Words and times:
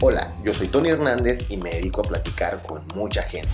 Hola, 0.00 0.32
yo 0.44 0.54
soy 0.54 0.68
Tony 0.68 0.90
Hernández 0.90 1.46
y 1.48 1.56
me 1.56 1.70
dedico 1.70 2.02
a 2.02 2.04
platicar 2.04 2.62
con 2.62 2.86
mucha 2.94 3.20
gente. 3.20 3.48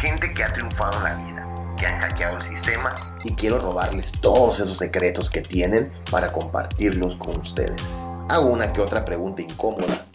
Gente 0.00 0.34
que 0.34 0.42
ha 0.42 0.52
triunfado 0.52 0.98
en 0.98 1.04
la 1.04 1.14
vida, 1.14 1.74
que 1.78 1.86
han 1.86 2.00
hackeado 2.00 2.38
el 2.38 2.42
sistema 2.42 2.96
y 3.22 3.32
quiero 3.36 3.60
robarles 3.60 4.10
todos 4.20 4.58
esos 4.58 4.76
secretos 4.76 5.30
que 5.30 5.40
tienen 5.40 5.90
para 6.10 6.32
compartirlos 6.32 7.14
con 7.14 7.36
ustedes. 7.36 7.94
Hago 8.28 8.46
una 8.46 8.72
que 8.72 8.80
otra 8.80 9.04
pregunta 9.04 9.42
incómoda, 9.42 10.06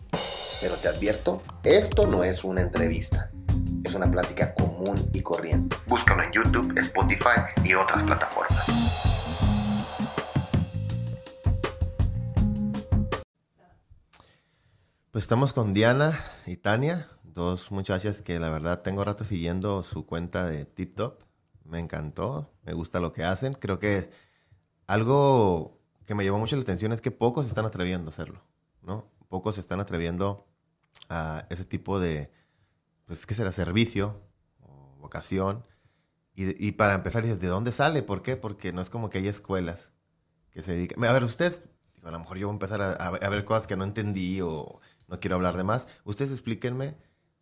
pero 0.59 0.75
te 0.75 0.89
advierto, 0.89 1.41
esto 1.63 2.05
no 2.05 2.25
es 2.25 2.43
una 2.43 2.59
entrevista. 2.59 3.31
Es 3.85 3.95
una 3.95 4.11
plática 4.11 4.53
común 4.55 5.09
y 5.13 5.21
corriente. 5.21 5.77
Búscalo 5.87 6.23
en 6.23 6.33
YouTube, 6.33 6.77
Spotify 6.79 7.39
y 7.63 7.73
otras 7.75 8.03
plataformas. 8.03 9.26
Pues 15.17 15.23
estamos 15.23 15.51
con 15.51 15.73
Diana 15.73 16.23
y 16.45 16.57
Tania, 16.57 17.09
dos 17.23 17.71
muchachas 17.71 18.21
que 18.21 18.39
la 18.39 18.51
verdad 18.51 18.83
tengo 18.83 19.03
rato 19.03 19.25
siguiendo 19.25 19.81
su 19.81 20.05
cuenta 20.05 20.45
de 20.45 20.65
TikTok. 20.65 21.25
Me 21.65 21.79
encantó, 21.79 22.51
me 22.61 22.73
gusta 22.73 22.99
lo 22.99 23.13
que 23.13 23.23
hacen. 23.23 23.53
Creo 23.53 23.79
que 23.79 24.11
algo 24.85 25.81
que 26.05 26.13
me 26.13 26.23
llevó 26.23 26.37
mucho 26.37 26.55
la 26.55 26.61
atención 26.61 26.91
es 26.91 27.01
que 27.01 27.09
pocos 27.09 27.45
se 27.45 27.49
están 27.49 27.65
atreviendo 27.65 28.11
a 28.11 28.13
hacerlo, 28.13 28.43
¿no? 28.83 29.09
Pocos 29.27 29.55
se 29.55 29.61
están 29.61 29.79
atreviendo 29.79 30.45
a 31.09 31.47
ese 31.49 31.65
tipo 31.65 31.99
de, 31.99 32.31
pues, 33.07 33.25
¿qué 33.25 33.33
será? 33.33 33.51
Servicio 33.51 34.21
o 34.61 34.97
vocación. 34.99 35.65
Y, 36.35 36.63
y 36.63 36.73
para 36.73 36.93
empezar, 36.93 37.23
dices, 37.23 37.39
¿de 37.39 37.47
dónde 37.47 37.71
sale? 37.71 38.03
¿Por 38.03 38.21
qué? 38.21 38.37
Porque 38.37 38.71
no 38.71 38.81
es 38.81 38.91
como 38.91 39.09
que 39.09 39.17
hay 39.17 39.27
escuelas 39.27 39.89
que 40.51 40.61
se 40.61 40.73
dedican. 40.73 41.03
A 41.03 41.11
ver, 41.11 41.23
ustedes, 41.23 41.71
a 42.03 42.11
lo 42.11 42.19
mejor 42.19 42.37
yo 42.37 42.45
voy 42.45 42.53
a 42.53 42.57
empezar 42.57 42.83
a, 42.83 42.91
a 42.93 43.29
ver 43.29 43.45
cosas 43.45 43.65
que 43.65 43.75
no 43.75 43.83
entendí 43.83 44.41
o 44.41 44.79
no 45.07 45.19
quiero 45.19 45.35
hablar 45.35 45.57
de 45.57 45.63
más. 45.63 45.87
Ustedes 46.03 46.31
explíquenme 46.31 46.95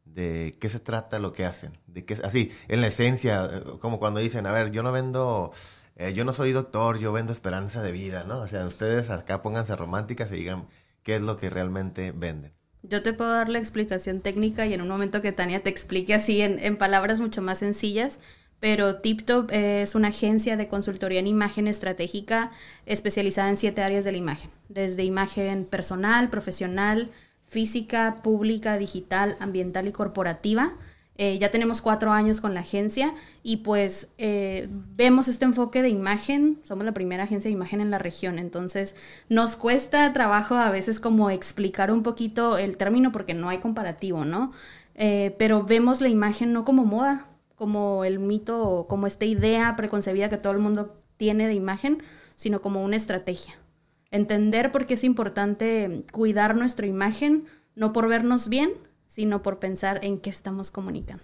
de 0.05 0.55
qué 0.60 0.70
se 0.70 0.80
trata 0.80 1.20
lo 1.20 1.34
que 1.34 1.46
hacen, 1.46 1.74
de 1.88 2.05
qué 2.05 2.13
así, 2.24 2.52
en 2.68 2.82
la 2.82 2.88
esencia, 2.88 3.49
eh, 3.52 3.63
como 3.80 3.99
cuando 3.99 4.20
dicen, 4.20 4.46
a 4.46 4.52
ver, 4.52 4.72
yo 4.72 4.84
no 4.84 4.91
vendo, 4.91 5.52
eh, 5.96 6.13
yo 6.13 6.24
no 6.26 6.34
soy 6.34 6.52
doctor, 6.52 6.99
yo 6.99 7.12
vendo 7.12 7.34
esperanza 7.34 7.82
de 7.82 7.91
vida, 7.91 8.24
¿no? 8.24 8.40
O 8.40 8.48
sea, 8.48 8.66
ustedes 8.66 9.10
acá 9.10 9.41
pónganse 9.41 9.76
románticas 9.76 10.32
y 10.32 10.35
digan 10.35 10.68
qué 11.04 11.16
es 11.16 11.22
lo 11.22 11.38
que 11.38 11.49
realmente 11.49 12.12
venden. 12.12 12.54
Yo 12.84 13.02
te 13.02 13.13
puedo 13.13 13.32
dar 13.32 13.49
la 13.49 13.57
explicación 13.57 14.22
técnica 14.22 14.68
y 14.68 14.74
en 14.74 14.82
un 14.82 14.88
momento 14.88 15.24
que 15.24 15.32
Tania 15.32 15.63
te 15.63 15.72
explique 15.72 16.13
así 16.13 16.41
en, 16.41 16.60
en 16.60 16.77
palabras 16.77 17.20
mucho 17.20 17.41
más 17.41 17.57
sencillas, 17.57 18.20
pero 18.60 18.98
TipTop 19.02 19.50
es 19.52 19.96
una 19.96 20.10
agencia 20.10 20.55
de 20.55 20.68
consultoría 20.68 21.20
en 21.20 21.27
imagen 21.27 21.68
estratégica 21.68 22.52
especializada 22.85 23.50
en 23.50 23.57
siete 23.57 23.82
áreas 23.82 24.04
de 24.04 24.12
la 24.12 24.18
imagen, 24.20 24.52
desde 24.70 25.04
imagen 25.04 25.66
personal, 25.66 26.29
profesional, 26.29 27.12
física, 27.48 28.18
pública, 28.24 28.77
digital, 28.77 29.38
ambiental 29.40 29.88
y 29.88 29.91
corporativa. 29.91 30.74
Eh, 31.18 31.38
ya 31.40 31.49
tenemos 31.49 31.82
cuatro 31.82 32.12
años 32.12 32.41
con 32.41 32.54
la 32.54 32.60
agencia 32.60 33.13
y 33.41 33.57
pues 33.57 34.10
eh, 34.18 34.68
vemos 34.98 35.29
este 35.29 35.46
enfoque 35.46 35.82
de 35.82 35.88
imagen, 35.88 36.60
somos 36.66 36.84
la 36.84 36.93
primera 36.93 37.23
agencia 37.23 37.48
de 37.48 37.54
imagen 37.54 37.79
en 37.79 37.90
la 37.90 37.99
región, 37.99 38.38
entonces 38.38 38.96
nos 39.29 39.55
cuesta 39.55 40.12
trabajo 40.12 40.55
a 40.55 40.71
veces 40.71 40.99
como 40.99 41.29
explicar 41.29 41.90
un 41.90 42.04
poquito 42.04 42.57
el 42.57 42.76
término 42.76 43.13
porque 43.13 43.34
no 43.34 43.48
hay 43.48 43.60
comparativo, 43.60 44.26
¿no? 44.26 44.51
Eh, 44.96 45.34
pero 45.40 45.63
vemos 45.63 46.01
la 46.01 46.10
imagen 46.10 46.51
no 46.51 46.66
como 46.66 46.84
moda, 46.84 47.27
como 47.55 48.04
el 48.04 48.20
mito, 48.20 48.85
como 48.90 49.07
esta 49.07 49.23
idea 49.23 49.73
preconcebida 49.77 50.29
que 50.29 50.38
todo 50.38 50.51
el 50.51 50.60
mundo 50.60 51.01
tiene 51.16 51.48
de 51.48 51.54
imagen, 51.54 52.04
sino 52.35 52.62
como 52.62 52.84
una 52.84 52.98
estrategia 52.98 53.55
entender 54.16 54.71
por 54.71 54.85
qué 54.85 54.96
es 54.96 55.04
importante 55.04 56.05
cuidar 56.12 56.55
nuestra 56.55 56.88
imagen, 56.88 57.46
no 57.76 57.94
por 57.94 58.08
vernos 58.08 58.49
bien, 58.49 58.72
sino 59.07 59.41
por 59.41 59.60
pensar 59.60 59.99
en 60.04 60.20
qué 60.20 60.30
estamos 60.30 60.72
comunicando. 60.72 61.24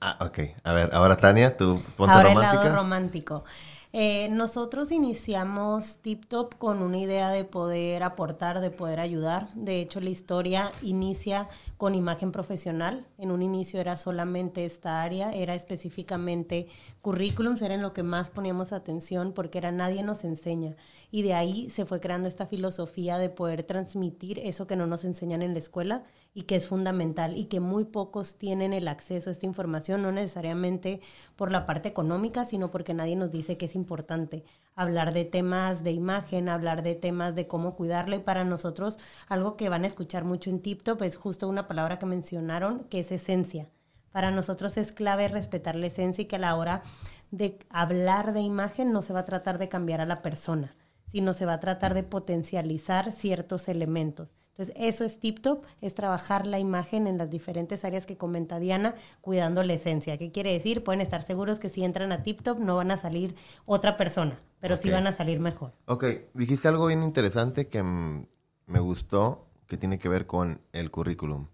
Ah, 0.00 0.16
ok. 0.20 0.38
A 0.64 0.72
ver, 0.72 0.90
ahora 0.92 1.16
Tania, 1.16 1.56
tú 1.56 1.82
ponte 1.96 2.14
ahora 2.14 2.32
el 2.32 2.38
lado 2.38 2.74
romántico. 2.74 3.44
Eh, 3.92 4.28
nosotros 4.30 4.92
iniciamos 4.92 5.96
TipTop 5.96 6.54
con 6.54 6.80
una 6.80 6.98
idea 6.98 7.30
de 7.30 7.44
poder 7.44 8.04
aportar, 8.04 8.60
de 8.60 8.70
poder 8.70 9.00
ayudar. 9.00 9.52
De 9.54 9.80
hecho, 9.80 10.00
la 10.00 10.10
historia 10.10 10.70
inicia 10.80 11.48
con 11.76 11.96
imagen 11.96 12.30
profesional. 12.30 13.04
En 13.18 13.32
un 13.32 13.42
inicio 13.42 13.80
era 13.80 13.96
solamente 13.96 14.64
esta 14.64 15.02
área, 15.02 15.32
era 15.32 15.56
específicamente 15.56 16.68
currículums, 17.02 17.62
era 17.62 17.74
en 17.74 17.82
lo 17.82 17.92
que 17.92 18.04
más 18.04 18.30
poníamos 18.30 18.72
atención 18.72 19.32
porque 19.32 19.58
era 19.58 19.72
nadie 19.72 20.04
nos 20.04 20.22
enseña. 20.22 20.76
Y 21.10 21.22
de 21.22 21.34
ahí 21.34 21.68
se 21.70 21.84
fue 21.84 21.98
creando 21.98 22.28
esta 22.28 22.46
filosofía 22.46 23.18
de 23.18 23.28
poder 23.28 23.64
transmitir 23.64 24.38
eso 24.38 24.68
que 24.68 24.76
no 24.76 24.86
nos 24.86 25.02
enseñan 25.02 25.42
en 25.42 25.52
la 25.52 25.58
escuela 25.58 26.04
y 26.32 26.42
que 26.42 26.54
es 26.54 26.68
fundamental 26.68 27.36
y 27.36 27.46
que 27.46 27.58
muy 27.58 27.86
pocos 27.86 28.36
tienen 28.36 28.72
el 28.72 28.86
acceso 28.86 29.30
a 29.30 29.32
esta 29.32 29.46
información, 29.46 30.02
no 30.02 30.12
necesariamente 30.12 31.00
por 31.34 31.50
la 31.50 31.66
parte 31.66 31.88
económica, 31.88 32.44
sino 32.44 32.70
porque 32.70 32.94
nadie 32.94 33.16
nos 33.16 33.32
dice 33.32 33.56
que 33.56 33.66
es 33.66 33.74
importante 33.80 34.44
hablar 34.74 35.12
de 35.12 35.24
temas 35.24 35.82
de 35.84 35.92
imagen, 35.92 36.48
hablar 36.48 36.82
de 36.82 36.94
temas 36.94 37.34
de 37.34 37.46
cómo 37.46 37.74
cuidarla 37.74 38.16
y 38.16 38.20
para 38.20 38.44
nosotros 38.44 38.98
algo 39.28 39.56
que 39.56 39.68
van 39.68 39.84
a 39.84 39.86
escuchar 39.86 40.24
mucho 40.24 40.50
en 40.50 40.60
TipTop 40.60 41.02
es 41.02 41.16
justo 41.16 41.48
una 41.48 41.66
palabra 41.68 41.98
que 41.98 42.06
mencionaron 42.06 42.84
que 42.84 43.00
es 43.00 43.12
esencia. 43.12 43.68
Para 44.12 44.30
nosotros 44.30 44.76
es 44.76 44.92
clave 44.92 45.28
respetar 45.28 45.76
la 45.76 45.86
esencia 45.86 46.22
y 46.22 46.26
que 46.26 46.36
a 46.36 46.40
la 46.40 46.56
hora 46.56 46.82
de 47.30 47.58
hablar 47.68 48.32
de 48.32 48.40
imagen 48.40 48.92
no 48.92 49.02
se 49.02 49.12
va 49.12 49.20
a 49.20 49.24
tratar 49.24 49.58
de 49.58 49.68
cambiar 49.68 50.00
a 50.00 50.06
la 50.06 50.22
persona, 50.22 50.74
sino 51.12 51.32
se 51.32 51.46
va 51.46 51.54
a 51.54 51.60
tratar 51.60 51.94
de 51.94 52.02
potencializar 52.02 53.12
ciertos 53.12 53.68
elementos. 53.68 54.32
Entonces, 54.60 54.90
eso 54.90 55.04
es 55.04 55.18
tip 55.18 55.40
top, 55.40 55.64
es 55.80 55.94
trabajar 55.94 56.46
la 56.46 56.58
imagen 56.58 57.06
en 57.06 57.16
las 57.16 57.30
diferentes 57.30 57.82
áreas 57.82 58.04
que 58.04 58.18
comenta 58.18 58.58
Diana, 58.58 58.94
cuidando 59.22 59.62
la 59.62 59.72
esencia. 59.72 60.18
¿Qué 60.18 60.32
quiere 60.32 60.52
decir? 60.52 60.84
Pueden 60.84 61.00
estar 61.00 61.22
seguros 61.22 61.58
que 61.58 61.70
si 61.70 61.82
entran 61.82 62.12
a 62.12 62.22
tip 62.22 62.42
top 62.42 62.58
no 62.58 62.76
van 62.76 62.90
a 62.90 62.98
salir 62.98 63.34
otra 63.64 63.96
persona, 63.96 64.38
pero 64.60 64.76
sí 64.76 64.90
van 64.90 65.06
a 65.06 65.12
salir 65.12 65.40
mejor. 65.40 65.72
Ok, 65.86 66.04
dijiste 66.34 66.68
algo 66.68 66.88
bien 66.88 67.02
interesante 67.02 67.68
que 67.68 67.82
me 67.82 68.80
gustó, 68.80 69.48
que 69.66 69.78
tiene 69.78 69.98
que 69.98 70.10
ver 70.10 70.26
con 70.26 70.60
el 70.72 70.90
currículum. 70.90 71.46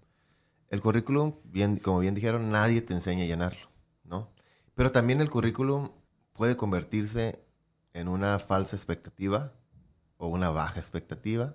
El 0.69 0.81
currículum, 0.81 1.37
bien, 1.45 1.77
como 1.77 2.01
bien 2.01 2.17
dijeron, 2.17 2.51
nadie 2.51 2.83
te 2.83 2.93
enseña 2.93 3.23
a 3.23 3.29
llenarlo, 3.29 3.69
¿no? 4.03 4.33
Pero 4.75 4.91
también 4.91 5.21
el 5.21 5.31
currículum 5.31 5.91
puede 6.33 6.57
convertirse 6.57 7.39
en 7.93 8.09
una 8.09 8.41
falsa 8.41 8.75
expectativa 8.75 9.53
o 10.17 10.27
una 10.27 10.51
baja 10.51 10.81
expectativa 10.81 11.55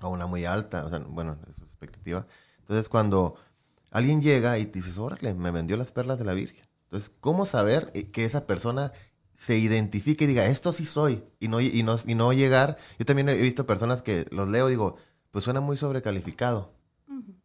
o 0.00 0.08
una 0.08 0.26
muy 0.26 0.44
alta, 0.44 0.84
o 0.84 0.90
sea, 0.90 0.98
bueno, 1.00 1.38
es 1.48 1.62
expectativa. 1.62 2.26
Entonces, 2.60 2.88
cuando 2.88 3.36
alguien 3.90 4.22
llega 4.22 4.58
y 4.58 4.66
te 4.66 4.80
dices, 4.80 4.98
órale, 4.98 5.34
me 5.34 5.50
vendió 5.50 5.76
las 5.76 5.90
perlas 5.90 6.18
de 6.18 6.24
la 6.24 6.34
Virgen. 6.34 6.64
Entonces, 6.84 7.10
¿cómo 7.20 7.46
saber 7.46 7.90
eh, 7.94 8.10
que 8.10 8.24
esa 8.24 8.46
persona 8.46 8.92
se 9.34 9.58
identifique 9.58 10.24
y 10.24 10.28
diga, 10.28 10.46
esto 10.46 10.72
sí 10.72 10.84
soy? 10.84 11.24
Y 11.40 11.48
no, 11.48 11.60
y 11.60 11.82
no, 11.82 11.96
y 12.04 12.14
no 12.14 12.32
llegar. 12.32 12.76
Yo 12.98 13.04
también 13.04 13.28
he 13.28 13.34
visto 13.36 13.66
personas 13.66 14.02
que 14.02 14.26
los 14.30 14.48
leo 14.48 14.68
y 14.68 14.72
digo, 14.72 14.96
pues 15.30 15.44
suena 15.44 15.60
muy 15.60 15.76
sobrecalificado. 15.76 16.72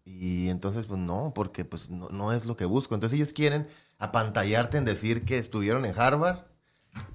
Y 0.06 0.50
entonces, 0.50 0.86
pues 0.86 1.00
no, 1.00 1.32
porque 1.34 1.66
pues 1.66 1.90
no, 1.90 2.10
no, 2.10 2.34
es 2.34 2.46
lo 2.46 2.58
que 2.58 2.66
busco. 2.66 2.96
Entonces 2.96 3.18
ellos 3.18 3.34
quieren 3.34 3.68
apantallarte 4.00 4.78
en 4.78 4.86
decir 4.86 5.26
que 5.26 5.38
estuvieron 5.38 5.86
en 5.86 5.98
Harvard 5.98 6.46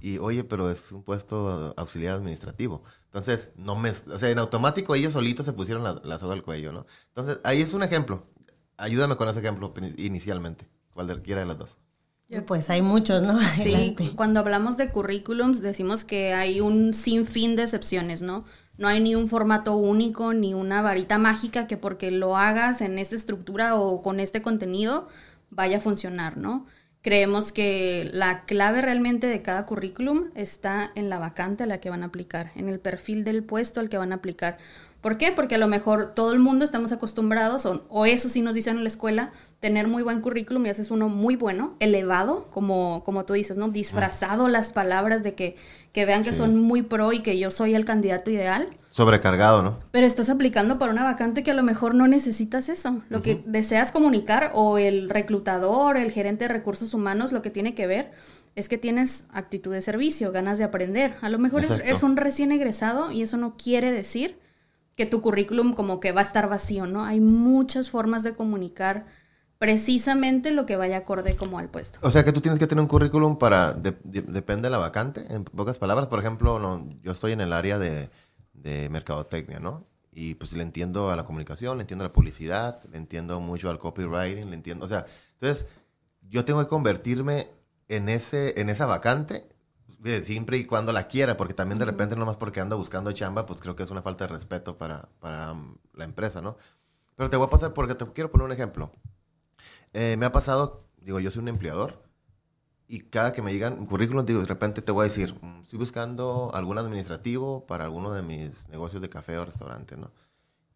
y, 0.00 0.18
oye, 0.18 0.44
pero 0.44 0.70
es 0.70 0.92
un 0.92 1.02
puesto 1.02 1.74
auxiliar 1.76 2.16
administrativo. 2.16 2.82
Entonces, 3.06 3.50
no 3.56 3.76
me, 3.76 3.90
o 3.90 4.18
sea, 4.18 4.30
en 4.30 4.38
automático 4.38 4.94
ellos 4.94 5.12
solitos 5.12 5.46
se 5.46 5.52
pusieron 5.52 5.82
la, 5.84 6.18
soga 6.18 6.34
al 6.34 6.42
cuello, 6.42 6.72
¿no? 6.72 6.86
Entonces, 7.08 7.40
ahí 7.44 7.62
es 7.62 7.74
un 7.74 7.82
ejemplo. 7.82 8.24
Ayúdame 8.76 9.16
con 9.16 9.28
ese 9.28 9.40
ejemplo 9.40 9.74
inicialmente, 9.96 10.68
cualquiera 10.92 11.40
de 11.40 11.46
las 11.46 11.58
dos. 11.58 11.76
Pues 12.46 12.68
hay 12.68 12.82
muchos, 12.82 13.22
¿no? 13.22 13.38
Sí, 13.56 13.96
cuando 14.14 14.40
hablamos 14.40 14.76
de 14.76 14.90
currículums 14.90 15.62
decimos 15.62 16.04
que 16.04 16.34
hay 16.34 16.60
un 16.60 16.92
sinfín 16.92 17.56
de 17.56 17.62
excepciones, 17.62 18.20
¿no? 18.20 18.44
No 18.76 18.86
hay 18.86 19.00
ni 19.00 19.14
un 19.14 19.28
formato 19.28 19.74
único, 19.74 20.34
ni 20.34 20.52
una 20.52 20.82
varita 20.82 21.18
mágica 21.18 21.66
que 21.66 21.78
porque 21.78 22.10
lo 22.10 22.36
hagas 22.36 22.82
en 22.82 22.98
esta 22.98 23.16
estructura 23.16 23.76
o 23.76 24.02
con 24.02 24.20
este 24.20 24.42
contenido 24.42 25.08
vaya 25.50 25.78
a 25.78 25.80
funcionar, 25.80 26.36
¿no? 26.36 26.66
Creemos 27.08 27.52
que 27.52 28.10
la 28.12 28.44
clave 28.44 28.82
realmente 28.82 29.28
de 29.28 29.40
cada 29.40 29.64
currículum 29.64 30.24
está 30.34 30.92
en 30.94 31.08
la 31.08 31.18
vacante 31.18 31.64
a 31.64 31.66
la 31.66 31.80
que 31.80 31.88
van 31.88 32.02
a 32.02 32.06
aplicar, 32.08 32.50
en 32.54 32.68
el 32.68 32.80
perfil 32.80 33.24
del 33.24 33.42
puesto 33.42 33.80
al 33.80 33.88
que 33.88 33.96
van 33.96 34.12
a 34.12 34.16
aplicar. 34.16 34.58
¿Por 35.00 35.16
qué? 35.16 35.32
Porque 35.32 35.54
a 35.54 35.58
lo 35.58 35.68
mejor 35.68 36.12
todo 36.14 36.32
el 36.32 36.38
mundo 36.38 36.66
estamos 36.66 36.92
acostumbrados, 36.92 37.64
o, 37.64 37.86
o, 37.88 38.04
eso 38.04 38.28
sí 38.28 38.42
nos 38.42 38.54
dicen 38.54 38.76
en 38.76 38.82
la 38.82 38.90
escuela, 38.90 39.32
tener 39.58 39.88
muy 39.88 40.02
buen 40.02 40.20
currículum 40.20 40.66
y 40.66 40.68
haces 40.68 40.90
uno 40.90 41.08
muy 41.08 41.34
bueno, 41.34 41.76
elevado, 41.80 42.50
como, 42.50 43.02
como 43.04 43.24
tú 43.24 43.32
dices, 43.32 43.56
¿no? 43.56 43.68
Disfrazado 43.68 44.48
las 44.48 44.70
palabras 44.72 45.22
de 45.22 45.32
que, 45.32 45.56
que 45.94 46.04
vean 46.04 46.22
que 46.22 46.34
son 46.34 46.58
muy 46.58 46.82
pro 46.82 47.14
y 47.14 47.22
que 47.22 47.38
yo 47.38 47.50
soy 47.50 47.74
el 47.74 47.86
candidato 47.86 48.30
ideal. 48.30 48.68
Sobrecargado, 48.90 49.62
¿no? 49.62 49.78
Pero 49.90 50.06
estás 50.06 50.30
aplicando 50.30 50.78
para 50.78 50.92
una 50.92 51.04
vacante 51.04 51.42
que 51.42 51.50
a 51.50 51.54
lo 51.54 51.62
mejor 51.62 51.94
no 51.94 52.08
necesitas 52.08 52.68
eso. 52.68 53.02
Lo 53.08 53.22
que 53.22 53.42
deseas 53.46 53.92
comunicar 53.92 54.52
o 54.54 54.78
el 54.78 55.10
reclutador, 55.10 55.96
el 55.96 56.10
gerente 56.10 56.44
de 56.44 56.54
recursos 56.54 56.94
humanos, 56.94 57.32
lo 57.32 57.42
que 57.42 57.50
tiene 57.50 57.74
que 57.74 57.86
ver 57.86 58.12
es 58.54 58.68
que 58.68 58.78
tienes 58.78 59.26
actitud 59.32 59.72
de 59.72 59.82
servicio, 59.82 60.32
ganas 60.32 60.58
de 60.58 60.64
aprender. 60.64 61.14
A 61.20 61.28
lo 61.28 61.38
mejor 61.38 61.64
es, 61.64 61.80
es 61.84 62.02
un 62.02 62.16
recién 62.16 62.50
egresado 62.50 63.12
y 63.12 63.22
eso 63.22 63.36
no 63.36 63.56
quiere 63.56 63.92
decir 63.92 64.38
que 64.96 65.06
tu 65.06 65.22
currículum 65.22 65.74
como 65.74 66.00
que 66.00 66.10
va 66.10 66.22
a 66.22 66.24
estar 66.24 66.48
vacío, 66.48 66.86
¿no? 66.86 67.04
Hay 67.04 67.20
muchas 67.20 67.88
formas 67.88 68.24
de 68.24 68.32
comunicar 68.32 69.06
precisamente 69.58 70.50
lo 70.50 70.66
que 70.66 70.76
vaya 70.76 70.98
acorde 70.98 71.36
como 71.36 71.58
al 71.58 71.68
puesto. 71.68 71.98
O 72.02 72.10
sea 72.10 72.24
que 72.24 72.32
tú 72.32 72.40
tienes 72.40 72.58
que 72.58 72.66
tener 72.66 72.82
un 72.82 72.88
currículum 72.88 73.38
para, 73.38 73.74
depende 73.74 74.62
de 74.62 74.70
la 74.70 74.78
vacante, 74.78 75.32
en 75.32 75.44
pocas 75.44 75.78
palabras, 75.78 76.06
por 76.06 76.18
ejemplo, 76.20 76.58
no, 76.58 76.88
yo 77.02 77.12
estoy 77.12 77.32
en 77.32 77.40
el 77.40 77.52
área 77.52 77.78
de, 77.78 78.10
de 78.62 78.88
mercadotecnia, 78.88 79.60
¿no? 79.60 79.86
Y 80.12 80.34
pues 80.34 80.52
le 80.52 80.62
entiendo 80.62 81.10
a 81.10 81.16
la 81.16 81.24
comunicación, 81.24 81.78
le 81.78 81.82
entiendo 81.82 82.04
a 82.04 82.08
la 82.08 82.12
publicidad, 82.12 82.82
le 82.90 82.96
entiendo 82.96 83.40
mucho 83.40 83.70
al 83.70 83.78
copywriting, 83.78 84.50
le 84.50 84.56
entiendo, 84.56 84.86
o 84.86 84.88
sea, 84.88 85.06
entonces 85.32 85.66
yo 86.22 86.44
tengo 86.44 86.60
que 86.60 86.68
convertirme 86.68 87.48
en, 87.88 88.08
ese, 88.08 88.60
en 88.60 88.68
esa 88.68 88.86
vacante 88.86 89.48
siempre 90.24 90.58
y 90.58 90.64
cuando 90.64 90.92
la 90.92 91.08
quiera, 91.08 91.36
porque 91.36 91.54
también 91.54 91.78
de 91.78 91.84
repente 91.84 92.16
nomás 92.16 92.36
porque 92.36 92.60
ando 92.60 92.76
buscando 92.76 93.12
chamba, 93.12 93.46
pues 93.46 93.60
creo 93.60 93.74
que 93.74 93.82
es 93.82 93.90
una 93.90 94.02
falta 94.02 94.26
de 94.26 94.32
respeto 94.34 94.78
para, 94.78 95.08
para 95.20 95.52
um, 95.52 95.76
la 95.94 96.04
empresa, 96.04 96.40
¿no? 96.40 96.56
Pero 97.16 97.30
te 97.30 97.36
voy 97.36 97.46
a 97.46 97.50
pasar 97.50 97.74
porque 97.74 97.94
te 97.94 98.06
quiero 98.06 98.30
poner 98.30 98.46
un 98.46 98.52
ejemplo. 98.52 98.92
Eh, 99.92 100.16
me 100.16 100.26
ha 100.26 100.32
pasado, 100.32 100.84
digo, 100.98 101.18
yo 101.18 101.30
soy 101.30 101.42
un 101.42 101.48
empleador 101.48 102.07
y 102.88 103.00
cada 103.02 103.32
que 103.34 103.42
me 103.42 103.52
llegan 103.52 103.78
un 103.78 103.86
currículum, 103.86 104.24
digo, 104.24 104.40
de 104.40 104.46
repente 104.46 104.82
te 104.82 104.92
voy 104.92 105.02
a 105.02 105.04
decir, 105.04 105.34
mm, 105.40 105.60
estoy 105.62 105.78
buscando 105.78 106.50
algún 106.54 106.78
administrativo 106.78 107.66
para 107.66 107.84
alguno 107.84 108.12
de 108.12 108.22
mis 108.22 108.68
negocios 108.70 109.02
de 109.02 109.10
café 109.10 109.38
o 109.38 109.44
restaurante, 109.44 109.96
¿no? 109.96 110.10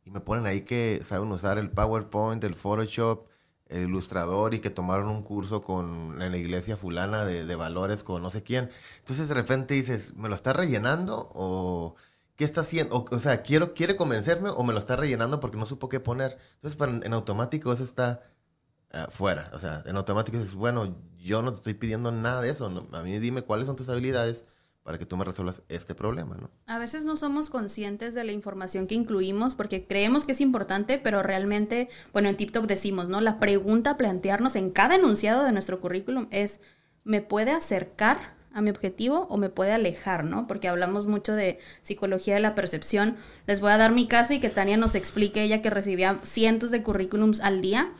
Y 0.05 0.11
me 0.11 0.21
ponen 0.21 0.47
ahí 0.47 0.63
que 0.63 1.03
saben 1.07 1.31
usar 1.33 1.59
el 1.59 1.71
PowerPoint, 1.71 2.45
el 2.45 2.55
Photoshop, 2.55 3.29
el 3.69 3.85
ilustrador 3.85 4.55
y 4.55 4.61
que 4.61 4.71
tomaron 4.71 5.09
un 5.09 5.23
curso 5.23 5.63
con 5.63 6.21
en 6.23 6.33
la 6.33 6.39
iglesia 6.39 6.77
fulana 6.77 7.25
de, 7.25 7.47
de 7.47 7.57
valores 7.57 8.03
con 8.03 8.23
no 8.23 8.31
sé 8.31 8.43
quién. 8.43 8.71
Entonces 8.99 9.29
de 9.29 9.35
repente 9.35 9.75
dices, 9.75 10.15
¿me 10.17 10.29
lo 10.29 10.35
está 10.35 10.53
rellenando 10.53 11.31
o 11.35 11.97
qué 12.37 12.45
está 12.45 12.63
haciendo? 12.63 13.07
O, 13.11 13.19
sea, 13.19 13.43
quiero 13.43 13.75
quiere 13.75 13.97
convencerme 13.97 14.51
o 14.51 14.63
me 14.65 14.73
lo 14.73 14.79
está 14.79 14.97
rellenando 14.97 15.41
porque 15.41 15.57
no 15.57 15.67
supo 15.67 15.89
qué 15.89 16.01
poner. 16.01 16.39
Entonces 16.57 16.77
para, 16.77 16.93
en 16.93 17.13
automático 17.15 17.73
eso 17.73 17.85
está 17.85 18.23
uh, 18.93 19.11
fuera. 19.11 19.51
O 19.53 19.59
sea, 19.59 19.83
en 19.87 19.97
automático 19.97 20.39
dices, 20.39 20.55
bueno, 20.55 20.97
yo 21.19 21.43
no 21.43 21.51
te 21.53 21.57
estoy 21.57 21.75
pidiendo 21.75 22.13
nada 22.13 22.43
de 22.43 22.51
eso. 22.51 22.67
A 22.93 23.03
mí 23.03 23.19
dime 23.19 23.43
cuáles 23.43 23.67
son 23.67 23.77
tus 23.77 23.89
habilidades 23.89 24.45
para 24.83 24.99
que 24.99 25.07
tú 25.07 25.17
me 25.17 25.25
resuelvas 25.25 25.63
este 25.69 25.95
problema, 25.95 26.37
¿no? 26.37 26.51
A 26.67 26.79
veces 26.79 27.05
no 27.05 27.17
somos 27.17 27.51
conscientes 27.51 28.15
de 28.15 28.25
la 28.25 28.33
información 28.33 28.87
que 28.87 28.97
incluimos 28.97 29.55
porque 29.55 29.87
creemos 29.87 30.27
que 30.27 30.33
es 30.33 30.41
importante, 30.41 30.99
pero 30.99 31.23
realmente, 31.23 31.89
bueno, 32.13 32.29
en 32.29 32.37
TikTok 32.37 32.67
decimos, 32.67 33.09
¿no? 33.09 33.21
La 33.21 33.39
pregunta 33.39 33.91
a 33.91 33.97
plantearnos 33.97 34.57
en 34.57 34.71
cada 34.71 34.97
enunciado 34.97 35.45
de 35.45 35.53
nuestro 35.53 35.81
currículum 35.81 36.27
es, 36.31 36.61
¿me 37.05 37.21
puede 37.21 37.53
acercar 37.53 38.35
a 38.55 38.61
mi 38.61 38.71
objetivo 38.71 39.27
o 39.31 39.37
me 39.37 39.49
puede 39.49 39.73
alejar, 39.73 40.25
¿no? 40.25 40.47
Porque 40.47 40.69
hablamos 40.69 41.07
mucho 41.07 41.33
de 41.33 41.59
psicología 41.83 42.35
de 42.35 42.41
la 42.41 42.55
percepción. 42.55 43.17
Les 43.47 43.61
voy 43.61 43.71
a 43.71 43.79
dar 43.79 43.93
mi 43.93 44.09
caso 44.09 44.35
y 44.35 44.41
que 44.41 44.51
Tania 44.51 44.77
nos 44.77 44.95
explique, 44.95 45.43
ella 45.43 45.63
que 45.63 45.71
recibía 45.71 46.21
cientos 46.23 46.71
de 46.71 46.83
currículums 46.83 47.41
al 47.41 47.63
día. 47.63 47.91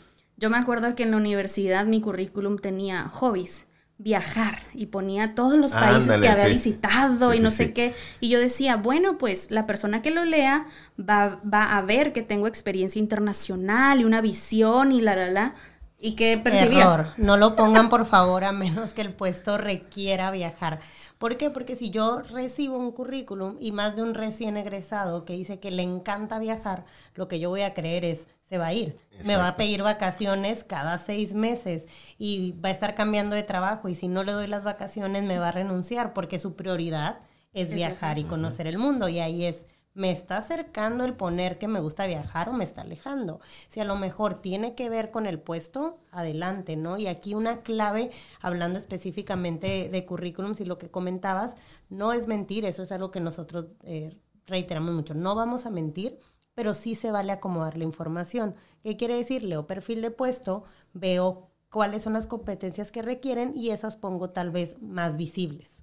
Yo 0.43 0.51
me 0.51 0.57
acuerdo 0.57 0.97
que 0.97 1.05
en 1.05 1.13
la 1.13 1.19
universidad 1.19 1.87
mi 1.87 2.01
currículum 2.01 2.59
tenía 2.59 3.09
hobbies 3.11 3.65
viajar 3.97 4.59
y 4.75 4.87
ponía 4.87 5.37
todos 5.37 5.55
los 5.55 5.71
países 5.71 6.21
que 6.21 6.29
había 6.29 6.49
visitado 6.49 7.33
y 7.33 7.39
no 7.39 7.53
sé 7.53 7.73
qué. 7.73 7.95
Y 8.19 8.29
yo 8.29 8.41
decía, 8.41 8.75
bueno, 8.75 9.19
pues 9.19 9.53
la 9.53 9.69
persona 9.69 10.03
que 10.03 10.11
lo 10.11 10.25
lea 10.25 10.67
va, 10.99 11.39
va, 11.45 11.77
a 11.77 11.83
ver 11.83 12.13
que 12.13 12.23
tengo 12.23 12.49
experiencia 12.49 12.99
internacional 12.99 14.01
y 14.01 14.05
una 14.05 14.21
visión 14.21 14.91
y 14.91 15.01
la, 15.01 15.15
la, 15.15 15.31
la. 15.31 15.55
¿Y 15.97 16.17
qué 16.17 16.37
percibías? 16.37 16.93
Error. 16.93 17.07
No 17.19 17.37
lo 17.37 17.55
pongan, 17.55 17.89
por 17.89 18.05
favor, 18.05 18.43
a 18.43 18.51
menos 18.51 18.93
que 18.95 19.03
el 19.03 19.13
puesto 19.15 19.59
requiera 19.59 20.33
viajar. 20.33 20.81
¿Por 21.19 21.37
qué? 21.37 21.51
Porque 21.51 21.77
si 21.77 21.91
yo 21.91 22.21
recibo 22.23 22.77
un 22.79 22.91
currículum 22.91 23.57
y 23.61 23.71
más 23.71 23.95
de 23.95 24.03
un 24.03 24.15
recién 24.15 24.57
egresado 24.57 25.25
que 25.25 25.35
dice 25.35 25.61
que 25.61 25.71
le 25.71 25.85
encanta 25.85 26.41
viajar, 26.41 26.85
lo 27.15 27.29
que 27.29 27.39
yo 27.39 27.49
voy 27.51 27.63
a 27.63 27.75
creer 27.75 28.05
es, 28.05 28.27
se 28.53 28.59
va 28.59 28.67
a 28.67 28.75
ir. 28.75 28.99
Me 29.25 29.37
va 29.39 29.49
a 29.49 29.57
pedir 29.57 29.83
vacaciones 29.83 30.63
cada 30.63 30.99
seis 30.99 31.33
meses 31.33 31.87
y 32.19 32.53
va 32.63 32.69
a 32.69 32.73
estar 32.73 32.95
cambiando 32.95 33.35
de 33.35 33.45
trabajo 33.45 33.89
y 33.89 33.95
si 33.95 34.09
no 34.09 34.25
le 34.25 34.33
doy 34.33 34.47
las 34.47 34.63
vacaciones 34.63 35.25
me 35.25 35.39
va 35.39 35.49
a 35.49 35.53
renunciar 35.53 36.13
porque 36.13 36.39
su 36.39 36.55
prioridad 36.55 37.21
es 37.55 37.73
viajar 37.73 38.19
y 38.19 38.25
conocer 38.25 38.67
el 38.67 38.77
mundo 38.77 39.09
y 39.09 39.21
ahí 39.21 39.47
es, 39.47 39.65
¿me 39.95 40.13
está 40.13 40.37
acercando 40.37 41.07
el 41.07 41.15
poner 41.15 41.57
que 41.57 41.67
me 41.67 41.81
gusta 41.81 42.05
viajar 42.05 42.51
o 42.51 42.53
me 42.53 42.65
está 42.65 42.83
alejando? 42.83 43.41
Si 43.71 43.81
a 43.81 43.85
lo 43.85 43.97
mejor 43.97 44.37
tiene 44.37 44.75
que 44.75 44.91
ver 44.91 45.11
con 45.11 45.25
el 45.25 45.41
puesto, 45.41 46.01
adelante, 46.11 46.77
¿no? 46.77 46.99
Y 46.99 47.07
aquí 47.07 47.33
una 47.33 47.63
clave, 47.63 48.11
hablando 48.43 48.79
específicamente 48.79 49.89
de, 49.89 50.05
currículums 50.05 50.61
y 50.61 50.67
lo 50.67 50.77
que 50.77 50.91
comentabas, 50.91 51.55
no 51.89 52.13
es 52.13 52.27
mentir, 52.27 52.67
eso 52.67 52.83
es 52.83 52.93
algo 52.93 53.11
que 53.11 53.21
nosotros 53.21 53.69
eh, 53.85 54.15
reiteramos 54.47 54.93
mucho, 54.93 55.15
no 55.15 55.35
vamos 55.35 55.65
a 55.65 55.71
mentir 55.71 56.19
pero 56.55 56.75
sí 56.75 56.95
se 56.95 57.11
vale 57.11 57.33
acomodar 57.33 57.77
la 57.77 57.85
información. 57.85 58.55
¿Qué 58.83 58.97
quiere 58.97 59.17
decir? 59.17 59.43
Leo 59.43 59.67
perfil 59.67 60.03
de 60.03 60.11
puesto, 60.11 60.65
veo 60.93 61.51
cuáles 61.71 62.03
son 62.03 62.13
las 62.13 62.27
competencias 62.27 62.93
que 62.93 63.03
requieren 63.03 63.57
y 63.57 63.71
esas 63.71 63.97
pongo 63.97 64.31
tal 64.31 64.51
vez 64.51 64.81
más 64.81 65.17
visibles. 65.17 65.81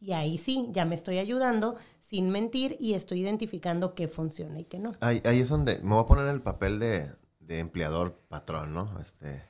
Y 0.00 0.12
ahí 0.12 0.38
sí, 0.38 0.68
ya 0.72 0.84
me 0.84 0.94
estoy 0.94 1.18
ayudando 1.18 1.76
sin 2.00 2.30
mentir 2.30 2.76
y 2.80 2.94
estoy 2.94 3.20
identificando 3.20 3.94
qué 3.94 4.08
funciona 4.08 4.60
y 4.60 4.64
qué 4.64 4.78
no. 4.78 4.92
Ahí, 5.00 5.20
es 5.24 5.48
donde 5.48 5.78
me 5.78 5.94
voy 5.94 6.02
a 6.02 6.06
poner 6.06 6.28
el 6.28 6.42
papel 6.42 6.78
de, 6.78 7.14
empleador 7.48 8.18
patrón, 8.28 8.72
¿no? 8.72 8.98
Este, 9.00 9.44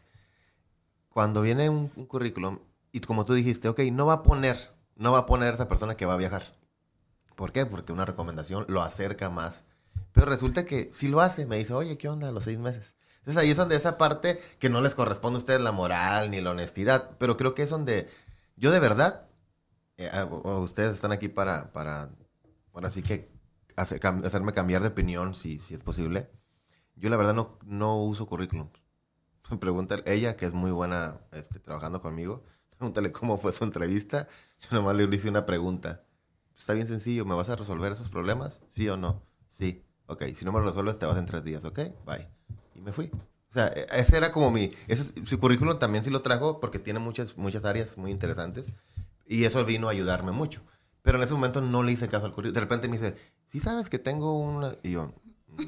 cuando 1.08 1.40
viene 1.40 1.70
un, 1.70 1.90
un, 1.94 2.06
currículum 2.06 2.58
y 2.90 3.00
como 3.00 3.24
tú 3.24 3.34
dijiste, 3.34 3.68
ok, 3.68 3.80
no 3.92 4.06
va 4.06 4.14
a 4.14 4.22
poner, 4.22 4.56
no 4.96 5.12
va 5.12 5.18
a 5.18 5.26
poner 5.26 5.54
esa 5.54 5.68
persona 5.68 5.96
que 5.96 6.04
va 6.04 6.14
a 6.14 6.18
viajar. 6.18 6.56
¿Por 7.36 7.52
qué? 7.52 7.64
Porque 7.64 7.92
una 7.92 8.04
recomendación 8.04 8.64
lo 8.68 8.82
acerca 8.82 9.30
más 9.30 9.64
pero 10.12 10.26
resulta 10.26 10.64
que 10.66 10.90
si 10.92 11.08
lo 11.08 11.20
hace, 11.20 11.46
me 11.46 11.58
dice, 11.58 11.74
oye, 11.74 11.98
¿qué 11.98 12.08
onda 12.08 12.28
a 12.28 12.32
los 12.32 12.44
seis 12.44 12.58
meses? 12.58 12.94
Entonces 13.18 13.42
ahí 13.42 13.50
es 13.50 13.56
donde 13.56 13.76
esa 13.76 13.98
parte 13.98 14.40
que 14.58 14.68
no 14.68 14.80
les 14.80 14.94
corresponde 14.94 15.36
a 15.36 15.40
ustedes 15.40 15.60
la 15.60 15.72
moral 15.72 16.30
ni 16.30 16.40
la 16.40 16.50
honestidad, 16.50 17.10
pero 17.18 17.36
creo 17.36 17.54
que 17.54 17.62
es 17.62 17.70
donde 17.70 18.08
yo 18.56 18.70
de 18.70 18.80
verdad, 18.80 19.28
eh, 19.96 20.10
ustedes 20.30 20.94
están 20.94 21.12
aquí 21.12 21.28
para, 21.28 21.72
para, 21.72 22.10
bueno, 22.72 22.88
así 22.88 23.02
que 23.02 23.30
hacerme 23.76 24.52
cambiar 24.52 24.82
de 24.82 24.88
opinión 24.88 25.34
si, 25.34 25.58
si 25.60 25.74
es 25.74 25.80
posible. 25.80 26.30
Yo 26.96 27.10
la 27.10 27.16
verdad 27.16 27.34
no, 27.34 27.58
no 27.64 27.96
uso 28.02 28.26
currículum. 28.26 28.68
Pregúntale, 29.60 30.02
ella 30.06 30.36
que 30.36 30.46
es 30.46 30.52
muy 30.52 30.70
buena 30.70 31.20
este, 31.32 31.58
trabajando 31.60 32.00
conmigo, 32.02 32.44
pregúntale 32.76 33.12
cómo 33.12 33.38
fue 33.38 33.52
su 33.52 33.64
entrevista. 33.64 34.28
Yo 34.60 34.76
nomás 34.76 34.96
le 34.96 35.04
hice 35.14 35.28
una 35.28 35.46
pregunta. 35.46 36.04
Está 36.58 36.74
bien 36.74 36.86
sencillo, 36.86 37.24
¿me 37.24 37.34
vas 37.34 37.48
a 37.48 37.56
resolver 37.56 37.92
esos 37.92 38.08
problemas? 38.08 38.60
¿Sí 38.68 38.88
o 38.88 38.96
no? 38.96 39.22
Sí. 39.50 39.84
Ok, 40.06 40.24
si 40.36 40.44
no 40.44 40.52
me 40.52 40.60
lo 40.60 40.66
resuelves, 40.66 40.98
te 40.98 41.06
vas 41.06 41.16
en 41.16 41.26
tres 41.26 41.44
días, 41.44 41.64
¿ok? 41.64 41.78
Bye. 42.04 42.28
Y 42.74 42.80
me 42.80 42.92
fui. 42.92 43.10
O 43.50 43.52
sea, 43.52 43.68
e, 43.68 43.86
ese 43.92 44.16
era 44.16 44.32
como 44.32 44.50
mi... 44.50 44.72
Ese, 44.88 45.12
su 45.24 45.38
currículum 45.38 45.78
también 45.78 46.04
sí 46.04 46.10
lo 46.10 46.22
trajo 46.22 46.60
porque 46.60 46.78
tiene 46.78 46.98
muchas, 46.98 47.36
muchas 47.36 47.64
áreas 47.64 47.96
muy 47.96 48.10
interesantes. 48.10 48.64
Y 49.26 49.44
eso 49.44 49.64
vino 49.64 49.88
a 49.88 49.92
ayudarme 49.92 50.32
mucho. 50.32 50.62
Pero 51.02 51.18
en 51.18 51.24
ese 51.24 51.34
momento 51.34 51.60
no 51.60 51.82
le 51.82 51.92
hice 51.92 52.08
caso 52.08 52.26
al 52.26 52.32
currículum. 52.32 52.54
De 52.54 52.60
repente 52.60 52.88
me 52.88 52.98
dice, 52.98 53.16
¿sí 53.46 53.60
sabes 53.60 53.88
que 53.88 53.98
tengo 53.98 54.38
una...? 54.38 54.76
Y 54.82 54.92
yo, 54.92 55.12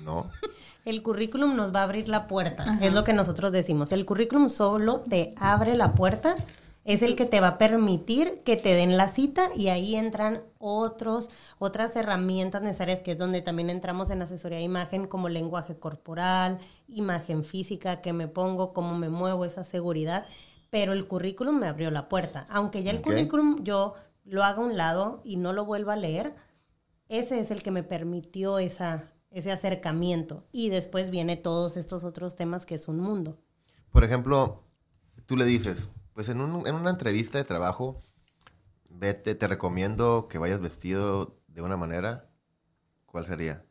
no. 0.04 0.30
El 0.84 1.02
currículum 1.02 1.56
nos 1.56 1.74
va 1.74 1.80
a 1.80 1.84
abrir 1.84 2.08
la 2.08 2.26
puerta, 2.26 2.78
es 2.82 2.92
lo 2.92 3.04
que 3.04 3.14
nosotros 3.14 3.52
decimos. 3.52 3.90
El 3.92 4.04
currículum 4.04 4.50
solo 4.50 5.00
te 5.00 5.32
abre 5.38 5.76
la 5.76 5.94
puerta 5.94 6.36
es 6.84 7.00
el 7.02 7.16
que 7.16 7.24
te 7.24 7.40
va 7.40 7.48
a 7.48 7.58
permitir 7.58 8.42
que 8.44 8.56
te 8.56 8.74
den 8.74 8.96
la 8.96 9.08
cita 9.08 9.50
y 9.56 9.68
ahí 9.68 9.96
entran 9.96 10.42
otros, 10.58 11.30
otras 11.58 11.96
herramientas 11.96 12.60
necesarias, 12.60 13.00
que 13.00 13.12
es 13.12 13.18
donde 13.18 13.40
también 13.40 13.70
entramos 13.70 14.10
en 14.10 14.20
asesoría 14.20 14.58
de 14.58 14.64
imagen, 14.64 15.06
como 15.06 15.30
lenguaje 15.30 15.78
corporal, 15.78 16.58
imagen 16.86 17.42
física, 17.42 18.02
que 18.02 18.12
me 18.12 18.28
pongo, 18.28 18.74
cómo 18.74 18.96
me 18.98 19.08
muevo, 19.08 19.46
esa 19.46 19.64
seguridad. 19.64 20.26
Pero 20.68 20.92
el 20.92 21.06
currículum 21.06 21.58
me 21.58 21.68
abrió 21.68 21.90
la 21.90 22.08
puerta. 22.08 22.46
Aunque 22.50 22.82
ya 22.82 22.90
el 22.90 23.00
currículum 23.00 23.64
yo 23.64 23.94
lo 24.24 24.44
haga 24.44 24.60
a 24.60 24.64
un 24.64 24.76
lado 24.76 25.22
y 25.24 25.36
no 25.36 25.52
lo 25.52 25.64
vuelva 25.64 25.94
a 25.94 25.96
leer, 25.96 26.34
ese 27.08 27.40
es 27.40 27.50
el 27.50 27.62
que 27.62 27.70
me 27.70 27.82
permitió 27.82 28.58
esa, 28.58 29.10
ese 29.30 29.52
acercamiento. 29.52 30.44
Y 30.52 30.68
después 30.68 31.10
viene 31.10 31.36
todos 31.36 31.78
estos 31.78 32.04
otros 32.04 32.36
temas 32.36 32.66
que 32.66 32.74
es 32.74 32.88
un 32.88 32.98
mundo. 32.98 33.38
Por 33.90 34.04
ejemplo, 34.04 34.64
tú 35.26 35.36
le 35.36 35.44
dices, 35.44 35.88
pues 36.14 36.28
en, 36.28 36.40
una 36.40 36.90
entrevista 36.90 37.38
de 37.38 37.44
trabajo, 37.44 38.02
vete, 38.88 39.34
te 39.34 39.48
recomiendo 39.48 40.28
que 40.28 40.38
vayas 40.38 40.60
vestido 40.60 41.36
de 41.48 41.60
una 41.60 41.76
manera. 41.76 42.30
¿Cuál 43.06 43.26
sería? 43.26 43.64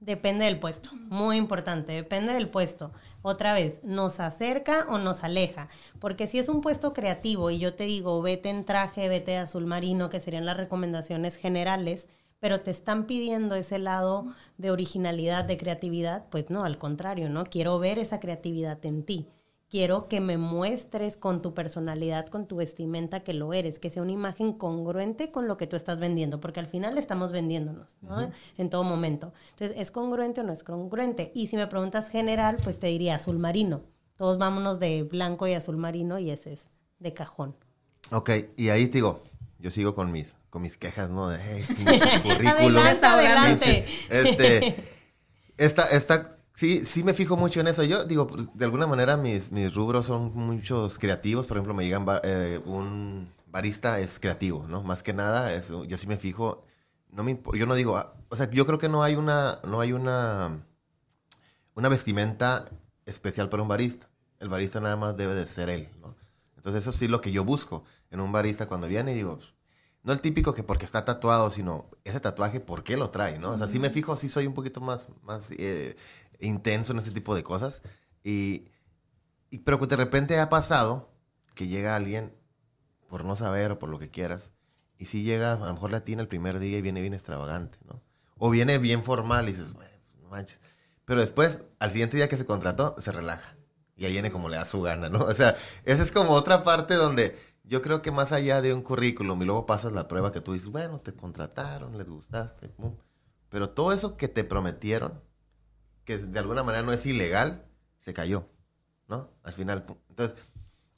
Depende 0.00 0.46
del 0.46 0.58
puesto, 0.58 0.90
muy 0.94 1.36
importante, 1.36 1.92
depende 1.92 2.32
del 2.32 2.48
puesto. 2.48 2.90
Otra 3.20 3.52
vez, 3.52 3.80
¿nos 3.84 4.18
acerca 4.18 4.86
o 4.88 4.96
nos 4.96 5.22
aleja? 5.22 5.68
Porque 5.98 6.26
si 6.26 6.38
es 6.38 6.48
un 6.48 6.62
puesto 6.62 6.94
creativo 6.94 7.50
y 7.50 7.58
yo 7.58 7.74
te 7.74 7.84
digo, 7.84 8.22
vete 8.22 8.48
en 8.48 8.64
traje, 8.64 9.10
vete 9.10 9.36
azul 9.36 9.66
marino, 9.66 10.08
que 10.08 10.20
serían 10.20 10.46
las 10.46 10.56
recomendaciones 10.56 11.36
generales, 11.36 12.08
pero 12.38 12.62
te 12.62 12.70
están 12.70 13.04
pidiendo 13.04 13.54
ese 13.56 13.78
lado 13.78 14.24
de 14.56 14.70
originalidad, 14.70 15.44
de 15.44 15.58
creatividad, 15.58 16.26
pues 16.30 16.48
no, 16.48 16.64
al 16.64 16.78
contrario, 16.78 17.28
¿no? 17.28 17.44
Quiero 17.44 17.78
ver 17.78 17.98
esa 17.98 18.20
creatividad 18.20 18.82
en 18.86 19.04
ti 19.04 19.28
quiero 19.70 20.08
que 20.08 20.20
me 20.20 20.36
muestres 20.36 21.16
con 21.16 21.40
tu 21.40 21.54
personalidad, 21.54 22.26
con 22.26 22.46
tu 22.46 22.56
vestimenta 22.56 23.20
que 23.20 23.32
lo 23.32 23.54
eres, 23.54 23.78
que 23.78 23.88
sea 23.88 24.02
una 24.02 24.12
imagen 24.12 24.52
congruente 24.52 25.30
con 25.30 25.46
lo 25.46 25.56
que 25.56 25.68
tú 25.68 25.76
estás 25.76 26.00
vendiendo, 26.00 26.40
porque 26.40 26.60
al 26.60 26.66
final 26.66 26.98
estamos 26.98 27.30
vendiéndonos, 27.30 27.96
¿no? 28.02 28.30
En 28.58 28.68
todo 28.68 28.82
momento. 28.82 29.32
Entonces, 29.52 29.76
¿es 29.78 29.90
congruente 29.92 30.40
o 30.40 30.44
no 30.44 30.52
es 30.52 30.64
congruente? 30.64 31.30
Y 31.34 31.46
si 31.46 31.56
me 31.56 31.68
preguntas 31.68 32.10
general, 32.10 32.58
pues 32.62 32.78
te 32.78 32.88
diría 32.88 33.14
azul 33.14 33.38
marino. 33.38 33.82
Todos 34.16 34.38
vámonos 34.38 34.80
de 34.80 35.04
blanco 35.04 35.46
y 35.46 35.54
azul 35.54 35.76
marino 35.76 36.18
y 36.18 36.30
ese 36.30 36.54
es 36.54 36.68
de 36.98 37.14
cajón. 37.14 37.54
Ok, 38.10 38.30
y 38.56 38.70
ahí 38.70 38.86
digo, 38.86 39.22
yo 39.60 39.70
sigo 39.70 39.94
con 39.94 40.10
mis, 40.10 40.34
con 40.50 40.62
mis 40.62 40.76
quejas, 40.76 41.10
¿no? 41.10 41.28
De, 41.28 41.38
hey, 41.40 41.64
currículum. 42.24 42.78
adelante, 42.78 43.06
adelante. 43.06 43.86
Este, 44.10 44.84
esta, 45.56 45.88
esta 45.90 46.39
Sí, 46.60 46.84
sí 46.84 47.02
me 47.02 47.14
fijo 47.14 47.38
mucho 47.38 47.60
en 47.60 47.68
eso. 47.68 47.84
Yo 47.84 48.04
digo, 48.04 48.28
de 48.52 48.66
alguna 48.66 48.86
manera 48.86 49.16
mis, 49.16 49.50
mis 49.50 49.72
rubros 49.72 50.04
son 50.04 50.34
muchos 50.34 50.98
creativos. 50.98 51.46
Por 51.46 51.56
ejemplo, 51.56 51.72
me 51.72 51.84
digan 51.84 52.04
eh, 52.22 52.60
un 52.66 53.32
barista 53.46 53.98
es 53.98 54.20
creativo, 54.20 54.66
¿no? 54.68 54.82
Más 54.82 55.02
que 55.02 55.14
nada, 55.14 55.54
es, 55.54 55.68
yo 55.68 55.96
sí 55.96 56.06
me 56.06 56.18
fijo. 56.18 56.66
No 57.12 57.24
me, 57.24 57.40
yo 57.54 57.64
no 57.64 57.74
digo, 57.74 57.96
ah, 57.96 58.12
o 58.28 58.36
sea, 58.36 58.50
yo 58.50 58.66
creo 58.66 58.78
que 58.78 58.90
no 58.90 59.02
hay 59.02 59.14
una, 59.16 59.60
no 59.64 59.80
hay 59.80 59.94
una, 59.94 60.66
una 61.76 61.88
vestimenta 61.88 62.66
especial 63.06 63.48
para 63.48 63.62
un 63.62 63.68
barista. 63.70 64.10
El 64.38 64.50
barista 64.50 64.82
nada 64.82 64.96
más 64.98 65.16
debe 65.16 65.34
de 65.34 65.46
ser 65.46 65.70
él, 65.70 65.88
¿no? 66.02 66.14
Entonces 66.58 66.82
eso 66.82 66.92
sí 66.92 67.06
es 67.06 67.10
lo 67.10 67.22
que 67.22 67.32
yo 67.32 67.42
busco 67.42 67.84
en 68.10 68.20
un 68.20 68.32
barista 68.32 68.68
cuando 68.68 68.86
viene 68.86 69.12
y 69.12 69.14
digo, 69.14 69.38
no 70.02 70.12
el 70.12 70.20
típico 70.20 70.54
que 70.54 70.62
porque 70.62 70.84
está 70.84 71.06
tatuado, 71.06 71.50
sino 71.50 71.86
ese 72.04 72.20
tatuaje, 72.20 72.60
¿por 72.60 72.84
qué 72.84 72.98
lo 72.98 73.08
trae, 73.08 73.38
no? 73.38 73.52
O 73.52 73.58
sea, 73.58 73.66
sí 73.66 73.78
me 73.78 73.88
fijo, 73.88 74.14
sí 74.16 74.28
soy 74.28 74.46
un 74.46 74.52
poquito 74.52 74.82
más, 74.82 75.08
más 75.22 75.50
eh, 75.52 75.96
intenso 76.40 76.92
en 76.92 76.98
ese 76.98 77.12
tipo 77.12 77.34
de 77.34 77.42
cosas. 77.42 77.82
Y, 78.24 78.68
pero 79.64 79.78
que 79.78 79.86
de 79.86 79.96
repente 79.96 80.38
ha 80.38 80.48
pasado 80.48 81.10
que 81.54 81.68
llega 81.68 81.96
alguien 81.96 82.34
por 83.08 83.24
no 83.24 83.36
saber 83.36 83.72
o 83.72 83.78
por 83.78 83.88
lo 83.88 83.98
que 83.98 84.10
quieras. 84.10 84.50
Y 84.98 85.06
si 85.06 85.22
llega, 85.22 85.54
a 85.54 85.66
lo 85.66 85.74
mejor 85.74 85.90
latina 85.90 86.22
el 86.22 86.28
primer 86.28 86.58
día 86.58 86.78
y 86.78 86.82
viene 86.82 87.00
bien 87.00 87.14
extravagante, 87.14 87.78
¿no? 87.86 88.02
O 88.36 88.50
viene 88.50 88.78
bien 88.78 89.02
formal 89.02 89.48
y 89.48 89.52
dices, 89.52 89.72
no 90.22 90.28
manches. 90.28 90.60
Pero 91.04 91.20
después, 91.20 91.60
al 91.78 91.90
siguiente 91.90 92.16
día 92.16 92.28
que 92.28 92.36
se 92.36 92.46
contrató, 92.46 92.94
se 92.98 93.10
relaja. 93.10 93.56
Y 93.96 94.04
ahí 94.04 94.12
viene 94.12 94.30
como 94.30 94.48
le 94.48 94.56
da 94.56 94.64
su 94.64 94.80
gana, 94.80 95.08
¿no? 95.08 95.20
O 95.24 95.34
sea, 95.34 95.56
esa 95.84 96.02
es 96.02 96.12
como 96.12 96.32
otra 96.32 96.62
parte 96.62 96.94
donde 96.94 97.36
yo 97.64 97.82
creo 97.82 98.02
que 98.02 98.10
más 98.10 98.32
allá 98.32 98.62
de 98.62 98.74
un 98.74 98.82
currículum 98.82 99.40
y 99.42 99.44
luego 99.44 99.66
pasas 99.66 99.92
la 99.92 100.08
prueba 100.08 100.32
que 100.32 100.40
tú 100.40 100.52
dices, 100.52 100.68
bueno, 100.68 101.00
te 101.00 101.14
contrataron, 101.14 101.96
les 101.96 102.08
gustaste, 102.08 102.70
pero 103.48 103.70
todo 103.70 103.92
eso 103.92 104.16
que 104.16 104.26
te 104.28 104.42
prometieron, 104.42 105.20
que 106.04 106.18
de 106.18 106.38
alguna 106.38 106.62
manera 106.62 106.82
no 106.82 106.92
es 106.92 107.04
ilegal, 107.06 107.64
se 107.98 108.12
cayó, 108.14 108.48
¿no? 109.08 109.30
Al 109.42 109.52
final. 109.52 109.84
Entonces, 110.08 110.36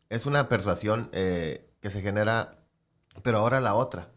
es 0.09 0.26
una 0.26 0.49
persuasión 0.49 1.09
eh, 1.12 1.71
que 1.80 1.90
se 1.90 2.02
genera, 2.02 2.59
pero 3.23 3.38
ahora 3.38 3.61
la 3.61 3.75
otra. 3.75 4.09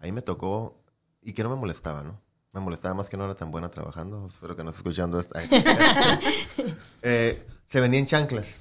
Ahí 0.00 0.12
me 0.12 0.22
tocó, 0.22 0.82
y 1.22 1.32
que 1.32 1.42
no 1.42 1.50
me 1.50 1.56
molestaba, 1.56 2.02
¿no? 2.02 2.20
Me 2.52 2.60
molestaba 2.60 2.94
más 2.94 3.08
que 3.08 3.16
no 3.16 3.24
era 3.24 3.34
tan 3.34 3.50
buena 3.50 3.70
trabajando. 3.70 4.26
Espero 4.26 4.56
que 4.56 4.64
no 4.64 4.70
esté 4.70 4.80
escuchando 4.80 5.18
esta. 5.18 5.42
eh, 7.02 7.46
se 7.64 7.80
vendían 7.80 8.04
chanclas. 8.04 8.60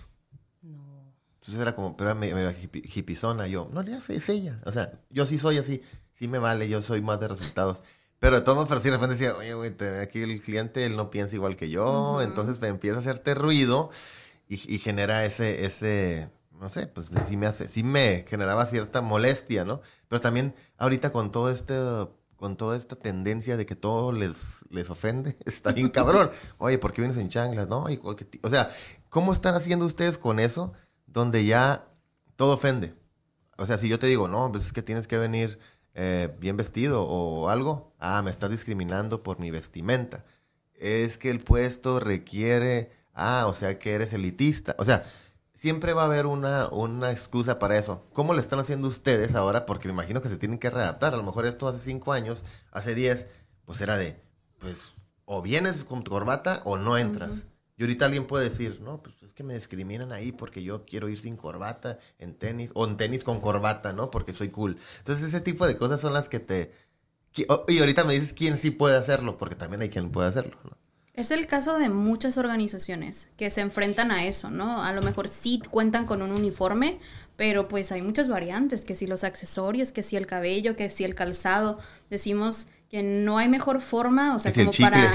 No. 0.62 1.14
Entonces 1.40 1.62
era 1.62 1.76
como, 1.76 1.98
pero 1.98 2.12
era, 2.12 2.26
era 2.26 2.56
hipizona. 2.62 3.48
Yo, 3.48 3.70
no, 3.74 3.82
ya 3.84 4.00
sé, 4.00 4.16
es 4.16 4.30
ella. 4.30 4.62
O 4.66 4.72
sea, 4.72 4.94
yo 5.10 5.26
sí 5.26 5.38
soy 5.38 5.58
así. 5.58 5.82
Sí 6.14 6.28
me 6.28 6.38
vale, 6.38 6.70
yo 6.70 6.82
soy 6.82 7.02
más 7.02 7.20
de 7.20 7.30
resultados. 7.30 7.82
Pero 8.22 8.36
de 8.36 8.44
todos 8.44 8.56
modos, 8.56 8.70
pero 8.70 8.80
sí 8.80 8.88
de 8.88 8.98
repente 8.98 9.16
decía, 9.16 9.36
oye, 9.36 9.56
güey, 9.56 9.74
aquí 10.00 10.22
el 10.22 10.44
cliente, 10.44 10.86
él 10.86 10.96
no 10.96 11.10
piensa 11.10 11.34
igual 11.34 11.56
que 11.58 11.72
yo, 11.72 12.22
entonces 12.22 12.62
me 12.62 12.68
empieza 12.68 12.98
a 12.98 13.00
hacerte 13.00 13.34
ruido 13.34 13.90
y, 14.48 14.78
genera 14.78 15.26
ese, 15.26 15.66
ese, 15.66 16.30
no 16.52 16.70
sé, 16.70 16.86
pues 16.86 17.10
sí 17.28 17.36
me 17.36 17.48
hace, 17.48 17.68
sí 17.68 17.82
me 17.82 18.24
generaba 18.30 18.68
cierta 18.68 19.02
molestia, 19.02 19.66
¿no? 19.66 19.82
Pero 20.08 20.22
también 20.22 20.54
ahorita 20.78 21.12
con 21.12 21.32
todo 21.32 21.50
este, 21.50 21.74
con 22.36 22.58
toda 22.58 22.78
esta 22.78 22.96
tendencia 22.96 23.58
de 23.58 23.66
que 23.66 23.76
todo 23.76 24.12
les, 24.12 24.38
les 24.70 24.92
ofende, 24.92 25.36
está 25.46 25.72
bien 25.72 25.90
cabrón. 25.90 26.30
Oye, 26.60 26.78
¿por 26.78 26.94
qué 26.94 27.02
vienes 27.02 27.18
en 27.18 27.30
changlas? 27.30 27.68
No, 27.70 27.86
o 27.86 28.50
sea, 28.52 28.72
¿cómo 29.10 29.34
están 29.34 29.56
haciendo 29.56 29.88
ustedes 29.88 30.20
con 30.20 30.40
eso 30.40 30.74
donde 31.08 31.44
ya 31.46 31.88
todo 32.36 32.54
ofende? 32.54 32.94
O 33.58 33.66
sea, 33.66 33.80
si 33.80 33.88
yo 33.88 33.98
te 33.98 34.06
digo, 34.06 34.28
no, 34.28 34.52
pues 34.52 34.68
es 34.68 34.74
que 34.74 34.84
tienes 34.84 35.08
que 35.08 35.18
venir 35.18 35.58
eh, 35.94 36.34
bien 36.40 36.58
vestido 36.58 37.04
o 37.04 37.50
algo, 37.50 37.94
ah, 38.00 38.22
me 38.22 38.32
estás 38.32 38.50
discriminando 38.50 39.24
por 39.24 39.40
mi 39.40 39.52
vestimenta. 39.52 40.24
Es 40.76 41.18
que 41.18 41.30
el 41.30 41.42
puesto 41.42 42.00
requiere, 42.00 42.92
ah, 43.14 43.46
o 43.48 43.54
sea 43.54 43.78
que 43.80 43.94
eres 43.94 44.14
elitista. 44.14 44.76
O 44.80 44.86
sea, 44.86 45.06
siempre 45.54 45.94
va 45.94 46.04
a 46.04 46.06
haber 46.06 46.26
una, 46.26 46.70
una 46.70 47.12
excusa 47.12 47.60
para 47.60 47.78
eso. 47.78 48.08
¿Cómo 48.14 48.34
le 48.34 48.42
están 48.42 48.60
haciendo 48.60 48.88
ustedes 48.88 49.36
ahora? 49.36 49.66
Porque 49.66 49.88
me 49.88 49.94
imagino 49.94 50.22
que 50.22 50.30
se 50.30 50.38
tienen 50.38 50.60
que 50.60 50.70
readaptar. 50.70 51.14
A 51.14 51.18
lo 51.18 51.24
mejor 51.24 51.46
esto 51.46 51.68
hace 51.68 51.80
cinco 51.80 52.14
años, 52.14 52.44
hace 52.72 52.96
diez, 52.96 53.28
pues 53.66 53.80
era 53.82 53.98
de, 53.98 54.20
pues, 54.60 54.96
o 55.26 55.42
vienes 55.42 55.84
con 55.84 56.04
tu 56.04 56.12
corbata 56.12 56.62
o 56.66 56.78
no 56.78 56.98
entras. 56.98 57.46
Y 57.82 57.84
ahorita 57.84 58.06
alguien 58.06 58.28
puede 58.28 58.48
decir, 58.48 58.80
no, 58.80 59.02
pues 59.02 59.16
es 59.24 59.34
que 59.34 59.42
me 59.42 59.56
discriminan 59.56 60.12
ahí 60.12 60.32
porque 60.32 60.62
yo 60.62 60.86
quiero 60.86 61.10
ir 61.10 61.20
sin 61.20 61.36
corbata 61.36 61.98
en 62.20 62.36
tenis, 62.36 62.70
o 62.76 62.86
en 62.86 62.96
tenis 62.96 63.24
con 63.24 63.42
corbata, 63.42 63.92
¿no? 63.92 64.12
Porque 64.12 64.34
soy 64.34 64.50
cool. 64.50 64.78
Entonces 65.00 65.30
ese 65.30 65.42
tipo 65.42 65.66
de 65.66 65.78
cosas 65.78 66.00
son 66.00 66.14
las 66.14 66.30
que 66.30 66.40
te... 66.40 66.74
Y 67.34 67.80
ahorita 67.80 68.04
me 68.04 68.14
dices 68.14 68.34
quién 68.34 68.60
sí 68.60 68.70
puede 68.70 68.98
hacerlo, 68.98 69.36
porque 69.36 69.56
también 69.56 69.82
hay 69.82 69.90
quien 69.90 70.12
puede 70.12 70.30
hacerlo, 70.30 70.60
¿no? 70.64 70.78
Es 71.16 71.32
el 71.32 71.48
caso 71.48 71.80
de 71.80 71.90
muchas 71.90 72.38
organizaciones 72.38 73.30
que 73.36 73.50
se 73.50 73.62
enfrentan 73.62 74.12
a 74.12 74.26
eso, 74.28 74.52
¿no? 74.52 74.84
A 74.84 74.94
lo 74.94 75.02
mejor 75.02 75.28
sí 75.28 75.60
cuentan 75.72 76.06
con 76.06 76.22
un 76.22 76.34
uniforme, 76.34 77.00
pero 77.36 77.68
pues 77.68 77.92
hay 77.92 78.04
muchas 78.04 78.30
variantes, 78.30 78.86
que 78.86 78.96
si 78.96 79.08
los 79.08 79.24
accesorios, 79.24 79.92
que 79.92 80.04
si 80.04 80.18
el 80.18 80.28
cabello, 80.28 80.76
que 80.76 80.92
si 80.92 81.04
el 81.04 81.16
calzado. 81.16 81.80
Decimos 82.12 82.68
que 82.92 83.04
no 83.04 83.38
hay 83.38 83.48
mejor 83.48 83.80
forma, 83.80 84.36
o 84.36 84.40
sea, 84.40 84.52
como 84.52 84.72
para 84.74 85.14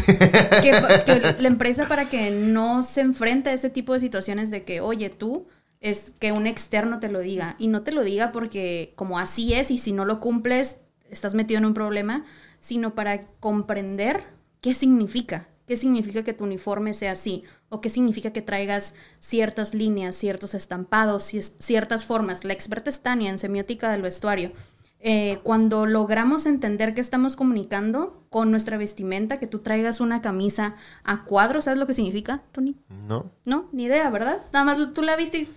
que, 0.63 1.37
la 1.39 1.47
empresa 1.47 1.87
para 1.87 2.09
que 2.09 2.31
no 2.31 2.83
se 2.83 3.03
enfrente 3.03 3.51
a 3.51 3.53
ese 3.53 3.69
tipo 3.69 3.93
de 3.93 4.01
situaciones 4.01 4.51
de 4.51 4.65
que, 4.65 4.81
oye, 4.81 5.11
tú 5.11 5.47
es 5.81 6.11
que 6.19 6.33
un 6.33 6.47
externo 6.47 7.01
te 7.01 7.11
lo 7.11 7.21
diga 7.21 7.55
y 7.59 7.69
no 7.69 7.83
te 7.83 7.93
lo 7.93 8.03
diga 8.03 8.33
porque 8.33 8.95
como 8.97 9.19
así 9.19 9.53
es 9.53 9.71
y 9.71 9.77
si 9.77 9.93
no 9.93 10.07
lo 10.07 10.21
cumples 10.21 10.81
estás 11.11 11.35
metido 11.35 11.59
en 11.59 11.67
un 11.67 11.75
problema, 11.75 12.25
sino 12.61 12.95
para 12.95 13.27
comprender 13.41 14.25
qué 14.63 14.73
significa, 14.73 15.47
qué 15.67 15.77
significa 15.77 16.25
que 16.25 16.33
tu 16.33 16.45
uniforme 16.45 16.95
sea 16.95 17.13
así 17.13 17.45
o 17.69 17.83
qué 17.83 17.91
significa 17.91 18.33
que 18.33 18.41
traigas 18.41 18.95
ciertas 19.19 19.75
líneas, 19.75 20.17
ciertos 20.17 20.55
estampados, 20.55 21.25
ciertas 21.59 22.07
formas. 22.07 22.43
La 22.43 22.55
experta 22.55 22.89
es 22.89 23.03
Tania 23.03 23.29
en 23.29 23.39
semiótica 23.39 23.93
del 23.93 24.01
vestuario 24.01 24.53
eh, 25.01 25.41
cuando 25.43 25.87
logramos 25.87 26.47
entender 26.47 26.95
que 26.95 27.01
estamos 27.01 27.37
comunicando 27.37 28.27
con 28.31 28.51
nuestra 28.51 28.77
vestimenta, 28.77 29.39
que 29.39 29.47
tú 29.47 29.61
traigas 29.61 30.01
una 30.01 30.23
camisa 30.23 30.75
a 31.05 31.25
cuadros, 31.25 31.65
¿sabes 31.67 31.79
lo 31.79 31.87
que 31.87 31.95
significa, 31.95 32.43
Tony? 32.53 32.77
No. 32.89 33.31
No, 33.45 33.69
ni 33.73 33.85
idea, 33.85 34.09
¿verdad? 34.11 34.43
Nada 34.53 34.65
más 34.65 34.93
tú 34.95 35.03
la 35.03 35.17
viste 35.17 35.39
y... 35.39 35.49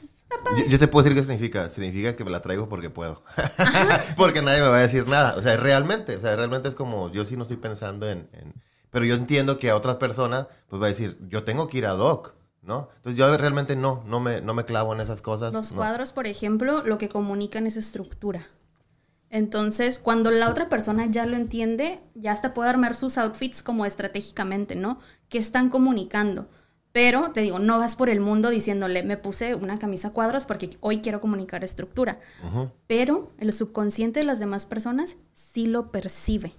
Yo, 0.57 0.65
yo, 0.67 0.77
te 0.77 0.87
puedo 0.87 1.03
decir 1.03 1.17
qué 1.17 1.23
significa. 1.23 1.71
Significa 1.71 2.15
que 2.15 2.23
me 2.23 2.29
la 2.29 2.41
traigo 2.41 2.69
porque 2.69 2.91
puedo. 2.91 3.23
porque 4.15 4.43
nadie 4.43 4.61
me 4.61 4.67
va 4.67 4.77
a 4.77 4.81
decir 4.81 5.07
nada. 5.07 5.35
O 5.35 5.41
sea, 5.41 5.57
realmente, 5.57 6.15
o 6.15 6.21
sea, 6.21 6.35
realmente 6.35 6.69
es 6.69 6.75
como, 6.75 7.11
yo 7.11 7.25
sí 7.25 7.35
no 7.35 7.41
estoy 7.43 7.57
pensando 7.57 8.07
en, 8.07 8.29
en... 8.33 8.53
Pero 8.91 9.05
yo 9.05 9.15
entiendo 9.15 9.57
que 9.57 9.71
a 9.71 9.75
otras 9.75 9.95
personas, 9.95 10.47
pues 10.67 10.79
va 10.79 10.85
a 10.85 10.89
decir, 10.89 11.17
yo 11.27 11.43
tengo 11.43 11.67
que 11.67 11.79
ir 11.79 11.87
a 11.87 11.93
Doc. 11.93 12.35
¿no? 12.61 12.89
Entonces 12.97 13.17
yo 13.17 13.35
realmente 13.37 13.75
no, 13.75 14.03
no 14.05 14.19
me, 14.19 14.41
no 14.41 14.53
me 14.53 14.65
clavo 14.65 14.93
en 14.93 15.01
esas 15.01 15.21
cosas. 15.21 15.53
Los 15.53 15.71
cuadros, 15.71 16.11
por 16.11 16.27
ejemplo, 16.27 16.83
lo 16.85 16.97
que 16.97 17.09
comunican 17.09 17.65
es 17.65 17.77
estructura. 17.77 18.47
Entonces, 19.29 19.99
cuando 19.99 20.31
la 20.31 20.49
otra 20.49 20.69
persona 20.69 21.05
ya 21.05 21.25
lo 21.25 21.35
entiende, 21.35 21.99
ya 22.15 22.31
hasta 22.31 22.53
puede 22.53 22.69
armar 22.69 22.95
sus 22.95 23.17
outfits 23.17 23.61
como 23.61 23.85
estratégicamente, 23.85 24.75
¿no? 24.75 24.99
Que 25.29 25.37
están 25.37 25.69
comunicando. 25.69 26.49
Pero, 26.91 27.31
te 27.31 27.41
digo, 27.41 27.59
no 27.59 27.77
vas 27.77 27.95
por 27.95 28.09
el 28.09 28.19
mundo 28.19 28.49
diciéndole, 28.49 29.03
me 29.03 29.17
puse 29.17 29.53
una 29.53 29.77
camisa 29.77 30.09
cuadros 30.09 30.45
porque 30.45 30.77
hoy 30.79 31.01
quiero 31.01 31.21
comunicar 31.21 31.63
estructura. 31.63 32.19
Pero 32.87 33.31
el 33.37 33.53
subconsciente 33.53 34.21
de 34.21 34.25
las 34.25 34.39
demás 34.39 34.65
personas 34.65 35.15
sí 35.33 35.67
lo 35.67 35.91
percibe. 35.91 36.55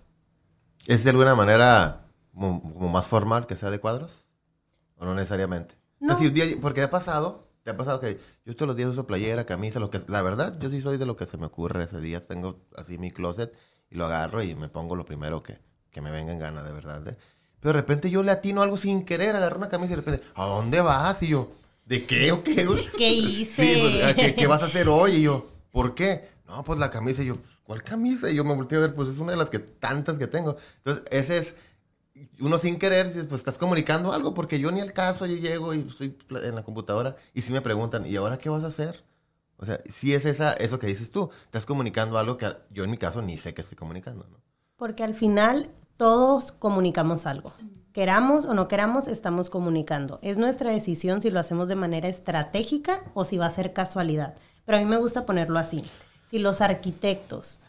¿Es 0.87 1.03
de 1.03 1.11
alguna 1.11 1.35
manera 1.35 2.07
como, 2.33 2.89
más 2.89 3.09
formal 3.09 3.49
que 3.49 3.57
sea 3.57 3.71
de 3.71 3.81
cuadros? 3.81 4.27
¿O 4.97 5.05
no 5.05 5.15
necesariamente? 5.15 5.75
No. 5.99 6.17
porque 6.61 6.83
ha 6.83 6.91
pasado 6.91 7.50
¿Te 7.71 7.75
ha 7.75 7.77
pasado 7.77 8.00
que 8.00 8.19
yo 8.45 8.57
todos 8.57 8.67
los 8.67 8.77
días 8.77 8.91
uso 8.91 9.07
playera, 9.07 9.47
camisa, 9.47 9.79
lo 9.79 9.91
que... 9.91 10.03
La 10.09 10.23
verdad, 10.23 10.59
yo 10.59 10.71
sí 10.71 10.81
soy 10.81 10.99
de 10.99 11.07
lo 11.07 11.15
que 11.15 11.27
se 11.27 11.37
me 11.37 11.47
ocurre 11.47 11.85
ese 11.85 12.00
día. 12.00 12.21
Tengo 12.27 12.59
así 12.77 12.99
mi 12.99 13.12
closet 13.12 13.55
y 13.89 13.95
lo 13.95 14.07
agarro 14.07 14.43
y 14.43 14.57
me 14.57 14.69
pongo 14.69 14.97
lo 14.97 15.05
primero 15.05 15.41
que, 15.45 15.59
que 15.93 16.00
me 16.00 16.11
venga 16.11 16.33
en 16.33 16.41
gana, 16.41 16.65
de 16.65 16.73
verdad. 16.73 17.07
¿eh? 17.07 17.17
Pero 17.61 17.75
de 17.75 17.81
repente 17.81 18.11
yo 18.11 18.25
le 18.25 18.33
atino 18.33 18.61
algo 18.62 18.77
sin 18.77 19.05
querer, 19.05 19.37
agarro 19.37 19.59
una 19.59 19.69
camisa 19.69 19.93
y 19.93 19.97
de 19.97 20.03
repente, 20.03 20.27
¿a 20.35 20.47
dónde 20.47 20.81
vas? 20.81 21.23
Y 21.23 21.29
yo, 21.29 21.53
¿de 21.87 22.05
qué 22.07 22.33
o 22.33 22.43
qué? 22.43 22.67
¿Qué 22.97 23.09
hice? 23.09 23.62
Sí, 23.62 24.00
pues, 24.17 24.33
¿qué, 24.33 24.47
vas 24.49 24.65
a 24.65 24.67
hacer 24.67 24.89
hoy? 24.89 25.12
Y 25.12 25.23
yo, 25.23 25.47
¿por 25.71 25.95
qué? 25.95 26.29
No, 26.49 26.65
pues 26.65 26.77
la 26.81 26.91
camisa. 26.91 27.23
Y 27.23 27.27
yo, 27.27 27.37
¿cuál 27.62 27.85
camisa? 27.85 28.29
Y 28.29 28.35
yo 28.35 28.43
me 28.43 28.57
volteé 28.57 28.79
a 28.79 28.81
ver, 28.81 28.97
pues 28.97 29.11
es 29.11 29.19
una 29.19 29.31
de 29.31 29.39
las 29.39 29.49
que 29.49 29.61
tantas 29.61 30.19
que 30.19 30.27
tengo. 30.27 30.57
Entonces, 30.79 31.05
ese 31.12 31.39
es 31.39 31.55
uno 32.41 32.59
sin 32.59 32.79
querer, 32.79 33.12
pues 33.29 33.41
estás 33.41 33.59
comunicando 33.59 34.12
algo, 34.12 34.35
porque 34.35 34.59
yo 34.59 34.71
ni 34.71 34.81
al 34.81 34.93
caso, 34.93 35.27
yo 35.27 35.37
llego 35.37 35.75
y 35.75 35.87
estoy 35.89 36.17
en 36.31 36.55
la 36.55 36.62
computadora 36.62 37.17
y 37.35 37.43
si 37.43 37.53
me 37.53 37.61
preguntan, 37.61 38.07
¿y 38.07 38.17
ahora 38.17 38.39
qué 38.39 38.49
vas 38.49 38.65
a 38.65 38.69
hacer? 38.69 39.05
O 39.57 39.67
sea, 39.67 39.81
si 39.91 40.15
es 40.15 40.25
esa, 40.25 40.55
eso 40.55 40.79
que 40.79 40.87
dices 40.87 41.11
tú, 41.11 41.31
estás 41.45 41.67
comunicando 41.67 42.19
algo 42.19 42.37
que 42.37 42.50
yo 42.71 42.85
en 42.85 42.91
mi 42.91 42.97
caso 42.97 43.21
ni 43.21 43.37
sé 43.37 43.53
que 43.53 43.61
estoy 43.61 43.77
comunicando, 43.77 44.27
¿no? 44.31 44.39
Porque 44.77 45.05
al 45.05 45.15
final 45.15 45.71
todos 45.99 46.53
comunicamos 46.53 47.27
algo. 47.27 47.53
Queramos 47.93 48.47
o 48.47 48.55
no 48.55 48.69
queramos, 48.69 49.07
estamos 49.07 49.50
comunicando. 49.50 50.19
Es 50.23 50.39
nuestra 50.39 50.71
decisión 50.71 51.21
si 51.21 51.31
lo 51.31 51.41
hacemos 51.41 51.69
de 51.69 51.75
manera 51.75 52.09
estratégica 52.09 53.03
o 53.12 53.27
si 53.27 53.37
va 53.37 53.47
a 53.47 53.50
ser 53.50 53.75
casualidad. 53.75 54.35
Pero 54.65 54.79
a 54.79 54.81
mí 54.81 54.87
me 54.87 54.97
gusta 54.97 55.27
ponerlo 55.27 55.59
así. 55.59 55.85
Si 56.31 56.39
los 56.39 56.61
arquitectos, 56.62 57.61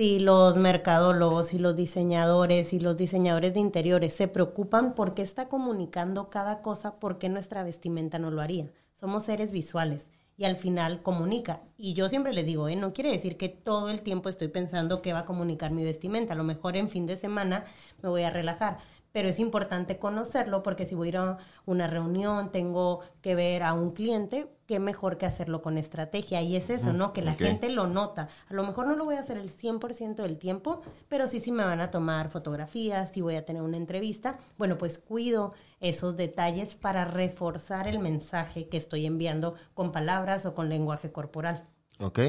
si 0.00 0.18
los 0.18 0.56
mercadólogos, 0.56 1.48
si 1.48 1.58
los 1.58 1.76
diseñadores, 1.76 2.68
si 2.68 2.80
los 2.80 2.96
diseñadores 2.96 3.52
de 3.52 3.60
interiores 3.60 4.14
se 4.14 4.28
preocupan 4.28 4.94
por 4.94 5.12
qué 5.12 5.20
está 5.20 5.50
comunicando 5.50 6.30
cada 6.30 6.62
cosa, 6.62 6.98
¿por 6.98 7.18
qué 7.18 7.28
nuestra 7.28 7.62
vestimenta 7.64 8.18
no 8.18 8.30
lo 8.30 8.40
haría? 8.40 8.70
Somos 8.94 9.24
seres 9.24 9.52
visuales 9.52 10.06
y 10.38 10.46
al 10.46 10.56
final 10.56 11.02
comunica. 11.02 11.60
Y 11.76 11.92
yo 11.92 12.08
siempre 12.08 12.32
les 12.32 12.46
digo, 12.46 12.66
¿eh? 12.68 12.76
no 12.76 12.94
quiere 12.94 13.10
decir 13.10 13.36
que 13.36 13.50
todo 13.50 13.90
el 13.90 14.00
tiempo 14.00 14.30
estoy 14.30 14.48
pensando 14.48 15.02
qué 15.02 15.12
va 15.12 15.18
a 15.18 15.24
comunicar 15.26 15.70
mi 15.70 15.84
vestimenta. 15.84 16.32
A 16.32 16.36
lo 16.36 16.44
mejor 16.44 16.78
en 16.78 16.88
fin 16.88 17.04
de 17.04 17.18
semana 17.18 17.66
me 18.02 18.08
voy 18.08 18.22
a 18.22 18.30
relajar. 18.30 18.78
Pero 19.12 19.28
es 19.28 19.38
importante 19.38 19.98
conocerlo 19.98 20.62
porque 20.62 20.86
si 20.86 20.94
voy 20.94 21.08
a 21.08 21.10
ir 21.10 21.16
a 21.16 21.38
una 21.66 21.86
reunión, 21.86 22.52
tengo 22.52 23.00
que 23.22 23.34
ver 23.34 23.62
a 23.62 23.72
un 23.72 23.90
cliente, 23.92 24.48
qué 24.66 24.78
mejor 24.78 25.18
que 25.18 25.26
hacerlo 25.26 25.62
con 25.62 25.78
estrategia. 25.78 26.42
Y 26.42 26.54
es 26.54 26.70
eso, 26.70 26.92
¿no? 26.92 27.12
Que 27.12 27.22
la 27.22 27.34
gente 27.34 27.70
lo 27.70 27.88
nota. 27.88 28.28
A 28.48 28.54
lo 28.54 28.62
mejor 28.62 28.86
no 28.86 28.94
lo 28.94 29.04
voy 29.04 29.16
a 29.16 29.20
hacer 29.20 29.36
el 29.36 29.50
100% 29.50 30.22
del 30.22 30.38
tiempo, 30.38 30.82
pero 31.08 31.26
sí, 31.26 31.40
sí 31.40 31.50
me 31.50 31.64
van 31.64 31.80
a 31.80 31.90
tomar 31.90 32.30
fotografías, 32.30 33.10
si 33.10 33.20
voy 33.20 33.34
a 33.34 33.44
tener 33.44 33.62
una 33.62 33.76
entrevista. 33.76 34.38
Bueno, 34.58 34.78
pues 34.78 34.98
cuido 34.98 35.54
esos 35.80 36.16
detalles 36.16 36.76
para 36.76 37.04
reforzar 37.04 37.88
el 37.88 37.98
mensaje 37.98 38.68
que 38.68 38.76
estoy 38.76 39.06
enviando 39.06 39.54
con 39.74 39.90
palabras 39.90 40.46
o 40.46 40.54
con 40.54 40.68
lenguaje 40.68 41.10
corporal. 41.10 41.66
¿Ok? 41.98 42.20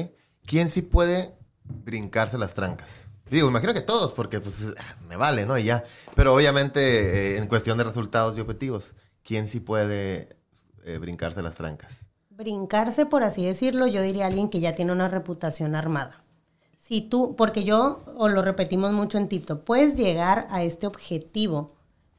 ¿Quién 0.44 0.68
sí 0.68 0.82
puede 0.82 1.36
brincarse 1.64 2.38
las 2.38 2.54
trancas? 2.54 3.11
Digo, 3.32 3.48
imagino 3.48 3.72
que 3.72 3.80
todos, 3.80 4.12
porque 4.12 4.40
pues 4.40 4.56
ah, 4.78 4.96
me 5.08 5.16
vale, 5.16 5.46
¿no? 5.46 5.56
Y 5.56 5.64
ya. 5.64 5.82
Pero 6.14 6.34
obviamente, 6.34 6.80
eh, 6.80 7.38
en 7.38 7.46
cuestión 7.46 7.78
de 7.78 7.84
resultados 7.84 8.36
y 8.36 8.42
objetivos, 8.42 8.84
¿quién 9.24 9.48
sí 9.48 9.58
puede 9.58 10.36
eh, 10.84 10.98
brincarse 10.98 11.42
las 11.42 11.54
trancas? 11.54 12.04
Brincarse, 12.28 13.06
por 13.06 13.22
así 13.22 13.42
decirlo, 13.46 13.86
yo 13.86 14.02
diría 14.02 14.26
alguien 14.26 14.50
que 14.50 14.60
ya 14.60 14.74
tiene 14.74 14.92
una 14.92 15.08
reputación 15.08 15.74
armada. 15.74 16.22
Si 16.82 17.00
tú, 17.00 17.34
porque 17.34 17.64
yo, 17.64 18.04
o 18.18 18.28
lo 18.28 18.42
repetimos 18.42 18.92
mucho 18.92 19.16
en 19.16 19.30
TikTok, 19.30 19.64
puedes 19.64 19.96
llegar 19.96 20.46
a 20.50 20.62
este 20.62 20.86
objetivo 20.86 21.74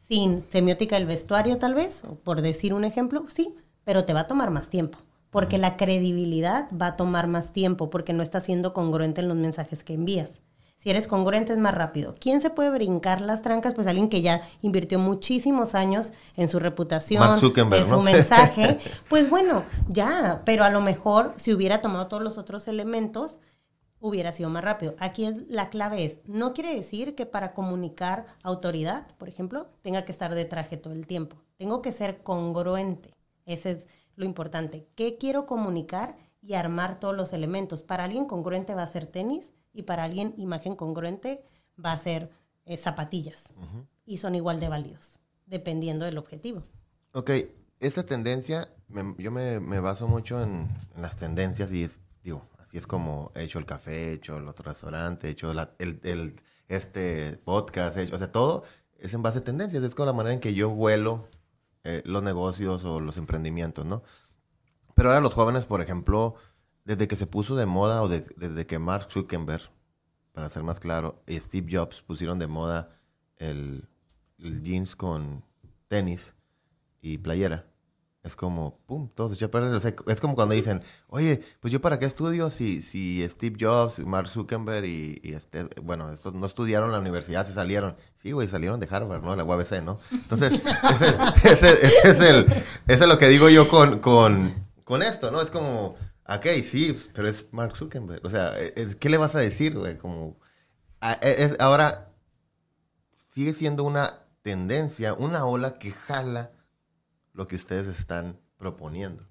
sin 0.08 0.42
semiótica 0.42 0.96
del 0.96 1.06
vestuario, 1.06 1.60
tal 1.60 1.76
vez, 1.76 2.04
o 2.06 2.16
por 2.16 2.42
decir 2.42 2.74
un 2.74 2.86
ejemplo, 2.86 3.26
sí, 3.30 3.54
pero 3.84 4.04
te 4.06 4.14
va 4.14 4.22
a 4.22 4.28
tomar 4.28 4.50
más 4.50 4.72
tiempo. 4.72 4.98
Porque 5.30 5.60
la 5.60 5.78
credibilidad 5.78 6.70
va 6.72 6.88
a 6.88 6.96
tomar 6.96 7.28
más 7.28 7.54
tiempo, 7.54 7.92
porque 7.92 8.14
no 8.14 8.24
estás 8.24 8.46
siendo 8.46 8.74
congruente 8.74 9.22
en 9.22 9.28
los 9.28 9.38
mensajes 9.38 9.84
que 9.84 9.94
envías. 9.94 10.32
Si 10.84 10.90
eres 10.90 11.08
congruente 11.08 11.54
es 11.54 11.60
más 11.60 11.74
rápido. 11.74 12.14
¿Quién 12.20 12.42
se 12.42 12.50
puede 12.50 12.70
brincar 12.70 13.22
las 13.22 13.42
trancas? 13.42 13.74
Pues 13.74 13.88
alguien 13.88 14.10
que 14.10 14.22
ya 14.22 14.42
invirtió 14.62 15.00
muchísimos 15.00 15.76
años 15.76 16.12
en 16.36 16.50
su 16.50 16.60
reputación, 16.60 17.24
en 17.24 17.86
su 17.86 17.96
¿no? 17.96 18.04
mensaje. 18.04 18.80
Pues 19.08 19.30
bueno, 19.30 19.64
ya, 19.88 20.42
pero 20.44 20.66
a 20.66 20.70
lo 20.70 20.82
mejor 20.82 21.36
si 21.38 21.54
hubiera 21.54 21.80
tomado 21.80 22.08
todos 22.08 22.22
los 22.22 22.38
otros 22.38 22.68
elementos, 22.68 23.40
hubiera 24.02 24.34
sido 24.34 24.50
más 24.50 24.62
rápido. 24.62 24.96
Aquí 25.00 25.24
es, 25.24 25.48
la 25.48 25.70
clave 25.70 26.04
es, 26.04 26.20
no 26.26 26.54
quiere 26.54 26.76
decir 26.76 27.16
que 27.16 27.26
para 27.26 27.54
comunicar 27.54 28.26
autoridad, 28.44 29.08
por 29.18 29.30
ejemplo, 29.30 29.68
tenga 29.84 30.04
que 30.04 30.12
estar 30.12 30.36
de 30.36 30.44
traje 30.44 30.76
todo 30.76 30.92
el 30.92 31.08
tiempo. 31.08 31.38
Tengo 31.56 31.82
que 31.82 31.94
ser 31.94 32.24
congruente. 32.24 33.16
Ese 33.46 33.72
es 33.72 33.88
lo 34.18 34.26
importante. 34.26 34.86
¿Qué 34.96 35.18
quiero 35.18 35.46
comunicar? 35.46 36.18
Y 36.42 36.56
armar 36.56 37.00
todos 37.00 37.16
los 37.16 37.32
elementos. 37.32 37.84
Para 37.84 38.04
alguien 38.04 38.26
congruente 38.26 38.76
va 38.76 38.84
a 38.84 38.88
ser 38.88 39.08
tenis 39.08 39.53
y 39.74 39.84
para 39.84 40.04
alguien 40.04 40.34
imagen 40.38 40.76
congruente 40.76 41.44
va 41.84 41.92
a 41.92 41.98
ser 41.98 42.30
eh, 42.66 42.78
zapatillas. 42.78 43.44
Y 44.06 44.18
son 44.18 44.36
igual 44.36 44.60
de 44.60 44.70
válidos, 44.70 45.20
dependiendo 45.46 46.06
del 46.06 46.18
objetivo. 46.18 46.64
Ok, 47.14 47.32
esta 47.80 48.06
tendencia, 48.06 48.70
me- 48.88 49.16
yo 49.18 49.32
me, 49.32 49.60
me 49.60 49.80
baso 49.80 50.08
mucho 50.08 50.42
en, 50.42 50.68
en 50.96 51.02
las 51.02 51.18
tendencias 51.18 51.72
y 51.72 51.84
es, 51.84 51.98
digo, 52.24 52.48
así 52.60 52.78
es 52.78 52.88
como 52.88 53.32
he 53.36 53.44
hecho 53.44 53.60
el 53.60 53.66
café, 53.66 54.10
he 54.10 54.14
hecho 54.14 54.38
el 54.38 54.48
otro 54.48 54.64
restaurante, 54.72 55.28
he 55.28 55.32
hecho 55.32 55.54
la- 55.54 55.72
el, 55.80 56.00
el- 56.04 56.42
este 56.68 57.38
podcast, 57.44 57.98
he 57.98 58.04
hecho, 58.04 58.16
o 58.16 58.20
sea, 58.20 58.32
todo 58.32 58.64
es 59.00 59.14
en 59.14 59.22
base 59.22 59.40
a 59.40 59.44
tendencias, 59.44 59.84
es 59.84 59.96
con 59.96 60.06
la 60.06 60.14
manera 60.14 60.34
en 60.34 60.40
que 60.40 60.54
yo 60.54 60.70
huelo 60.70 61.28
eh, 61.84 62.02
los 62.06 62.24
negocios 62.24 62.86
o 62.86 63.00
los 63.02 63.18
emprendimientos, 63.18 63.86
¿no? 63.86 64.04
Pero 64.96 65.10
ahora 65.10 65.20
los 65.22 65.34
jóvenes, 65.34 65.66
por 65.66 65.82
ejemplo, 65.82 66.36
desde 66.86 67.08
que 67.08 67.16
se 67.16 67.28
puso 67.28 67.56
de 67.56 67.66
moda 67.66 68.02
o 68.02 68.08
de- 68.10 68.26
desde 68.38 68.66
que 68.66 68.80
Mark 68.80 69.08
Zuckerberg, 69.12 69.70
para 70.34 70.50
ser 70.50 70.64
más 70.64 70.80
claro, 70.80 71.22
y 71.28 71.40
Steve 71.40 71.68
Jobs 71.78 72.02
pusieron 72.02 72.40
de 72.40 72.48
moda 72.48 72.90
el, 73.38 73.88
el 74.40 74.64
jeans 74.64 74.96
con 74.96 75.44
tenis 75.88 76.34
y 77.02 77.18
playera. 77.20 77.66
Es 78.24 78.38
como, 78.38 78.80
pum, 78.86 79.10
todo 79.14 79.28
se 79.30 79.36
echó 79.36 79.48
a 79.48 79.52
perder. 79.52 79.76
O 79.76 79.80
sea, 79.82 79.94
es 80.08 80.22
como 80.22 80.34
cuando 80.36 80.56
dicen, 80.56 80.82
oye, 81.10 81.44
pues 81.60 81.74
yo 81.74 81.82
para 81.82 82.00
qué 82.00 82.06
estudio 82.06 82.50
si, 82.52 82.82
si 82.82 83.22
Steve 83.28 83.58
Jobs, 83.60 84.00
Mark 84.00 84.30
Zuckerberg 84.30 84.86
y, 84.86 85.20
este, 85.24 85.68
bueno, 85.82 86.10
estos 86.10 86.34
no 86.34 86.46
estudiaron 86.46 86.94
la 86.94 87.00
universidad, 87.00 87.46
se 87.46 87.54
salieron. 87.54 87.98
Sí, 88.16 88.32
güey, 88.32 88.48
salieron 88.48 88.80
de 88.80 88.88
Harvard, 88.90 89.22
¿no? 89.24 89.36
La 89.36 89.44
UABC, 89.44 89.84
¿no? 89.84 90.00
Entonces, 90.10 90.54
ese, 91.44 91.52
ese- 91.52 91.86
ese 91.86 92.10
es, 92.12 92.20
el, 92.22 92.46
ese 92.88 93.04
es 93.04 93.08
lo 93.08 93.18
que 93.18 93.28
digo 93.28 93.50
yo 93.50 93.68
con, 93.68 94.00
con, 94.00 94.54
con 94.86 95.04
esto, 95.04 95.30
¿no? 95.30 95.42
Es 95.42 95.52
como, 95.52 95.96
ok, 96.38 96.64
sí, 96.64 96.96
pero 97.14 97.28
es 97.28 97.48
Mark 97.52 97.76
Zuckerberg. 97.78 98.26
O 98.26 98.30
sea, 98.30 98.58
es- 98.60 98.96
¿qué 98.96 99.10
le 99.10 99.18
vas 99.18 99.36
a 99.36 99.40
decir, 99.40 99.78
güey? 99.78 99.98
Como, 99.98 100.38
es, 101.22 101.56
ahora, 101.60 102.12
sigue 103.34 103.54
siendo 103.54 103.84
una 103.84 104.24
tendencia, 104.42 105.14
una 105.14 105.46
ola 105.46 105.80
que 105.80 105.92
jala 105.92 106.52
lo 107.34 107.48
que 107.48 107.56
ustedes 107.56 107.88
están 108.00 108.40
proponiendo. 108.58 109.26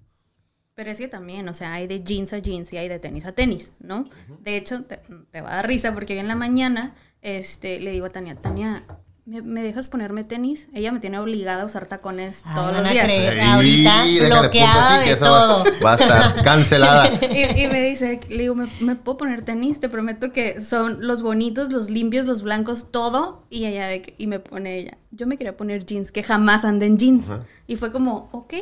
Pero 0.75 0.89
es 0.89 0.97
que 0.97 1.07
también, 1.07 1.47
o 1.49 1.53
sea, 1.53 1.73
hay 1.73 1.85
de 1.87 2.03
jeans 2.03 2.33
a 2.33 2.39
jeans 2.39 2.73
y 2.73 2.77
hay 2.77 2.89
de 2.89 2.97
tenis 2.99 3.25
a 3.25 3.31
tenis, 3.33 3.71
¿no? 3.79 4.09
De 4.39 4.57
hecho, 4.57 4.85
te, 4.85 4.97
te 5.31 5.41
va 5.41 5.51
a 5.53 5.55
dar 5.57 5.67
risa 5.67 5.93
porque 5.93 6.13
hoy 6.13 6.19
en 6.19 6.27
la 6.27 6.35
mañana 6.35 6.95
este, 7.21 7.79
le 7.79 7.91
digo 7.91 8.07
a 8.07 8.09
Tania, 8.09 8.35
Tania, 8.35 8.83
¿me, 9.25 9.41
me 9.41 9.63
dejas 9.63 9.89
ponerme 9.89 10.23
tenis? 10.23 10.67
Ella 10.73 10.91
me 10.91 10.99
tiene 10.99 11.17
obligada 11.19 11.63
a 11.63 11.65
usar 11.65 11.85
tacones 11.85 12.41
Ay, 12.45 12.55
todos 12.55 12.73
los 12.77 12.89
días. 12.89 13.05
creer. 13.05 13.41
Ahorita 13.41 14.03
bloqueada 14.27 14.99
de 14.99 15.15
va- 15.15 15.19
todo. 15.19 15.63
Va 15.83 15.93
a 15.93 15.97
estar 15.97 16.43
cancelada. 16.43 17.09
Y, 17.33 17.61
y 17.63 17.67
me 17.67 17.81
dice, 17.81 18.19
le 18.29 18.37
digo, 18.43 18.55
¿me, 18.55 18.67
me 18.81 18.95
puedo 18.95 19.17
poner 19.19 19.41
tenis? 19.43 19.79
Te 19.79 19.89
prometo 19.89 20.31
que 20.33 20.61
son 20.61 21.05
los 21.07 21.21
bonitos, 21.21 21.71
los 21.71 21.89
limpios, 21.89 22.25
los 22.25 22.43
blancos, 22.43 22.91
todo. 22.91 23.45
Y 23.49 23.65
ella, 23.65 23.87
de 23.87 24.01
que- 24.01 24.15
y 24.17 24.27
me 24.27 24.39
pone 24.39 24.77
ella, 24.79 24.97
yo 25.11 25.27
me 25.27 25.37
quería 25.37 25.55
poner 25.57 25.85
jeans, 25.85 26.11
que 26.11 26.23
jamás 26.23 26.65
ande 26.65 26.85
en 26.85 26.97
jeans. 26.97 27.27
Y 27.67 27.75
fue 27.77 27.91
como, 27.91 28.29
ok. 28.33 28.53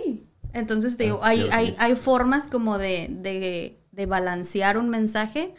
Entonces 0.53 0.97
te 0.97 1.05
digo, 1.05 1.21
Ah, 1.23 1.29
hay, 1.29 1.43
sí, 1.43 1.49
hay, 1.51 1.67
sí. 1.67 1.75
hay 1.79 1.95
formas 1.95 2.47
como 2.47 2.77
de, 2.77 3.07
de, 3.09 3.79
de 3.93 4.05
balancear 4.05 4.77
un 4.77 4.89
mensaje 4.89 5.53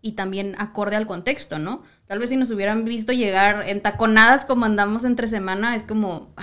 y 0.00 0.12
también 0.12 0.54
acorde 0.58 0.96
al 0.96 1.06
contexto, 1.06 1.58
¿no? 1.58 1.82
Tal 2.06 2.18
vez 2.18 2.30
si 2.30 2.36
nos 2.36 2.50
hubieran 2.50 2.84
visto 2.84 3.12
llegar 3.12 3.68
en 3.68 3.82
taconadas 3.82 4.44
como 4.44 4.64
andamos 4.64 5.04
entre 5.04 5.28
semana, 5.28 5.74
es 5.74 5.82
como, 5.82 6.34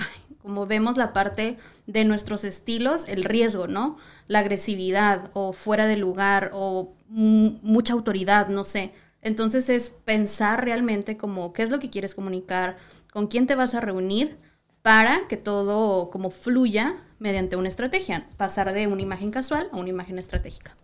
como 0.42 0.66
vemos 0.66 0.96
la 0.96 1.12
parte 1.12 1.56
de 1.86 2.04
nuestros 2.04 2.44
estilos, 2.44 3.08
el 3.08 3.24
riesgo, 3.24 3.66
¿no? 3.66 3.96
La 4.28 4.40
agresividad 4.40 5.30
o 5.32 5.52
fuera 5.52 5.86
de 5.86 5.96
lugar 5.96 6.50
o 6.52 6.94
mucha 7.08 7.92
autoridad, 7.92 8.48
no 8.48 8.64
sé. 8.64 8.92
Entonces 9.22 9.68
es 9.68 9.90
pensar 10.04 10.64
realmente 10.64 11.16
como 11.16 11.52
qué 11.52 11.62
es 11.62 11.70
lo 11.70 11.78
que 11.78 11.90
quieres 11.90 12.14
comunicar, 12.14 12.76
con 13.12 13.26
quién 13.26 13.46
te 13.46 13.54
vas 13.54 13.74
a 13.74 13.80
reunir 13.80 14.38
para 14.82 15.26
que 15.28 15.36
todo 15.36 16.10
como 16.10 16.30
fluya 16.30 17.02
mediante 17.18 17.56
una 17.56 17.66
estrategia, 17.66 18.28
pasar 18.36 18.72
de 18.72 18.86
una 18.86 19.02
imagen 19.02 19.30
casual 19.32 19.68
a 19.72 19.78
una 19.78 19.88
imagen 19.88 20.18
estratégica. 20.18 20.76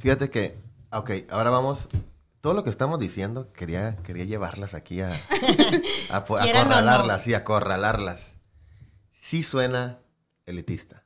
Fíjate 0.00 0.28
que, 0.28 0.58
ok, 0.92 1.10
ahora 1.30 1.50
vamos. 1.50 1.88
Todo 2.40 2.54
lo 2.54 2.64
que 2.64 2.70
estamos 2.70 2.98
diciendo, 2.98 3.52
quería, 3.52 3.96
quería 3.98 4.24
llevarlas 4.24 4.74
aquí 4.74 5.00
a, 5.00 5.12
a, 6.10 6.24
Quieran 6.42 6.66
o 6.66 6.70
no. 6.70 6.74
acorralarlas, 6.74 7.22
sí, 7.22 7.34
acorralarlas. 7.34 8.32
Sí 9.12 9.42
suena 9.44 10.00
elitista, 10.44 11.04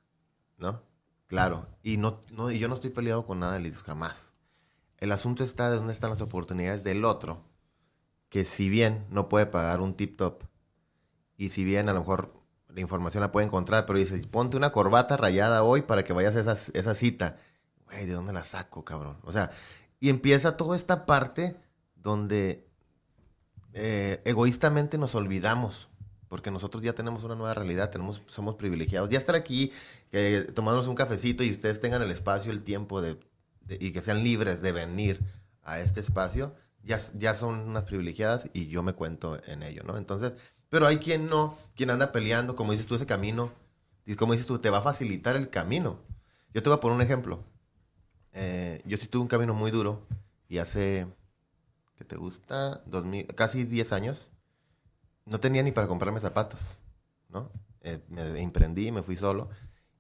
¿no? 0.57 0.83
Claro, 1.27 1.67
y, 1.83 1.99
no, 1.99 2.21
no, 2.31 2.51
y 2.51 2.59
yo 2.59 2.69
no 2.69 2.75
estoy 2.75 2.91
peleado 2.91 3.27
con 3.27 3.41
nada 3.41 3.57
elitista, 3.57 3.85
jamás. 3.85 4.17
El 4.99 5.13
asunto 5.13 5.45
está 5.45 5.71
de 5.71 5.77
dónde 5.77 5.93
están 5.93 6.11
las 6.11 6.23
oportunidades 6.23 6.85
del 6.85 7.05
otro, 7.05 7.43
que 8.31 8.47
si 8.47 8.71
bien 8.71 9.05
no 9.11 9.29
puede 9.29 9.45
pagar 9.45 9.81
un 9.83 9.95
tip 9.95 10.17
top, 10.17 10.43
y 11.37 11.51
si 11.51 11.65
bien 11.65 11.91
a 11.91 11.93
lo 11.93 12.01
mejor 12.01 12.33
la 12.69 12.81
información 12.81 13.21
la 13.21 13.33
puede 13.33 13.47
encontrar, 13.47 13.85
pero 13.85 13.99
dices, 13.99 14.27
ponte 14.27 14.57
una 14.57 14.71
corbata 14.73 15.17
rayada 15.17 15.63
hoy 15.63 15.83
para 15.83 16.03
que 16.05 16.15
vayas 16.15 16.35
a 16.37 16.41
esa, 16.41 16.57
esa 16.73 16.95
cita. 16.95 17.39
Güey, 17.87 18.07
¿de 18.07 18.13
dónde 18.13 18.33
la 18.33 18.45
saco, 18.45 18.85
cabrón? 18.85 19.19
O 19.23 19.33
sea, 19.33 19.51
y 20.01 20.11
empieza 20.11 20.57
toda 20.57 20.77
esta 20.77 21.07
parte 21.07 21.57
donde 21.95 22.67
eh, 23.73 24.21
egoístamente 24.25 24.99
nos 24.99 25.15
olvidamos 25.15 25.89
porque 26.29 26.51
nosotros 26.51 26.83
ya 26.83 26.93
tenemos 26.93 27.25
una 27.25 27.35
nueva 27.35 27.55
realidad, 27.55 27.91
tenemos, 27.91 28.23
somos 28.27 28.57
privilegiados. 28.57 29.09
Ya 29.11 29.19
estar 29.19 29.37
aquí, 29.37 29.73
eh, 30.13 30.51
tomándonos 30.55 30.89
un 30.89 30.95
cafecito 30.95 31.45
y 31.45 31.51
ustedes 31.51 31.81
tengan 31.81 32.03
el 32.03 32.11
espacio, 32.11 32.51
el 32.53 32.63
tiempo 32.63 33.01
de, 33.01 33.19
y 33.69 33.93
que 33.93 34.03
sean 34.03 34.25
libres 34.25 34.61
de 34.63 34.73
venir 34.73 35.21
a 35.63 35.81
este 35.81 36.01
espacio, 36.01 36.55
ya, 36.83 37.01
ya 37.15 37.35
son 37.35 37.61
unas 37.61 37.85
privilegiadas 37.85 38.49
y 38.53 38.67
yo 38.69 38.83
me 38.83 38.93
cuento 38.93 39.39
en 39.47 39.63
ello, 39.63 39.83
¿no? 39.85 39.97
Entonces, 39.97 40.33
pero 40.69 40.87
hay 40.87 40.99
quien 40.99 41.29
no, 41.29 41.59
quien 41.75 41.91
anda 41.91 42.13
peleando, 42.13 42.57
como 42.57 42.73
dices 42.73 42.87
tú, 42.87 42.97
ese 42.97 43.07
camino, 43.07 43.53
y 44.05 44.15
como 44.15 44.33
dices 44.33 44.47
tú, 44.47 44.59
te 44.59 44.71
va 44.71 44.79
a 44.79 44.83
facilitar 44.83 45.37
el 45.37 45.51
camino. 45.51 46.01
Yo 46.55 46.63
te 46.63 46.69
voy 46.69 46.79
a 46.79 46.81
poner 46.81 46.97
un 46.97 47.03
ejemplo. 47.03 47.45
Eh, 48.39 48.83
yo 48.85 48.99
sí 48.99 49.07
tuve 49.07 49.23
un 49.23 49.29
camino 49.29 49.55
muy 49.55 49.71
duro 49.71 50.07
y 50.47 50.59
hace, 50.59 51.07
¿qué 51.97 52.05
te 52.05 52.17
gusta? 52.17 52.83
casi 53.35 53.65
10 53.65 53.93
años, 53.93 54.31
no 55.25 55.41
tenía 55.41 55.63
ni 55.63 55.73
para 55.73 55.89
comprarme 55.89 56.21
zapatos, 56.21 56.61
¿no? 57.31 57.51
Eh, 57.81 57.99
me 58.09 58.43
emprendí, 58.43 58.93
me 58.93 59.03
fui 59.03 59.17
solo 59.17 59.49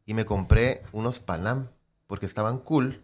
y 0.04 0.12
me 0.12 0.26
compré 0.26 0.82
unos 0.92 1.18
Panam 1.18 1.68
porque 2.06 2.26
estaban 2.26 2.58
cool. 2.58 3.02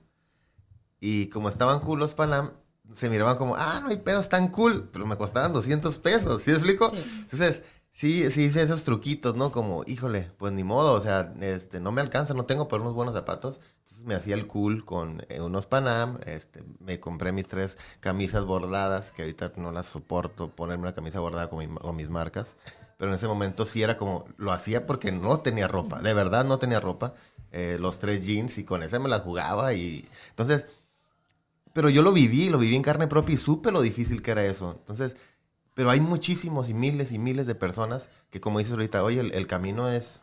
Y 1.00 1.28
como 1.28 1.48
estaban 1.48 1.80
cool 1.80 1.98
los 1.98 2.14
Panam, 2.14 2.52
se 2.94 3.08
miraban 3.08 3.38
como, 3.38 3.56
ah, 3.56 3.80
no 3.82 3.88
hay 3.88 3.96
pedos 3.96 4.28
tan 4.28 4.48
cool, 4.48 4.90
pero 4.92 5.06
me 5.06 5.16
costaban 5.16 5.54
200 5.54 5.98
pesos, 5.98 6.42
¿sí 6.42 6.50
me 6.50 6.56
explico? 6.56 6.92
Entonces, 6.94 7.62
sí, 7.90 8.30
sí 8.30 8.42
hice 8.44 8.62
esos 8.62 8.84
truquitos, 8.84 9.34
¿no? 9.34 9.50
Como, 9.50 9.82
híjole, 9.86 10.30
pues 10.36 10.52
ni 10.52 10.62
modo, 10.62 10.92
o 10.92 11.00
sea, 11.00 11.32
este, 11.40 11.80
no 11.80 11.90
me 11.90 12.02
alcanza, 12.02 12.34
no 12.34 12.44
tengo 12.44 12.68
por 12.68 12.82
unos 12.82 12.92
buenos 12.92 13.14
zapatos. 13.14 13.58
Me 14.04 14.14
hacía 14.14 14.34
el 14.34 14.46
cool 14.46 14.84
con 14.84 15.24
eh, 15.28 15.40
unos 15.40 15.66
Panam, 15.66 16.18
este, 16.26 16.62
me 16.80 17.00
compré 17.00 17.32
mis 17.32 17.46
tres 17.46 17.76
camisas 18.00 18.44
bordadas, 18.44 19.12
que 19.12 19.22
ahorita 19.22 19.52
no 19.56 19.72
las 19.72 19.86
soporto, 19.86 20.50
ponerme 20.50 20.82
una 20.82 20.94
camisa 20.94 21.20
bordada 21.20 21.48
con, 21.48 21.76
con 21.76 21.96
mis 21.96 22.08
marcas. 22.08 22.54
Pero 22.98 23.10
en 23.10 23.16
ese 23.16 23.26
momento 23.26 23.64
sí 23.64 23.82
era 23.82 23.96
como, 23.96 24.26
lo 24.36 24.52
hacía 24.52 24.86
porque 24.86 25.12
no 25.12 25.40
tenía 25.40 25.68
ropa, 25.68 26.00
de 26.00 26.14
verdad 26.14 26.44
no 26.44 26.58
tenía 26.58 26.80
ropa. 26.80 27.14
Eh, 27.50 27.76
los 27.78 27.98
tres 27.98 28.24
jeans 28.24 28.56
y 28.56 28.64
con 28.64 28.82
ese 28.82 28.98
me 28.98 29.10
las 29.10 29.20
jugaba 29.20 29.74
y 29.74 30.08
entonces 30.30 30.66
pero 31.72 31.88
yo 31.88 32.02
lo 32.02 32.12
viví, 32.12 32.50
lo 32.50 32.58
viví 32.58 32.76
en 32.76 32.82
carne 32.82 33.06
propia 33.06 33.34
y 33.34 33.38
supe 33.38 33.72
lo 33.72 33.80
difícil 33.80 34.22
que 34.22 34.32
era 34.32 34.44
eso. 34.44 34.76
Entonces, 34.78 35.16
pero 35.74 35.90
hay 35.90 36.00
muchísimos 36.00 36.68
y 36.68 36.74
miles 36.74 37.12
y 37.12 37.18
miles 37.18 37.46
de 37.46 37.54
personas 37.54 38.08
que, 38.30 38.40
como 38.40 38.58
dices 38.58 38.72
ahorita, 38.72 39.02
oye, 39.02 39.20
el, 39.20 39.46
camino 39.46 39.88
es, 39.88 40.20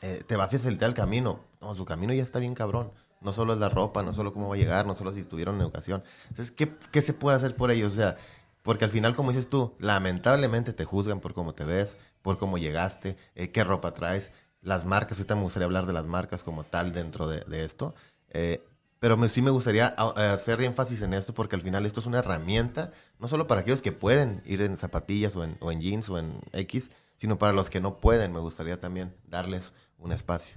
eh, 0.00 0.24
te 0.26 0.36
va 0.36 0.44
a 0.44 0.48
facilitar 0.48 0.88
el 0.88 0.94
camino. 0.94 1.40
No, 1.60 1.74
su 1.74 1.84
camino 1.84 2.12
ya 2.12 2.22
está 2.22 2.40
bien 2.40 2.54
cabrón. 2.54 2.90
No 3.22 3.32
solo 3.32 3.52
es 3.54 3.58
la 3.58 3.68
ropa, 3.68 4.02
no 4.02 4.12
solo 4.14 4.32
cómo 4.32 4.48
va 4.48 4.54
a 4.54 4.58
llegar, 4.58 4.86
no 4.86 4.94
solo 4.94 5.12
si 5.12 5.22
tuvieron 5.22 5.60
educación. 5.60 6.02
Entonces, 6.28 6.50
¿qué, 6.50 6.72
qué 6.90 7.02
se 7.02 7.14
puede 7.14 7.36
hacer 7.36 7.54
por 7.54 7.70
ellos? 7.70 7.92
O 7.92 7.96
sea, 7.96 8.16
porque 8.62 8.84
al 8.84 8.90
final, 8.90 9.14
como 9.14 9.30
dices 9.30 9.48
tú, 9.48 9.74
lamentablemente 9.78 10.72
te 10.72 10.84
juzgan 10.84 11.20
por 11.20 11.34
cómo 11.34 11.54
te 11.54 11.64
ves, 11.64 11.96
por 12.22 12.38
cómo 12.38 12.58
llegaste, 12.58 13.16
eh, 13.34 13.50
qué 13.50 13.64
ropa 13.64 13.92
traes, 13.92 14.30
las 14.62 14.84
marcas. 14.84 15.18
Ahorita 15.18 15.34
me 15.34 15.42
gustaría 15.42 15.66
hablar 15.66 15.86
de 15.86 15.92
las 15.92 16.06
marcas 16.06 16.42
como 16.42 16.64
tal 16.64 16.92
dentro 16.92 17.26
de, 17.28 17.64
esto. 17.64 17.94
Eh, 18.30 18.62
pero 19.00 19.28
sí 19.28 19.42
me 19.42 19.50
gustaría 19.50 19.88
hacer 19.88 20.60
énfasis 20.62 21.02
en 21.02 21.12
esto 21.12 21.34
porque 21.34 21.56
al 21.56 21.62
final 21.62 21.84
esto 21.84 21.98
es 21.98 22.06
una 22.06 22.20
herramienta, 22.20 22.92
no 23.18 23.26
solo 23.26 23.48
para 23.48 23.62
aquellos 23.62 23.82
que 23.82 23.90
pueden 23.90 24.42
ir 24.46 24.62
en 24.62 24.78
zapatillas 24.78 25.34
o 25.34 25.42
en, 25.42 25.80
jeans 25.80 26.08
o 26.08 26.18
en 26.18 26.38
X, 26.52 26.88
sino 27.18 27.36
para 27.36 27.52
los 27.52 27.68
que 27.68 27.80
no 27.80 27.98
pueden. 27.98 28.32
Me 28.32 28.38
gustaría 28.38 28.78
también 28.78 29.12
darles 29.26 29.72
un 29.98 30.12
espacio. 30.12 30.56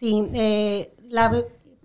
Sí, 0.00 0.28
eh, 0.34 0.92
la 1.08 1.28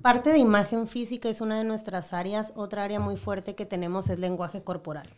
parte 0.01 0.31
de 0.31 0.39
imagen 0.39 0.87
física 0.87 1.29
es 1.29 1.41
una 1.41 1.57
de 1.57 1.63
nuestras 1.63 2.13
áreas. 2.13 2.53
Otra 2.55 2.83
área 2.83 2.99
muy 2.99 3.17
fuerte 3.17 3.55
que 3.55 3.65
tenemos 3.65 4.09
es 4.09 4.19
lenguaje 4.19 4.63
corporal. 4.63 5.09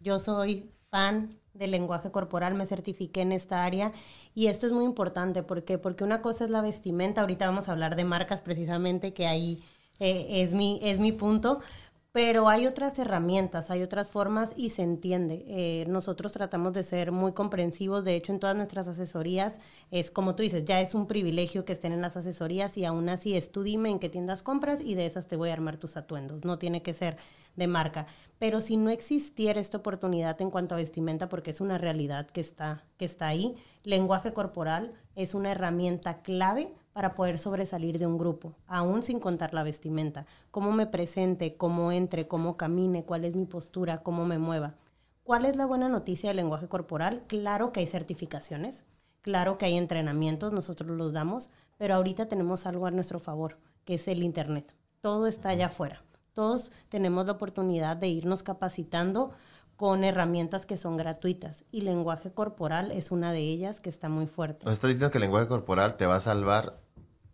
Yo 0.00 0.18
soy 0.18 0.70
fan 0.90 1.38
del 1.54 1.72
lenguaje 1.72 2.10
corporal, 2.10 2.54
me 2.54 2.66
certifiqué 2.66 3.22
en 3.22 3.32
esta 3.32 3.64
área 3.64 3.92
y 4.34 4.46
esto 4.46 4.66
es 4.66 4.72
muy 4.72 4.84
importante 4.84 5.42
porque 5.42 5.78
porque 5.78 6.04
una 6.04 6.22
cosa 6.22 6.44
es 6.44 6.50
la 6.50 6.62
vestimenta, 6.62 7.20
ahorita 7.20 7.46
vamos 7.46 7.68
a 7.68 7.72
hablar 7.72 7.96
de 7.96 8.04
marcas 8.04 8.40
precisamente 8.40 9.12
que 9.12 9.26
hay 9.26 9.62
eh, 10.00 10.42
es, 10.42 10.54
mi, 10.54 10.80
es 10.82 10.98
mi 10.98 11.12
punto. 11.12 11.60
Pero 12.12 12.48
hay 12.48 12.66
otras 12.66 12.98
herramientas, 12.98 13.70
hay 13.70 13.84
otras 13.84 14.10
formas 14.10 14.50
y 14.56 14.70
se 14.70 14.82
entiende. 14.82 15.44
Eh, 15.46 15.84
nosotros 15.86 16.32
tratamos 16.32 16.72
de 16.72 16.82
ser 16.82 17.12
muy 17.12 17.32
comprensivos. 17.32 18.02
De 18.02 18.16
hecho, 18.16 18.32
en 18.32 18.40
todas 18.40 18.56
nuestras 18.56 18.88
asesorías 18.88 19.60
es 19.92 20.10
como 20.10 20.34
tú 20.34 20.42
dices, 20.42 20.64
ya 20.64 20.80
es 20.80 20.96
un 20.96 21.06
privilegio 21.06 21.64
que 21.64 21.72
estén 21.72 21.92
en 21.92 22.00
las 22.00 22.16
asesorías 22.16 22.76
y 22.76 22.84
aún 22.84 23.08
así 23.08 23.36
es 23.36 23.52
tú 23.52 23.62
dime 23.62 23.90
en 23.90 24.00
qué 24.00 24.08
tiendas 24.08 24.42
compras 24.42 24.80
y 24.82 24.96
de 24.96 25.06
esas 25.06 25.28
te 25.28 25.36
voy 25.36 25.50
a 25.50 25.52
armar 25.52 25.76
tus 25.76 25.96
atuendos. 25.96 26.44
No 26.44 26.58
tiene 26.58 26.82
que 26.82 26.94
ser 26.94 27.16
de 27.54 27.68
marca. 27.68 28.06
Pero 28.40 28.60
si 28.60 28.76
no 28.76 28.90
existiera 28.90 29.60
esta 29.60 29.78
oportunidad 29.78 30.40
en 30.42 30.50
cuanto 30.50 30.74
a 30.74 30.78
vestimenta, 30.78 31.28
porque 31.28 31.52
es 31.52 31.60
una 31.60 31.78
realidad 31.78 32.26
que 32.26 32.40
está, 32.40 32.84
que 32.96 33.04
está 33.04 33.28
ahí, 33.28 33.54
lenguaje 33.84 34.32
corporal 34.32 34.94
es 35.14 35.34
una 35.34 35.52
herramienta 35.52 36.22
clave 36.22 36.74
para 36.92 37.14
poder 37.14 37.38
sobresalir 37.38 37.98
de 37.98 38.06
un 38.06 38.18
grupo, 38.18 38.54
aún 38.66 39.02
sin 39.02 39.20
contar 39.20 39.54
la 39.54 39.62
vestimenta, 39.62 40.26
cómo 40.50 40.72
me 40.72 40.86
presente, 40.86 41.56
cómo 41.56 41.92
entre, 41.92 42.26
cómo 42.26 42.56
camine, 42.56 43.04
cuál 43.04 43.24
es 43.24 43.36
mi 43.36 43.46
postura, 43.46 43.98
cómo 43.98 44.24
me 44.24 44.38
mueva. 44.38 44.74
¿Cuál 45.22 45.44
es 45.44 45.56
la 45.56 45.66
buena 45.66 45.88
noticia 45.88 46.30
del 46.30 46.38
lenguaje 46.38 46.68
corporal? 46.68 47.22
Claro 47.28 47.72
que 47.72 47.80
hay 47.80 47.86
certificaciones, 47.86 48.84
claro 49.22 49.58
que 49.58 49.66
hay 49.66 49.76
entrenamientos, 49.76 50.52
nosotros 50.52 50.90
los 50.96 51.12
damos, 51.12 51.50
pero 51.78 51.94
ahorita 51.94 52.26
tenemos 52.26 52.66
algo 52.66 52.86
a 52.86 52.90
nuestro 52.90 53.20
favor, 53.20 53.58
que 53.84 53.94
es 53.94 54.08
el 54.08 54.22
Internet. 54.22 54.74
Todo 55.00 55.26
está 55.26 55.50
allá 55.50 55.66
afuera. 55.66 56.02
Todos 56.32 56.72
tenemos 56.88 57.26
la 57.26 57.32
oportunidad 57.32 57.96
de 57.96 58.08
irnos 58.08 58.42
capacitando 58.42 59.32
con 59.80 60.04
herramientas 60.04 60.66
que 60.66 60.76
son 60.76 60.98
gratuitas 60.98 61.64
y 61.72 61.80
lenguaje 61.80 62.30
corporal 62.30 62.90
es 62.90 63.10
una 63.10 63.32
de 63.32 63.40
ellas 63.40 63.80
que 63.80 63.88
está 63.88 64.10
muy 64.10 64.26
fuerte. 64.26 64.66
Nos 64.66 64.74
estás 64.74 64.88
diciendo 64.88 65.10
que 65.10 65.16
el 65.16 65.22
lenguaje 65.22 65.48
corporal 65.48 65.96
te 65.96 66.04
va 66.04 66.16
a 66.16 66.20
salvar, 66.20 66.79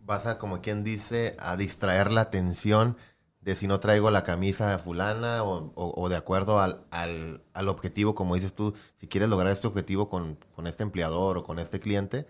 vas 0.07 0.27
a, 0.27 0.39
como 0.39 0.63
quien 0.63 0.85
dice, 0.85 1.37
a 1.39 1.57
distraer 1.57 2.11
la 2.11 2.23
atención 2.23 2.97
de 3.41 3.55
si 3.55 3.67
no 3.67 3.79
traigo 3.79 4.11
la 4.11 4.25
camisa 4.25 4.79
fulana 4.79 5.45
o, 5.45 6.09
de 6.09 6.17
acuerdo 6.17 6.61
al, 6.61 6.81
al, 6.91 7.69
objetivo, 7.69 8.15
como 8.15 8.35
dices 8.35 8.55
tú, 8.55 8.75
si 8.95 9.07
quieres 9.07 9.29
lograr 9.29 9.53
este 9.53 9.67
objetivo 9.67 10.09
con, 10.09 10.39
con 10.55 10.67
este 10.67 10.83
empleador 10.83 11.39
o 11.39 11.45
con 11.45 11.59
este 11.59 11.79
cliente, 11.79 12.27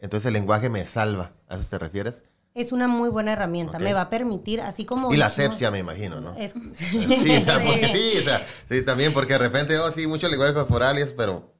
entonces 0.00 0.26
el 0.26 0.34
lenguaje 0.34 0.68
me 0.68 0.84
salva. 0.86 1.32
¿A 1.48 1.56
eso 1.56 1.68
te 1.68 1.78
refieres? 1.78 2.22
es 2.54 2.72
una 2.72 2.86
muy 2.86 3.08
buena 3.08 3.32
herramienta. 3.32 3.78
Me 3.78 3.94
va 3.94 4.02
a 4.02 4.10
permitir, 4.10 4.60
así 4.60 4.84
como... 4.84 5.12
Y 5.12 5.16
la 5.16 5.26
asepsia, 5.26 5.70
me 5.70 5.78
imagino, 5.78 6.20
¿no? 6.20 6.34
sí, 6.74 7.36
o 7.36 7.44
sea, 7.44 7.64
porque 7.64 7.88
sí, 7.92 8.18
o 8.18 8.22
sea, 8.22 8.46
sí, 8.68 8.82
también, 8.82 9.12
porque 9.12 9.34
de 9.34 9.38
repente, 9.38 9.78
oh, 9.78 9.90
sí, 9.90 10.06
mucho 10.06 10.28
lenguaje 10.28 10.52
corporal, 10.52 10.98
pero 11.16 11.51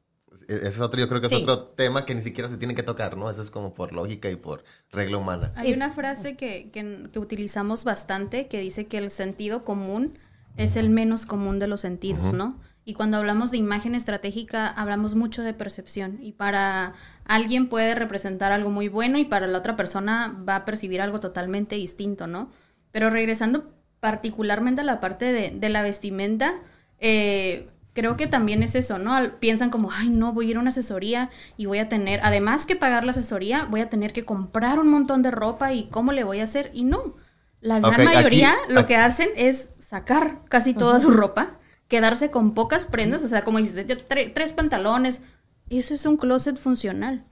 ese 0.48 0.68
es 0.68 0.80
otro, 0.80 1.00
yo 1.00 1.08
creo 1.08 1.20
que 1.20 1.28
es 1.28 1.32
otro 1.32 1.64
tema 1.64 2.04
que 2.04 2.14
ni 2.14 2.20
siquiera 2.20 2.48
se 2.48 2.56
tiene 2.56 2.74
que 2.74 2.82
tocar, 2.82 3.16
¿no? 3.16 3.30
Eso 3.30 3.42
es 3.42 3.50
como 3.50 3.74
por 3.74 3.92
lógica 3.92 4.30
y 4.30 4.36
por 4.36 4.64
regla 4.90 5.18
humana. 5.18 5.52
Hay 5.56 5.72
una 5.72 5.90
frase 5.90 6.36
que, 6.36 6.70
que, 6.70 7.08
que 7.12 7.18
utilizamos 7.18 7.84
bastante 7.84 8.48
que 8.48 8.60
dice 8.60 8.86
que 8.86 8.98
el 8.98 9.10
sentido 9.10 9.64
común 9.64 10.18
es 10.56 10.76
el 10.76 10.90
menos 10.90 11.26
común 11.26 11.58
de 11.58 11.66
los 11.66 11.80
sentidos, 11.80 12.32
¿no? 12.32 12.58
Y 12.84 12.94
cuando 12.94 13.16
hablamos 13.16 13.52
de 13.52 13.58
imagen 13.58 13.94
estratégica, 13.94 14.66
hablamos 14.66 15.14
mucho 15.14 15.42
de 15.42 15.54
percepción. 15.54 16.18
Y 16.20 16.32
para 16.32 16.94
alguien 17.24 17.68
puede 17.68 17.94
representar 17.94 18.50
algo 18.50 18.70
muy 18.70 18.88
bueno 18.88 19.18
y 19.18 19.24
para 19.24 19.46
la 19.46 19.58
otra 19.58 19.76
persona 19.76 20.36
va 20.48 20.56
a 20.56 20.64
percibir 20.64 21.00
algo 21.00 21.20
totalmente 21.20 21.76
distinto, 21.76 22.26
¿no? 22.26 22.50
Pero 22.90 23.08
regresando 23.08 23.72
particularmente 24.00 24.80
a 24.80 24.84
la 24.84 24.98
parte 24.98 25.52
de, 25.52 25.68
la 25.68 25.82
vestimenta, 25.82 26.56
eh, 26.98 27.68
creo 27.92 28.16
que 28.16 28.26
también 28.26 28.62
es 28.62 28.74
eso, 28.74 28.98
¿no? 28.98 29.14
Piensan 29.38 29.70
como, 29.70 29.90
ay, 29.92 30.10
no, 30.10 30.32
voy 30.32 30.46
a 30.46 30.50
ir 30.50 30.56
a 30.56 30.60
una 30.60 30.70
asesoría 30.70 31.30
y 31.56 31.66
voy 31.66 31.78
a 31.78 31.88
tener, 31.88 32.20
además 32.22 32.66
que 32.66 32.76
pagar 32.76 33.04
la 33.04 33.10
asesoría, 33.10 33.66
voy 33.66 33.80
a 33.80 33.88
tener 33.88 34.12
que 34.12 34.24
comprar 34.24 34.78
un 34.78 34.88
montón 34.88 35.22
de 35.22 35.30
ropa 35.30 35.72
y 35.72 35.88
cómo 35.88 36.12
le 36.12 36.24
voy 36.24 36.40
a 36.40 36.44
hacer. 36.44 36.70
Y 36.72 36.84
no, 36.84 37.16
la 37.60 37.80
gran 37.80 38.04
mayoría 38.04 38.54
lo 38.68 38.86
que 38.86 38.96
hacen 38.96 39.28
es 39.36 39.70
sacar 39.78 40.40
casi 40.48 40.74
toda 40.74 41.00
su 41.00 41.10
ropa 41.10 41.58
quedarse 41.92 42.30
con 42.30 42.54
pocas 42.54 42.86
prendas, 42.86 43.22
o 43.22 43.28
sea, 43.28 43.44
como 43.44 43.58
dices, 43.58 43.86
tres 44.08 44.52
pantalones, 44.54 45.20
ese 45.68 45.92
es 45.92 46.06
un 46.06 46.16
closet 46.16 46.56
funcional. 46.56 47.26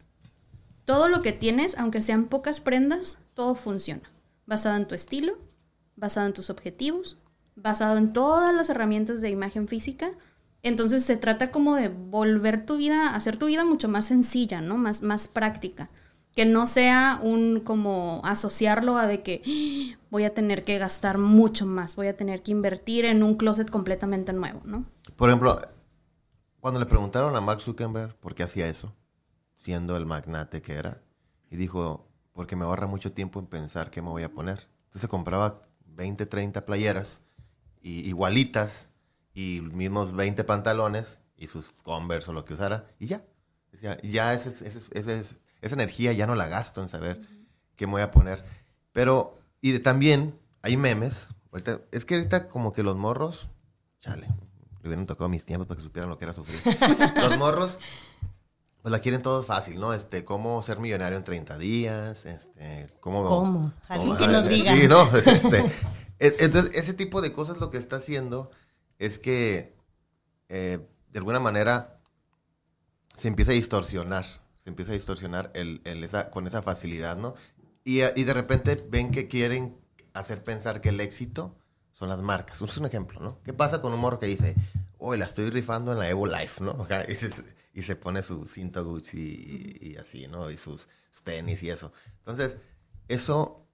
Todo 0.85 1.09
lo 1.09 1.23
que 1.23 1.33
tienes, 1.33 1.79
aunque 1.79 2.03
sean 2.03 2.27
pocas 2.27 2.61
prendas, 2.61 3.17
todo 3.33 3.55
funciona. 3.55 4.13
Basado 4.45 4.77
en 4.77 4.87
tu 4.87 4.95
estilo, 4.95 5.39
basado 5.97 6.27
en 6.27 6.35
tus 6.35 6.51
objetivos, 6.51 7.19
basado 7.57 7.97
en 7.97 8.13
todas 8.13 8.55
las 8.55 8.69
herramientas 8.69 9.23
de 9.23 9.31
imagen 9.31 9.67
física. 9.67 10.11
Entonces 10.63 11.05
se 11.05 11.17
trata 11.17 11.51
como 11.51 11.75
de 11.77 11.89
volver 11.89 12.67
tu 12.67 12.77
vida, 12.77 13.15
hacer 13.15 13.37
tu 13.37 13.47
vida 13.47 13.65
mucho 13.65 13.89
más 13.89 14.07
sencilla, 14.07 14.61
¿no? 14.61 14.77
Más, 14.77 15.03
más 15.03 15.29
práctica 15.29 15.91
que 16.35 16.45
no 16.45 16.67
sea 16.67 17.21
un 17.23 17.61
como 17.61 18.21
asociarlo 18.25 18.97
a 18.97 19.07
de 19.07 19.23
que 19.23 19.43
¡Ah! 19.45 19.99
voy 20.11 20.25
a 20.25 20.35
tener 20.35 20.65
que 20.65 20.79
gastar 20.79 21.19
mucho 21.19 21.67
más, 21.67 21.97
voy 21.97 22.07
a 22.07 22.17
tener 22.17 22.43
que 22.43 22.53
invertir 22.53 23.05
en 23.05 23.23
un 23.23 23.35
closet 23.35 23.71
completamente 23.71 24.33
nuevo, 24.33 24.61
¿no? 24.65 24.85
Por 25.17 25.29
ejemplo, 25.29 25.59
cuando 26.61 26.81
le 26.81 26.87
preguntaron 26.87 27.35
a 27.37 27.41
Mark 27.41 27.63
Zuckerberg 27.63 28.15
por 28.17 28.35
qué 28.35 28.43
hacía 28.43 28.69
eso, 28.69 28.95
siendo 29.57 29.97
el 29.97 30.07
magnate 30.07 30.63
que 30.63 30.75
era, 30.75 31.03
y 31.51 31.57
dijo, 31.57 32.07
porque 32.33 32.57
me 32.57 32.65
ahorra 32.65 32.87
mucho 32.87 33.13
tiempo 33.13 33.41
en 33.41 33.47
pensar 33.47 33.91
qué 33.91 34.03
me 34.03 34.09
voy 34.09 34.23
a 34.23 34.33
poner. 34.33 34.69
Entonces 34.87 35.11
compraba 35.11 35.63
20, 35.87 36.27
30 36.27 36.65
playeras 36.65 37.23
y 37.83 38.09
igualitas 38.09 38.89
y 39.41 39.61
mismos 39.61 40.13
20 40.15 40.45
pantalones 40.45 41.19
y 41.37 41.47
sus 41.47 41.67
Converse 41.83 42.31
o 42.31 42.35
lo 42.35 42.45
que 42.45 42.55
usara 42.55 42.87
y 42.99 43.07
ya. 43.07 43.23
Decía, 43.73 43.99
ya 44.03 44.35
ese, 44.35 44.51
ese- 44.67 44.81
ese- 44.93 45.25
esa 45.63 45.75
energía 45.75 46.13
ya 46.13 46.27
no 46.27 46.35
la 46.35 46.49
gasto 46.49 46.81
en 46.83 46.89
saber 46.89 47.21
qué 47.77 47.87
me 47.87 47.93
voy 47.93 48.03
a 48.03 48.11
poner. 48.11 48.45
Pero, 48.93 49.39
y 49.61 49.73
de- 49.73 49.79
también 49.81 50.39
hay 50.63 50.77
memes. 50.77 51.15
Ahorita, 51.53 51.81
es 51.93 52.05
que 52.05 52.15
ahorita 52.17 52.49
como 52.49 52.73
que 52.73 52.83
los 52.83 52.97
morros, 52.97 53.49
chale, 54.01 54.27
le 54.83 54.89
hubieran 54.89 55.07
tocado 55.07 55.29
mis 55.29 55.45
tiempos 55.45 55.67
para 55.69 55.79
que 55.79 55.85
supieran 55.85 56.11
lo 56.11 56.19
que 56.19 56.25
era 56.25 56.35
sufrir. 56.35 56.61
los 57.17 57.39
morros, 57.39 57.79
pues 58.83 58.91
la 58.93 58.99
quieren 59.01 59.23
todos 59.23 59.47
fácil, 59.47 59.79
¿no? 59.81 59.93
Este, 59.95 60.25
cómo 60.25 60.63
ser 60.63 60.79
millonario 60.79 61.17
en 61.19 61.25
30 61.25 61.57
días, 61.59 62.25
este, 62.27 62.89
cómo... 63.01 63.25
¿Cómo? 63.27 63.73
Alguien 63.89 64.17
que 64.17 64.27
nos 64.27 64.49
diga. 64.49 64.75
Sí, 64.75 64.89
¿no? 64.89 65.09
Este, 65.17 65.59
e- 66.19 66.37
entonces, 66.41 66.73
ese 66.75 66.93
tipo 66.95 67.21
de 67.23 67.33
cosas 67.33 67.59
lo 67.59 67.71
que 67.71 67.79
está 67.79 67.97
haciendo 67.97 68.51
es 69.01 69.19
que, 69.19 69.75
eh, 70.49 70.79
de 71.11 71.19
alguna 71.19 71.41
manera, 71.41 71.99
se 73.17 73.27
empieza 73.27 73.51
a 73.51 73.55
distorsionar, 73.55 74.25
se 74.63 74.71
empieza 74.71 74.93
a 74.93 74.95
distorsionar 74.95 75.51
el, 75.55 75.81
el 75.85 76.05
esa, 76.05 76.31
con 76.31 76.47
esa 76.47 76.63
facilidad, 76.63 77.17
¿no? 77.17 77.35
Y, 77.83 78.03
y 78.03 78.25
de 78.25 78.35
repente 78.35 78.77
ven 78.89 79.11
que 79.11 79.27
quieren 79.27 79.77
hacer 80.13 80.45
pensar 80.45 80.81
que 80.81 80.91
el 80.91 81.01
éxito 81.01 81.57
son 81.93 82.11
las 82.11 82.21
marcas. 82.21 82.61
Es 82.61 82.77
un 82.77 82.87
ejemplo, 82.87 83.21
¿no? 83.21 83.43
¿Qué 83.43 83.53
pasa 83.53 83.81
con 83.81 83.93
un 83.93 84.01
morro 84.01 84.19
que 84.19 84.27
dice, 84.27 84.55
hoy 84.99 85.19
la 85.19 85.25
estoy 85.25 85.51
rifando 85.51 85.93
en 85.93 85.99
la 85.99 86.09
Evo 86.09 86.27
Life, 86.27 86.63
¿no? 86.63 86.87
Y, 87.73 87.83
se, 87.83 87.95
pone 87.95 88.21
su 88.21 88.49
cinto 88.49 88.85
Gucci 88.85 89.79
y, 89.81 89.91
y 89.93 89.97
así, 89.97 90.27
¿no? 90.27 90.51
Y 90.51 90.57
sus, 90.57 90.89
tenis 91.23 91.63
y 91.63 91.71
eso. 91.71 91.93
Entonces, 92.19 92.57
eso, 93.09 93.65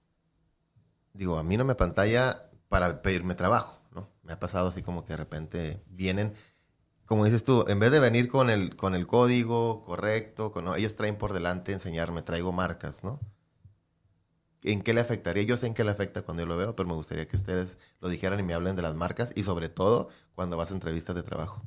digo, 1.13 1.37
a 1.37 1.43
mí 1.43 1.57
no 1.57 1.65
me 1.65 1.73
pantalla 1.73 2.49
para 2.69 3.01
pedirme 3.01 3.33
trabajo. 3.33 3.76
Me 4.27 4.33
ha 4.33 4.39
pasado 4.39 4.67
así 4.67 4.83
como 4.83 5.03
que 5.03 5.13
de 5.13 5.17
repente 5.17 5.81
vienen 5.87 6.35
como 7.07 7.23
dices 7.23 7.45
tú, 7.45 7.63
en 7.69 7.79
vez 7.79 7.89
de 7.89 8.01
venir 8.01 8.27
con 8.27 8.49
el, 8.49 8.75
con 8.75 8.93
el 8.93 9.07
código 9.07 9.81
correcto, 9.81 10.51
con, 10.51 10.65
no, 10.65 10.75
ellos 10.75 10.97
traen 10.97 11.17
por 11.17 11.31
delante 11.31 11.71
enseñarme, 11.71 12.21
traigo 12.21 12.51
marcas, 12.51 13.01
¿no? 13.01 13.21
¿En 14.61 14.81
qué 14.81 14.93
le 14.93 14.99
afectaría? 14.99 15.43
Yo 15.43 15.55
sé 15.55 15.67
en 15.67 15.73
qué 15.73 15.85
le 15.85 15.91
afecta 15.91 16.23
cuando 16.23 16.43
yo 16.43 16.47
lo 16.47 16.57
veo, 16.57 16.75
pero 16.75 16.89
me 16.89 16.95
gustaría 16.95 17.25
que 17.25 17.37
ustedes 17.37 17.77
lo 18.01 18.09
dijeran 18.09 18.41
y 18.41 18.43
me 18.43 18.53
hablen 18.53 18.75
de 18.75 18.81
las 18.81 18.93
marcas 18.93 19.31
y 19.35 19.43
sobre 19.43 19.69
todo 19.69 20.09
cuando 20.35 20.57
vas 20.57 20.71
a 20.71 20.73
entrevistas 20.73 21.15
de 21.15 21.23
trabajo. 21.23 21.61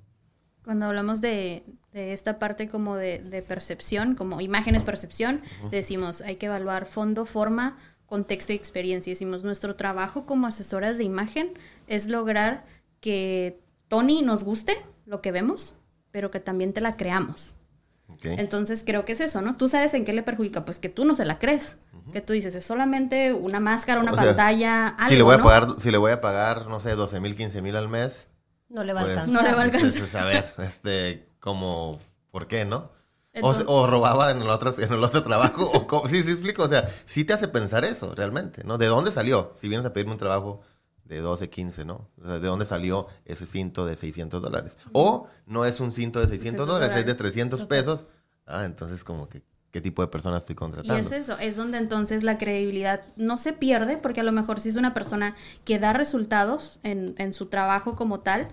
Cuando 0.62 0.84
hablamos 0.84 1.22
de, 1.22 1.64
de 1.92 2.12
esta 2.12 2.38
parte 2.38 2.68
como 2.68 2.96
de, 2.96 3.20
de 3.20 3.40
percepción, 3.40 4.16
como 4.16 4.42
imágenes 4.42 4.84
percepción, 4.84 5.40
decimos 5.70 6.20
hay 6.20 6.36
que 6.36 6.46
evaluar 6.46 6.84
fondo, 6.84 7.24
forma, 7.24 7.78
contexto 8.10 8.52
y 8.52 8.56
experiencia. 8.56 9.12
Decimos 9.12 9.44
nuestro 9.44 9.76
trabajo 9.76 10.26
como 10.26 10.46
asesoras 10.46 10.98
de 10.98 11.04
imagen 11.04 11.54
es 11.86 12.08
lograr 12.08 12.66
que 13.00 13.60
Tony 13.88 14.20
nos 14.20 14.44
guste 14.44 14.76
lo 15.06 15.22
que 15.22 15.32
vemos, 15.32 15.74
pero 16.10 16.30
que 16.30 16.40
también 16.40 16.74
te 16.74 16.82
la 16.82 16.96
creamos. 16.96 17.54
Entonces 18.22 18.82
creo 18.84 19.04
que 19.04 19.12
es 19.12 19.20
eso, 19.20 19.40
¿no? 19.40 19.56
Tú 19.56 19.68
sabes 19.68 19.94
en 19.94 20.04
qué 20.04 20.12
le 20.12 20.22
perjudica, 20.22 20.64
pues 20.64 20.78
que 20.78 20.88
tú 20.88 21.04
no 21.04 21.14
se 21.14 21.24
la 21.24 21.38
crees. 21.38 21.78
Que 22.12 22.20
tú 22.20 22.32
dices, 22.32 22.54
es 22.56 22.64
solamente 22.64 23.32
una 23.32 23.60
máscara, 23.60 24.00
una 24.00 24.10
O 24.12 24.16
sea, 24.16 24.24
pantalla, 24.24 24.88
algo, 24.88 25.08
si, 25.08 25.16
le 25.16 25.22
voy 25.22 25.34
a 25.36 25.42
pagar, 25.42 25.76
si 25.78 25.90
le 25.92 25.96
voy 25.98 26.10
a 26.10 26.20
pagar, 26.20 26.66
no 26.66 26.80
sé, 26.80 26.90
12 26.90 27.20
mil, 27.20 27.36
15 27.36 27.62
mil 27.62 27.76
al 27.76 27.88
mes, 27.88 28.26
No 28.68 28.82
le 28.82 28.92
va 28.92 29.02
a 29.02 29.04
pues, 29.04 29.16
alcanzar. 29.16 29.42
No 29.42 29.48
le 29.48 29.54
va 29.54 29.62
a 29.62 29.70
pues, 29.70 29.96
alcanzar. 29.96 30.22
a 30.22 30.26
ver, 30.26 30.44
este, 30.58 31.28
como, 31.38 32.00
¿por 32.32 32.48
qué, 32.48 32.64
no? 32.64 32.90
O, 33.32 33.36
Entonces- 33.38 33.64
o 33.68 33.86
robaba 33.86 34.30
en 34.32 34.42
el 34.42 34.50
otro, 34.50 34.74
en 34.78 34.92
el 34.92 35.04
otro 35.04 35.22
trabajo. 35.22 35.70
o 35.72 35.86
cómo- 35.86 36.08
sí, 36.08 36.22
sí, 36.22 36.32
explico. 36.32 36.64
O 36.64 36.68
sea, 36.68 36.88
sí 37.04 37.24
te 37.24 37.32
hace 37.32 37.48
pensar 37.48 37.84
eso, 37.84 38.14
realmente, 38.14 38.64
¿no? 38.64 38.76
¿De 38.78 38.86
dónde 38.86 39.12
salió? 39.12 39.52
Si 39.56 39.68
vienes 39.68 39.86
a 39.86 39.92
pedirme 39.92 40.12
un 40.12 40.18
trabajo 40.18 40.62
de 41.04 41.20
12, 41.20 41.48
15, 41.50 41.84
¿no? 41.84 42.08
O 42.20 42.26
sea, 42.26 42.38
¿de 42.38 42.46
dónde 42.46 42.64
salió 42.64 43.06
ese 43.24 43.46
cinto 43.46 43.86
de 43.86 43.96
600 43.96 44.42
dólares? 44.42 44.76
O 44.92 45.26
no 45.46 45.64
es 45.64 45.80
un 45.80 45.92
cinto 45.92 46.20
de 46.20 46.26
600 46.28 46.66
dólares, 46.66 46.96
es 46.96 47.06
de 47.06 47.14
300 47.14 47.64
pesos. 47.66 48.04
Ah, 48.46 48.64
entonces 48.64 49.04
como 49.04 49.28
que, 49.28 49.42
¿qué 49.70 49.80
tipo 49.80 50.02
de 50.02 50.08
persona 50.08 50.38
estoy 50.38 50.54
Y 50.54 50.56
contratando? 50.56 51.00
es 51.00 51.12
eso, 51.12 51.38
es 51.38 51.56
donde 51.56 51.78
entonces 51.78 52.22
la 52.24 52.36
credibilidad 52.38 53.02
no 53.16 53.38
se 53.38 53.52
pierde, 53.52 53.96
porque 53.96 54.20
a 54.20 54.24
lo 54.24 54.32
mejor 54.32 54.58
sí 54.60 54.68
es 54.70 54.76
una 54.76 54.92
persona 54.94 55.36
que 55.64 55.78
da 55.78 55.92
resultados 55.92 56.80
en, 56.82 57.14
en 57.18 57.32
su 57.32 57.46
trabajo 57.46 57.94
como 57.96 58.20
tal, 58.20 58.48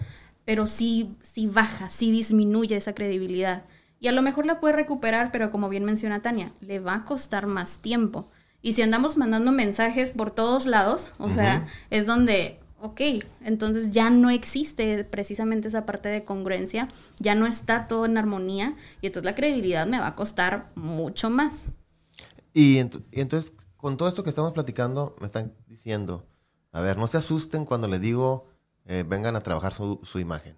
pero 0.45 0.65
sí, 0.67 1.15
sí 1.23 1.47
baja, 1.47 1.89
sí 1.89 2.11
disminuye 2.11 2.75
esa 2.75 2.93
credibilidad. 2.93 3.65
Y 3.99 4.07
a 4.07 4.11
lo 4.11 4.21
mejor 4.21 4.45
la 4.45 4.59
puede 4.59 4.73
recuperar, 4.75 5.31
pero 5.31 5.51
como 5.51 5.69
bien 5.69 5.85
menciona 5.85 6.21
Tania, 6.21 6.53
le 6.59 6.79
va 6.79 6.95
a 6.95 7.05
costar 7.05 7.47
más 7.47 7.79
tiempo. 7.79 8.29
Y 8.61 8.73
si 8.73 8.81
andamos 8.81 9.17
mandando 9.17 9.51
mensajes 9.51 10.11
por 10.11 10.31
todos 10.31 10.65
lados, 10.65 11.13
o 11.17 11.29
sea, 11.29 11.65
es 11.89 12.05
donde, 12.05 12.59
ok, 12.79 13.01
entonces 13.41 13.91
ya 13.91 14.09
no 14.09 14.29
existe 14.29 15.03
precisamente 15.03 15.67
esa 15.67 15.85
parte 15.85 16.09
de 16.09 16.23
congruencia, 16.25 16.87
ya 17.19 17.35
no 17.35 17.47
está 17.47 17.87
todo 17.87 18.05
en 18.05 18.17
armonía, 18.17 18.75
y 19.01 19.07
entonces 19.07 19.25
la 19.25 19.35
credibilidad 19.35 19.87
me 19.87 19.99
va 19.99 20.07
a 20.07 20.15
costar 20.15 20.71
mucho 20.75 21.29
más. 21.29 21.67
Y, 22.53 22.77
ent- 22.77 23.03
y 23.11 23.21
entonces, 23.21 23.53
con 23.77 23.97
todo 23.97 24.09
esto 24.09 24.23
que 24.23 24.29
estamos 24.29 24.51
platicando, 24.53 25.15
me 25.19 25.27
están 25.27 25.53
diciendo, 25.67 26.25
a 26.71 26.81
ver, 26.81 26.97
no 26.97 27.07
se 27.07 27.17
asusten 27.17 27.65
cuando 27.65 27.87
les 27.87 28.01
digo, 28.01 28.47
eh, 28.85 29.03
vengan 29.07 29.35
a 29.35 29.41
trabajar 29.41 29.73
su, 29.73 29.99
su 30.03 30.19
imagen. 30.19 30.57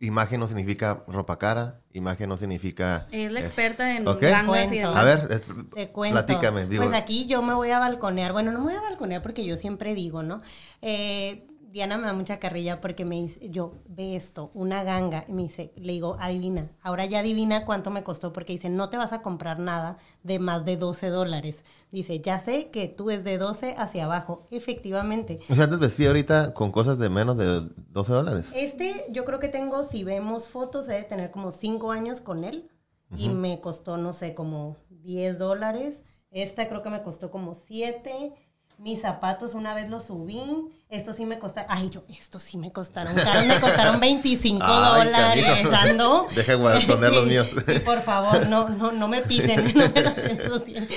Imagen 0.00 0.40
no 0.40 0.46
significa 0.46 1.04
ropa 1.06 1.38
cara, 1.38 1.80
imagen 1.92 2.30
no 2.30 2.38
significa... 2.38 3.06
Es 3.10 3.30
la 3.30 3.40
eh, 3.40 3.42
experta 3.42 3.94
en 3.94 4.08
ok. 4.08 4.22
gangas 4.22 4.72
y 4.72 4.78
demás. 4.78 4.96
A 4.96 5.04
ver, 5.04 5.28
eh, 5.30 5.40
Te 5.74 5.88
cuento. 5.88 6.24
platícame. 6.24 6.66
Digo, 6.66 6.82
pues 6.82 6.96
aquí 6.96 7.26
yo 7.26 7.42
me 7.42 7.52
voy 7.52 7.70
a 7.70 7.78
balconear. 7.78 8.32
Bueno, 8.32 8.52
no 8.52 8.60
me 8.60 8.64
voy 8.66 8.74
a 8.74 8.80
balconear 8.80 9.20
porque 9.20 9.44
yo 9.44 9.56
siempre 9.56 9.94
digo, 9.94 10.22
¿no? 10.22 10.40
Eh, 10.80 11.46
Diana 11.70 11.98
me 11.98 12.06
da 12.06 12.12
mucha 12.12 12.38
carrilla 12.38 12.80
porque 12.80 13.04
me 13.04 13.16
dice, 13.16 13.50
yo 13.50 13.74
ve 13.88 14.16
esto, 14.16 14.50
una 14.54 14.84
ganga, 14.84 15.24
y 15.28 15.32
me 15.32 15.42
dice, 15.42 15.72
le 15.76 15.92
digo, 15.92 16.16
adivina, 16.20 16.70
ahora 16.80 17.06
ya 17.06 17.20
adivina 17.20 17.64
cuánto 17.64 17.90
me 17.90 18.04
costó 18.04 18.32
porque 18.32 18.52
dice, 18.52 18.68
no 18.68 18.88
te 18.88 18.96
vas 18.96 19.12
a 19.12 19.22
comprar 19.22 19.58
nada 19.58 19.98
de 20.22 20.38
más 20.38 20.64
de 20.64 20.76
12 20.76 21.08
dólares. 21.08 21.64
Dice, 21.90 22.20
ya 22.20 22.40
sé 22.40 22.70
que 22.70 22.88
tú 22.88 23.10
es 23.10 23.24
de 23.24 23.38
12 23.38 23.74
hacia 23.78 24.04
abajo. 24.04 24.46
Efectivamente. 24.50 25.40
O 25.50 25.54
sea, 25.54 25.64
antes 25.64 25.78
vestía 25.78 26.08
ahorita 26.08 26.54
con 26.54 26.72
cosas 26.72 26.98
de 26.98 27.08
menos 27.08 27.36
de 27.36 27.68
12 27.90 28.12
dólares. 28.12 28.46
Este, 28.54 29.06
yo 29.10 29.24
creo 29.24 29.38
que 29.38 29.48
tengo, 29.48 29.84
si 29.84 30.04
vemos 30.04 30.48
fotos, 30.48 30.86
debe 30.86 31.04
tener 31.04 31.30
como 31.30 31.50
5 31.50 31.90
años 31.90 32.20
con 32.20 32.44
él. 32.44 32.70
Y 33.16 33.28
me 33.28 33.60
costó, 33.60 33.98
no 33.98 34.12
sé, 34.12 34.34
como 34.34 34.76
10 34.90 35.38
dólares. 35.38 36.02
Esta 36.32 36.68
creo 36.68 36.82
que 36.82 36.90
me 36.90 37.02
costó 37.02 37.30
como 37.30 37.54
7. 37.54 38.34
Mis 38.78 39.00
zapatos 39.00 39.54
una 39.54 39.74
vez 39.74 39.88
los 39.88 40.04
subí. 40.04 40.42
Estos 40.90 41.16
sí 41.16 41.24
me 41.24 41.38
costaron. 41.38 41.70
Ay, 41.72 41.88
yo, 41.88 42.04
estos 42.08 42.42
sí 42.42 42.58
me 42.58 42.72
costaron 42.72 43.14
caros. 43.14 43.46
Me 43.46 43.58
costaron 43.58 43.98
25 43.98 44.62
Ay, 44.62 45.04
dólares. 45.04 45.66
ando. 45.72 46.26
Deja 46.34 46.56
de 46.56 46.78
esconder 46.78 47.12
los 47.12 47.26
míos. 47.26 47.48
Y 47.74 47.78
por 47.80 48.02
favor, 48.02 48.46
no, 48.46 48.68
no, 48.68 48.92
no 48.92 49.08
me 49.08 49.22
pisen, 49.22 49.64
no 49.74 49.88
me 49.88 50.30
ensucien. 50.30 50.88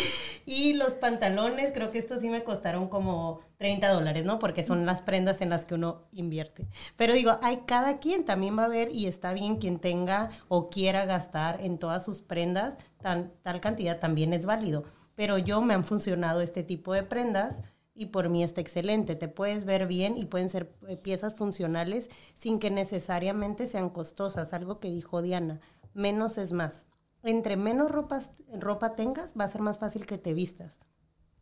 Y 0.45 0.73
los 0.73 0.95
pantalones, 0.95 1.71
creo 1.73 1.89
que 1.89 1.99
estos 1.99 2.19
sí 2.19 2.29
me 2.29 2.43
costaron 2.43 2.89
como 2.89 3.39
30 3.57 3.89
dólares, 3.89 4.25
¿no? 4.25 4.39
Porque 4.39 4.63
son 4.63 4.85
las 4.85 5.01
prendas 5.01 5.39
en 5.41 5.49
las 5.49 5.63
que 5.65 5.75
uno 5.75 6.03
invierte. 6.11 6.67
Pero 6.97 7.13
digo, 7.13 7.39
hay 7.41 7.61
cada 7.65 7.99
quien 7.99 8.25
también 8.25 8.59
va 8.59 8.65
a 8.65 8.69
ver 8.69 8.89
y 8.93 9.05
está 9.05 9.33
bien 9.33 9.55
quien 9.55 9.79
tenga 9.79 10.29
o 10.49 10.69
quiera 10.69 11.05
gastar 11.05 11.61
en 11.61 11.77
todas 11.77 12.03
sus 12.03 12.21
prendas, 12.21 12.75
tal 13.01 13.61
cantidad 13.61 13.99
también 13.99 14.33
es 14.33 14.45
válido. 14.45 14.83
Pero 15.19 15.37
yo 15.37 15.59
me 15.59 15.73
han 15.73 15.83
funcionado 15.83 16.39
este 16.39 16.63
tipo 16.63 16.93
de 16.93 17.03
prendas 17.03 17.61
y 17.93 18.05
por 18.05 18.29
mí 18.29 18.41
está 18.41 18.61
excelente. 18.61 19.17
Te 19.17 19.27
puedes 19.27 19.65
ver 19.65 19.85
bien 19.85 20.17
y 20.17 20.23
pueden 20.23 20.47
ser 20.47 20.71
eh, 20.87 20.95
piezas 20.95 21.35
funcionales 21.35 22.09
sin 22.35 22.57
que 22.57 22.71
necesariamente 22.71 23.67
sean 23.67 23.89
costosas. 23.89 24.53
Algo 24.53 24.79
que 24.79 24.89
dijo 24.89 25.21
Diana, 25.21 25.59
menos 25.93 26.37
es 26.37 26.53
más. 26.53 26.85
Entre 27.21 27.57
menos 27.57 27.91
ropas, 27.91 28.31
ropa 28.57 28.95
tengas, 28.95 29.33
va 29.37 29.43
a 29.43 29.51
ser 29.51 29.59
más 29.59 29.77
fácil 29.77 30.05
que 30.05 30.17
te 30.17 30.33
vistas. 30.33 30.79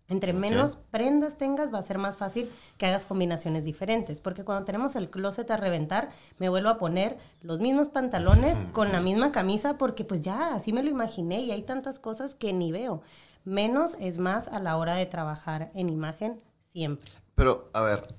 Entre 0.09 0.33
menos 0.33 0.79
prendas 0.89 1.37
tengas, 1.37 1.71
va 1.71 1.77
a 1.77 1.83
ser 1.83 1.99
más 1.99 2.17
fácil 2.17 2.49
que 2.77 2.87
hagas 2.87 3.05
combinaciones 3.05 3.63
diferentes. 3.63 4.21
Porque 4.21 4.43
cuando 4.43 4.65
tenemos 4.65 4.95
el 4.95 5.11
closet 5.11 5.51
a 5.51 5.57
reventar, 5.57 6.09
me 6.39 6.49
vuelvo 6.49 6.69
a 6.69 6.79
poner 6.79 7.17
los 7.41 7.59
mismos 7.59 7.89
pantalones 7.89 8.57
con 8.71 8.91
la 8.91 9.01
misma 9.01 9.31
camisa, 9.31 9.77
porque 9.77 10.03
pues 10.03 10.21
ya, 10.21 10.55
así 10.55 10.73
me 10.73 10.81
lo 10.81 10.89
imaginé 10.89 11.41
y 11.41 11.51
hay 11.51 11.61
tantas 11.61 11.99
cosas 11.99 12.33
que 12.33 12.53
ni 12.53 12.71
veo. 12.71 13.03
Menos 13.47 13.95
es 14.01 14.19
más 14.19 14.49
a 14.49 14.59
la 14.59 14.75
hora 14.75 14.95
de 14.95 15.05
trabajar 15.05 15.71
en 15.73 15.87
imagen 15.87 16.41
siempre. 16.73 17.09
Pero, 17.33 17.69
a 17.71 17.79
ver, 17.79 18.13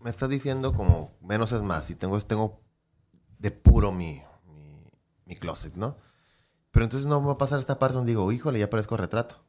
me 0.00 0.10
estás 0.10 0.28
diciendo 0.28 0.74
como 0.74 1.12
menos 1.20 1.52
es 1.52 1.62
más. 1.62 1.88
Y 1.92 1.94
tengo, 1.94 2.20
tengo 2.22 2.60
de 3.38 3.52
puro 3.52 3.92
mi, 3.92 4.20
mi, 4.44 4.90
mi 5.24 5.36
closet, 5.36 5.76
¿no? 5.76 5.98
Pero 6.72 6.82
entonces 6.82 7.06
no 7.06 7.24
va 7.24 7.34
a 7.34 7.38
pasar 7.38 7.60
esta 7.60 7.78
parte 7.78 7.94
donde 7.94 8.10
digo, 8.10 8.32
híjole, 8.32 8.58
ya 8.58 8.68
parezco 8.68 8.96
retrato. 8.96 9.44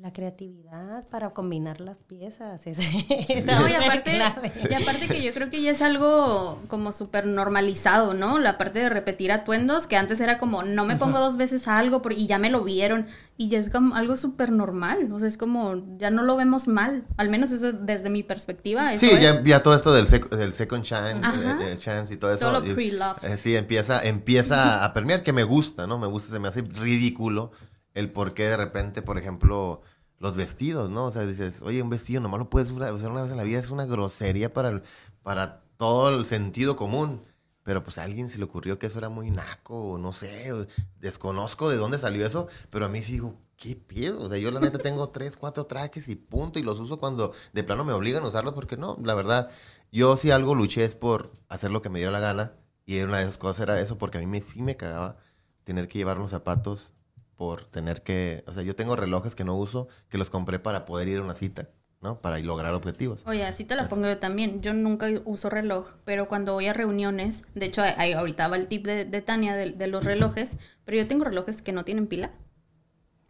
La 0.00 0.12
creatividad 0.12 1.06
para 1.08 1.30
combinar 1.30 1.80
las 1.80 1.98
piezas. 1.98 2.66
Es, 2.66 2.78
no, 3.46 3.68
y 3.68 3.74
aparte, 3.74 4.18
y 4.68 4.74
aparte 4.74 5.06
que 5.06 5.22
yo 5.22 5.32
creo 5.32 5.50
que 5.50 5.62
ya 5.62 5.70
es 5.70 5.82
algo 5.82 6.60
como 6.66 6.90
súper 6.90 7.26
normalizado, 7.26 8.12
¿no? 8.12 8.40
La 8.40 8.58
parte 8.58 8.80
de 8.80 8.88
repetir 8.88 9.30
atuendos, 9.30 9.86
que 9.86 9.96
antes 9.96 10.20
era 10.20 10.38
como, 10.38 10.64
no 10.64 10.84
me 10.84 10.96
pongo 10.96 11.20
dos 11.20 11.36
veces 11.36 11.68
algo 11.68 12.02
y 12.10 12.26
ya 12.26 12.38
me 12.38 12.50
lo 12.50 12.64
vieron. 12.64 13.06
Y 13.36 13.48
ya 13.48 13.58
es 13.58 13.70
como 13.70 13.94
algo 13.94 14.16
súper 14.16 14.50
normal. 14.50 15.12
O 15.12 15.20
sea, 15.20 15.28
es 15.28 15.38
como, 15.38 15.96
ya 15.96 16.10
no 16.10 16.24
lo 16.24 16.36
vemos 16.36 16.66
mal. 16.66 17.04
Al 17.16 17.28
menos 17.28 17.52
eso 17.52 17.72
desde 17.72 18.10
mi 18.10 18.24
perspectiva. 18.24 18.98
sí, 18.98 19.08
ya, 19.20 19.62
todo 19.62 19.76
esto 19.76 19.94
del, 19.94 20.08
del 20.08 20.52
second 20.54 20.82
chance, 20.82 21.28
eh, 21.60 21.76
chance, 21.78 22.12
y 22.12 22.16
todo 22.16 22.32
eso. 22.32 22.40
Todo 22.40 22.60
lo 22.60 22.74
pre-love. 22.74 23.22
Eh, 23.22 23.36
sí, 23.36 23.54
empieza, 23.54 24.02
empieza 24.02 24.84
a 24.84 24.92
permear 24.92 25.22
que 25.22 25.32
me 25.32 25.44
gusta, 25.44 25.86
¿no? 25.86 26.00
Me 26.00 26.08
gusta, 26.08 26.32
se 26.32 26.40
me 26.40 26.48
hace 26.48 26.62
ridículo 26.62 27.52
el 27.94 28.12
por 28.12 28.34
qué 28.34 28.44
de 28.44 28.56
repente, 28.56 29.02
por 29.02 29.18
ejemplo, 29.18 29.82
los 30.18 30.36
vestidos, 30.36 30.90
¿no? 30.90 31.06
O 31.06 31.12
sea, 31.12 31.22
dices, 31.22 31.62
oye, 31.62 31.82
un 31.82 31.90
vestido 31.90 32.20
nomás 32.20 32.40
lo 32.40 32.50
puedes 32.50 32.70
usar 32.70 33.10
una 33.10 33.22
vez 33.22 33.30
en 33.30 33.36
la 33.36 33.44
vida, 33.44 33.60
es 33.60 33.70
una 33.70 33.86
grosería 33.86 34.52
para, 34.52 34.82
para 35.22 35.62
todo 35.76 36.10
el 36.16 36.26
sentido 36.26 36.76
común. 36.76 37.22
Pero 37.62 37.82
pues 37.82 37.96
a 37.96 38.02
alguien 38.02 38.28
se 38.28 38.36
le 38.38 38.44
ocurrió 38.44 38.78
que 38.78 38.86
eso 38.86 38.98
era 38.98 39.08
muy 39.08 39.30
naco, 39.30 39.92
o 39.92 39.98
no 39.98 40.12
sé, 40.12 40.52
desconozco 41.00 41.70
de 41.70 41.78
dónde 41.78 41.98
salió 41.98 42.26
eso, 42.26 42.46
pero 42.68 42.84
a 42.84 42.88
mí 42.90 43.00
sí 43.02 43.12
digo, 43.12 43.38
¿qué 43.56 43.74
pedo? 43.74 44.24
O 44.24 44.28
sea, 44.28 44.36
yo 44.38 44.50
la 44.50 44.60
neta 44.60 44.78
tengo 44.78 45.08
tres, 45.12 45.36
cuatro 45.38 45.64
trajes 45.64 46.08
y 46.08 46.14
punto, 46.16 46.58
y 46.58 46.62
los 46.62 46.78
uso 46.78 46.98
cuando 46.98 47.32
de 47.54 47.64
plano 47.64 47.84
me 47.84 47.94
obligan 47.94 48.22
a 48.22 48.28
usarlos, 48.28 48.52
porque 48.54 48.76
no, 48.76 48.98
la 49.02 49.14
verdad, 49.14 49.50
yo 49.90 50.16
si 50.18 50.30
algo 50.30 50.54
luché 50.54 50.84
es 50.84 50.94
por 50.94 51.32
hacer 51.48 51.70
lo 51.70 51.80
que 51.80 51.88
me 51.88 52.00
diera 52.00 52.12
la 52.12 52.20
gana, 52.20 52.52
y 52.84 53.00
una 53.00 53.18
de 53.18 53.24
esas 53.24 53.38
cosas 53.38 53.62
era 53.62 53.80
eso, 53.80 53.96
porque 53.96 54.18
a 54.18 54.20
mí 54.20 54.26
me, 54.26 54.42
sí 54.42 54.60
me 54.62 54.76
cagaba 54.76 55.16
tener 55.64 55.88
que 55.88 55.98
llevar 55.98 56.18
unos 56.18 56.32
zapatos 56.32 56.92
por 57.36 57.64
tener 57.64 58.02
que, 58.02 58.44
o 58.46 58.52
sea, 58.52 58.62
yo 58.62 58.76
tengo 58.76 58.96
relojes 58.96 59.34
que 59.34 59.44
no 59.44 59.56
uso, 59.56 59.88
que 60.08 60.18
los 60.18 60.30
compré 60.30 60.58
para 60.58 60.84
poder 60.84 61.08
ir 61.08 61.18
a 61.18 61.22
una 61.22 61.34
cita, 61.34 61.68
¿no? 62.00 62.20
Para 62.20 62.38
lograr 62.38 62.74
objetivos. 62.74 63.22
Oye, 63.26 63.44
así 63.44 63.64
te 63.64 63.76
la 63.76 63.88
pongo 63.88 64.06
yo 64.06 64.18
también. 64.18 64.60
Yo 64.62 64.72
nunca 64.72 65.08
uso 65.24 65.50
reloj, 65.50 65.88
pero 66.04 66.28
cuando 66.28 66.52
voy 66.52 66.66
a 66.66 66.72
reuniones, 66.72 67.44
de 67.54 67.66
hecho, 67.66 67.82
ahí 67.82 68.12
ahorita 68.12 68.48
va 68.48 68.56
el 68.56 68.68
tip 68.68 68.86
de, 68.86 69.22
Tania 69.22 69.56
de, 69.56 69.86
los 69.86 70.04
relojes, 70.04 70.56
pero 70.84 70.98
yo 70.98 71.08
tengo 71.08 71.24
relojes 71.24 71.62
que 71.62 71.72
no 71.72 71.84
tienen 71.84 72.06
pila. 72.06 72.32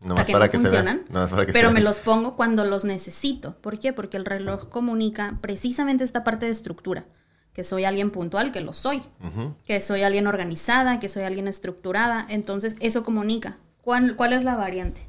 No 0.00 0.16
para, 0.16 0.26
para 0.26 0.48
que 0.50 0.58
funcionan, 0.58 1.04
para 1.10 1.46
que 1.46 1.52
pero 1.52 1.70
me 1.70 1.80
los 1.80 1.98
pongo 1.98 2.36
cuando 2.36 2.66
los 2.66 2.84
necesito. 2.84 3.56
¿Por 3.62 3.78
qué? 3.78 3.94
Porque 3.94 4.18
el 4.18 4.26
reloj 4.26 4.68
comunica 4.68 5.38
precisamente 5.40 6.04
esta 6.04 6.24
parte 6.24 6.44
de 6.44 6.52
estructura 6.52 7.06
que 7.54 7.62
soy 7.62 7.84
alguien 7.84 8.10
puntual, 8.10 8.52
que 8.52 8.60
lo 8.60 8.74
soy, 8.74 9.02
que 9.64 9.80
soy 9.80 10.02
alguien 10.02 10.26
organizada, 10.26 10.98
que 10.98 11.08
soy 11.08 11.22
alguien 11.22 11.46
estructurada, 11.46 12.26
entonces 12.28 12.76
eso 12.80 13.04
comunica. 13.04 13.58
¿Cuál, 13.84 14.16
cuál 14.16 14.32
es 14.32 14.44
la 14.44 14.56
variante? 14.56 15.06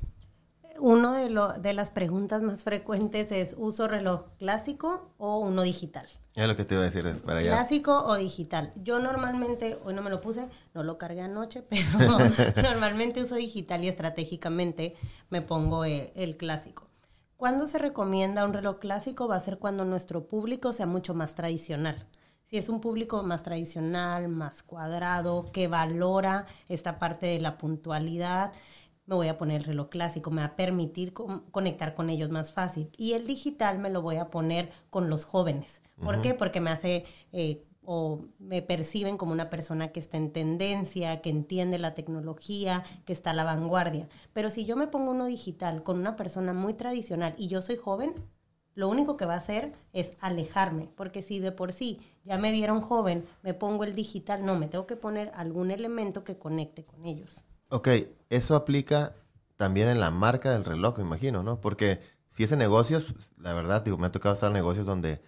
Uno 0.79 1.13
de, 1.13 1.29
lo, 1.29 1.53
de 1.53 1.73
las 1.73 1.91
preguntas 1.91 2.41
más 2.41 2.65
frecuentes 2.65 3.31
es, 3.31 3.55
¿uso 3.57 3.87
reloj 3.87 4.23
clásico 4.37 5.13
o 5.17 5.37
uno 5.39 5.61
digital? 5.61 6.05
Es 6.33 6.45
lo 6.45 6.57
que 6.57 6.65
te 6.65 6.75
iba 6.75 6.83
a 6.83 6.87
decir, 6.87 7.07
es 7.07 7.21
para 7.21 7.39
allá. 7.39 7.51
¿Clásico 7.51 8.03
o 8.05 8.17
digital? 8.17 8.73
Yo 8.75 8.99
normalmente, 8.99 9.79
hoy 9.85 9.93
no 9.93 10.01
me 10.01 10.09
lo 10.09 10.19
puse, 10.19 10.49
no 10.73 10.83
lo 10.83 10.97
cargué 10.97 11.21
anoche, 11.21 11.61
pero 11.69 12.19
normalmente 12.61 13.23
uso 13.23 13.35
digital 13.35 13.85
y 13.85 13.87
estratégicamente 13.87 14.95
me 15.29 15.41
pongo 15.41 15.85
el, 15.85 16.11
el 16.13 16.35
clásico. 16.35 16.89
¿Cuándo 17.37 17.67
se 17.67 17.77
recomienda 17.77 18.43
un 18.43 18.51
reloj 18.51 18.79
clásico? 18.79 19.29
Va 19.29 19.37
a 19.37 19.39
ser 19.39 19.57
cuando 19.57 19.85
nuestro 19.85 20.27
público 20.27 20.73
sea 20.73 20.85
mucho 20.85 21.13
más 21.13 21.33
tradicional. 21.35 22.07
Si 22.47 22.57
es 22.57 22.69
un 22.69 22.79
público 22.79 23.23
más 23.23 23.43
tradicional, 23.43 24.27
más 24.27 24.61
cuadrado, 24.61 25.45
que 25.51 25.67
valora 25.67 26.45
esta 26.69 26.99
parte 26.99 27.25
de 27.25 27.39
la 27.39 27.57
puntualidad, 27.57 28.53
me 29.07 29.15
voy 29.15 29.27
a 29.27 29.37
poner 29.37 29.61
el 29.61 29.67
reloj 29.67 29.89
clásico, 29.89 30.31
me 30.31 30.41
va 30.41 30.47
a 30.47 30.55
permitir 30.55 31.13
conectar 31.13 31.93
con 31.93 32.09
ellos 32.09 32.29
más 32.29 32.53
fácil. 32.53 32.89
Y 32.97 33.13
el 33.13 33.27
digital 33.27 33.79
me 33.79 33.89
lo 33.89 34.01
voy 34.01 34.17
a 34.17 34.29
poner 34.29 34.69
con 34.89 35.09
los 35.09 35.25
jóvenes. 35.25 35.81
¿Por 36.03 36.21
qué? 36.21 36.33
Porque 36.33 36.59
me 36.59 36.71
hace 36.71 37.05
eh, 37.31 37.65
o 37.85 38.25
me 38.39 38.61
perciben 38.61 39.17
como 39.17 39.31
una 39.31 39.49
persona 39.49 39.91
que 39.91 39.99
está 39.99 40.17
en 40.17 40.31
tendencia, 40.31 41.21
que 41.21 41.29
entiende 41.29 41.79
la 41.79 41.93
tecnología, 41.93 42.83
que 43.05 43.13
está 43.13 43.31
a 43.31 43.33
la 43.33 43.43
vanguardia. 43.43 44.09
Pero 44.33 44.51
si 44.51 44.65
yo 44.65 44.75
me 44.75 44.87
pongo 44.87 45.11
uno 45.11 45.25
digital 45.25 45.83
con 45.83 45.99
una 45.99 46.15
persona 46.15 46.53
muy 46.53 46.73
tradicional 46.73 47.35
y 47.37 47.47
yo 47.47 47.61
soy 47.61 47.77
joven, 47.77 48.13
lo 48.75 48.89
único 48.89 49.17
que 49.17 49.25
va 49.25 49.33
a 49.33 49.37
hacer 49.37 49.73
es 49.93 50.13
alejarme, 50.19 50.89
porque 50.95 51.21
si 51.21 51.39
de 51.39 51.51
por 51.51 51.73
sí 51.73 52.01
ya 52.25 52.37
me 52.37 52.51
vieron 52.51 52.81
joven, 52.81 53.25
me 53.41 53.53
pongo 53.53 53.85
el 53.85 53.95
digital, 53.95 54.45
no, 54.45 54.57
me 54.57 54.67
tengo 54.67 54.85
que 54.85 54.97
poner 54.97 55.31
algún 55.35 55.71
elemento 55.71 56.23
que 56.23 56.37
conecte 56.37 56.83
con 56.83 57.05
ellos. 57.05 57.43
Ok, 57.69 57.87
eso 58.29 58.55
aplica 58.55 59.15
también 59.57 59.87
en 59.87 59.99
la 59.99 60.11
marca 60.11 60.51
del 60.51 60.65
reloj, 60.65 60.97
me 60.97 61.05
imagino, 61.05 61.41
¿no? 61.41 61.61
Porque 61.61 62.01
si 62.31 62.43
es 62.43 62.51
en 62.51 62.59
negocios, 62.59 63.15
la 63.37 63.53
verdad, 63.53 63.81
digo, 63.81 63.97
me 63.97 64.07
ha 64.07 64.11
tocado 64.11 64.35
estar 64.35 64.47
en 64.47 64.53
negocios 64.53 64.85
donde 64.85 65.21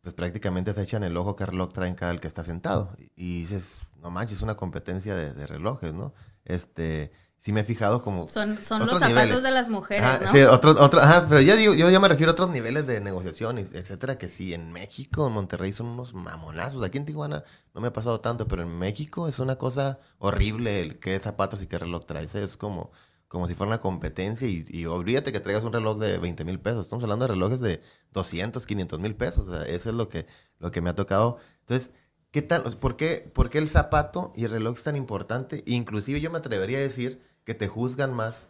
pues 0.00 0.14
prácticamente 0.14 0.74
se 0.74 0.82
echan 0.82 1.02
el 1.02 1.16
ojo 1.16 1.36
qué 1.36 1.46
reloj 1.46 1.72
traen 1.72 1.94
cada 1.94 2.12
el 2.12 2.20
que 2.20 2.28
está 2.28 2.44
sentado. 2.44 2.94
Y 3.14 3.40
dices, 3.40 3.88
no 4.00 4.10
manches, 4.10 4.38
es 4.38 4.42
una 4.42 4.56
competencia 4.56 5.14
de, 5.14 5.32
de 5.32 5.46
relojes, 5.46 5.94
¿no? 5.94 6.12
Este, 6.44 7.12
sí 7.44 7.52
me 7.52 7.60
he 7.60 7.64
fijado 7.64 8.00
como... 8.00 8.26
Son, 8.26 8.62
son 8.62 8.86
los 8.86 8.98
zapatos 8.98 9.42
de 9.42 9.50
las 9.50 9.68
mujeres, 9.68 10.20
¿no? 10.22 10.32
Sí, 10.32 10.40
otro, 10.42 10.70
otro, 10.82 11.00
ajá, 11.00 11.26
pero 11.28 11.42
ya 11.42 11.56
digo, 11.56 11.74
yo 11.74 11.90
ya 11.90 12.00
me 12.00 12.08
refiero 12.08 12.30
a 12.30 12.32
otros 12.32 12.48
niveles 12.48 12.86
de 12.86 13.02
negociación, 13.02 13.58
etcétera, 13.58 14.16
que 14.16 14.30
sí, 14.30 14.54
en 14.54 14.72
México, 14.72 15.26
en 15.26 15.34
Monterrey 15.34 15.74
son 15.74 15.88
unos 15.88 16.14
mamonazos. 16.14 16.82
Aquí 16.82 16.96
en 16.96 17.04
Tijuana 17.04 17.44
no 17.74 17.82
me 17.82 17.88
ha 17.88 17.92
pasado 17.92 18.20
tanto, 18.20 18.48
pero 18.48 18.62
en 18.62 18.78
México 18.78 19.28
es 19.28 19.38
una 19.40 19.56
cosa 19.56 19.98
horrible 20.18 20.80
el 20.80 20.98
qué 20.98 21.18
zapatos 21.20 21.60
y 21.60 21.66
qué 21.66 21.76
reloj 21.76 22.06
traes. 22.06 22.34
Es 22.34 22.56
como, 22.56 22.92
como 23.28 23.46
si 23.46 23.54
fuera 23.54 23.68
una 23.68 23.82
competencia 23.82 24.48
y, 24.48 24.64
y 24.66 24.86
olvídate 24.86 25.30
que 25.30 25.40
traigas 25.40 25.64
un 25.64 25.74
reloj 25.74 25.98
de 25.98 26.16
20 26.16 26.46
mil 26.46 26.60
pesos. 26.60 26.86
Estamos 26.86 27.04
hablando 27.04 27.26
de 27.26 27.34
relojes 27.34 27.60
de 27.60 27.82
200, 28.12 28.64
500 28.64 29.00
mil 29.00 29.16
pesos. 29.16 29.48
O 29.48 29.50
sea, 29.50 29.64
eso 29.64 29.90
es 29.90 29.94
lo 29.94 30.08
que, 30.08 30.26
lo 30.60 30.70
que 30.70 30.80
me 30.80 30.88
ha 30.88 30.94
tocado. 30.94 31.36
Entonces, 31.60 31.90
¿qué 32.30 32.40
tal? 32.40 32.62
¿Por 32.78 32.96
qué, 32.96 33.30
¿Por 33.34 33.50
qué 33.50 33.58
el 33.58 33.68
zapato 33.68 34.32
y 34.34 34.46
el 34.46 34.50
reloj 34.50 34.76
es 34.78 34.82
tan 34.82 34.96
importante? 34.96 35.62
Inclusive 35.66 36.22
yo 36.22 36.30
me 36.30 36.38
atrevería 36.38 36.78
a 36.78 36.80
decir 36.80 37.33
que 37.44 37.54
te 37.54 37.68
juzgan 37.68 38.12
más, 38.12 38.48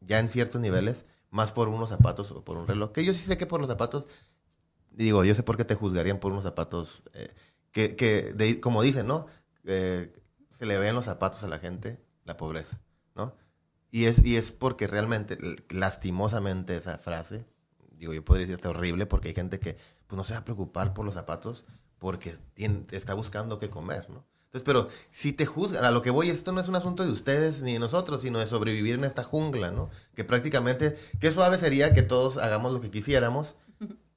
ya 0.00 0.18
en 0.18 0.28
ciertos 0.28 0.60
niveles, 0.60 1.04
más 1.30 1.52
por 1.52 1.68
unos 1.68 1.88
zapatos 1.90 2.30
o 2.30 2.44
por 2.44 2.56
un 2.56 2.66
reloj. 2.66 2.92
Que 2.92 3.04
yo 3.04 3.12
sí 3.12 3.20
sé 3.20 3.36
que 3.36 3.46
por 3.46 3.60
los 3.60 3.68
zapatos, 3.68 4.06
digo, 4.90 5.24
yo 5.24 5.34
sé 5.34 5.42
por 5.42 5.56
qué 5.56 5.64
te 5.64 5.74
juzgarían 5.74 6.20
por 6.20 6.32
unos 6.32 6.44
zapatos, 6.44 7.02
eh, 7.12 7.34
que, 7.72 7.96
que 7.96 8.60
como 8.60 8.82
dicen, 8.82 9.06
¿no? 9.06 9.26
Eh, 9.64 10.12
se 10.48 10.66
le 10.66 10.78
ven 10.78 10.94
los 10.94 11.04
zapatos 11.04 11.42
a 11.44 11.48
la 11.48 11.58
gente 11.58 12.00
la 12.24 12.36
pobreza, 12.36 12.80
¿no? 13.14 13.34
Y 13.90 14.04
es, 14.04 14.24
y 14.24 14.36
es 14.36 14.52
porque 14.52 14.86
realmente, 14.86 15.38
lastimosamente, 15.70 16.76
esa 16.76 16.98
frase, 16.98 17.46
digo, 17.92 18.12
yo 18.12 18.24
podría 18.24 18.46
decirte 18.46 18.68
horrible, 18.68 19.06
porque 19.06 19.28
hay 19.28 19.34
gente 19.34 19.58
que 19.58 19.78
pues, 20.06 20.16
no 20.16 20.24
se 20.24 20.34
va 20.34 20.40
a 20.40 20.44
preocupar 20.44 20.94
por 20.94 21.04
los 21.04 21.14
zapatos 21.14 21.64
porque 21.98 22.36
tiene, 22.54 22.84
está 22.90 23.14
buscando 23.14 23.58
qué 23.58 23.70
comer, 23.70 24.08
¿no? 24.10 24.24
Entonces, 24.48 24.64
pero 24.64 24.88
si 25.10 25.34
te 25.34 25.44
juzgan, 25.44 25.84
a 25.84 25.90
lo 25.90 26.00
que 26.00 26.10
voy, 26.10 26.30
esto 26.30 26.52
no 26.52 26.60
es 26.60 26.68
un 26.68 26.76
asunto 26.76 27.04
de 27.04 27.12
ustedes 27.12 27.60
ni 27.60 27.74
de 27.74 27.78
nosotros, 27.78 28.22
sino 28.22 28.38
de 28.38 28.46
sobrevivir 28.46 28.94
en 28.94 29.04
esta 29.04 29.22
jungla, 29.22 29.70
¿no? 29.70 29.90
Que 30.14 30.24
prácticamente, 30.24 30.96
qué 31.20 31.30
suave 31.30 31.58
sería 31.58 31.92
que 31.92 32.00
todos 32.00 32.38
hagamos 32.38 32.72
lo 32.72 32.80
que 32.80 32.90
quisiéramos. 32.90 33.54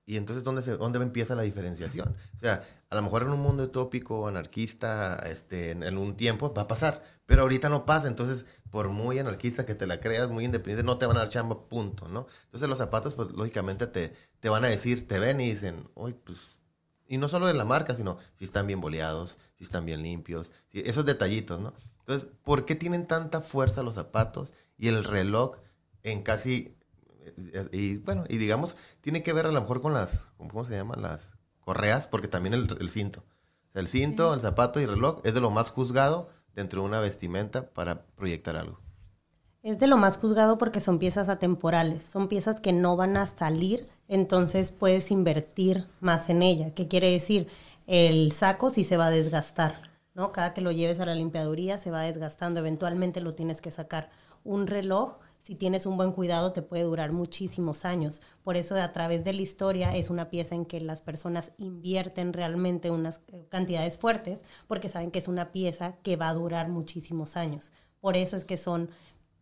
Y 0.06 0.16
entonces, 0.16 0.46
¿dónde, 0.46 0.62
¿dónde 0.78 1.00
empieza 1.00 1.36
la 1.36 1.42
diferenciación? 1.42 2.16
O 2.38 2.40
sea, 2.40 2.64
a 2.90 2.96
lo 2.96 3.02
mejor 3.02 3.24
en 3.24 3.30
un 3.30 3.42
mundo 3.42 3.64
utópico, 3.64 4.28
anarquista, 4.28 5.18
este, 5.30 5.72
en, 5.72 5.98
un 5.98 6.16
tiempo 6.16 6.54
va 6.54 6.64
a 6.64 6.68
pasar, 6.68 7.04
pero 7.26 7.42
ahorita 7.42 7.68
no 7.68 7.86
pasa. 7.86 8.08
Entonces, 8.08 8.46
por 8.70 8.88
muy 8.88 9.20
anarquista 9.20 9.66
que 9.66 9.76
te 9.76 9.86
la 9.86 10.00
creas, 10.00 10.30
muy 10.30 10.46
independiente, 10.46 10.84
no 10.84 10.98
te 10.98 11.06
van 11.06 11.18
a 11.18 11.22
dar 11.22 11.30
chamba, 11.30 11.68
punto, 11.68 12.08
¿no? 12.08 12.28
Entonces, 12.46 12.70
los 12.70 12.78
zapatos, 12.78 13.16
pues 13.16 13.32
lógicamente 13.32 13.86
te, 13.88 14.14
te 14.40 14.50
van 14.50 14.64
a 14.64 14.70
decir, 14.70 15.08
te 15.10 15.20
ven 15.20 15.42
y 15.42 15.52
dicen, 15.52 15.90
uy, 15.96 16.14
pues 16.14 16.58
y 17.12 17.18
no 17.18 17.28
solo 17.28 17.46
de 17.46 17.54
la 17.54 17.66
marca, 17.66 17.94
sino 17.94 18.20
si 18.38 18.46
están 18.46 18.68
bien 18.68 18.80
boleados, 18.80 19.38
si 19.58 19.66
están 19.66 19.86
bien 19.86 20.02
limpios, 20.02 20.50
esos 20.72 21.06
detallitos, 21.06 21.60
¿no? 21.60 21.74
Entonces, 22.00 22.30
¿por 22.42 22.64
qué 22.64 22.74
tienen 22.74 23.06
tanta 23.06 23.42
fuerza 23.42 23.84
los 23.84 23.96
zapatos 23.96 24.54
y 24.78 24.88
el 24.88 25.04
reloj 25.04 25.58
en 26.04 26.24
casi, 26.24 26.78
eh, 27.36 27.68
y 27.74 27.98
bueno, 27.98 28.24
y 28.30 28.38
digamos, 28.38 28.78
tiene 29.02 29.24
que 29.24 29.34
ver 29.34 29.46
a 29.46 29.52
lo 29.52 29.60
mejor 29.60 29.82
con 29.82 29.94
las, 29.94 30.22
¿cómo 30.38 30.64
se 30.64 30.74
llaman? 30.74 31.02
Las 31.02 31.34
correas, 31.60 32.08
porque 32.08 32.30
también 32.30 32.54
el, 32.54 32.90
cinto. 32.90 33.26
el 33.74 33.90
cinto, 33.90 34.34
el 34.34 34.40
zapato 34.40 34.80
y 34.80 34.84
el 34.84 34.92
reloj 34.92 35.20
es 35.26 35.34
de 35.34 35.42
lo 35.42 35.52
más 35.52 35.70
juzgado 35.70 36.30
dentro 36.56 36.82
de 36.82 36.88
una 36.88 37.02
vestimenta 37.02 37.74
para 37.74 38.06
proyectar 38.06 38.56
algo. 38.56 38.80
Es 39.64 39.80
de 39.80 39.88
lo 39.88 39.98
más 39.98 40.18
juzgado 40.18 40.58
porque 40.58 40.80
son 40.80 40.98
piezas 40.98 41.28
atemporales, 41.28 42.04
son 42.04 42.30
piezas 42.30 42.62
que 42.62 42.72
no 42.72 42.96
van 42.96 43.18
a 43.18 43.28
salir, 43.28 43.90
entonces 44.12 44.72
puedes 44.72 45.10
invertir 45.10 45.88
más 46.02 46.30
en 46.30 46.44
ella. 46.44 46.74
¿Qué 46.76 46.90
quiere 46.90 47.10
decir? 47.10 47.48
El 47.88 48.34
saco 48.34 48.70
sí 48.70 48.84
se 48.84 48.98
va 48.98 49.06
a 49.06 49.10
desgastar, 49.10 49.90
¿no? 50.14 50.34
Cada 50.34 50.54
que 50.54 50.60
lo 50.60 50.74
lleves 50.74 51.00
a 51.00 51.06
la 51.06 51.16
limpiaduría 51.16 51.78
se 51.78 51.92
va 51.92 52.04
desgastando, 52.04 52.60
eventualmente 52.60 53.22
lo 53.22 53.36
tienes 53.36 53.62
que 53.62 53.72
sacar. 53.72 54.10
Un 54.44 54.68
reloj, 54.68 55.20
si 55.40 55.56
tienes 55.56 55.86
un 55.86 55.96
buen 55.96 56.12
cuidado, 56.12 56.52
te 56.52 56.62
puede 56.62 56.84
durar 56.84 57.14
muchísimos 57.14 57.86
años. 57.86 58.22
Por 58.44 58.58
eso 58.58 58.76
a 58.76 58.92
través 58.92 59.24
de 59.24 59.32
la 59.32 59.44
historia 59.44 59.96
es 59.96 60.10
una 60.10 60.30
pieza 60.30 60.56
en 60.56 60.66
que 60.66 60.82
las 60.82 61.02
personas 61.02 61.54
invierten 61.58 62.34
realmente 62.34 62.92
unas 62.92 63.22
cantidades 63.48 63.98
fuertes 63.98 64.44
porque 64.68 64.90
saben 64.90 65.12
que 65.12 65.20
es 65.20 65.30
una 65.30 65.54
pieza 65.54 65.96
que 66.04 66.18
va 66.18 66.28
a 66.28 66.34
durar 66.34 66.68
muchísimos 66.68 67.38
años. 67.38 67.72
Por 68.02 68.18
eso 68.18 68.36
es 68.36 68.44
que 68.44 68.58
son 68.58 68.90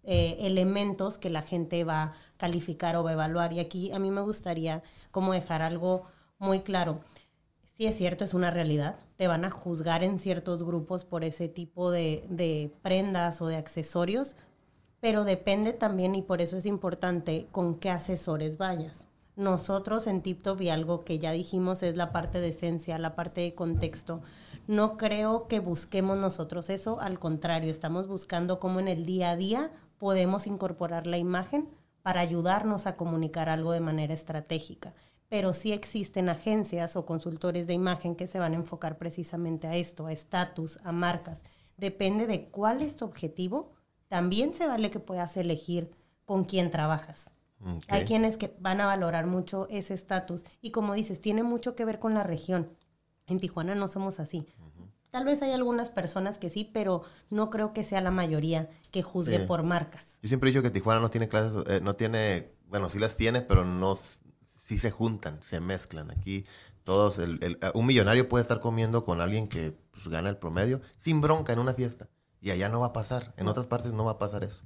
eh, 0.03 0.37
elementos 0.39 1.17
que 1.17 1.29
la 1.29 1.41
gente 1.41 1.83
va 1.83 2.03
a 2.03 2.13
calificar 2.37 2.95
o 2.95 3.03
va 3.03 3.11
a 3.11 3.13
evaluar. 3.13 3.53
Y 3.53 3.59
aquí 3.59 3.91
a 3.91 3.99
mí 3.99 4.11
me 4.11 4.21
gustaría 4.21 4.81
como 5.11 5.33
dejar 5.33 5.61
algo 5.61 6.05
muy 6.39 6.61
claro. 6.61 7.01
Sí 7.79 7.85
es 7.85 7.95
cierto, 7.95 8.23
es 8.23 8.33
una 8.33 8.51
realidad. 8.51 8.97
Te 9.15 9.27
van 9.27 9.45
a 9.45 9.51
juzgar 9.51 10.03
en 10.03 10.19
ciertos 10.19 10.63
grupos 10.63 11.05
por 11.05 11.23
ese 11.23 11.47
tipo 11.47 11.91
de, 11.91 12.73
prendas 12.81 13.41
o 13.41 13.47
de 13.47 13.55
accesorios, 13.55 14.35
pero 14.99 15.23
depende 15.23 15.71
también, 15.71 16.13
y 16.13 16.21
por 16.21 16.41
eso 16.41 16.57
es 16.57 16.65
importante, 16.65 17.47
con 17.51 17.75
qué 17.75 17.89
asesores 17.89 18.57
vayas. 18.57 19.07
Nosotros 19.37 20.07
en 20.07 20.21
TipTop 20.21 20.59
y 20.59 20.69
algo 20.69 21.05
que 21.05 21.19
ya 21.19 21.31
dijimos 21.31 21.81
es 21.81 21.95
la 21.95 22.11
parte 22.11 22.41
de 22.41 22.49
esencia, 22.49 22.97
la 22.97 23.15
parte 23.15 23.39
de 23.39 23.55
contexto. 23.55 24.21
No 24.67 24.97
creo 24.97 25.47
que 25.47 25.61
busquemos 25.61 26.17
nosotros 26.17 26.69
eso, 26.69 26.99
al 26.99 27.17
contrario, 27.17 27.71
estamos 27.71 28.07
buscando 28.07 28.59
cómo 28.59 28.81
en 28.81 28.89
el 28.89 29.05
día 29.05 29.31
a 29.31 29.35
día 29.37 29.71
podemos 29.99 30.47
incorporar 30.47 31.05
la 31.05 31.17
imagen 31.17 31.69
para 32.01 32.21
ayudarnos 32.21 32.87
a 32.87 32.95
comunicar 32.95 33.49
algo 33.49 33.71
de 33.73 33.81
manera 33.81 34.13
estratégica. 34.13 34.95
Pero 35.27 35.53
sí 35.53 35.73
existen 35.73 36.29
agencias 36.29 36.95
o 36.95 37.05
consultores 37.05 37.67
de 37.67 37.73
imagen 37.73 38.15
que 38.15 38.25
se 38.25 38.39
van 38.39 38.53
a 38.53 38.55
enfocar 38.55 38.97
precisamente 38.97 39.67
a 39.67 39.75
esto, 39.75 40.07
a 40.07 40.11
estatus, 40.11 40.79
a 40.83 40.91
marcas. 40.91 41.43
Depende 41.77 42.25
de 42.25 42.47
cuál 42.49 42.81
es 42.81 42.95
tu 42.95 43.05
objetivo, 43.05 43.73
también 44.07 44.55
se 44.55 44.65
vale 44.65 44.89
que 44.89 44.99
puedas 44.99 45.37
elegir 45.37 45.91
con 46.25 46.45
quién 46.45 46.71
trabajas. 46.71 47.29
Hay 47.89 48.05
quienes 48.05 48.37
que 48.37 48.55
van 48.59 48.79
a 48.79 48.85
valorar 48.85 49.27
mucho 49.27 49.67
ese 49.69 49.93
estatus 49.93 50.43
y 50.61 50.71
como 50.71 50.93
dices, 50.93 51.19
tiene 51.19 51.43
mucho 51.43 51.75
que 51.75 51.85
ver 51.85 51.99
con 51.99 52.13
la 52.13 52.23
región. 52.23 52.69
En 53.27 53.39
Tijuana 53.39 53.75
no 53.75 53.87
somos 53.87 54.19
así. 54.19 54.47
Tal 55.12 55.26
vez 55.26 55.41
hay 55.41 55.51
algunas 55.51 55.89
personas 55.89 56.38
que 56.38 56.49
sí, 56.49 56.70
pero 56.72 57.03
no 57.30 57.49
creo 57.49 57.74
que 57.74 57.84
sea 57.84 58.01
la 58.01 58.12
mayoría 58.12 58.70
que 58.91 59.01
juzgue 59.01 59.39
por 59.39 59.64
marcas. 59.64 60.20
Yo 60.22 60.28
siempre 60.28 60.49
he 60.49 60.53
dicho 60.53 60.62
que 60.62 60.70
Tijuana 60.70 60.99
no 60.99 61.10
tiene 61.10 61.28
clases, 61.28 61.64
eh, 61.68 61.80
no 61.82 61.95
tiene, 61.95 62.51
bueno, 62.68 62.89
sí 62.89 62.99
las 62.99 63.16
tiene, 63.16 63.41
pero 63.41 63.66
no, 63.66 63.97
sí 64.55 64.78
se 64.78 64.91
juntan, 64.91 65.41
se 65.41 65.60
mezclan. 65.60 66.12
Aquí 66.12 66.45
todos, 66.84 67.18
el, 67.18 67.60
un 67.74 67.86
millonario 67.86 68.30
puede 68.30 68.43
estar 68.43 68.60
comiendo 68.60 69.03
con 69.03 69.20
alguien 69.20 69.47
que 69.47 69.76
pues, 69.91 70.07
gana 70.07 70.30
el 70.30 70.38
promedio 70.38 70.82
sin 70.97 71.22
bronca 71.22 71.53
en 71.53 71.60
una 71.60 71.74
fiesta. 71.74 72.07
Y 72.41 72.51
allá 72.51 72.70
no 72.70 72.80
va 72.80 72.88
a 72.88 72.93
pasar, 72.93 73.34
en 73.36 73.47
otras 73.47 73.66
partes 73.66 73.91
no 73.91 74.05
va 74.05 74.12
a 74.12 74.20
pasar 74.20 74.43
eso. 74.43 74.62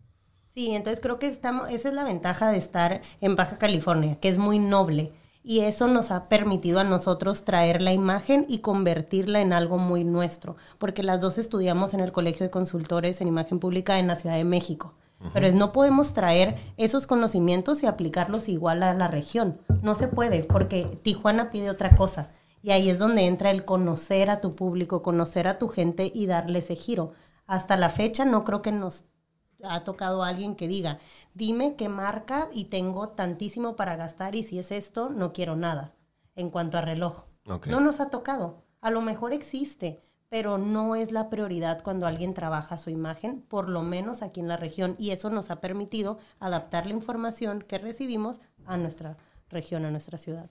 Sí, 0.53 0.75
entonces 0.75 0.99
creo 0.99 1.17
que 1.17 1.27
estamos, 1.27 1.69
esa 1.71 1.89
es 1.89 1.95
la 1.95 2.03
ventaja 2.03 2.51
de 2.51 2.57
estar 2.57 3.01
en 3.21 3.35
Baja 3.35 3.57
California, 3.57 4.19
que 4.19 4.29
es 4.29 4.37
muy 4.37 4.59
noble. 4.59 5.11
Y 5.45 5.59
eso 5.59 5.87
nos 5.87 6.09
ha 6.11 6.29
permitido 6.29 6.79
a 6.79 6.85
nosotros 6.85 7.43
traer 7.43 7.81
la 7.81 7.91
imagen 7.91 8.45
y 8.47 8.59
convertirla 8.59 9.41
en 9.41 9.51
algo 9.51 9.77
muy 9.77 10.05
nuestro, 10.05 10.55
porque 10.77 11.03
las 11.03 11.19
dos 11.19 11.37
estudiamos 11.37 11.93
en 11.93 11.99
el 11.99 12.13
Colegio 12.13 12.45
de 12.45 12.49
Consultores 12.49 13.19
en 13.19 13.27
Imagen 13.27 13.59
Pública 13.59 13.99
en 13.99 14.07
la 14.07 14.15
Ciudad 14.15 14.37
de 14.37 14.45
México. 14.45 14.93
Pero 15.33 15.47
es, 15.47 15.53
no 15.53 15.71
podemos 15.71 16.13
traer 16.13 16.55
esos 16.77 17.07
conocimientos 17.07 17.83
y 17.83 17.87
aplicarlos 17.87 18.49
igual 18.49 18.83
a 18.83 18.93
la 18.93 19.07
región. 19.07 19.59
No 19.81 19.95
se 19.95 20.07
puede, 20.07 20.43
porque 20.43 20.99
Tijuana 21.01 21.49
pide 21.49 21.69
otra 21.69 21.95
cosa. 21.95 22.31
Y 22.61 22.71
ahí 22.71 22.89
es 22.89 22.99
donde 22.99 23.25
entra 23.25 23.51
el 23.51 23.65
conocer 23.65 24.29
a 24.29 24.41
tu 24.41 24.55
público, 24.55 25.01
conocer 25.01 25.47
a 25.47 25.59
tu 25.59 25.67
gente 25.67 26.11
y 26.13 26.25
darle 26.25 26.59
ese 26.59 26.75
giro. 26.75 27.13
Hasta 27.45 27.77
la 27.77 27.89
fecha 27.89 28.25
no 28.25 28.43
creo 28.43 28.61
que 28.61 28.71
nos 28.71 29.05
ha 29.63 29.83
tocado 29.83 30.23
a 30.23 30.27
alguien 30.27 30.55
que 30.55 30.67
diga, 30.67 30.99
dime 31.33 31.75
qué 31.75 31.89
marca 31.89 32.49
y 32.53 32.65
tengo 32.65 33.09
tantísimo 33.09 33.75
para 33.75 33.95
gastar 33.95 34.35
y 34.35 34.43
si 34.43 34.59
es 34.59 34.71
esto, 34.71 35.09
no 35.09 35.33
quiero 35.33 35.55
nada 35.55 35.93
en 36.35 36.49
cuanto 36.49 36.77
a 36.77 36.81
reloj. 36.81 37.23
No 37.65 37.79
nos 37.79 37.99
ha 37.99 38.09
tocado. 38.09 38.63
A 38.81 38.89
lo 38.89 39.01
mejor 39.01 39.33
existe, 39.33 40.01
pero 40.29 40.57
no 40.57 40.95
es 40.95 41.11
la 41.11 41.29
prioridad 41.29 41.83
cuando 41.83 42.07
alguien 42.07 42.33
trabaja 42.33 42.77
su 42.77 42.89
imagen, 42.89 43.41
por 43.41 43.69
lo 43.69 43.81
menos 43.81 44.21
aquí 44.21 44.39
en 44.39 44.47
la 44.47 44.57
región, 44.57 44.95
y 44.97 45.11
eso 45.11 45.29
nos 45.29 45.51
ha 45.51 45.61
permitido 45.61 46.17
adaptar 46.39 46.85
la 46.85 46.93
información 46.93 47.61
que 47.61 47.77
recibimos 47.77 48.39
a 48.65 48.77
nuestra 48.77 49.17
región, 49.49 49.85
a 49.85 49.91
nuestra 49.91 50.17
ciudad. 50.17 50.49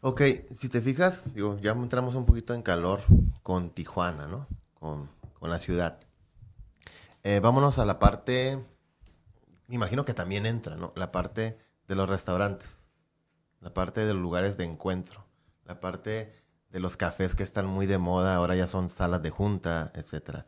Ok, 0.00 0.22
si 0.58 0.68
te 0.68 0.80
fijas, 0.80 1.22
digo, 1.34 1.58
ya 1.60 1.72
entramos 1.72 2.14
un 2.14 2.26
poquito 2.26 2.54
en 2.54 2.62
calor 2.62 3.00
con 3.42 3.70
Tijuana, 3.70 4.26
¿no? 4.26 4.46
Con, 4.74 5.08
con 5.38 5.50
la 5.50 5.58
ciudad. 5.58 5.98
Eh, 7.24 7.38
vámonos 7.40 7.78
a 7.78 7.86
la 7.86 8.00
parte, 8.00 8.58
me 9.68 9.76
imagino 9.76 10.04
que 10.04 10.12
también 10.12 10.44
entra, 10.44 10.76
¿no? 10.76 10.92
La 10.96 11.12
parte 11.12 11.56
de 11.86 11.94
los 11.94 12.08
restaurantes, 12.08 12.78
la 13.60 13.72
parte 13.72 14.04
de 14.04 14.12
los 14.12 14.20
lugares 14.20 14.56
de 14.56 14.64
encuentro, 14.64 15.24
la 15.64 15.78
parte 15.78 16.34
de 16.70 16.80
los 16.80 16.96
cafés 16.96 17.36
que 17.36 17.44
están 17.44 17.66
muy 17.66 17.86
de 17.86 17.98
moda, 17.98 18.34
ahora 18.34 18.56
ya 18.56 18.66
son 18.66 18.90
salas 18.90 19.22
de 19.22 19.30
junta, 19.30 19.92
etcétera. 19.94 20.46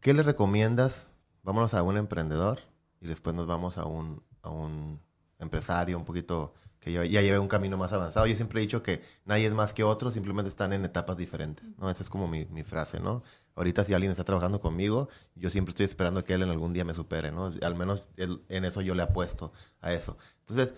¿Qué 0.00 0.14
le 0.14 0.24
recomiendas? 0.24 1.06
Vámonos 1.44 1.74
a 1.74 1.82
un 1.84 1.96
emprendedor 1.96 2.58
y 3.00 3.06
después 3.06 3.36
nos 3.36 3.46
vamos 3.46 3.78
a 3.78 3.84
un, 3.84 4.24
a 4.42 4.50
un 4.50 5.00
empresario 5.38 5.96
un 5.96 6.04
poquito 6.04 6.54
que 6.80 6.92
ya, 6.92 7.04
lleve 7.04 7.38
un 7.38 7.48
camino 7.48 7.76
más 7.76 7.92
avanzado. 7.92 8.26
Yo 8.26 8.34
siempre 8.34 8.60
he 8.60 8.62
dicho 8.62 8.82
que 8.82 9.02
nadie 9.24 9.46
es 9.46 9.52
más 9.54 9.72
que 9.72 9.84
otro, 9.84 10.10
simplemente 10.10 10.48
están 10.48 10.72
en 10.72 10.84
etapas 10.84 11.16
diferentes, 11.16 11.64
¿no? 11.78 11.88
Esa 11.88 12.02
es 12.02 12.08
como 12.08 12.26
mi, 12.26 12.46
mi 12.46 12.64
frase, 12.64 12.98
¿no? 12.98 13.22
Ahorita 13.58 13.82
si 13.82 13.92
alguien 13.92 14.12
está 14.12 14.22
trabajando 14.22 14.60
conmigo, 14.60 15.08
yo 15.34 15.50
siempre 15.50 15.72
estoy 15.72 15.84
esperando 15.84 16.24
que 16.24 16.32
él 16.32 16.42
en 16.42 16.50
algún 16.50 16.72
día 16.72 16.84
me 16.84 16.94
supere, 16.94 17.32
¿no? 17.32 17.52
Al 17.60 17.74
menos 17.74 18.08
en 18.16 18.64
eso 18.64 18.82
yo 18.82 18.94
le 18.94 19.02
apuesto 19.02 19.52
a 19.80 19.92
eso. 19.92 20.16
Entonces, 20.46 20.74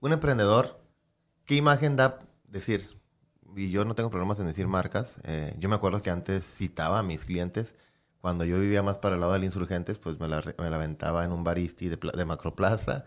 un 0.00 0.12
emprendedor, 0.12 0.80
¿qué 1.44 1.54
imagen 1.54 1.94
da 1.94 2.18
decir? 2.48 2.98
Y 3.54 3.70
yo 3.70 3.84
no 3.84 3.94
tengo 3.94 4.10
problemas 4.10 4.40
en 4.40 4.46
decir 4.46 4.66
marcas. 4.66 5.14
Eh, 5.22 5.54
yo 5.60 5.68
me 5.68 5.76
acuerdo 5.76 6.02
que 6.02 6.10
antes 6.10 6.44
citaba 6.44 6.98
a 6.98 7.02
mis 7.04 7.24
clientes. 7.24 7.72
Cuando 8.20 8.44
yo 8.44 8.58
vivía 8.58 8.82
más 8.82 8.96
para 8.96 9.14
el 9.14 9.20
lado 9.20 9.34
del 9.34 9.44
Insurgentes, 9.44 10.00
pues 10.00 10.18
me 10.18 10.26
la, 10.26 10.42
me 10.58 10.70
la 10.70 10.76
aventaba 10.76 11.24
en 11.24 11.30
un 11.30 11.44
baristi 11.44 11.88
de, 11.88 11.96
de 11.96 12.24
Macroplaza 12.24 13.04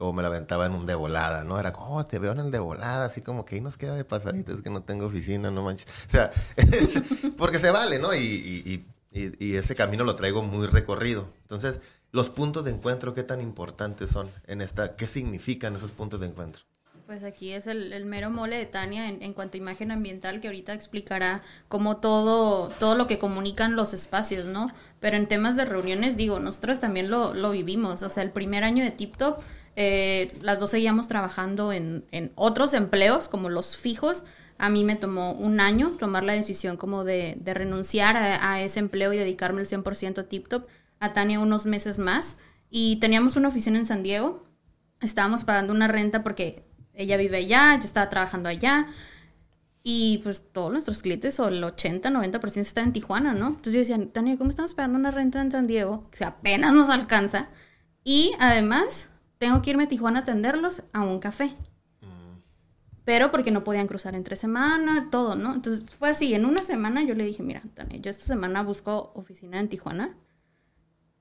o 0.00 0.14
me 0.14 0.22
la 0.22 0.28
aventaba 0.28 0.64
en 0.64 0.72
un 0.72 0.86
de 0.86 0.94
volada, 0.94 1.44
¿no? 1.44 1.60
Era 1.60 1.74
como, 1.74 1.98
oh, 1.98 2.06
te 2.06 2.18
veo 2.18 2.32
en 2.32 2.38
el 2.38 2.50
de 2.50 2.58
volada, 2.58 3.04
así 3.04 3.20
como 3.20 3.44
que 3.44 3.56
ahí 3.56 3.60
nos 3.60 3.76
queda 3.76 3.94
de 3.94 4.04
pasadita, 4.04 4.52
es 4.52 4.62
que 4.62 4.70
no 4.70 4.82
tengo 4.82 5.06
oficina, 5.06 5.50
no 5.50 5.62
manches. 5.62 5.86
O 6.08 6.10
sea, 6.10 6.32
porque 7.36 7.58
se 7.58 7.70
vale, 7.70 7.98
¿no? 7.98 8.14
Y, 8.14 8.86
ese 9.12 9.74
camino 9.74 10.04
lo 10.04 10.16
traigo 10.16 10.42
muy 10.42 10.66
recorrido. 10.68 11.28
Entonces, 11.42 11.80
los 12.12 12.30
puntos 12.30 12.64
de 12.64 12.70
encuentro, 12.70 13.12
¿qué 13.12 13.24
tan 13.24 13.42
importantes 13.42 14.10
son 14.10 14.30
en 14.46 14.62
esta? 14.62 14.96
¿Qué 14.96 15.06
significan 15.06 15.76
esos 15.76 15.90
puntos 15.90 16.20
de 16.20 16.28
encuentro? 16.28 16.62
Pues 17.04 17.24
aquí 17.24 17.52
es 17.52 17.66
el, 17.66 18.04
mero 18.06 18.30
mole 18.30 18.56
de 18.56 18.66
Tania 18.66 19.08
en, 19.08 19.34
cuanto 19.34 19.56
a 19.56 19.58
imagen 19.58 19.90
ambiental, 19.90 20.40
que 20.40 20.46
ahorita 20.46 20.72
explicará 20.72 21.42
cómo 21.68 21.96
todo, 21.96 22.68
todo 22.78 22.94
lo 22.94 23.08
que 23.08 23.18
comunican 23.18 23.74
los 23.74 23.92
espacios, 23.92 24.46
¿no? 24.46 24.72
Pero 25.00 25.16
en 25.16 25.26
temas 25.26 25.56
de 25.56 25.64
reuniones, 25.64 26.16
digo, 26.16 26.38
nosotros 26.38 26.78
también 26.78 27.10
lo, 27.10 27.34
lo 27.34 27.50
vivimos. 27.50 28.02
O 28.02 28.10
sea, 28.10 28.22
el 28.22 28.30
primer 28.30 28.62
año 28.62 28.84
de 28.84 28.92
TipTop 28.92 29.42
eh, 29.76 30.36
las 30.42 30.60
dos 30.60 30.70
seguíamos 30.70 31.08
trabajando 31.08 31.72
en, 31.72 32.04
otros 32.34 32.74
empleos, 32.74 33.28
como 33.28 33.48
los 33.48 33.76
fijos. 33.76 34.24
A 34.58 34.68
mí 34.68 34.84
me 34.84 34.96
tomó 34.96 35.32
un 35.32 35.60
año 35.60 35.96
tomar 35.98 36.24
la 36.24 36.34
decisión 36.34 36.76
como 36.76 37.04
de, 37.04 37.40
renunciar 37.44 38.16
a, 38.16 38.60
ese 38.60 38.80
empleo 38.80 39.12
y 39.12 39.18
dedicarme 39.18 39.60
el 39.60 39.68
100% 39.68 40.18
a 40.18 40.24
TipTop. 40.24 40.68
A 40.98 41.12
Tania 41.12 41.40
unos 41.40 41.66
meses 41.66 41.98
más. 41.98 42.36
Y 42.68 42.96
teníamos 42.96 43.36
una 43.36 43.48
oficina 43.48 43.78
en 43.78 43.86
San 43.86 44.02
Diego. 44.02 44.44
Estábamos 45.00 45.44
pagando 45.44 45.72
una 45.72 45.88
renta 45.88 46.22
porque 46.22 46.64
ella 46.92 47.16
vive 47.16 47.38
allá, 47.38 47.78
yo 47.80 47.86
estaba 47.86 48.10
trabajando 48.10 48.48
allá. 48.48 48.88
Y 49.82 50.20
pues 50.22 50.44
todos 50.52 50.70
nuestros 50.70 51.00
clientes, 51.00 51.40
o 51.40 51.48
el 51.48 51.64
80, 51.64 52.10
90% 52.10 52.60
están 52.60 52.88
en 52.88 52.92
Tijuana, 52.92 53.32
¿no? 53.32 53.48
Entonces 53.48 53.72
yo 53.72 53.78
decía, 53.78 53.98
Tania, 54.12 54.36
¿cómo 54.36 54.50
estamos 54.50 54.74
pagando 54.74 54.98
una 54.98 55.10
renta 55.10 55.40
en 55.40 55.50
San 55.50 55.66
Diego? 55.66 56.10
Que 56.10 56.24
apenas 56.24 56.74
nos 56.74 56.90
alcanza. 56.90 57.48
Y 58.04 58.32
además, 58.38 59.09
tengo 59.40 59.62
que 59.62 59.70
irme 59.70 59.84
a 59.84 59.88
Tijuana 59.88 60.20
a 60.20 60.22
atenderlos 60.22 60.82
a 60.92 61.00
un 61.00 61.18
café. 61.18 61.56
Mm. 62.02 62.42
Pero 63.04 63.30
porque 63.30 63.50
no 63.50 63.64
podían 63.64 63.88
cruzar 63.88 64.14
entre 64.14 64.36
semana, 64.36 65.08
todo, 65.10 65.34
¿no? 65.34 65.54
Entonces 65.54 65.84
fue 65.98 66.10
así, 66.10 66.34
en 66.34 66.44
una 66.44 66.62
semana 66.62 67.02
yo 67.02 67.14
le 67.14 67.24
dije, 67.24 67.42
mira, 67.42 67.62
Tania, 67.74 67.98
yo 67.98 68.10
esta 68.10 68.26
semana 68.26 68.62
busco 68.62 69.12
oficina 69.14 69.58
en 69.58 69.70
Tijuana 69.70 70.14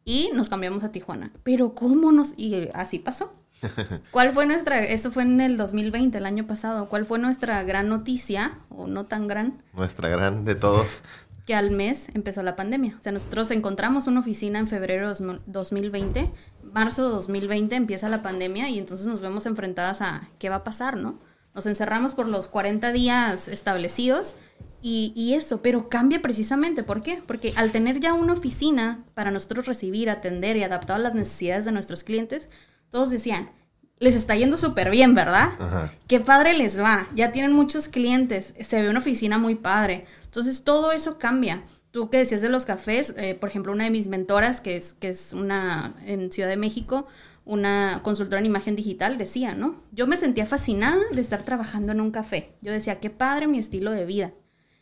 y 0.04 0.32
nos 0.34 0.50
cambiamos 0.50 0.84
a 0.84 0.92
Tijuana. 0.92 1.32
Pero 1.44 1.74
¿cómo 1.74 2.12
nos...? 2.12 2.34
Y 2.36 2.70
así 2.74 3.00
pasó. 3.00 3.34
¿Cuál 4.12 4.34
fue 4.34 4.46
nuestra, 4.46 4.84
eso 4.84 5.12
fue 5.12 5.24
en 5.24 5.40
el 5.40 5.56
2020, 5.56 6.18
el 6.18 6.26
año 6.26 6.46
pasado, 6.46 6.90
cuál 6.90 7.06
fue 7.06 7.20
nuestra 7.20 7.64
gran 7.64 7.88
noticia, 7.88 8.60
o 8.70 8.88
no 8.88 9.06
tan 9.06 9.30
gran? 9.30 9.64
Nuestra 9.74 10.10
gran 10.10 10.44
de 10.44 10.56
todos. 10.56 11.04
Que 11.50 11.56
al 11.56 11.72
mes 11.72 12.10
empezó 12.14 12.44
la 12.44 12.56
pandemia. 12.56 12.96
O 13.00 13.02
sea, 13.02 13.12
nosotros 13.12 13.50
encontramos 13.50 14.06
una 14.06 14.20
oficina 14.20 14.60
en 14.60 14.68
febrero 14.68 15.12
de 15.12 15.40
2020 15.48 16.32
marzo 16.74 17.04
de 17.04 17.10
2020 17.10 17.76
empieza 17.76 18.10
la 18.10 18.22
pandemia 18.22 18.70
y 18.70 18.80
entonces 18.80 19.08
nos 19.08 19.22
vemos 19.22 19.46
enfrentadas 19.46 20.02
a 20.02 20.30
qué 20.38 20.50
va 20.50 20.58
a 20.58 20.64
pasar, 20.64 20.98
¿no? 20.98 21.20
Nos 21.56 21.66
encerramos 21.66 22.14
por 22.14 22.28
los 22.28 22.48
40 22.48 22.92
días 22.92 23.48
establecidos 23.48 24.36
y, 24.82 25.34
eso, 25.34 25.62
pero 25.62 25.90
cambia 25.90 26.22
precisamente. 26.22 26.84
¿Por 26.84 27.02
qué? 27.02 27.22
Porque 27.26 27.52
al 27.58 27.72
tener 27.72 28.00
ya 28.00 28.14
una 28.14 28.34
oficina 28.34 29.04
para 29.14 29.30
nosotros 29.30 29.66
recibir, 29.66 30.10
atender 30.10 30.56
y 30.56 30.64
adaptar 30.64 30.98
a 30.98 31.00
las 31.00 31.16
necesidades 31.16 31.66
de 31.66 31.74
nuestros 31.74 32.06
clientes, 32.06 32.50
todos 32.92 33.10
decían, 33.10 33.50
les 33.98 34.16
está 34.16 34.38
yendo 34.38 34.56
súper 34.56 34.90
bien, 34.90 35.16
¿verdad? 35.16 35.90
Qué 36.08 36.22
padre 36.22 36.54
les 36.54 36.80
va, 36.80 37.08
ya 37.14 37.34
tienen 37.34 37.52
muchos 37.52 37.90
clientes, 37.90 38.54
se 38.62 38.82
ve 38.82 38.90
una 38.90 39.00
oficina 39.00 39.38
muy 39.38 39.56
padre. 39.56 40.06
Entonces 40.30 40.64
todo 40.64 40.92
eso 40.92 41.18
cambia. 41.18 41.64
tú 41.92 42.12
que 42.12 42.18
decías 42.20 42.42
de 42.42 42.50
los 42.50 42.66
cafés, 42.66 43.16
eh, 43.18 43.34
por 43.34 43.50
ejemplo, 43.50 43.72
una 43.72 43.86
de 43.86 43.90
mis 43.90 44.08
mentoras, 44.08 44.62
que 44.62 44.76
es, 44.76 44.94
que 44.94 45.10
es 45.10 45.34
una 45.34 45.96
en 46.06 46.32
Ciudad 46.32 46.48
de 46.48 46.56
México, 46.56 47.08
una 47.46 48.02
consultora 48.04 48.40
en 48.40 48.46
imagen 48.46 48.76
digital, 48.76 49.18
decía, 49.18 49.56
¿no? 49.56 49.82
Yo 49.92 50.06
me 50.06 50.18
sentía 50.18 50.46
fascinada 50.46 51.02
de 51.12 51.20
estar 51.20 51.42
trabajando 51.42 51.92
en 51.92 52.00
un 52.00 52.12
café. 52.12 52.54
Yo 52.62 52.72
decía, 52.72 53.00
qué 53.00 53.10
padre 53.10 53.48
mi 53.48 53.58
estilo 53.58 53.90
de 53.90 54.06
vida. 54.06 54.34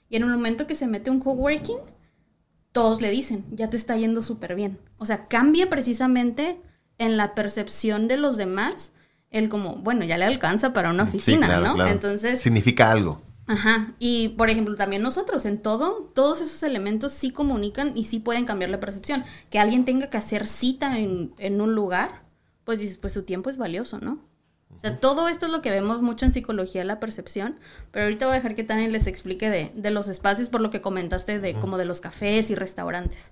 Y 0.09 0.17
en 0.17 0.25
un 0.25 0.31
momento 0.31 0.67
que 0.67 0.75
se 0.75 0.85
mete 0.85 1.09
un 1.09 1.21
coworking, 1.21 1.77
todos 2.73 3.01
le 3.01 3.09
dicen, 3.09 3.45
ya 3.51 3.69
te 3.69 3.77
está 3.77 3.95
yendo 3.95 4.21
súper 4.21 4.55
bien. 4.55 4.79
O 4.97 5.05
sea, 5.05 5.29
cambia 5.29 5.69
precisamente 5.69 6.59
en 6.97 7.15
la 7.15 7.35
percepción 7.35 8.09
de 8.09 8.17
los 8.17 8.35
demás 8.35 8.91
el 9.29 9.47
como, 9.47 9.77
bueno, 9.77 10.03
ya 10.03 10.17
le 10.17 10.25
alcanza 10.25 10.73
para 10.73 10.89
una 10.89 11.03
oficina, 11.03 11.61
¿no? 11.61 11.87
Entonces... 11.87 12.41
Significa 12.41 12.91
algo. 12.91 13.21
Ajá, 13.47 13.95
y 13.97 14.29
por 14.29 14.49
ejemplo, 14.49 14.75
también 14.75 15.01
nosotros 15.01 15.45
en 15.45 15.61
todo, 15.61 16.11
todos 16.13 16.41
esos 16.41 16.63
elementos 16.63 17.13
sí 17.13 17.31
comunican 17.31 17.97
y 17.97 18.03
sí 18.03 18.19
pueden 18.19 18.45
cambiar 18.45 18.69
la 18.69 18.79
percepción. 18.81 19.23
Que 19.49 19.59
alguien 19.59 19.85
tenga 19.85 20.09
que 20.09 20.17
hacer 20.17 20.45
cita 20.45 20.99
en, 20.99 21.33
en 21.37 21.61
un 21.61 21.73
lugar, 21.73 22.23
pues 22.65 22.79
dices, 22.79 22.97
pues 22.97 23.13
su 23.13 23.23
tiempo 23.23 23.49
es 23.49 23.57
valioso, 23.57 23.99
¿no? 23.99 24.19
O 24.75 24.79
sea, 24.79 24.99
todo 24.99 25.27
esto 25.29 25.45
es 25.45 25.51
lo 25.51 25.61
que 25.61 25.71
vemos 25.71 26.01
mucho 26.01 26.25
en 26.25 26.31
psicología, 26.33 26.83
la 26.83 26.99
percepción, 26.99 27.57
pero 27.91 28.05
ahorita 28.05 28.25
voy 28.27 28.33
a 28.33 28.37
dejar 28.37 28.53
que 28.55 28.63
Tania 28.65 28.89
les 28.89 29.07
explique 29.07 29.49
de, 29.49 29.71
de 29.73 29.91
los 29.91 30.07
espacios 30.09 30.49
por 30.49 30.61
lo 30.61 30.69
que 30.69 30.81
comentaste 30.81 31.39
de 31.39 31.55
como 31.55 31.77
de 31.77 31.85
los 31.85 32.01
cafés 32.01 32.49
y 32.49 32.55
restaurantes. 32.55 33.31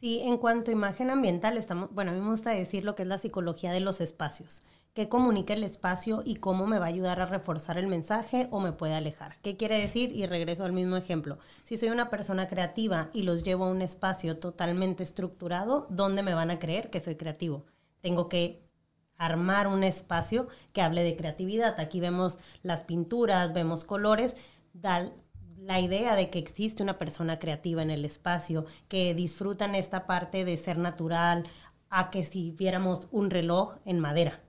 Sí, 0.00 0.20
en 0.22 0.38
cuanto 0.38 0.70
a 0.70 0.74
imagen 0.74 1.10
ambiental, 1.10 1.56
estamos, 1.58 1.92
bueno, 1.92 2.12
a 2.12 2.14
mí 2.14 2.20
me 2.20 2.30
gusta 2.30 2.50
decir 2.50 2.84
lo 2.84 2.94
que 2.94 3.02
es 3.02 3.08
la 3.08 3.18
psicología 3.18 3.72
de 3.72 3.80
los 3.80 4.00
espacios 4.00 4.62
qué 4.94 5.08
comunica 5.08 5.54
el 5.54 5.64
espacio 5.64 6.22
y 6.24 6.36
cómo 6.36 6.66
me 6.66 6.78
va 6.78 6.86
a 6.86 6.88
ayudar 6.88 7.20
a 7.20 7.26
reforzar 7.26 7.78
el 7.78 7.88
mensaje 7.88 8.46
o 8.52 8.60
me 8.60 8.72
puede 8.72 8.94
alejar. 8.94 9.36
¿Qué 9.42 9.56
quiere 9.56 9.76
decir? 9.76 10.12
Y 10.14 10.24
regreso 10.26 10.64
al 10.64 10.72
mismo 10.72 10.96
ejemplo. 10.96 11.38
Si 11.64 11.76
soy 11.76 11.88
una 11.88 12.10
persona 12.10 12.46
creativa 12.46 13.10
y 13.12 13.24
los 13.24 13.42
llevo 13.42 13.64
a 13.64 13.70
un 13.70 13.82
espacio 13.82 14.38
totalmente 14.38 15.02
estructurado, 15.02 15.88
¿dónde 15.90 16.22
me 16.22 16.32
van 16.32 16.52
a 16.52 16.60
creer 16.60 16.90
que 16.90 17.00
soy 17.00 17.16
creativo? 17.16 17.66
Tengo 18.02 18.28
que 18.28 18.62
armar 19.18 19.66
un 19.66 19.82
espacio 19.82 20.46
que 20.72 20.82
hable 20.82 21.02
de 21.02 21.16
creatividad. 21.16 21.80
Aquí 21.80 21.98
vemos 21.98 22.38
las 22.62 22.84
pinturas, 22.84 23.52
vemos 23.52 23.84
colores, 23.84 24.36
da 24.74 25.10
la 25.58 25.80
idea 25.80 26.14
de 26.14 26.30
que 26.30 26.38
existe 26.38 26.84
una 26.84 26.98
persona 26.98 27.40
creativa 27.40 27.82
en 27.82 27.90
el 27.90 28.04
espacio, 28.04 28.64
que 28.86 29.12
disfrutan 29.14 29.74
esta 29.74 30.06
parte 30.06 30.44
de 30.44 30.56
ser 30.56 30.78
natural, 30.78 31.44
a 31.90 32.10
que 32.10 32.24
si 32.24 32.52
viéramos 32.52 33.08
un 33.10 33.30
reloj 33.30 33.78
en 33.84 33.98
madera 33.98 34.43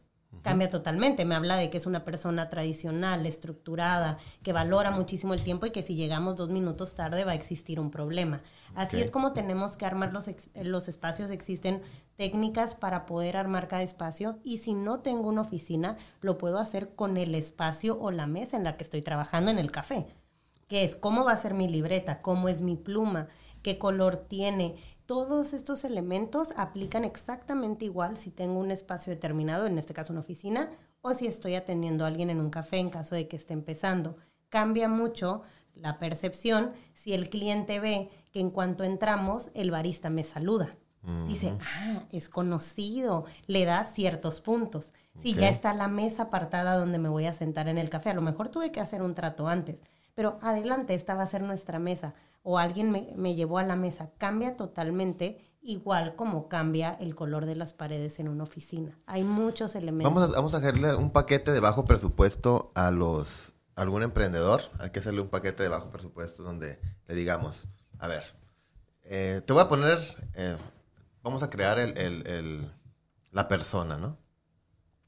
cambia 0.46 0.70
totalmente. 0.70 1.26
Me 1.26 1.34
habla 1.34 1.58
de 1.58 1.72
que 1.72 1.78
es 1.78 1.88
una 1.88 2.06
persona 2.06 2.52
tradicional, 2.52 3.26
estructurada, 3.26 4.20
que 4.44 4.54
valora 4.54 4.92
muchísimo 4.92 5.34
el 5.34 5.42
tiempo 5.42 5.66
y 5.66 5.72
que 5.72 5.82
si 5.82 5.96
llegamos 5.96 6.36
dos 6.36 6.50
minutos 6.50 6.94
tarde 6.94 7.24
va 7.24 7.32
a 7.32 7.36
existir 7.36 7.80
un 7.80 7.90
problema. 7.90 8.44
Así 8.76 9.02
es 9.02 9.10
como 9.10 9.34
tenemos 9.34 9.76
que 9.76 9.88
armar 9.88 10.14
los, 10.14 10.30
los 10.54 10.88
espacios. 10.88 11.32
Existen 11.32 11.82
técnicas 12.16 12.76
para 12.76 13.08
poder 13.08 13.38
armar 13.38 13.68
cada 13.68 13.82
espacio 13.82 14.38
y 14.44 14.60
si 14.60 14.76
no 14.76 15.00
tengo 15.00 15.30
una 15.30 15.42
oficina, 15.42 15.98
lo 16.22 16.38
puedo 16.38 16.60
hacer 16.60 16.94
con 16.94 17.18
el 17.18 17.34
espacio 17.34 18.00
o 18.00 18.12
la 18.12 18.28
mesa 18.28 18.56
en 18.56 18.66
la 18.66 18.78
que 18.78 18.84
estoy 18.84 19.02
trabajando 19.02 19.50
en 19.50 19.58
el 19.58 19.72
café. 19.72 20.06
Que 20.68 20.84
es 20.84 20.96
cómo 20.96 21.26
va 21.26 21.32
a 21.32 21.38
ser 21.38 21.56
mi 21.56 21.68
libreta, 21.68 22.22
cómo 22.22 22.50
es 22.50 22.62
mi 22.62 22.76
pluma, 22.76 23.30
qué 23.64 23.80
color 23.80 24.18
tiene, 24.18 24.76
todos 25.06 25.54
estos 25.54 25.84
elementos 25.84 26.50
aplican 26.58 27.04
exactamente 27.04 27.86
igual 27.86 28.18
si 28.18 28.32
tengo 28.32 28.60
un 28.60 28.72
espacio 28.72 29.14
determinado, 29.14 29.68
en 29.68 29.78
este 29.78 29.94
caso 29.94 30.14
una 30.14 30.22
oficina, 30.22 30.70
o 31.02 31.14
si 31.14 31.28
estoy 31.28 31.56
atendiendo 31.56 32.04
a 32.04 32.08
alguien 32.08 32.30
en 32.30 32.40
un 32.40 32.50
café 32.50 32.78
en 32.78 32.90
caso 32.90 33.16
de 33.16 33.28
que 33.28 33.36
esté 33.36 33.54
empezando. 33.54 34.18
Cambia 34.50 34.88
mucho 34.88 35.44
la 35.76 36.00
percepción 36.00 36.72
si 36.94 37.14
el 37.14 37.30
cliente 37.30 37.80
ve 37.80 38.10
que 38.32 38.40
en 38.40 38.50
cuanto 38.50 38.84
entramos 38.84 39.50
el 39.54 39.72
barista 39.72 40.10
me 40.10 40.24
saluda. 40.24 40.70
Dice, 41.28 41.54
ah, 41.62 42.02
es 42.12 42.30
conocido, 42.30 43.26
le 43.46 43.64
da 43.66 43.86
ciertos 43.86 44.42
puntos. 44.42 44.92
Si 45.22 45.36
ya 45.36 45.50
está 45.50 45.72
la 45.76 45.88
mesa 45.88 46.24
apartada 46.24 46.78
donde 46.78 46.98
me 46.98 47.10
voy 47.10 47.28
a 47.28 47.34
sentar 47.34 47.68
en 47.68 47.78
el 47.78 47.92
café, 47.92 48.10
a 48.10 48.16
lo 48.16 48.24
mejor 48.24 48.50
tuve 48.50 48.72
que 48.72 48.82
hacer 48.82 49.04
un 49.04 49.14
trato 49.14 49.48
antes, 49.48 49.84
pero 50.16 50.40
adelante, 50.42 50.96
esta 50.96 51.14
va 51.14 51.22
a 51.22 51.28
ser 51.28 51.44
nuestra 51.44 51.78
mesa 51.78 52.16
o 52.48 52.60
alguien 52.60 52.92
me, 52.92 53.36
llevó 53.36 53.58
a 53.58 53.64
la 53.64 53.76
mesa, 53.76 54.12
cambia 54.20 54.56
totalmente 54.56 55.52
igual 55.64 56.16
como 56.16 56.48
cambia 56.48 56.94
el 56.94 57.16
color 57.16 57.48
de 57.48 57.56
las 57.56 57.74
paredes 57.74 58.20
en 58.20 58.30
una 58.30 58.44
oficina. 58.44 59.00
Hay 59.08 59.24
muchos 59.24 59.74
elementos. 59.74 60.14
Vamos 60.14 60.30
a, 60.30 60.36
vamos 60.36 60.54
a 60.54 60.58
hacerle 60.58 60.96
un 60.96 61.10
paquete 61.10 61.52
de 61.52 61.60
bajo 61.60 61.86
presupuesto 61.86 62.72
a 62.76 62.92
los 62.92 63.54
algún 63.76 64.04
emprendedor. 64.04 64.62
Hay 64.80 64.92
que 64.92 65.00
hacerle 65.00 65.22
un 65.22 65.30
paquete 65.30 65.64
de 65.64 65.70
bajo 65.70 65.90
presupuesto 65.90 66.44
donde 66.44 66.80
le 67.08 67.16
digamos, 67.16 67.64
a 67.98 68.08
ver, 68.08 68.24
eh, 69.06 69.42
te 69.44 69.52
voy 69.52 69.64
a 69.64 69.68
poner, 69.68 69.98
eh, 70.36 70.56
vamos 71.24 71.42
a 71.42 71.50
crear 71.50 71.80
el, 71.80 72.72
la 73.32 73.48
persona, 73.48 73.98
¿no? 73.98 74.20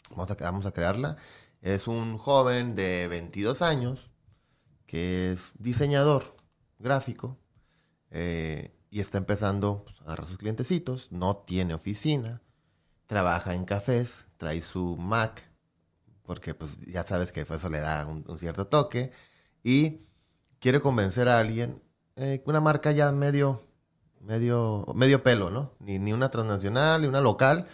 Vamos 0.10 0.32
a, 0.32 0.36
vamos 0.40 0.66
a 0.66 0.72
crearla. 0.72 1.18
Es 1.62 1.88
un 1.88 2.18
joven 2.18 2.74
de 2.74 3.08
22 3.08 3.62
años 3.62 4.10
que 4.88 5.34
es 5.34 5.52
diseñador 5.60 6.37
gráfico 6.80 7.38
eh, 8.12 8.74
y 8.90 9.00
está 9.00 9.18
empezando 9.18 9.84
pues, 9.84 10.00
a 10.02 10.06
agarrar 10.06 10.28
sus 10.28 10.38
clientecitos, 10.38 11.12
no 11.12 11.38
tiene 11.38 11.74
oficina, 11.74 12.42
trabaja 13.06 13.54
en 13.54 13.66
cafés, 13.66 14.26
trae 14.38 14.62
su 14.62 14.98
Mac, 14.98 15.42
porque 16.24 16.54
pues 16.54 16.78
ya 16.86 17.06
sabes 17.06 17.32
que 17.32 17.42
eso 17.42 17.70
le 17.70 17.80
da 17.80 18.06
un, 18.06 18.38
cierto 18.38 18.68
toque, 18.68 19.12
y 19.64 20.02
quiere 20.60 20.82
convencer 20.82 21.30
a 21.30 21.40
alguien, 21.40 21.82
eh, 22.16 22.42
una 22.46 22.62
marca 22.62 22.92
ya 22.92 23.12
medio, 23.12 23.64
medio, 24.22 24.86
medio 24.96 25.24
pelo, 25.24 25.50
¿no? 25.50 25.74
Ni, 25.80 26.00
ni 26.00 26.14
una 26.14 26.30
transnacional, 26.30 27.02
ni 27.02 27.08
una 27.08 27.22
local, 27.22 27.68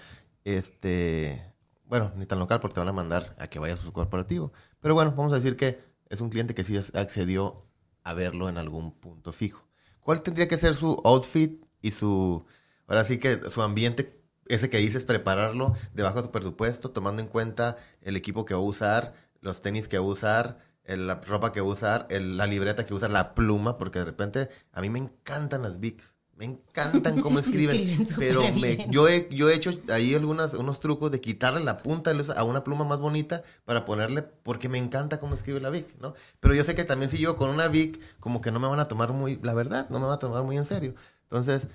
este, 0.43 1.53
bueno, 1.85 2.11
ni 2.15 2.25
tan 2.25 2.39
local 2.39 2.59
porque 2.59 2.75
te 2.75 2.79
van 2.79 2.89
a 2.89 2.93
mandar 2.93 3.35
a 3.39 3.47
que 3.47 3.59
vayas 3.59 3.79
a 3.79 3.83
su 3.83 3.93
corporativo. 3.93 4.51
Pero 4.79 4.95
bueno, 4.95 5.13
vamos 5.15 5.31
a 5.31 5.35
decir 5.35 5.55
que 5.55 5.79
es 6.09 6.21
un 6.21 6.29
cliente 6.29 6.55
que 6.55 6.63
sí 6.63 6.77
accedió 6.77 7.65
a 8.03 8.13
verlo 8.13 8.49
en 8.49 8.57
algún 8.57 8.91
punto 8.93 9.33
fijo. 9.33 9.67
¿Cuál 9.99 10.21
tendría 10.21 10.47
que 10.47 10.57
ser 10.57 10.75
su 10.75 11.01
outfit 11.05 11.63
y 11.81 11.91
su, 11.91 12.45
ahora 12.87 13.05
sí 13.05 13.19
que 13.19 13.49
su 13.49 13.61
ambiente, 13.61 14.21
ese 14.47 14.69
que 14.69 14.77
dices, 14.77 15.05
prepararlo 15.05 15.73
debajo 15.93 16.17
de 16.17 16.27
tu 16.27 16.31
presupuesto, 16.31 16.91
tomando 16.91 17.21
en 17.21 17.27
cuenta 17.27 17.77
el 18.01 18.15
equipo 18.15 18.45
que 18.45 18.53
va 18.53 18.59
a 18.59 18.63
usar, 18.63 19.13
los 19.41 19.61
tenis 19.61 19.87
que 19.87 19.97
va 19.97 20.05
a 20.05 20.07
usar, 20.07 20.59
la 20.85 21.15
ropa 21.21 21.51
que 21.51 21.61
va 21.61 21.67
a 21.67 21.71
usar, 21.71 22.07
la 22.09 22.47
libreta 22.47 22.85
que 22.85 22.93
usa, 22.93 23.07
la 23.07 23.33
pluma, 23.33 23.77
porque 23.77 23.99
de 23.99 24.05
repente 24.05 24.49
a 24.71 24.81
mí 24.81 24.89
me 24.89 24.99
encantan 24.99 25.61
las 25.61 25.79
Bics. 25.79 26.13
Me 26.35 26.45
encantan 26.45 27.21
cómo 27.21 27.39
escriben, 27.39 28.07
pero 28.17 28.43
yo, 28.89 29.07
he, 29.07 29.27
yo 29.29 29.49
he 29.49 29.55
hecho 29.55 29.71
ahí 29.89 30.15
algunos 30.15 30.53
unos 30.53 30.79
trucos 30.79 31.11
de 31.11 31.21
quitarle 31.21 31.63
la 31.63 31.77
punta 31.77 32.11
a 32.35 32.43
una 32.43 32.63
pluma 32.63 32.85
más 32.85 32.99
bonita 32.99 33.43
para 33.65 33.85
ponerle, 33.85 34.23
porque 34.23 34.67
me 34.67 34.79
encanta 34.79 35.19
cómo 35.19 35.35
escribe 35.35 35.59
la 35.59 35.69
Vic, 35.69 35.95
¿no? 35.99 36.15
Pero 36.39 36.55
yo 36.55 36.63
sé 36.63 36.75
que 36.75 36.83
también 36.83 37.11
si 37.11 37.19
yo 37.19 37.37
con 37.37 37.49
una 37.49 37.67
Vic, 37.67 37.99
como 38.19 38.41
que 38.41 38.51
no 38.51 38.59
me 38.59 38.67
van 38.67 38.79
a 38.79 38.87
tomar 38.87 39.13
muy, 39.13 39.39
la 39.43 39.53
verdad, 39.53 39.89
no 39.89 39.99
me 39.99 40.05
van 40.07 40.15
a 40.15 40.19
tomar 40.19 40.43
muy 40.43 40.57
en 40.57 40.65
serio. 40.65 40.95
Entonces, 41.23 41.67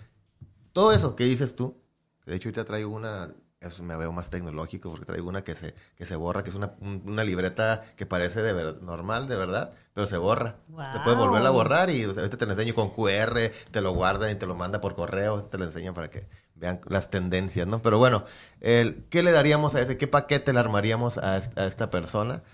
todo 0.72 0.92
eso 0.92 1.14
que 1.14 1.24
dices 1.24 1.54
tú, 1.54 1.76
que 2.24 2.32
de 2.32 2.36
hecho 2.36 2.48
ahorita 2.48 2.64
traigo 2.64 2.90
una 2.90 3.30
eso 3.61 3.82
me 3.82 3.96
veo 3.96 4.12
más 4.12 4.30
tecnológico 4.30 4.90
porque 4.90 5.04
traigo 5.04 5.28
una 5.28 5.42
que 5.42 5.54
se, 5.54 5.74
que 5.96 6.06
se 6.06 6.14
borra, 6.14 6.44
que 6.44 6.50
es 6.50 6.56
una, 6.56 6.74
una 6.80 7.24
libreta 7.24 7.82
que 7.96 8.06
parece 8.06 8.40
de 8.40 8.76
normal, 8.80 9.26
de 9.26 9.36
verdad, 9.36 9.72
pero 9.94 10.06
se 10.06 10.16
borra. 10.16 10.56
Se 10.92 11.00
puede 11.00 11.16
volver 11.16 11.44
a 11.44 11.50
borrar 11.50 11.90
y 11.90 12.04
ahorita 12.04 12.36
te 12.36 12.46
lo 12.46 12.52
enseño 12.52 12.74
con 12.74 12.90
QR, 12.90 13.50
te 13.70 13.80
lo 13.80 13.92
guarda 13.94 14.30
y 14.30 14.36
te 14.36 14.46
lo 14.46 14.54
manda 14.54 14.80
por 14.80 14.94
correo, 14.94 15.42
te 15.42 15.59
lo 15.59 15.64
enseño 15.64 15.92
para 15.92 16.09
que 16.09 16.28
vean 16.54 16.80
las 16.88 17.11
tendencias, 17.11 17.66
¿no? 17.66 17.82
Pero 17.82 17.98
bueno, 17.98 18.24
el, 18.61 19.06
¿qué 19.11 19.22
le 19.22 19.32
daríamos 19.32 19.74
a 19.74 19.80
ese? 19.80 19.98
¿Qué 19.98 20.06
paquete 20.06 20.52
le 20.52 20.61
armaríamos 20.61 21.18
a, 21.18 21.38
esta 21.38 21.90
persona 21.90 22.44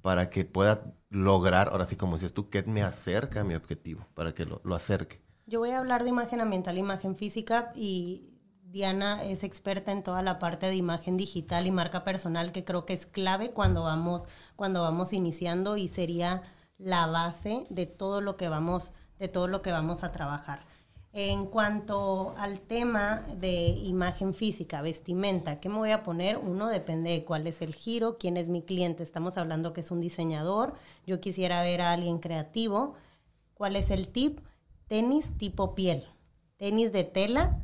para 0.00 0.30
que 0.30 0.46
pueda 0.46 0.94
lograr, 1.10 1.68
ahora 1.68 1.86
sí 1.86 1.96
como 1.96 2.16
dices 2.16 2.32
tú, 2.32 2.48
que 2.48 2.62
me 2.62 2.82
acerca 2.82 3.40
a 3.40 3.44
mi 3.44 3.54
objetivo, 3.54 4.06
para 4.14 4.32
que 4.32 4.46
lo, 4.46 4.62
lo 4.64 4.74
acerque? 4.74 5.22
Yo 5.46 5.60
voy 5.60 5.70
a 5.70 5.78
hablar 5.78 6.04
de 6.04 6.08
imagen 6.08 6.40
ambiental, 6.40 6.78
imagen 6.78 7.16
física 7.16 7.70
y 7.74 8.33
Diana 8.74 9.22
es 9.22 9.44
experta 9.44 9.92
en 9.92 10.02
toda 10.02 10.20
la 10.20 10.40
parte 10.40 10.66
de 10.66 10.74
imagen 10.74 11.16
digital 11.16 11.68
y 11.68 11.70
marca 11.70 12.02
personal 12.02 12.50
que 12.50 12.64
creo 12.64 12.84
que 12.84 12.92
es 12.92 13.06
clave 13.06 13.52
cuando 13.52 13.84
vamos, 13.84 14.22
cuando 14.56 14.82
vamos 14.82 15.12
iniciando 15.12 15.76
y 15.76 15.86
sería 15.86 16.42
la 16.76 17.06
base 17.06 17.62
de 17.70 17.86
todo 17.86 18.20
lo 18.20 18.36
que 18.36 18.48
vamos, 18.48 18.90
de 19.20 19.28
todo 19.28 19.46
lo 19.46 19.62
que 19.62 19.70
vamos 19.70 20.02
a 20.02 20.10
trabajar. 20.10 20.66
En 21.12 21.46
cuanto 21.46 22.34
al 22.36 22.58
tema 22.58 23.24
de 23.38 23.68
imagen 23.68 24.34
física, 24.34 24.82
vestimenta, 24.82 25.60
¿qué 25.60 25.68
me 25.68 25.76
voy 25.76 25.92
a 25.92 26.02
poner? 26.02 26.36
Uno 26.38 26.66
depende 26.66 27.10
de 27.10 27.24
cuál 27.24 27.46
es 27.46 27.62
el 27.62 27.76
giro, 27.76 28.18
quién 28.18 28.36
es 28.36 28.48
mi 28.48 28.62
cliente. 28.62 29.04
Estamos 29.04 29.36
hablando 29.36 29.72
que 29.72 29.82
es 29.82 29.92
un 29.92 30.00
diseñador, 30.00 30.74
yo 31.06 31.20
quisiera 31.20 31.62
ver 31.62 31.80
a 31.80 31.92
alguien 31.92 32.18
creativo. 32.18 32.94
¿Cuál 33.54 33.76
es 33.76 33.90
el 33.90 34.08
tip? 34.08 34.40
Tenis 34.88 35.30
tipo 35.38 35.76
piel, 35.76 36.02
tenis 36.56 36.90
de 36.90 37.04
tela 37.04 37.63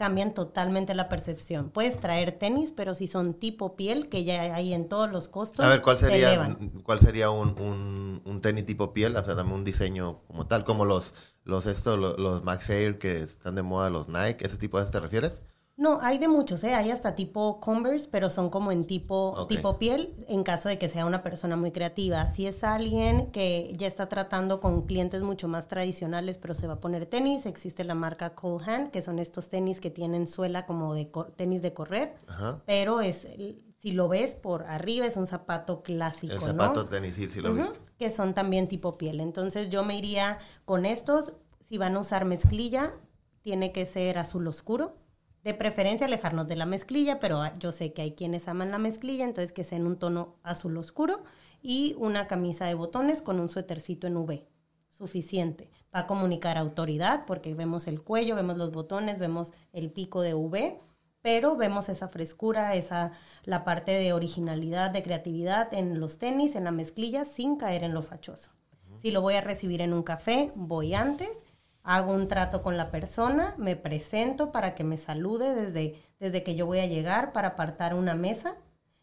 cambian 0.00 0.32
totalmente 0.32 0.94
la 0.94 1.10
percepción. 1.10 1.68
Puedes 1.68 2.00
traer 2.00 2.32
tenis, 2.32 2.72
pero 2.72 2.94
si 2.94 3.06
son 3.06 3.34
tipo 3.34 3.76
piel, 3.76 4.08
que 4.08 4.24
ya 4.24 4.54
hay 4.54 4.72
en 4.72 4.88
todos 4.88 5.12
los 5.12 5.28
costos, 5.28 5.62
A 5.62 5.68
ver, 5.68 5.82
¿cuál 5.82 5.98
se 5.98 6.06
sería. 6.06 6.56
¿cuál 6.84 7.00
sería 7.00 7.28
un, 7.28 7.50
un, 7.60 8.22
un 8.24 8.40
tenis 8.40 8.64
tipo 8.64 8.94
piel? 8.94 9.14
O 9.14 9.22
sea, 9.22 9.34
dame 9.34 9.52
un 9.52 9.62
diseño 9.62 10.22
como 10.26 10.46
tal, 10.46 10.64
como 10.64 10.86
los, 10.86 11.12
los, 11.44 11.66
esto, 11.66 11.98
los, 11.98 12.18
los 12.18 12.42
Max 12.44 12.70
Air 12.70 12.98
que 12.98 13.20
están 13.20 13.56
de 13.56 13.62
moda, 13.62 13.90
los 13.90 14.08
Nike, 14.08 14.46
¿ese 14.46 14.56
tipo 14.56 14.82
de 14.82 14.90
te 14.90 15.00
refieres? 15.00 15.42
No, 15.80 15.98
hay 16.02 16.18
de 16.18 16.28
muchos, 16.28 16.62
¿eh? 16.62 16.74
Hay 16.74 16.90
hasta 16.90 17.14
tipo 17.14 17.58
Converse, 17.58 18.06
pero 18.10 18.28
son 18.28 18.50
como 18.50 18.70
en 18.70 18.84
tipo, 18.86 19.46
tipo 19.48 19.78
piel, 19.78 20.14
en 20.28 20.42
caso 20.44 20.68
de 20.68 20.78
que 20.78 20.90
sea 20.90 21.06
una 21.06 21.22
persona 21.22 21.56
muy 21.56 21.72
creativa. 21.72 22.28
Si 22.28 22.46
es 22.46 22.62
alguien 22.64 23.30
que 23.30 23.72
ya 23.78 23.86
está 23.86 24.06
tratando 24.06 24.60
con 24.60 24.82
clientes 24.82 25.22
mucho 25.22 25.48
más 25.48 25.68
tradicionales, 25.68 26.36
pero 26.36 26.52
se 26.52 26.66
va 26.66 26.74
a 26.74 26.80
poner 26.82 27.06
tenis, 27.06 27.46
existe 27.46 27.82
la 27.84 27.94
marca 27.94 28.34
Cole 28.34 28.62
Hand, 28.62 28.90
que 28.90 29.00
son 29.00 29.18
estos 29.18 29.48
tenis 29.48 29.80
que 29.80 29.88
tienen 29.90 30.26
suela 30.26 30.66
como 30.66 30.92
de 30.92 31.10
tenis 31.36 31.62
de 31.62 31.72
correr, 31.72 32.14
Ajá. 32.26 32.60
pero 32.66 33.00
es, 33.00 33.24
el- 33.24 33.62
si 33.80 33.92
lo 33.92 34.06
ves 34.08 34.34
por 34.34 34.64
arriba, 34.64 35.06
es 35.06 35.16
un 35.16 35.26
zapato 35.26 35.82
clásico, 35.82 36.34
El 36.34 36.40
¿no? 36.40 36.46
zapato 36.46 36.84
tenis, 36.84 37.14
sí, 37.14 37.26
sí 37.30 37.40
lo 37.40 37.48
he 37.48 37.52
Ujú, 37.52 37.62
visto. 37.70 37.78
que 37.98 38.10
son 38.10 38.34
también 38.34 38.68
tipo 38.68 38.98
piel. 38.98 39.18
Entonces 39.20 39.70
yo 39.70 39.82
me 39.82 39.96
iría 39.96 40.36
con 40.66 40.84
estos. 40.84 41.32
Si 41.66 41.78
van 41.78 41.96
a 41.96 42.00
usar 42.00 42.26
mezclilla, 42.26 42.92
tiene 43.40 43.72
que 43.72 43.86
ser 43.86 44.18
azul 44.18 44.46
oscuro. 44.46 44.99
De 45.42 45.54
preferencia 45.54 46.06
alejarnos 46.06 46.48
de 46.48 46.56
la 46.56 46.66
mezclilla, 46.66 47.18
pero 47.18 47.40
ah, 47.40 47.54
yo 47.58 47.72
sé 47.72 47.92
que 47.92 48.02
hay 48.02 48.12
quienes 48.12 48.46
aman 48.46 48.70
la 48.70 48.78
mezclilla, 48.78 49.24
entonces 49.24 49.52
que 49.52 49.64
sea 49.64 49.78
en 49.78 49.86
un 49.86 49.98
tono 49.98 50.36
azul 50.42 50.76
oscuro 50.76 51.24
y 51.62 51.94
una 51.98 52.26
camisa 52.26 52.66
de 52.66 52.74
botones 52.74 53.22
con 53.22 53.40
un 53.40 53.48
suétercito 53.48 54.06
en 54.06 54.16
V. 54.18 54.46
Suficiente. 54.88 55.70
Va 55.94 56.00
a 56.00 56.06
comunicar 56.06 56.58
autoridad 56.58 57.24
porque 57.26 57.54
vemos 57.54 57.86
el 57.86 58.02
cuello, 58.02 58.36
vemos 58.36 58.58
los 58.58 58.70
botones, 58.70 59.18
vemos 59.18 59.52
el 59.72 59.90
pico 59.90 60.20
de 60.20 60.34
V, 60.34 60.78
pero 61.22 61.56
vemos 61.56 61.88
esa 61.88 62.08
frescura, 62.08 62.74
esa 62.74 63.12
la 63.44 63.64
parte 63.64 63.92
de 63.92 64.12
originalidad, 64.12 64.90
de 64.90 65.02
creatividad 65.02 65.72
en 65.72 66.00
los 66.00 66.18
tenis, 66.18 66.54
en 66.54 66.64
la 66.64 66.70
mezclilla, 66.70 67.24
sin 67.24 67.56
caer 67.56 67.82
en 67.82 67.94
lo 67.94 68.02
fachoso. 68.02 68.50
Si 68.96 69.10
lo 69.10 69.22
voy 69.22 69.34
a 69.34 69.40
recibir 69.40 69.80
en 69.80 69.94
un 69.94 70.02
café, 70.02 70.52
voy 70.54 70.92
antes, 70.92 71.44
hago 71.82 72.12
un 72.12 72.28
trato 72.28 72.62
con 72.62 72.76
la 72.76 72.90
persona, 72.90 73.54
me 73.58 73.76
presento 73.76 74.52
para 74.52 74.74
que 74.74 74.84
me 74.84 74.98
salude 74.98 75.54
desde, 75.54 76.02
desde 76.18 76.42
que 76.42 76.54
yo 76.54 76.66
voy 76.66 76.80
a 76.80 76.86
llegar 76.86 77.32
para 77.32 77.48
apartar 77.48 77.94
una 77.94 78.14
mesa. 78.14 78.56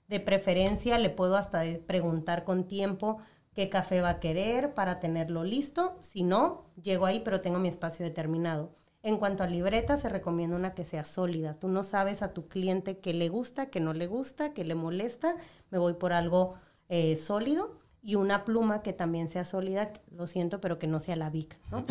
De 0.08 0.20
preferencia 0.20 0.98
le 0.98 1.10
puedo 1.10 1.36
hasta 1.36 1.64
preguntar 1.86 2.44
con 2.44 2.66
tiempo 2.66 3.18
qué 3.54 3.70
café 3.70 4.02
va 4.02 4.10
a 4.10 4.20
querer 4.20 4.74
para 4.74 5.00
tenerlo 5.00 5.44
listo. 5.44 5.98
Si 6.02 6.24
no, 6.24 6.66
llego 6.82 7.06
ahí, 7.06 7.22
pero 7.22 7.42
tengo 7.42 7.60
mi 7.60 7.68
espacio 7.68 8.06
determinado. 8.06 8.72
En 9.04 9.18
cuanto 9.18 9.44
a 9.44 9.48
libreta, 9.48 9.98
se 9.98 10.10
recomienda 10.10 10.56
una 10.56 10.74
que 10.74 10.86
sea 10.86 11.06
sólida. 11.06 11.56
Tú 11.60 11.68
no 11.68 11.84
sabes 11.84 12.22
a 12.22 12.34
tu 12.34 12.48
cliente 12.48 13.00
qué 13.00 13.14
le 13.14 13.30
gusta, 13.30 13.68
qué 13.68 13.80
no 13.80 13.94
le 13.94 14.08
gusta, 14.08 14.54
qué 14.54 14.64
le 14.64 14.76
molesta. 14.76 15.36
Me 15.70 15.78
voy 15.78 15.94
por 15.94 16.14
algo 16.14 16.56
eh, 16.90 17.16
sólido 17.16 17.80
y 18.04 18.16
una 18.16 18.46
pluma 18.46 18.82
que 18.84 18.94
también 18.94 19.28
sea 19.28 19.44
sólida, 19.44 19.92
lo 20.16 20.28
siento, 20.28 20.62
pero 20.62 20.80
que 20.80 20.88
no 20.88 21.00
sea 21.00 21.16
la 21.16 21.30
Vic, 21.30 21.58
¿no? 21.72 21.84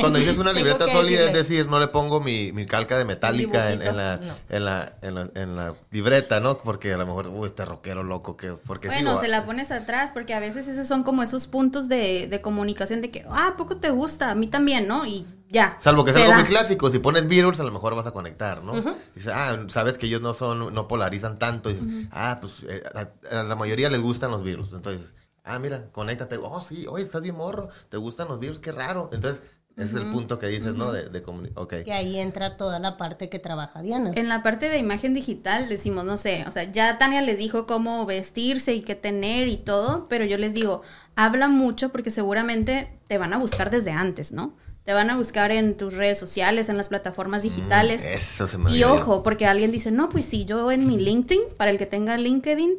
Cuando 0.00 0.18
dices 0.18 0.38
una 0.38 0.52
libreta 0.54 0.88
sólida, 0.88 1.24
es 1.24 1.32
decir, 1.32 1.66
no 1.66 1.80
le 1.80 1.88
pongo 1.88 2.20
mi, 2.20 2.52
mi 2.52 2.66
calca 2.66 2.96
de 2.98 3.04
metálica 3.04 3.72
en, 3.72 3.82
en 3.82 3.96
la, 3.96 4.16
No. 4.18 4.34
en, 4.48 4.64
la, 4.64 4.92
en, 5.02 5.14
la, 5.14 5.30
en 5.34 5.56
la 5.56 5.74
libreta, 5.90 6.38
¿no? 6.40 6.58
Porque 6.58 6.92
a 6.92 6.96
lo 6.98 7.06
mejor, 7.06 7.28
uy, 7.28 7.46
este 7.48 7.64
rockero 7.64 8.02
loco, 8.04 8.36
que 8.36 8.52
porque 8.52 8.88
Bueno, 8.88 9.16
se 9.16 9.28
la 9.28 9.44
pones 9.44 9.72
atrás 9.72 10.12
porque 10.12 10.34
a 10.34 10.40
veces 10.40 10.68
esos 10.68 10.86
son 10.86 11.02
como 11.02 11.22
esos 11.22 11.46
puntos 11.46 11.88
de, 11.88 12.28
de 12.28 12.40
comunicación 12.40 13.00
de 13.00 13.10
que, 13.10 13.24
ah, 13.28 13.48
¿a 13.48 13.56
poco 13.56 13.78
te 13.78 13.90
gusta? 13.90 14.30
A 14.30 14.34
mí 14.34 14.46
también, 14.46 14.86
¿no? 14.86 15.04
Y 15.06 15.26
ya. 15.50 15.76
Salvo 15.78 16.04
que 16.04 16.12
se 16.12 16.18
sea 16.18 16.24
algo 16.26 16.36
da. 16.36 16.40
muy 16.42 16.48
clásico, 16.48 16.90
si 16.90 16.98
pones 17.00 17.28
Beatles 17.28 17.60
a 17.60 17.64
lo 17.64 17.72
mejor 17.72 17.94
vas 17.94 18.06
a 18.06 18.12
conectar, 18.12 18.62
¿no? 18.62 18.72
Dices, 19.14 19.32
ah, 19.34 19.58
sabes 19.68 19.98
que 19.98 20.06
ellos 20.06 20.22
no 20.22 20.32
son, 20.32 20.72
no 20.72 20.88
polarizan 20.88 21.38
tanto, 21.38 21.70
y 21.70 21.74
dices, 21.74 22.06
ah, 22.12 22.38
pues 22.40 22.64
eh, 22.68 22.82
a, 22.94 23.38
a 23.38 23.42
la 23.42 23.56
mayoría 23.56 23.90
les 23.90 24.00
gustan 24.00 24.30
los 24.30 24.42
Beatles, 24.42 24.72
entonces, 24.72 25.14
ah, 25.44 25.58
mira, 25.58 25.88
conéctate, 25.92 26.36
oh, 26.36 26.60
sí, 26.60 26.86
oye, 26.88 27.04
estás 27.04 27.22
bien 27.22 27.36
morro, 27.36 27.68
te 27.88 27.96
gustan 27.96 28.28
los 28.28 28.38
Beatles, 28.38 28.60
qué 28.60 28.72
raro, 28.72 29.10
entonces, 29.12 29.42
ese 29.76 29.96
es 29.96 30.02
el 30.04 30.12
punto 30.12 30.38
que 30.38 30.48
dices, 30.48 30.74
¿no? 30.74 30.92
De, 30.92 31.08
de 31.08 31.24
comuni- 31.24 31.52
ok. 31.54 31.84
Que 31.84 31.92
ahí 31.94 32.18
entra 32.18 32.58
toda 32.58 32.78
la 32.80 32.98
parte 32.98 33.30
que 33.30 33.38
trabaja 33.38 33.80
Diana. 33.80 34.10
En 34.14 34.28
la 34.28 34.42
parte 34.42 34.68
de 34.68 34.76
imagen 34.78 35.14
digital 35.14 35.68
decimos, 35.70 36.04
no 36.04 36.18
sé, 36.18 36.44
o 36.46 36.52
sea, 36.52 36.64
ya 36.70 36.98
Tania 36.98 37.22
les 37.22 37.38
dijo 37.38 37.66
cómo 37.66 38.04
vestirse 38.04 38.74
y 38.74 38.82
qué 38.82 38.94
tener 38.94 39.48
y 39.48 39.56
todo, 39.56 40.06
pero 40.08 40.26
yo 40.26 40.36
les 40.36 40.52
digo, 40.52 40.82
habla 41.16 41.48
mucho 41.48 41.88
porque 41.90 42.10
seguramente 42.10 42.98
te 43.08 43.16
van 43.16 43.32
a 43.32 43.38
buscar 43.38 43.70
desde 43.70 43.92
antes, 43.92 44.32
¿no? 44.32 44.54
Te 44.84 44.94
van 44.94 45.10
a 45.10 45.16
buscar 45.16 45.52
en 45.52 45.76
tus 45.76 45.94
redes 45.94 46.18
sociales, 46.18 46.68
en 46.68 46.76
las 46.76 46.88
plataformas 46.88 47.42
digitales. 47.42 48.02
Mm, 48.02 48.08
Eso 48.14 48.46
se 48.46 48.58
me 48.58 48.70
Y 48.72 48.82
había 48.82 48.94
ojo, 48.94 49.22
porque 49.22 49.46
alguien 49.46 49.70
dice, 49.70 49.90
no, 49.90 50.08
pues 50.08 50.24
sí, 50.26 50.44
yo 50.44 50.70
en 50.72 50.86
mi 50.86 50.98
LinkedIn, 50.98 51.42
para 51.56 51.70
el 51.70 51.78
que 51.78 51.86
tenga 51.86 52.16
LinkedIn, 52.16 52.78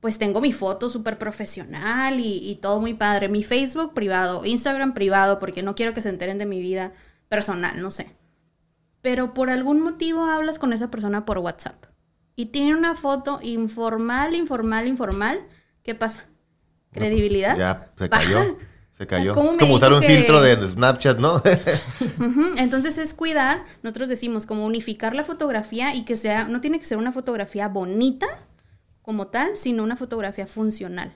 pues 0.00 0.18
tengo 0.18 0.40
mi 0.40 0.52
foto 0.52 0.88
súper 0.88 1.18
profesional 1.18 2.20
y, 2.20 2.38
y 2.50 2.56
todo 2.56 2.80
muy 2.80 2.94
padre. 2.94 3.28
Mi 3.28 3.42
Facebook 3.42 3.92
privado, 3.94 4.44
Instagram 4.44 4.94
privado, 4.94 5.38
porque 5.38 5.62
no 5.62 5.74
quiero 5.74 5.92
que 5.92 6.02
se 6.02 6.08
enteren 6.08 6.38
de 6.38 6.46
mi 6.46 6.60
vida 6.60 6.92
personal, 7.28 7.80
no 7.82 7.90
sé. 7.90 8.14
Pero 9.02 9.34
por 9.34 9.50
algún 9.50 9.80
motivo 9.80 10.24
hablas 10.26 10.58
con 10.58 10.72
esa 10.72 10.90
persona 10.90 11.24
por 11.24 11.38
WhatsApp. 11.38 11.86
Y 12.36 12.46
tiene 12.46 12.74
una 12.74 12.94
foto 12.94 13.40
informal, 13.42 14.34
informal, 14.34 14.86
informal. 14.86 15.46
¿Qué 15.82 15.94
pasa? 15.94 16.26
¿Credibilidad? 16.92 17.56
Ya, 17.58 17.92
se 17.96 18.08
Baja. 18.08 18.54
Se 19.00 19.06
cayó. 19.06 19.32
¿Cómo 19.32 19.52
Es 19.52 19.56
como 19.56 19.76
usar 19.76 19.94
un 19.94 20.00
que- 20.02 20.08
filtro 20.08 20.42
de 20.42 20.68
Snapchat, 20.68 21.18
¿no? 21.18 21.40
Entonces 22.58 22.98
es 22.98 23.14
cuidar, 23.14 23.64
nosotros 23.82 24.10
decimos 24.10 24.44
como 24.44 24.66
unificar 24.66 25.14
la 25.14 25.24
fotografía 25.24 25.94
y 25.94 26.04
que 26.04 26.18
sea, 26.18 26.44
no 26.44 26.60
tiene 26.60 26.78
que 26.78 26.84
ser 26.84 26.98
una 26.98 27.10
fotografía 27.10 27.66
bonita 27.68 28.26
como 29.00 29.28
tal, 29.28 29.56
sino 29.56 29.82
una 29.84 29.96
fotografía 29.96 30.46
funcional. 30.46 31.14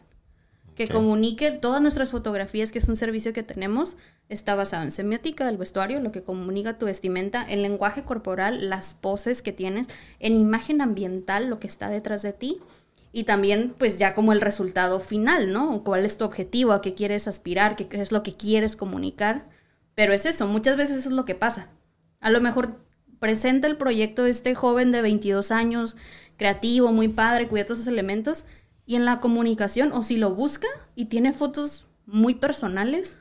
Que 0.75 0.89
comunique 0.89 1.51
todas 1.51 1.83
nuestras 1.83 2.11
fotografías, 2.11 2.73
que 2.73 2.79
es 2.79 2.89
un 2.89 2.97
servicio 2.97 3.35
que 3.35 3.43
tenemos, 3.43 3.99
está 4.31 4.55
basado 4.55 4.83
en 4.85 4.91
semiótica 4.91 5.45
del 5.45 5.59
vestuario, 5.59 6.01
lo 6.01 6.11
que 6.11 6.23
comunica 6.23 6.79
tu 6.79 6.87
vestimenta, 6.87 7.45
en 7.47 7.61
lenguaje 7.61 8.03
corporal, 8.03 8.71
las 8.71 8.95
poses 8.95 9.43
que 9.43 9.53
tienes, 9.53 9.89
en 10.21 10.39
imagen 10.39 10.81
ambiental, 10.81 11.49
lo 11.51 11.61
que 11.61 11.67
está 11.67 11.91
detrás 11.91 12.23
de 12.23 12.33
ti, 12.33 12.61
y 13.17 13.23
también 13.23 13.77
pues 13.79 13.97
ya 13.97 14.13
como 14.13 14.33
el 14.33 14.41
resultado 14.41 14.99
final, 14.99 15.53
¿no? 15.53 15.85
¿Cuál 15.85 16.05
es 16.05 16.19
tu 16.19 16.25
objetivo? 16.25 16.73
¿A 16.73 16.83
qué 16.83 16.95
quieres 16.95 17.29
aspirar? 17.29 17.77
¿Qué 17.77 17.87
es 17.93 18.11
lo 18.11 18.25
que 18.25 18.37
quieres 18.37 18.75
comunicar? 18.75 19.49
Pero 19.95 20.13
es 20.13 20.27
eso, 20.27 20.49
muchas 20.49 20.77
veces 20.77 21.07
es 21.07 21.13
lo 21.13 21.25
que 21.25 21.37
pasa. 21.37 21.71
A 22.21 22.31
lo 22.31 22.41
mejor 22.41 22.85
presenta 23.21 23.69
el 23.69 23.77
proyecto 23.77 24.27
este 24.27 24.57
joven 24.57 24.91
de 24.91 25.01
22 25.01 25.53
años, 25.53 25.97
creativo, 26.37 26.91
muy 26.91 27.07
padre, 27.07 27.47
cuida 27.47 27.67
todos 27.67 27.79
esos 27.79 27.93
elementos, 27.93 28.47
y 28.85 28.97
en 28.97 29.05
la 29.05 29.21
comunicación, 29.21 29.93
o 29.93 30.03
si 30.03 30.17
lo 30.17 30.35
busca 30.35 30.67
y 30.97 31.05
tiene 31.05 31.33
fotos 31.33 31.87
muy 32.07 32.35
personales, 32.35 33.21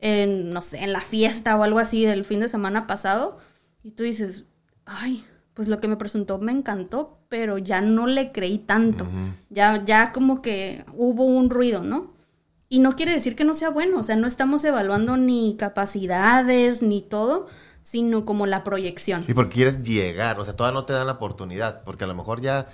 en, 0.00 0.50
no 0.50 0.62
sé, 0.62 0.82
en 0.82 0.92
la 0.92 1.00
fiesta 1.00 1.56
o 1.56 1.62
algo 1.62 1.78
así 1.78 2.04
del 2.04 2.24
fin 2.24 2.40
de 2.40 2.48
semana 2.48 2.88
pasado, 2.88 3.38
y 3.84 3.92
tú 3.92 4.02
dices, 4.02 4.46
ay, 4.84 5.24
pues 5.54 5.68
lo 5.68 5.78
que 5.78 5.88
me 5.88 5.96
presentó 5.96 6.38
me 6.38 6.52
encantó, 6.52 7.18
pero 7.28 7.58
ya 7.58 7.80
no 7.80 8.06
le 8.06 8.32
creí 8.32 8.58
tanto. 8.58 9.06
Ya, 9.50 9.84
ya 9.84 10.12
como 10.12 10.40
que 10.42 10.84
hubo 10.94 11.24
un 11.24 11.50
ruido, 11.50 11.82
¿no? 11.82 12.12
Y 12.68 12.78
no 12.78 12.92
quiere 12.92 13.12
decir 13.12 13.36
que 13.36 13.44
no 13.44 13.54
sea 13.54 13.68
bueno, 13.68 13.98
o 14.00 14.04
sea, 14.04 14.16
no 14.16 14.26
estamos 14.26 14.64
evaluando 14.64 15.18
ni 15.18 15.56
capacidades 15.58 16.80
ni 16.82 17.02
todo, 17.02 17.48
sino 17.82 18.24
como 18.24 18.46
la 18.46 18.64
proyección. 18.64 19.24
Sí, 19.24 19.34
porque 19.34 19.54
quieres 19.56 19.82
llegar, 19.82 20.40
o 20.40 20.44
sea, 20.44 20.56
todavía 20.56 20.80
no 20.80 20.86
te 20.86 20.94
dan 20.94 21.06
la 21.06 21.14
oportunidad, 21.14 21.82
porque 21.84 22.04
a 22.04 22.06
lo 22.06 22.14
mejor 22.14 22.40
ya, 22.40 22.68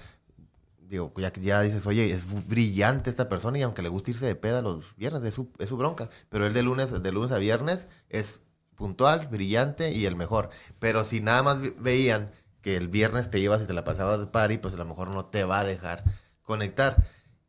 digo, 0.89 1.12
ya, 1.16 1.33
ya 1.33 1.61
dices, 1.62 1.85
oye, 1.87 2.12
es 2.12 2.24
brillante 2.49 3.11
esta 3.11 3.29
persona 3.29 3.59
y 3.59 3.62
aunque 3.62 3.83
le 3.83 3.89
gusta 3.89 4.11
irse 4.12 4.24
de 4.26 4.35
peda 4.37 4.62
los 4.62 4.95
viernes, 4.97 5.22
es 5.24 5.35
su, 5.35 5.49
es 5.59 5.68
su 5.68 5.76
bronca, 5.76 6.09
pero 6.29 6.47
él 6.47 6.53
de 6.55 6.62
lunes, 6.62 7.03
de 7.03 7.12
lunes 7.12 7.33
a 7.33 7.39
viernes 7.39 7.87
es 8.09 8.41
puntual, 8.76 9.26
brillante 9.26 9.93
y 9.93 10.07
el 10.07 10.14
mejor. 10.14 10.51
Pero 10.79 11.05
si 11.05 11.20
nada 11.20 11.43
más 11.43 11.61
ve- 11.61 11.74
veían 11.79 12.31
que 12.63 12.77
el 12.77 12.89
viernes 12.89 13.31
te 13.31 13.39
ibas 13.39 13.63
y 13.63 13.67
te 13.67 13.73
la 13.73 13.85
pasabas 13.85 14.21
de 14.21 14.27
party, 14.27 14.59
pues 14.59 14.75
a 14.75 14.77
lo 14.77 14.85
mejor 14.85 15.09
no 15.09 15.27
te 15.27 15.45
va 15.45 15.61
a 15.61 15.65
dejar 15.65 16.05
conectar. 16.43 17.05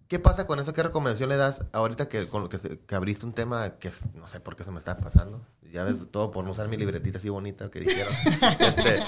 ¿Qué 0.08 0.18
pasa 0.18 0.48
con 0.48 0.60
eso? 0.60 0.74
¿Qué 0.74 0.82
recomendación 0.82 1.30
le 1.30 1.38
das 1.38 1.64
ahorita 1.72 2.10
que, 2.10 2.28
con 2.28 2.50
que, 2.50 2.80
que 2.80 2.96
abriste 2.96 3.26
un 3.26 3.34
tema 3.34 3.78
que 3.78 3.92
no 4.16 4.28
sé 4.28 4.40
por 4.40 4.56
qué 4.56 4.64
se 4.64 4.72
me 4.72 4.80
está 4.80 4.98
pasando? 4.98 5.46
Ya 5.72 5.84
ves, 5.84 5.98
todo 6.12 6.32
por 6.32 6.44
no 6.44 6.52
usar 6.52 6.68
mi 6.68 6.78
libretita 6.78 7.20
así 7.20 7.30
bonita 7.30 7.70
que 7.70 7.82
dijeron. 7.82 8.14
Este, 8.60 9.04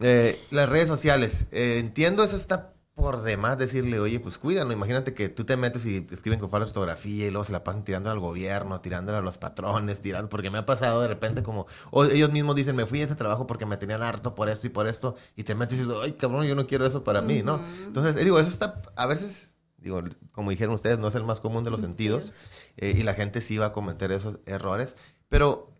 eh, 0.00 0.40
las 0.50 0.68
redes 0.68 0.88
sociales. 0.88 1.44
Eh, 1.50 1.78
entiendo, 1.80 2.22
eso 2.22 2.36
está 2.36 2.73
por 2.94 3.22
demás 3.22 3.58
decirle, 3.58 3.98
oye, 3.98 4.20
pues 4.20 4.38
cuídalo. 4.38 4.72
Imagínate 4.72 5.14
que 5.14 5.28
tú 5.28 5.44
te 5.44 5.56
metes 5.56 5.84
y 5.84 6.00
te 6.00 6.14
escriben 6.14 6.38
con 6.38 6.48
falta 6.48 6.66
de 6.66 6.72
fotografía 6.72 7.26
y 7.26 7.30
luego 7.30 7.44
se 7.44 7.52
la 7.52 7.64
pasan 7.64 7.84
tirando 7.84 8.10
al 8.10 8.20
gobierno, 8.20 8.80
tirándole 8.80 9.18
a 9.18 9.20
los 9.20 9.36
patrones, 9.36 10.00
tirando, 10.00 10.28
porque 10.28 10.48
me 10.50 10.58
ha 10.58 10.66
pasado 10.66 11.02
de 11.02 11.08
repente 11.08 11.42
como, 11.42 11.66
o 11.90 12.04
ellos 12.04 12.30
mismos 12.30 12.54
dicen, 12.54 12.76
me 12.76 12.86
fui 12.86 13.00
a 13.00 13.04
ese 13.04 13.16
trabajo 13.16 13.46
porque 13.48 13.66
me 13.66 13.76
tenían 13.76 14.02
harto 14.02 14.34
por 14.34 14.48
esto 14.48 14.66
y 14.68 14.70
por 14.70 14.86
esto, 14.86 15.16
y 15.36 15.42
te 15.42 15.54
metes 15.56 15.78
y 15.78 15.82
dices, 15.82 15.96
ay, 16.02 16.12
cabrón, 16.12 16.46
yo 16.46 16.54
no 16.54 16.66
quiero 16.68 16.86
eso 16.86 17.02
para 17.02 17.20
mí, 17.20 17.42
¿no? 17.42 17.60
Entonces, 17.86 18.14
eh, 18.16 18.24
digo, 18.24 18.38
eso 18.38 18.48
está, 18.48 18.80
a 18.96 19.06
veces, 19.06 19.54
digo, 19.78 20.00
como 20.30 20.50
dijeron 20.50 20.74
ustedes, 20.74 20.98
no 20.98 21.08
es 21.08 21.14
el 21.16 21.24
más 21.24 21.40
común 21.40 21.64
de 21.64 21.70
los 21.72 21.80
sentidos, 21.80 22.32
eh, 22.76 22.94
y 22.96 23.02
la 23.02 23.14
gente 23.14 23.40
sí 23.40 23.58
va 23.58 23.66
a 23.66 23.72
cometer 23.72 24.12
esos 24.12 24.38
errores, 24.46 24.94
pero 25.28 25.72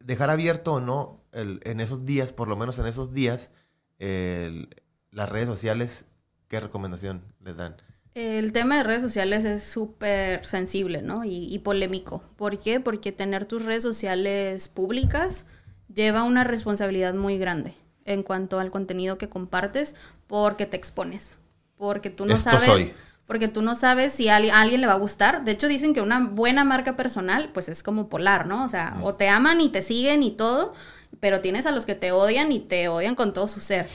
dejar 0.00 0.28
abierto 0.30 0.74
o 0.74 0.80
no 0.80 1.24
el- 1.32 1.60
en 1.64 1.80
esos 1.80 2.04
días, 2.04 2.32
por 2.34 2.46
lo 2.48 2.56
menos 2.56 2.78
en 2.78 2.86
esos 2.86 3.12
días, 3.14 3.50
las 3.98 5.28
redes 5.30 5.48
sociales, 5.48 6.04
¿qué 6.48 6.60
recomendación 6.60 7.22
les 7.44 7.56
dan? 7.56 7.76
El 8.14 8.52
tema 8.52 8.78
de 8.78 8.82
redes 8.82 9.02
sociales 9.02 9.44
es 9.44 9.62
súper 9.62 10.44
sensible, 10.44 11.02
¿no? 11.02 11.24
Y, 11.24 11.54
y, 11.54 11.58
polémico. 11.60 12.24
¿Por 12.36 12.58
qué? 12.58 12.80
Porque 12.80 13.12
tener 13.12 13.46
tus 13.46 13.64
redes 13.64 13.82
sociales 13.82 14.68
públicas 14.68 15.46
lleva 15.94 16.24
una 16.24 16.42
responsabilidad 16.42 17.14
muy 17.14 17.38
grande 17.38 17.74
en 18.04 18.22
cuanto 18.22 18.58
al 18.58 18.70
contenido 18.70 19.18
que 19.18 19.28
compartes 19.28 19.94
porque 20.26 20.66
te 20.66 20.76
expones. 20.76 21.36
Porque 21.76 22.10
tú 22.10 22.24
no 22.26 22.36
sabes 22.36 22.92
porque 23.28 23.46
tú 23.46 23.60
no 23.60 23.74
sabes 23.74 24.14
si 24.14 24.30
a 24.30 24.36
alguien 24.36 24.80
le 24.80 24.86
va 24.86 24.94
a 24.94 24.98
gustar. 24.98 25.44
De 25.44 25.52
hecho, 25.52 25.68
dicen 25.68 25.92
que 25.92 26.00
una 26.00 26.26
buena 26.26 26.64
marca 26.64 26.96
personal, 26.96 27.50
pues 27.52 27.68
es 27.68 27.82
como 27.82 28.08
polar, 28.08 28.46
¿no? 28.46 28.64
O 28.64 28.70
sea, 28.70 28.98
o 29.02 29.16
te 29.16 29.28
aman 29.28 29.60
y 29.60 29.68
te 29.68 29.82
siguen 29.82 30.22
y 30.22 30.30
todo, 30.30 30.72
pero 31.20 31.42
tienes 31.42 31.66
a 31.66 31.70
los 31.70 31.84
que 31.84 31.94
te 31.94 32.10
odian 32.10 32.50
y 32.52 32.60
te 32.60 32.88
odian 32.88 33.14
con 33.14 33.34
todo 33.34 33.46
su 33.46 33.60
ser. 33.60 33.86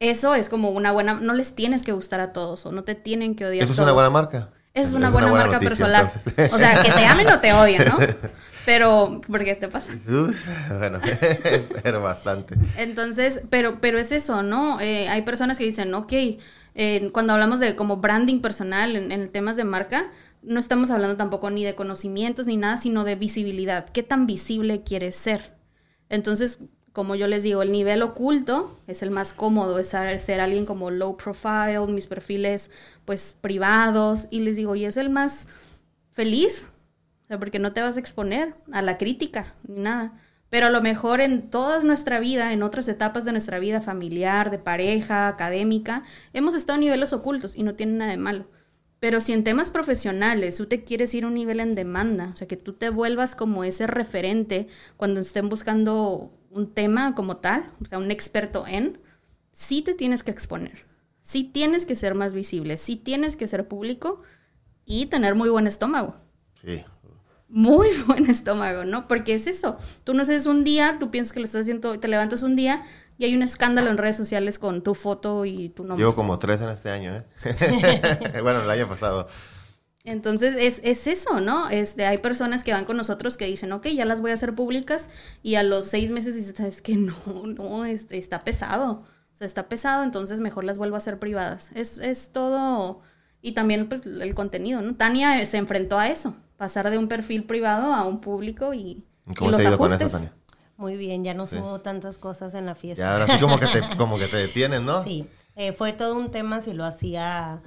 Eso 0.00 0.34
es 0.34 0.48
como 0.48 0.70
una 0.70 0.92
buena, 0.92 1.14
no 1.20 1.34
les 1.34 1.54
tienes 1.54 1.84
que 1.84 1.92
gustar 1.92 2.20
a 2.20 2.32
todos 2.32 2.64
o 2.64 2.72
no 2.72 2.84
te 2.84 2.94
tienen 2.94 3.36
que 3.36 3.44
odiar. 3.44 3.64
Eso 3.64 3.74
es 3.74 3.78
una 3.78 3.92
buena 3.92 4.08
marca. 4.08 4.48
Es, 4.72 4.94
una, 4.94 5.10
buena 5.10 5.30
marca 5.30 5.60
personal. 5.60 6.10
O 6.52 6.58
sea, 6.58 6.82
que 6.82 6.90
te 6.90 7.04
amen 7.04 7.28
o 7.28 7.40
te 7.40 7.52
odian, 7.52 7.86
¿no? 7.86 7.98
Pero, 8.64 9.20
¿por 9.26 9.44
qué 9.44 9.54
te 9.54 9.68
pasa? 9.68 9.92
bueno, 10.78 11.00
pero 11.82 12.02
bastante. 12.02 12.54
Entonces, 12.76 13.40
pero, 13.48 13.80
pero 13.80 13.98
es 13.98 14.12
eso, 14.12 14.42
¿no? 14.42 14.78
Eh, 14.80 15.08
hay 15.08 15.22
personas 15.22 15.56
que 15.56 15.64
dicen, 15.64 15.92
ok, 15.94 16.12
cuando 17.10 17.32
hablamos 17.32 17.58
de 17.58 17.74
como 17.74 17.96
branding 17.96 18.40
personal 18.40 18.96
en, 18.96 19.12
en 19.12 19.32
temas 19.32 19.56
de 19.56 19.64
marca, 19.64 20.10
no 20.42 20.60
estamos 20.60 20.90
hablando 20.90 21.16
tampoco 21.16 21.50
ni 21.50 21.64
de 21.64 21.74
conocimientos 21.74 22.46
ni 22.46 22.58
nada, 22.58 22.76
sino 22.76 23.04
de 23.04 23.14
visibilidad. 23.16 23.88
¿Qué 23.90 24.02
tan 24.02 24.26
visible 24.26 24.82
quieres 24.82 25.16
ser? 25.16 25.54
Entonces, 26.10 26.58
como 26.92 27.14
yo 27.14 27.28
les 27.28 27.42
digo, 27.42 27.62
el 27.62 27.72
nivel 27.72 28.02
oculto 28.02 28.78
es 28.86 29.02
el 29.02 29.10
más 29.10 29.32
cómodo, 29.32 29.78
es 29.78 29.88
ser, 29.88 30.40
alguien 30.40 30.66
como 30.66 30.90
low 30.90 31.16
profile, 31.16 31.86
mis 31.88 32.06
perfiles 32.06 32.70
pues 33.04 33.36
privados, 33.40 34.26
y 34.30 34.40
les 34.40 34.56
digo, 34.56 34.74
y 34.74 34.84
es 34.84 34.96
el 34.96 35.10
más 35.10 35.46
feliz, 36.12 36.68
porque 37.38 37.58
no 37.60 37.72
te 37.72 37.82
vas 37.82 37.96
a 37.96 38.00
exponer 38.00 38.54
a 38.72 38.82
la 38.82 38.98
crítica 38.98 39.54
ni 39.66 39.80
nada. 39.80 40.14
Pero 40.48 40.66
a 40.66 40.70
lo 40.70 40.82
mejor 40.82 41.20
en 41.20 41.48
toda 41.48 41.80
nuestra 41.84 42.18
vida, 42.18 42.52
en 42.52 42.64
otras 42.64 42.88
etapas 42.88 43.24
de 43.24 43.30
nuestra 43.30 43.60
vida 43.60 43.80
familiar, 43.80 44.50
de 44.50 44.58
pareja, 44.58 45.28
académica, 45.28 46.02
hemos 46.32 46.56
estado 46.56 46.76
a 46.76 46.80
niveles 46.80 47.12
ocultos 47.12 47.54
y 47.54 47.62
no 47.62 47.76
tiene 47.76 47.92
nada 47.92 48.10
de 48.10 48.16
malo. 48.16 48.46
Pero 48.98 49.20
si 49.20 49.32
en 49.32 49.44
temas 49.44 49.70
profesionales 49.70 50.56
tú 50.56 50.66
te 50.66 50.82
quieres 50.82 51.14
ir 51.14 51.22
a 51.22 51.28
un 51.28 51.34
nivel 51.34 51.60
en 51.60 51.76
demanda, 51.76 52.30
o 52.34 52.36
sea, 52.36 52.48
que 52.48 52.56
tú 52.56 52.72
te 52.72 52.90
vuelvas 52.90 53.36
como 53.36 53.62
ese 53.62 53.86
referente 53.86 54.66
cuando 54.96 55.20
estén 55.20 55.48
buscando 55.48 56.32
un 56.50 56.72
tema 56.72 57.14
como 57.14 57.38
tal, 57.38 57.72
o 57.80 57.86
sea, 57.86 57.98
un 57.98 58.10
experto 58.10 58.66
en, 58.66 59.00
sí 59.52 59.82
te 59.82 59.94
tienes 59.94 60.22
que 60.22 60.30
exponer, 60.30 60.84
sí 61.22 61.44
tienes 61.44 61.86
que 61.86 61.94
ser 61.94 62.14
más 62.14 62.32
visible, 62.32 62.76
sí 62.76 62.96
tienes 62.96 63.36
que 63.36 63.48
ser 63.48 63.68
público 63.68 64.22
y 64.84 65.06
tener 65.06 65.34
muy 65.34 65.48
buen 65.48 65.66
estómago. 65.66 66.16
Sí, 66.54 66.84
muy 67.50 67.88
buen 68.06 68.30
estómago, 68.30 68.84
¿no? 68.84 69.06
Porque 69.08 69.34
es 69.34 69.46
eso. 69.46 69.78
Tú 70.04 70.14
no 70.14 70.24
sabes 70.24 70.46
un 70.46 70.64
día, 70.64 70.96
tú 70.98 71.10
piensas 71.10 71.32
que 71.32 71.40
lo 71.40 71.44
estás 71.44 71.62
haciendo, 71.62 71.98
te 71.98 72.08
levantas 72.08 72.42
un 72.42 72.56
día 72.56 72.84
y 73.18 73.24
hay 73.24 73.34
un 73.34 73.42
escándalo 73.42 73.90
en 73.90 73.98
redes 73.98 74.16
sociales 74.16 74.58
con 74.58 74.82
tu 74.82 74.94
foto 74.94 75.44
y 75.44 75.68
tu 75.68 75.84
nombre. 75.84 76.02
Llevo 76.02 76.14
como 76.14 76.38
tres 76.38 76.60
en 76.60 76.70
este 76.70 76.90
año, 76.90 77.14
¿eh? 77.14 78.40
bueno, 78.42 78.62
el 78.62 78.70
año 78.70 78.88
pasado. 78.88 79.28
Entonces 80.04 80.56
es, 80.58 80.80
es 80.82 81.06
eso, 81.06 81.40
¿no? 81.40 81.68
Este, 81.68 82.06
hay 82.06 82.18
personas 82.18 82.64
que 82.64 82.72
van 82.72 82.86
con 82.86 82.96
nosotros 82.96 83.36
que 83.36 83.46
dicen, 83.46 83.72
ok, 83.72 83.88
ya 83.88 84.04
las 84.04 84.20
voy 84.20 84.30
a 84.30 84.34
hacer 84.34 84.54
públicas 84.54 85.08
y 85.42 85.56
a 85.56 85.62
los 85.62 85.88
seis 85.88 86.10
meses 86.10 86.34
dicen, 86.34 86.56
sabes 86.56 86.80
que 86.80 86.96
no, 86.96 87.14
no, 87.46 87.84
este, 87.84 88.16
está 88.18 88.42
pesado. 88.42 89.04
O 89.32 89.36
sea, 89.40 89.46
está 89.46 89.68
pesado, 89.68 90.02
entonces 90.02 90.40
mejor 90.40 90.64
las 90.64 90.78
vuelvo 90.78 90.96
a 90.96 90.98
hacer 90.98 91.18
privadas. 91.18 91.70
Es, 91.74 91.98
es 91.98 92.30
todo... 92.32 93.00
Y 93.42 93.52
también 93.52 93.88
pues 93.88 94.04
el 94.04 94.34
contenido, 94.34 94.82
¿no? 94.82 94.96
Tania 94.96 95.46
se 95.46 95.56
enfrentó 95.56 95.98
a 95.98 96.10
eso 96.10 96.36
pasar 96.60 96.90
de 96.90 96.98
un 96.98 97.08
perfil 97.08 97.44
privado 97.44 97.94
a 97.94 98.04
un 98.04 98.20
público 98.20 98.74
y, 98.74 99.02
¿Cómo 99.34 99.50
los 99.50 99.64
ajustes. 99.64 100.12
Con 100.12 100.30
Muy 100.76 100.98
bien, 100.98 101.24
ya 101.24 101.32
no 101.32 101.46
subo 101.46 101.80
tantas 101.80 102.18
cosas 102.18 102.52
en 102.52 102.66
la 102.66 102.74
fiesta. 102.74 103.02
Ya 103.02 103.12
ahora 103.12 103.26
sí 103.34 103.40
como 103.40 103.58
que 103.58 103.66
te, 103.66 103.80
como 103.96 104.18
que 104.18 104.26
te 104.26 104.36
detienen, 104.36 104.84
¿no? 104.84 105.02
Sí, 105.02 105.26
eh, 105.56 105.72
fue 105.72 105.94
todo 105.94 106.16
un 106.16 106.30
tema 106.30 106.60
si 106.60 106.74
lo 106.74 106.84
hacía 106.84 107.62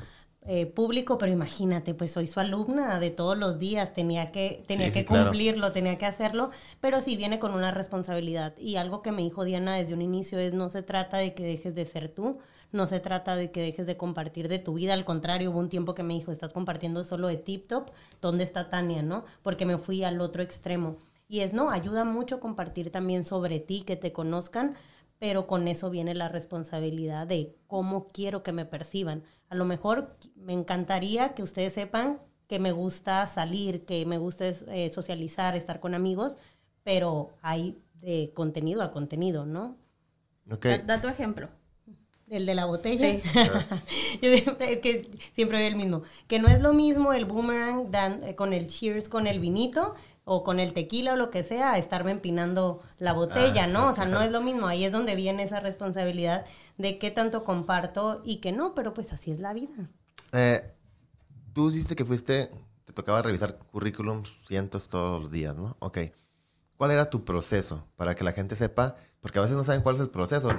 eh, 0.45 0.65
público, 0.65 1.17
pero 1.17 1.31
imagínate, 1.31 1.93
pues 1.93 2.11
soy 2.11 2.27
su 2.27 2.39
alumna 2.39 2.99
de 2.99 3.11
todos 3.11 3.37
los 3.37 3.59
días, 3.59 3.93
tenía 3.93 4.31
que, 4.31 4.63
tenía 4.67 4.91
que 4.91 5.05
cumplirlo, 5.05 5.71
tenía 5.71 5.97
que 5.97 6.05
hacerlo, 6.05 6.49
pero 6.81 6.99
sí 6.99 7.15
viene 7.15 7.39
con 7.39 7.53
una 7.53 7.71
responsabilidad. 7.71 8.53
Y 8.57 8.75
algo 8.75 9.01
que 9.01 9.13
me 9.13 9.21
dijo 9.21 9.45
Diana 9.45 9.75
desde 9.75 9.93
un 9.93 10.01
inicio 10.01 10.39
es, 10.39 10.53
no 10.53 10.69
se 10.69 10.83
trata 10.83 11.17
de 11.17 11.33
que 11.33 11.43
dejes 11.43 11.75
de 11.75 11.85
ser 11.85 12.09
tú, 12.09 12.39
no 12.73 12.87
se 12.87 12.99
trata 12.99 13.35
de 13.37 13.51
que 13.51 13.61
dejes 13.61 13.85
de 13.85 13.95
compartir 13.95 14.49
de 14.49 14.59
tu 14.59 14.73
vida, 14.73 14.93
al 14.93 15.05
contrario, 15.05 15.51
hubo 15.51 15.59
un 15.59 15.69
tiempo 15.69 15.93
que 15.93 16.03
me 16.03 16.15
dijo, 16.15 16.31
estás 16.31 16.51
compartiendo 16.51 17.03
solo 17.03 17.27
de 17.27 17.37
Tip 17.37 17.67
Top, 17.67 17.91
¿dónde 18.19 18.43
está 18.43 18.69
Tania, 18.69 19.01
no? 19.01 19.23
Porque 19.43 19.65
me 19.65 19.77
fui 19.77 20.03
al 20.03 20.19
otro 20.19 20.43
extremo. 20.43 20.97
Y 21.29 21.39
es, 21.39 21.53
no, 21.53 21.69
ayuda 21.71 22.03
mucho 22.03 22.39
compartir 22.39 22.91
también 22.91 23.23
sobre 23.23 23.59
ti, 23.59 23.83
que 23.83 23.95
te 23.95 24.11
conozcan, 24.11 24.75
pero 25.23 25.47
con 25.47 25.69
eso 25.69 25.89
viene 25.89 26.13
la 26.15 26.27
responsabilidad 26.27 27.25
de 27.25 27.55
cómo 27.67 28.09
quiero 28.09 28.43
que 28.43 28.51
me 28.51 28.65
perciban. 28.65 29.23
A 29.47 29.55
lo 29.55 29.63
mejor 29.63 30.17
me 30.35 30.51
encantaría 30.51 31.33
que 31.33 31.41
ustedes 31.41 31.71
sepan 31.71 32.19
que 32.49 32.59
me 32.59 32.73
gusta 32.73 33.25
salir, 33.25 33.85
que 33.85 34.05
me 34.05 34.17
gusta 34.17 34.49
eh, 34.49 34.91
socializar, 34.93 35.55
estar 35.55 35.79
con 35.79 35.95
amigos, 35.95 36.35
pero 36.83 37.29
hay 37.41 37.81
de 38.01 38.33
contenido 38.35 38.81
a 38.81 38.91
contenido, 38.91 39.45
¿no? 39.45 39.77
Okay. 40.51 40.79
Da, 40.79 40.97
da, 40.97 41.01
tu 41.01 41.07
ejemplo. 41.07 41.47
El 42.29 42.45
de 42.45 42.55
la 42.55 42.65
botella. 42.65 43.07
es 44.21 44.79
que 44.81 45.09
siempre 45.31 45.59
veo 45.59 45.67
el 45.69 45.77
mismo. 45.77 46.01
Que 46.27 46.39
no 46.39 46.49
es 46.49 46.61
lo 46.61 46.73
mismo 46.73 47.13
el 47.13 47.23
boomerang 47.23 47.91
dan, 47.91 48.21
eh, 48.23 48.35
con 48.35 48.51
el 48.51 48.67
cheers, 48.67 49.07
con 49.07 49.27
el 49.27 49.39
vinito 49.39 49.95
o 50.25 50.43
con 50.43 50.59
el 50.59 50.73
tequila 50.73 51.13
o 51.13 51.15
lo 51.15 51.29
que 51.29 51.43
sea, 51.43 51.77
estarme 51.77 52.11
empinando 52.11 52.81
la 52.97 53.13
botella, 53.13 53.65
ah, 53.65 53.67
¿no? 53.67 53.89
O 53.89 53.93
sea, 53.93 54.05
no 54.05 54.21
es 54.21 54.31
lo 54.31 54.41
mismo. 54.41 54.67
Ahí 54.67 54.85
es 54.85 54.91
donde 54.91 55.15
viene 55.15 55.43
esa 55.43 55.59
responsabilidad 55.59 56.45
de 56.77 56.97
qué 56.97 57.11
tanto 57.11 57.43
comparto 57.43 58.21
y 58.23 58.37
que 58.37 58.51
no, 58.51 58.73
pero 58.73 58.93
pues 58.93 59.11
así 59.11 59.31
es 59.31 59.39
la 59.39 59.53
vida. 59.53 59.89
Eh, 60.31 60.73
tú 61.53 61.71
dijiste 61.71 61.95
que 61.95 62.05
fuiste, 62.05 62.51
te 62.85 62.93
tocaba 62.93 63.21
revisar 63.21 63.57
currículums 63.57 64.31
cientos 64.47 64.87
todos 64.87 65.23
los 65.23 65.31
días, 65.31 65.55
¿no? 65.55 65.75
Ok. 65.79 65.99
¿Cuál 66.77 66.91
era 66.91 67.09
tu 67.09 67.23
proceso 67.23 67.87
para 67.95 68.15
que 68.15 68.23
la 68.23 68.31
gente 68.31 68.55
sepa? 68.55 68.95
Porque 69.21 69.39
a 69.39 69.41
veces 69.41 69.55
no 69.57 69.63
saben 69.63 69.81
cuál 69.81 69.95
es 69.95 70.01
el 70.01 70.09
proceso 70.09 70.49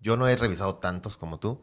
yo 0.00 0.16
no 0.16 0.28
he 0.28 0.36
revisado 0.36 0.76
tantos 0.76 1.16
como 1.16 1.38
tú 1.38 1.60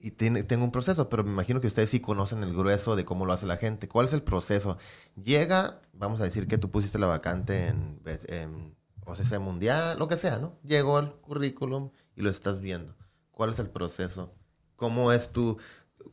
y 0.00 0.12
tengo 0.12 0.64
un 0.64 0.70
proceso, 0.70 1.08
pero 1.08 1.24
me 1.24 1.30
imagino 1.30 1.60
que 1.60 1.66
ustedes 1.66 1.90
sí 1.90 2.00
conocen 2.00 2.42
el 2.44 2.54
grueso 2.54 2.94
de 2.94 3.04
cómo 3.04 3.26
lo 3.26 3.32
hace 3.32 3.46
la 3.46 3.56
gente. 3.56 3.88
¿Cuál 3.88 4.06
es 4.06 4.12
el 4.12 4.22
proceso? 4.22 4.78
Llega, 5.16 5.80
vamos 5.92 6.20
a 6.20 6.24
decir 6.24 6.46
que 6.46 6.56
tú 6.56 6.70
pusiste 6.70 6.98
la 6.98 7.08
vacante 7.08 7.66
en, 7.66 8.00
en 8.28 8.76
OCC 9.04 9.40
Mundial, 9.40 9.98
lo 9.98 10.06
que 10.06 10.16
sea, 10.16 10.38
¿no? 10.38 10.56
Llegó 10.62 11.00
el 11.00 11.10
currículum 11.10 11.90
y 12.14 12.22
lo 12.22 12.30
estás 12.30 12.60
viendo. 12.60 12.94
¿Cuál 13.32 13.50
es 13.50 13.58
el 13.58 13.70
proceso? 13.70 14.34
¿Cómo 14.76 15.10
es 15.12 15.32
tu, 15.32 15.58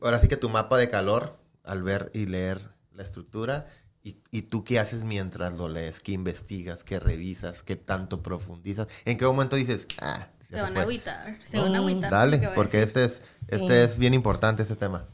ahora 0.00 0.18
sí 0.18 0.26
que 0.26 0.36
tu 0.36 0.48
mapa 0.48 0.78
de 0.78 0.90
calor 0.90 1.38
al 1.62 1.84
ver 1.84 2.10
y 2.12 2.26
leer 2.26 2.74
la 2.92 3.04
estructura? 3.04 3.66
¿Y, 4.02 4.22
y 4.32 4.42
tú 4.42 4.64
qué 4.64 4.80
haces 4.80 5.04
mientras 5.04 5.54
lo 5.54 5.68
lees? 5.68 6.00
¿Qué 6.00 6.12
investigas? 6.12 6.82
¿Qué 6.82 6.98
revisas? 6.98 7.62
¿Qué 7.62 7.76
tanto 7.76 8.22
profundizas? 8.22 8.88
¿En 9.04 9.16
qué 9.16 9.26
momento 9.26 9.56
dices, 9.56 9.86
ah, 10.00 10.28
se 10.48 10.62
van 10.62 10.76
a 10.76 10.82
agüitar, 10.82 11.38
se 11.42 11.58
van 11.58 11.74
a 11.74 11.78
agüitar. 11.78 12.10
Dale, 12.10 12.50
porque 12.54 12.82
este 12.82 13.06
es, 13.06 13.20
este 13.48 13.84
es 13.84 13.98
bien 13.98 14.14
importante, 14.14 14.62
este 14.62 14.76
tema. 14.76 15.08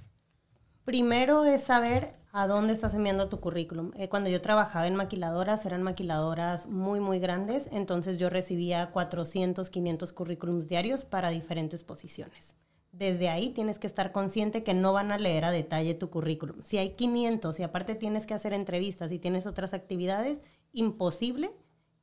Primero 0.84 1.44
es 1.44 1.62
saber 1.62 2.12
a 2.32 2.46
dónde 2.46 2.72
estás 2.72 2.94
enviando 2.94 3.28
tu 3.28 3.40
currículum. 3.40 3.92
Eh, 3.94 4.08
cuando 4.08 4.30
yo 4.30 4.40
trabajaba 4.40 4.86
en 4.86 4.96
maquiladoras, 4.96 5.66
eran 5.66 5.82
maquiladoras 5.82 6.66
muy, 6.66 6.98
muy 6.98 7.20
grandes, 7.20 7.68
entonces 7.72 8.18
yo 8.18 8.30
recibía 8.30 8.90
400, 8.90 9.68
500 9.68 10.12
currículums 10.12 10.68
diarios 10.68 11.04
para 11.04 11.28
diferentes 11.28 11.84
posiciones. 11.84 12.56
Desde 12.90 13.28
ahí 13.28 13.50
tienes 13.50 13.78
que 13.78 13.86
estar 13.86 14.12
consciente 14.12 14.64
que 14.64 14.74
no 14.74 14.92
van 14.92 15.12
a 15.12 15.18
leer 15.18 15.44
a 15.44 15.50
detalle 15.50 15.94
tu 15.94 16.10
currículum. 16.10 16.62
Si 16.62 16.78
hay 16.78 16.90
500 16.90 17.60
y 17.60 17.62
aparte 17.62 17.94
tienes 17.94 18.26
que 18.26 18.34
hacer 18.34 18.52
entrevistas 18.52 19.12
y 19.12 19.18
tienes 19.18 19.46
otras 19.46 19.74
actividades, 19.74 20.38
imposible 20.72 21.50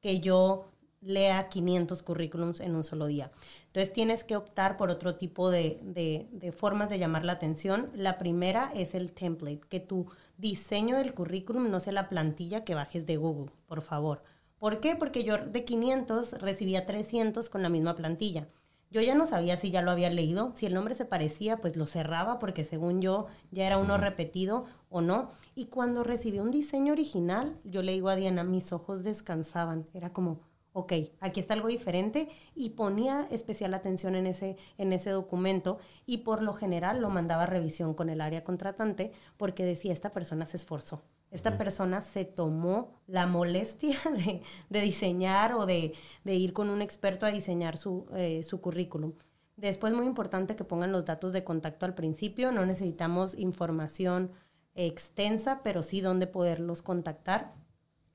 que 0.02 0.20
yo 0.20 0.66
lea 1.02 1.50
500 1.50 2.04
currículums 2.04 2.60
en 2.60 2.76
un 2.76 2.84
solo 2.84 3.08
día. 3.08 3.32
Entonces 3.68 3.94
tienes 3.94 4.24
que 4.24 4.36
optar 4.36 4.78
por 4.78 4.90
otro 4.90 5.16
tipo 5.16 5.50
de, 5.50 6.28
formas 6.56 6.90
de 6.90 7.00
llamar 7.00 7.26
la 7.26 7.34
atención. 7.34 7.90
La 7.94 8.18
primera 8.18 8.72
es 8.76 8.96
el 8.96 9.12
template, 9.12 9.62
que 9.70 9.80
tu 9.80 10.08
diseño 10.38 10.98
del 10.98 11.14
currículum 11.14 11.70
no 11.70 11.80
sea 11.80 11.94
la 11.94 12.10
plantilla 12.10 12.64
que 12.64 12.76
bajes 12.76 13.06
de 13.06 13.18
Google, 13.18 13.52
por 13.68 13.82
favor. 13.82 14.24
¿Por 14.58 14.80
qué? 14.82 14.96
Porque 14.96 15.24
yo 15.24 15.38
de 15.38 15.64
500 15.64 16.34
recibía 16.34 16.86
300 16.86 17.50
con 17.50 17.62
la 17.62 17.70
misma 17.70 17.96
plantilla. 17.96 18.48
Yo 18.92 19.02
ya 19.02 19.14
no 19.14 19.28
sabía 19.28 19.56
si 19.56 19.70
ya 19.70 19.84
lo 19.84 19.92
había 19.92 20.10
leído, 20.10 20.52
si 20.56 20.66
el 20.66 20.74
nombre 20.74 20.96
se 20.96 21.06
parecía, 21.06 21.58
pues 21.58 21.78
lo 21.78 21.86
cerraba 21.86 22.40
porque 22.40 22.66
según 22.66 23.02
yo 23.02 23.28
ya 23.52 23.68
era 23.68 23.78
uno 23.78 24.00
repetido 24.00 24.66
o 24.90 25.02
no. 25.02 25.30
Y 25.54 25.68
cuando 25.68 26.04
recibí 26.04 26.40
un 26.40 26.50
diseño 26.50 26.94
original, 26.94 27.56
yo 27.64 27.84
le 27.84 27.92
digo 27.92 28.10
a 28.10 28.16
Diana, 28.16 28.44
mis 28.44 28.74
ojos 28.74 29.04
descansaban. 29.04 29.88
Era 29.94 30.12
como, 30.12 30.40
ok, 30.74 30.94
aquí 31.20 31.40
está 31.40 31.54
algo 31.54 31.68
diferente 31.68 32.30
y 32.56 32.72
ponía 32.72 33.28
especial 33.32 33.74
atención 33.74 34.16
en 34.16 34.28
ese, 34.28 34.58
en 34.78 34.94
ese 34.94 35.10
documento 35.10 35.80
y 36.06 36.20
por 36.20 36.42
lo 36.44 36.54
general 36.54 37.02
lo 37.02 37.10
mandaba 37.10 37.44
a 37.44 37.48
revisión 37.48 37.94
con 37.94 38.10
el 38.10 38.22
área 38.22 38.44
contratante 38.44 39.12
porque 39.38 39.66
decía, 39.66 39.94
esta 39.94 40.12
persona 40.12 40.46
se 40.46 40.58
esforzó, 40.58 41.02
esta 41.32 41.58
persona 41.58 42.02
se 42.02 42.26
tomó 42.26 43.02
la 43.08 43.28
molestia 43.28 43.98
de, 44.70 44.82
diseñar 44.82 45.54
o 45.54 45.66
de, 45.66 45.94
ir 46.26 46.54
con 46.54 46.70
un 46.70 46.82
experto 46.82 47.26
a 47.26 47.32
diseñar 47.32 47.78
su, 47.78 48.06
eh, 48.16 48.44
su 48.44 48.62
currículum. 48.62 49.14
Después, 49.58 49.92
muy 49.92 50.06
importante 50.06 50.56
que 50.56 50.64
pongan 50.64 50.94
los 50.94 51.04
datos 51.04 51.34
de 51.34 51.44
contacto 51.44 51.86
al 51.86 51.94
principio, 51.94 52.52
no 52.54 52.66
necesitamos 52.66 53.38
información 53.38 54.32
extensa, 54.74 55.62
pero 55.64 55.84
sí 55.84 56.00
dónde 56.00 56.28
poderlos 56.28 56.82
contactar 56.82 57.54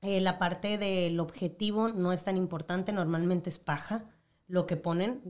eh, 0.05 0.21
la 0.21 0.37
parte 0.37 0.77
del 0.77 1.19
objetivo 1.19 1.89
no 1.89 2.13
es 2.13 2.23
tan 2.23 2.37
importante, 2.37 2.91
normalmente 2.91 3.49
es 3.49 3.59
paja 3.59 4.05
lo 4.47 4.67
que 4.67 4.75
ponen. 4.75 5.21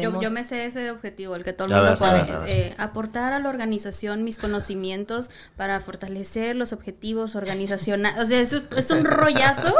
yo, 0.00 0.30
me 0.30 0.44
sé 0.44 0.66
ese 0.66 0.92
objetivo, 0.92 1.34
el 1.34 1.42
que 1.42 1.52
todo 1.52 1.66
el 1.66 1.74
mundo 1.74 1.98
puede. 1.98 2.26
Eh, 2.46 2.74
aportar 2.78 3.32
a 3.32 3.40
la 3.40 3.48
organización 3.48 4.22
mis 4.22 4.38
conocimientos 4.38 5.30
para 5.56 5.80
fortalecer 5.80 6.54
los 6.54 6.72
objetivos 6.72 7.34
organizacionales. 7.34 8.22
O 8.22 8.26
sea, 8.26 8.40
es, 8.40 8.52
es 8.52 8.90
un 8.92 9.04
rollazo 9.04 9.74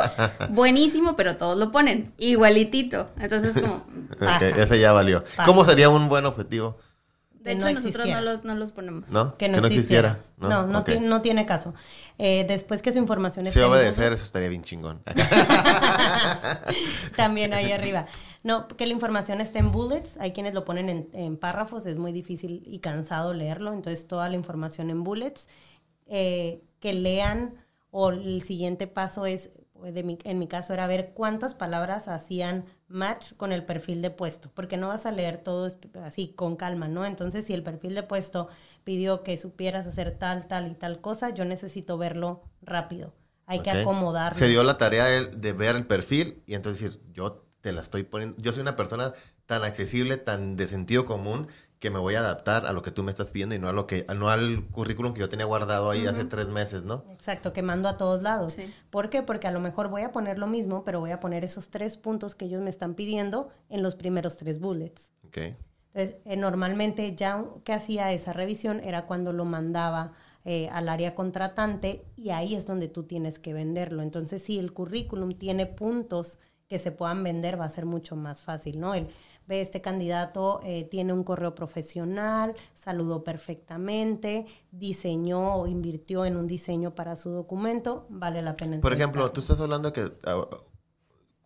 buenísimo, 0.50 1.14
pero 1.14 1.36
todos 1.36 1.56
lo 1.56 1.70
ponen 1.70 2.12
igualitito. 2.18 3.10
Entonces, 3.20 3.54
como... 3.54 3.86
ese 4.40 4.80
ya 4.80 4.90
valió. 4.90 5.22
¿Cómo 5.44 5.64
sería 5.64 5.88
un 5.88 6.08
buen 6.08 6.26
objetivo? 6.26 6.76
De 7.42 7.52
hecho, 7.52 7.72
nosotros 7.72 8.06
no 8.06 8.20
los, 8.20 8.44
no 8.44 8.54
los, 8.54 8.72
ponemos. 8.72 9.10
¿No? 9.10 9.36
Que 9.36 9.48
no, 9.48 9.66
existiera. 9.66 10.20
No, 10.38 10.66
no, 10.66 10.84
tiene, 10.84 11.06
no, 11.06 11.22
tiene 11.22 11.44
caso. 11.44 11.74
Eh, 12.18 12.44
después 12.46 12.82
que 12.82 12.92
su 12.92 12.98
información 12.98 13.46
esté... 13.46 13.58
Si 13.58 13.64
obedecer, 13.64 14.12
eso 14.12 14.24
estaría 14.24 14.48
bien 14.48 14.62
chingón. 14.62 15.02
También 17.16 17.52
ahí 17.52 17.72
arriba. 17.72 18.06
No, 18.44 18.68
que 18.68 18.86
la 18.86 18.92
información 18.92 19.40
esté 19.40 19.58
en 19.58 19.72
bullets. 19.72 20.18
Hay 20.18 20.32
quienes 20.32 20.54
lo 20.54 20.64
ponen 20.64 20.88
en, 20.88 21.08
en, 21.12 21.36
párrafos. 21.36 21.86
Es 21.86 21.98
muy 21.98 22.12
difícil 22.12 22.62
y 22.66 22.78
cansado 22.78 23.34
leerlo. 23.34 23.72
Entonces, 23.72 24.06
toda 24.06 24.28
la 24.28 24.36
información 24.36 24.90
en 24.90 25.02
bullets. 25.02 25.48
Eh, 26.06 26.62
que 26.78 26.92
lean 26.92 27.54
o 27.90 28.10
el 28.10 28.42
siguiente 28.42 28.86
paso 28.86 29.24
es 29.24 29.50
pues, 29.82 29.94
en 29.96 30.38
mi 30.38 30.46
caso 30.46 30.72
era 30.72 30.86
ver 30.86 31.10
cuántas 31.12 31.54
palabras 31.54 32.06
hacían 32.06 32.66
match 32.92 33.32
con 33.36 33.52
el 33.52 33.64
perfil 33.64 34.02
de 34.02 34.10
puesto, 34.10 34.50
porque 34.54 34.76
no 34.76 34.88
vas 34.88 35.06
a 35.06 35.10
leer 35.10 35.38
todo 35.38 35.68
así 36.02 36.28
con 36.28 36.56
calma, 36.56 36.88
¿no? 36.88 37.04
Entonces, 37.04 37.44
si 37.44 37.52
el 37.52 37.62
perfil 37.62 37.94
de 37.94 38.02
puesto 38.02 38.48
pidió 38.84 39.22
que 39.22 39.36
supieras 39.38 39.86
hacer 39.86 40.12
tal, 40.18 40.46
tal 40.46 40.70
y 40.70 40.74
tal 40.74 41.00
cosa, 41.00 41.30
yo 41.30 41.44
necesito 41.44 41.98
verlo 41.98 42.42
rápido. 42.62 43.14
Hay 43.46 43.60
que 43.60 43.70
acomodarlo. 43.70 44.38
Se 44.38 44.48
dio 44.48 44.62
la 44.62 44.78
tarea 44.78 45.06
de 45.06 45.52
ver 45.52 45.76
el 45.76 45.86
perfil 45.86 46.42
y 46.46 46.54
entonces 46.54 46.82
decir, 46.82 47.00
yo 47.12 47.44
te 47.60 47.72
la 47.72 47.80
estoy 47.80 48.02
poniendo, 48.02 48.40
yo 48.40 48.52
soy 48.52 48.62
una 48.62 48.76
persona 48.76 49.14
tan 49.46 49.64
accesible, 49.64 50.16
tan 50.16 50.56
de 50.56 50.68
sentido 50.68 51.04
común, 51.04 51.48
que 51.82 51.90
me 51.90 51.98
voy 51.98 52.14
a 52.14 52.20
adaptar 52.20 52.64
a 52.64 52.72
lo 52.72 52.80
que 52.80 52.92
tú 52.92 53.02
me 53.02 53.10
estás 53.10 53.32
pidiendo 53.32 53.56
y 53.56 53.58
no 53.58 53.68
a 53.68 53.72
lo 53.72 53.88
que 53.88 54.06
no 54.16 54.30
al 54.30 54.68
currículum 54.70 55.14
que 55.14 55.18
yo 55.18 55.28
tenía 55.28 55.46
guardado 55.46 55.90
ahí 55.90 56.06
hace 56.06 56.24
tres 56.24 56.46
meses, 56.46 56.84
¿no? 56.84 57.04
Exacto, 57.10 57.52
que 57.52 57.60
mando 57.60 57.88
a 57.88 57.96
todos 57.96 58.22
lados. 58.22 58.56
¿Por 58.88 59.10
qué? 59.10 59.24
Porque 59.24 59.48
a 59.48 59.50
lo 59.50 59.58
mejor 59.58 59.88
voy 59.88 60.02
a 60.02 60.12
poner 60.12 60.38
lo 60.38 60.46
mismo, 60.46 60.84
pero 60.84 61.00
voy 61.00 61.10
a 61.10 61.18
poner 61.18 61.42
esos 61.42 61.70
tres 61.70 61.96
puntos 61.96 62.36
que 62.36 62.44
ellos 62.44 62.62
me 62.62 62.70
están 62.70 62.94
pidiendo 62.94 63.50
en 63.68 63.82
los 63.82 63.96
primeros 63.96 64.36
tres 64.36 64.60
bullets. 64.60 65.10
Ok. 65.26 65.38
Entonces, 65.92 66.20
eh, 66.24 66.36
normalmente 66.36 67.16
ya 67.16 67.44
que 67.64 67.72
hacía 67.72 68.12
esa 68.12 68.32
revisión 68.32 68.78
era 68.84 69.06
cuando 69.06 69.32
lo 69.32 69.44
mandaba 69.44 70.12
eh, 70.44 70.68
al 70.70 70.88
área 70.88 71.16
contratante 71.16 72.04
y 72.14 72.30
ahí 72.30 72.54
es 72.54 72.64
donde 72.64 72.86
tú 72.86 73.02
tienes 73.02 73.40
que 73.40 73.54
venderlo. 73.54 74.02
Entonces, 74.02 74.40
si 74.40 74.60
el 74.60 74.72
currículum 74.72 75.32
tiene 75.32 75.66
puntos 75.66 76.38
que 76.72 76.78
se 76.78 76.90
puedan 76.90 77.22
vender, 77.22 77.60
va 77.60 77.66
a 77.66 77.70
ser 77.70 77.84
mucho 77.84 78.16
más 78.16 78.40
fácil, 78.40 78.80
¿no? 78.80 78.94
El, 78.94 79.06
ve, 79.46 79.60
este 79.60 79.82
candidato 79.82 80.62
eh, 80.64 80.84
tiene 80.84 81.12
un 81.12 81.22
correo 81.22 81.54
profesional, 81.54 82.56
saludó 82.72 83.22
perfectamente, 83.22 84.46
diseñó 84.70 85.56
o 85.56 85.66
invirtió 85.66 86.24
en 86.24 86.34
un 86.34 86.46
diseño 86.46 86.94
para 86.94 87.14
su 87.14 87.28
documento, 87.28 88.06
vale 88.08 88.40
la 88.40 88.56
pena. 88.56 88.80
Por 88.80 88.94
ejemplo, 88.94 89.30
tú 89.32 89.42
estás 89.42 89.60
hablando 89.60 89.92
que 89.92 90.12
ah, 90.24 90.48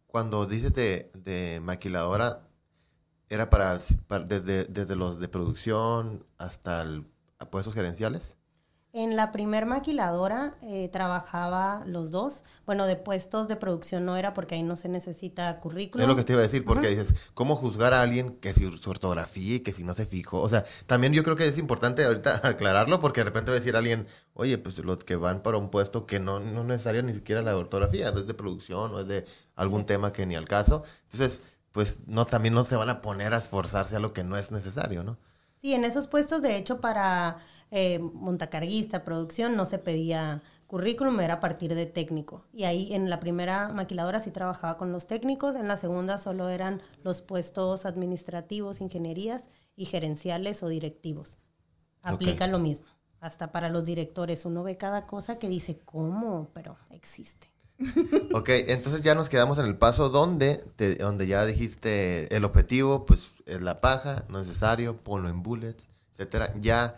cuando 0.06 0.46
dices 0.46 0.72
de, 0.72 1.60
maquiladora, 1.60 2.46
era 3.28 3.50
para, 3.50 3.80
desde, 4.28 4.66
desde, 4.66 4.94
los 4.94 5.18
de 5.18 5.26
producción 5.26 6.24
hasta 6.38 6.82
el, 6.82 7.04
puestos 7.50 7.74
gerenciales. 7.74 8.35
En 8.98 9.14
la 9.14 9.30
primer 9.30 9.66
maquiladora 9.66 10.54
eh, 10.62 10.88
trabajaba 10.90 11.82
los 11.84 12.10
dos. 12.10 12.44
Bueno, 12.64 12.86
de 12.86 12.96
puestos 12.96 13.46
de 13.46 13.54
producción 13.56 14.06
no 14.06 14.16
era 14.16 14.32
porque 14.32 14.54
ahí 14.54 14.62
no 14.62 14.74
se 14.74 14.88
necesita 14.88 15.60
currículum. 15.60 16.02
Es 16.02 16.08
lo 16.08 16.16
que 16.16 16.24
te 16.24 16.32
iba 16.32 16.40
a 16.40 16.44
decir, 16.44 16.64
porque 16.64 16.88
dices, 16.88 17.14
¿cómo 17.34 17.56
juzgar 17.56 17.92
a 17.92 18.00
alguien 18.00 18.38
que 18.38 18.54
si 18.54 18.62
su 18.78 18.88
ortografía 18.90 19.56
y 19.56 19.60
que 19.60 19.74
si 19.74 19.84
no 19.84 19.92
se 19.92 20.06
fijó? 20.06 20.40
O 20.40 20.48
sea, 20.48 20.64
también 20.86 21.12
yo 21.12 21.22
creo 21.24 21.36
que 21.36 21.46
es 21.46 21.58
importante 21.58 22.06
ahorita 22.06 22.40
aclararlo 22.48 22.98
porque 22.98 23.20
de 23.20 23.26
repente 23.26 23.50
va 23.50 23.58
a 23.58 23.60
decir 23.60 23.76
alguien, 23.76 24.06
oye, 24.32 24.56
pues 24.56 24.78
los 24.78 25.04
que 25.04 25.16
van 25.16 25.42
para 25.42 25.58
un 25.58 25.68
puesto 25.68 26.06
que 26.06 26.18
no, 26.18 26.40
no 26.40 26.64
necesario 26.64 27.02
ni 27.02 27.12
siquiera 27.12 27.42
la 27.42 27.54
ortografía, 27.54 28.08
es 28.08 28.26
de 28.26 28.32
producción 28.32 28.94
o 28.94 29.00
es 29.00 29.08
de 29.08 29.26
algún 29.56 29.84
tema 29.84 30.14
que 30.14 30.24
ni 30.24 30.36
al 30.36 30.48
caso. 30.48 30.84
Entonces, 31.12 31.42
pues 31.70 32.00
no, 32.06 32.24
también 32.24 32.54
no 32.54 32.64
se 32.64 32.76
van 32.76 32.88
a 32.88 33.02
poner 33.02 33.34
a 33.34 33.38
esforzarse 33.40 33.96
a 33.96 34.00
lo 34.00 34.14
que 34.14 34.24
no 34.24 34.38
es 34.38 34.52
necesario, 34.52 35.04
¿no? 35.04 35.18
Sí, 35.60 35.74
en 35.74 35.84
esos 35.84 36.06
puestos, 36.06 36.40
de 36.42 36.56
hecho, 36.56 36.80
para 36.80 37.38
eh, 37.70 37.98
montacarguista, 37.98 39.04
producción, 39.04 39.56
no 39.56 39.66
se 39.66 39.78
pedía 39.78 40.42
currículum, 40.66 41.20
era 41.20 41.34
a 41.34 41.40
partir 41.40 41.74
de 41.74 41.86
técnico. 41.86 42.44
Y 42.52 42.64
ahí 42.64 42.92
en 42.92 43.10
la 43.10 43.20
primera 43.20 43.68
maquiladora 43.68 44.20
sí 44.20 44.30
trabajaba 44.30 44.76
con 44.76 44.92
los 44.92 45.06
técnicos, 45.06 45.56
en 45.56 45.68
la 45.68 45.76
segunda 45.76 46.18
solo 46.18 46.48
eran 46.48 46.80
los 47.02 47.20
puestos 47.20 47.86
administrativos, 47.86 48.80
ingenierías 48.80 49.44
y 49.76 49.86
gerenciales 49.86 50.62
o 50.62 50.68
directivos. 50.68 51.38
Aplica 52.02 52.46
lo 52.46 52.58
mismo. 52.58 52.86
Hasta 53.20 53.50
para 53.50 53.68
los 53.68 53.84
directores 53.84 54.44
uno 54.44 54.62
ve 54.62 54.76
cada 54.76 55.06
cosa 55.06 55.38
que 55.38 55.48
dice, 55.48 55.80
¿cómo? 55.84 56.50
Pero 56.54 56.76
existe. 56.90 57.50
ok, 58.32 58.48
entonces 58.68 59.02
ya 59.02 59.14
nos 59.14 59.28
quedamos 59.28 59.58
en 59.58 59.66
el 59.66 59.76
paso 59.76 60.08
donde, 60.08 60.64
donde 60.98 61.26
ya 61.26 61.44
dijiste 61.44 62.34
el 62.34 62.44
objetivo, 62.44 63.04
pues 63.04 63.42
es 63.44 63.60
la 63.60 63.80
paja, 63.80 64.24
no 64.28 64.40
es 64.40 64.46
necesario, 64.46 64.98
ponlo 65.02 65.28
en 65.28 65.42
bullets, 65.42 65.90
etcétera. 66.12 66.54
Ya 66.60 66.96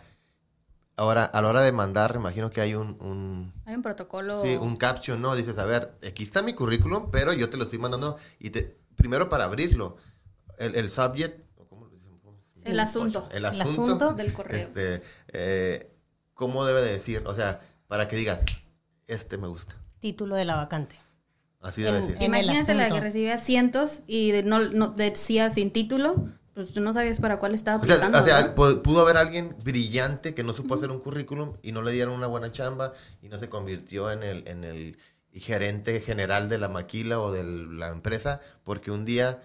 Ahora, 0.99 1.23
a 1.23 1.41
la 1.41 1.47
hora 1.47 1.61
de 1.61 1.71
mandar, 1.71 2.15
imagino 2.15 2.49
que 2.49 2.59
hay 2.59 2.75
un, 2.75 3.53
Hay 3.65 3.73
un 3.73 3.81
protocolo. 3.81 4.41
Sí, 4.43 4.57
un 4.57 4.75
caption, 4.75 5.21
¿no? 5.21 5.33
Dices, 5.33 5.57
a 5.57 5.63
ver, 5.63 5.97
aquí 6.05 6.23
está 6.23 6.41
mi 6.41 6.53
currículum, 6.53 7.09
pero 7.09 7.31
yo 7.31 7.49
te 7.49 7.55
lo 7.55 7.63
estoy 7.63 7.79
mandando 7.79 8.17
y 8.37 8.49
te... 8.49 8.77
Primero 8.97 9.29
para 9.29 9.45
abrirlo, 9.45 9.95
el, 10.57 10.75
el 10.75 10.89
subject... 10.89 11.39
¿cómo 11.69 11.87
El 12.65 12.79
asunto. 12.81 13.29
El 13.31 13.45
asunto, 13.45 14.11
del 14.11 14.33
correo. 14.33 14.67
Este, 14.67 15.01
eh, 15.29 15.89
¿Cómo 16.33 16.65
debe 16.65 16.81
de 16.81 16.91
decir? 16.91 17.23
O 17.25 17.33
sea, 17.33 17.61
para 17.87 18.09
que 18.09 18.17
digas, 18.17 18.43
este 19.07 19.37
me 19.37 19.47
gusta. 19.47 19.77
Título 20.01 20.35
de 20.35 20.43
la 20.43 20.57
vacante. 20.57 20.97
Así 21.61 21.81
debe 21.81 22.01
decir. 22.01 22.17
Imagínate 22.19 22.73
la 22.73 22.89
que 22.89 22.99
recibe 22.99 23.37
cientos 23.37 24.01
y 24.05 24.33
no, 24.43 24.59
no 24.59 24.89
decía 24.89 25.49
sin 25.49 25.71
título 25.71 26.27
pues 26.59 26.73
tú 26.73 26.81
no 26.81 26.91
sabías 26.91 27.21
para 27.21 27.39
cuál 27.39 27.53
estaba 27.53 27.77
aplicando. 27.77 28.19
O 28.19 28.25
sea, 28.25 28.53
pudo 28.53 28.99
haber 28.99 29.15
alguien 29.15 29.55
brillante 29.63 30.33
que 30.33 30.43
no 30.43 30.51
supo 30.51 30.75
hacer 30.75 30.91
un 30.91 30.99
currículum 30.99 31.53
y 31.61 31.71
no 31.71 31.81
le 31.81 31.93
dieron 31.93 32.13
una 32.13 32.27
buena 32.27 32.51
chamba 32.51 32.91
y 33.21 33.29
no 33.29 33.37
se 33.37 33.47
convirtió 33.47 34.11
en 34.11 34.23
el, 34.23 34.45
en 34.45 34.65
el 34.65 34.97
gerente 35.31 36.01
general 36.01 36.49
de 36.49 36.57
la 36.57 36.67
maquila 36.67 37.21
o 37.21 37.31
de 37.31 37.45
la 37.45 37.87
empresa 37.87 38.41
porque 38.65 38.91
un 38.91 39.05
día 39.05 39.41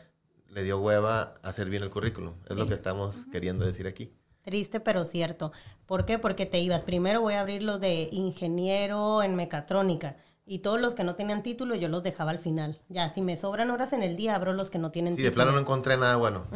le 0.48 0.64
dio 0.64 0.80
hueva 0.80 1.34
hacer 1.44 1.70
bien 1.70 1.84
el 1.84 1.90
currículum. 1.90 2.34
Es 2.50 2.56
lo 2.56 2.66
que 2.66 2.74
estamos 2.74 3.26
queriendo 3.30 3.64
decir 3.64 3.86
aquí. 3.86 4.12
Triste, 4.42 4.80
pero 4.80 5.04
cierto. 5.04 5.52
¿Por 5.86 6.06
qué? 6.06 6.18
Porque 6.18 6.46
te 6.46 6.58
ibas. 6.58 6.82
Primero 6.82 7.20
voy 7.20 7.34
a 7.34 7.42
abrir 7.42 7.62
los 7.62 7.78
de 7.80 8.08
ingeniero 8.10 9.22
en 9.22 9.36
mecatrónica. 9.36 10.16
Y 10.44 10.58
todos 10.58 10.80
los 10.80 10.96
que 10.96 11.04
no 11.04 11.14
tenían 11.14 11.44
título 11.44 11.76
yo 11.76 11.86
los 11.86 12.02
dejaba 12.02 12.32
al 12.32 12.40
final. 12.40 12.80
Ya, 12.88 13.08
si 13.14 13.22
me 13.22 13.36
sobran 13.36 13.70
horas 13.70 13.92
en 13.92 14.02
el 14.02 14.16
día, 14.16 14.34
abro 14.34 14.52
los 14.52 14.68
que 14.68 14.78
no 14.78 14.90
tienen 14.90 15.14
título. 15.14 15.28
Sí, 15.28 15.30
de 15.30 15.34
plano 15.34 15.52
no 15.52 15.60
encontré 15.60 15.96
nada 15.96 16.16
bueno. 16.16 16.48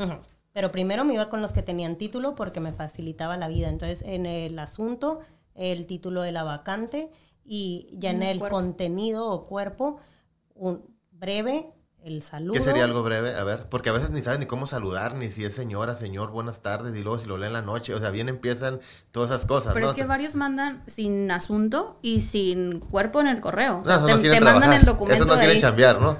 Pero 0.52 0.70
primero 0.70 1.04
me 1.04 1.14
iba 1.14 1.28
con 1.28 1.42
los 1.42 1.52
que 1.52 1.62
tenían 1.62 1.96
título 1.96 2.34
porque 2.34 2.60
me 2.60 2.72
facilitaba 2.72 3.36
la 3.36 3.48
vida. 3.48 3.68
Entonces, 3.68 4.02
en 4.02 4.26
el 4.26 4.58
asunto, 4.58 5.20
el 5.54 5.86
título 5.86 6.22
de 6.22 6.32
la 6.32 6.42
vacante 6.42 7.10
y 7.44 7.88
ya 7.92 8.10
en 8.10 8.22
el 8.22 8.40
contenido 8.40 9.28
o 9.28 9.46
cuerpo, 9.46 9.98
un 10.54 10.84
breve, 11.10 11.72
el 12.02 12.22
saludo. 12.22 12.52
¿Qué 12.52 12.60
sería 12.60 12.84
algo 12.84 13.02
breve? 13.02 13.34
A 13.34 13.42
ver, 13.42 13.68
porque 13.68 13.88
a 13.90 13.92
veces 13.92 14.10
ni 14.10 14.20
saben 14.20 14.40
ni 14.40 14.46
cómo 14.46 14.66
saludar, 14.66 15.14
ni 15.14 15.30
si 15.30 15.44
es 15.44 15.54
señora, 15.54 15.94
señor, 15.94 16.30
buenas 16.30 16.62
tardes, 16.62 16.94
y 16.94 17.02
luego 17.02 17.18
si 17.18 17.26
lo 17.26 17.36
leen 17.36 17.48
en 17.48 17.52
la 17.54 17.62
noche, 17.62 17.94
o 17.94 18.00
sea, 18.00 18.10
bien 18.10 18.28
empiezan 18.28 18.80
todas 19.10 19.30
esas 19.30 19.46
cosas. 19.46 19.74
Pero 19.74 19.88
es 19.88 19.94
que 19.94 20.04
varios 20.04 20.36
mandan 20.36 20.84
sin 20.86 21.30
asunto 21.30 21.98
y 22.02 22.20
sin 22.20 22.80
cuerpo 22.80 23.20
en 23.20 23.28
el 23.28 23.40
correo. 23.40 23.80
O 23.80 23.84
sea, 23.84 24.04
te, 24.04 24.40
mandan 24.40 24.72
el 24.74 24.84
documento. 24.84 25.24
Eso 25.24 25.32
no 25.32 25.38
quieren 25.40 25.60
cambiar, 25.60 26.00
¿no? 26.00 26.18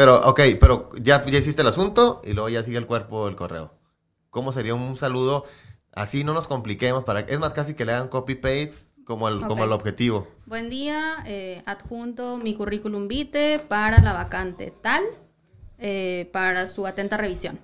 Pero, 0.00 0.18
ok, 0.18 0.40
pero 0.58 0.88
ya, 0.98 1.22
ya 1.26 1.38
hiciste 1.40 1.60
el 1.60 1.68
asunto 1.68 2.22
y 2.24 2.32
luego 2.32 2.48
ya 2.48 2.62
sigue 2.62 2.78
el 2.78 2.86
cuerpo 2.86 3.26
del 3.26 3.36
correo. 3.36 3.74
¿Cómo 4.30 4.50
sería 4.50 4.74
un 4.74 4.96
saludo? 4.96 5.44
Así 5.92 6.24
no 6.24 6.32
nos 6.32 6.48
compliquemos. 6.48 7.04
para 7.04 7.20
Es 7.20 7.38
más, 7.38 7.52
casi 7.52 7.74
que 7.74 7.84
le 7.84 7.92
hagan 7.92 8.08
copy-paste 8.08 8.72
como 9.04 9.28
el, 9.28 9.42
como 9.42 9.62
el 9.62 9.72
objetivo. 9.72 10.26
Buen 10.46 10.70
día, 10.70 11.22
eh, 11.26 11.62
adjunto 11.66 12.38
mi 12.38 12.54
currículum 12.54 13.08
vitae 13.08 13.58
para 13.58 14.00
la 14.00 14.14
vacante 14.14 14.72
tal. 14.80 15.02
eh, 15.76 16.30
para 16.32 16.66
su 16.66 16.86
atenta 16.86 17.18
revisión. 17.18 17.58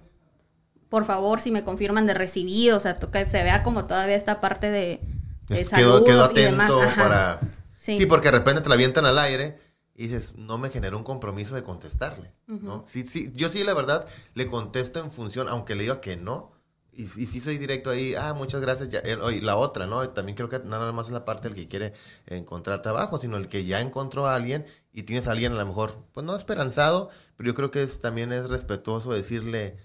Por 0.91 1.07
favor, 1.07 1.41
si 1.41 1.51
me 1.51 1.65
confirman 1.65 2.07
de 2.07 2.13
recibido, 2.13 2.77
o 2.77 2.81
sea, 2.81 2.99
que 2.99 3.25
se 3.25 3.43
vea 3.45 3.63
como 3.63 3.87
todavía 3.87 4.15
esta 4.15 4.43
parte 4.43 4.71
de, 4.71 5.01
de 5.49 5.65
quedó, 5.65 6.05
quedó 6.05 6.27
saludos 6.27 6.33
y 6.33 6.43
demás. 6.43 6.71
atento 6.71 6.97
para... 6.97 7.41
Sí. 7.77 7.99
Sí. 7.99 8.05
porque 8.05 8.31
de 8.31 8.39
repente 8.39 8.61
te 8.61 8.69
la 8.69 8.75
avientan 8.75 9.07
al 9.07 9.19
aire 9.19 9.57
y 9.97 10.09
dices, 10.09 10.37
no 10.37 10.59
me 10.59 10.69
genera 10.69 10.97
un 10.97 11.05
compromiso 11.05 11.55
de 11.55 11.63
contestarle, 11.63 12.33
¿no? 12.47 12.85
Sí, 12.87 13.07
sí, 13.07 13.33
yo 13.35 13.49
sí, 13.49 13.65
la 13.65 13.73
verdad, 13.73 14.07
le 14.35 14.47
contesto 14.47 15.01
en 15.01 15.11
función, 15.11 15.49
aunque 15.49 15.75
le 15.75 15.85
diga 15.85 16.01
que 16.03 16.17
no, 16.17 16.53
y, 16.93 17.03
y 17.05 17.27
sí 17.27 17.41
soy 17.41 17.57
directo 17.57 17.91
ahí, 17.91 18.15
ah, 18.15 18.35
muchas 18.35 18.61
gracias, 18.61 18.91
ya, 18.91 19.03
la 19.05 19.57
otra, 19.57 19.87
¿no? 19.87 20.09
También 20.11 20.37
creo 20.37 20.49
que 20.51 20.59
no 20.59 20.65
nada 20.79 20.93
más 20.93 21.07
es 21.07 21.13
la 21.13 21.25
parte 21.25 21.49
del 21.49 21.57
que 21.57 21.69
quiere 21.69 21.95
encontrar 22.27 22.83
trabajo, 22.83 23.19
sino 23.19 23.39
el 23.39 23.49
que 23.49 23.65
ya 23.65 23.81
encontró 23.81 24.27
a 24.27 24.35
alguien 24.35 24.67
y 24.93 25.05
tienes 25.05 25.29
a 25.29 25.33
alguien 25.33 25.53
a 25.53 25.57
lo 25.57 25.67
mejor, 25.67 25.97
pues 26.13 26.25
no 26.27 26.37
esperanzado, 26.37 27.11
pero 27.37 27.49
yo 27.49 27.55
creo 27.55 27.71
que 27.71 27.83
es, 27.83 28.01
también 28.01 28.33
es 28.33 28.49
respetuoso 28.51 29.13
decirle, 29.13 29.79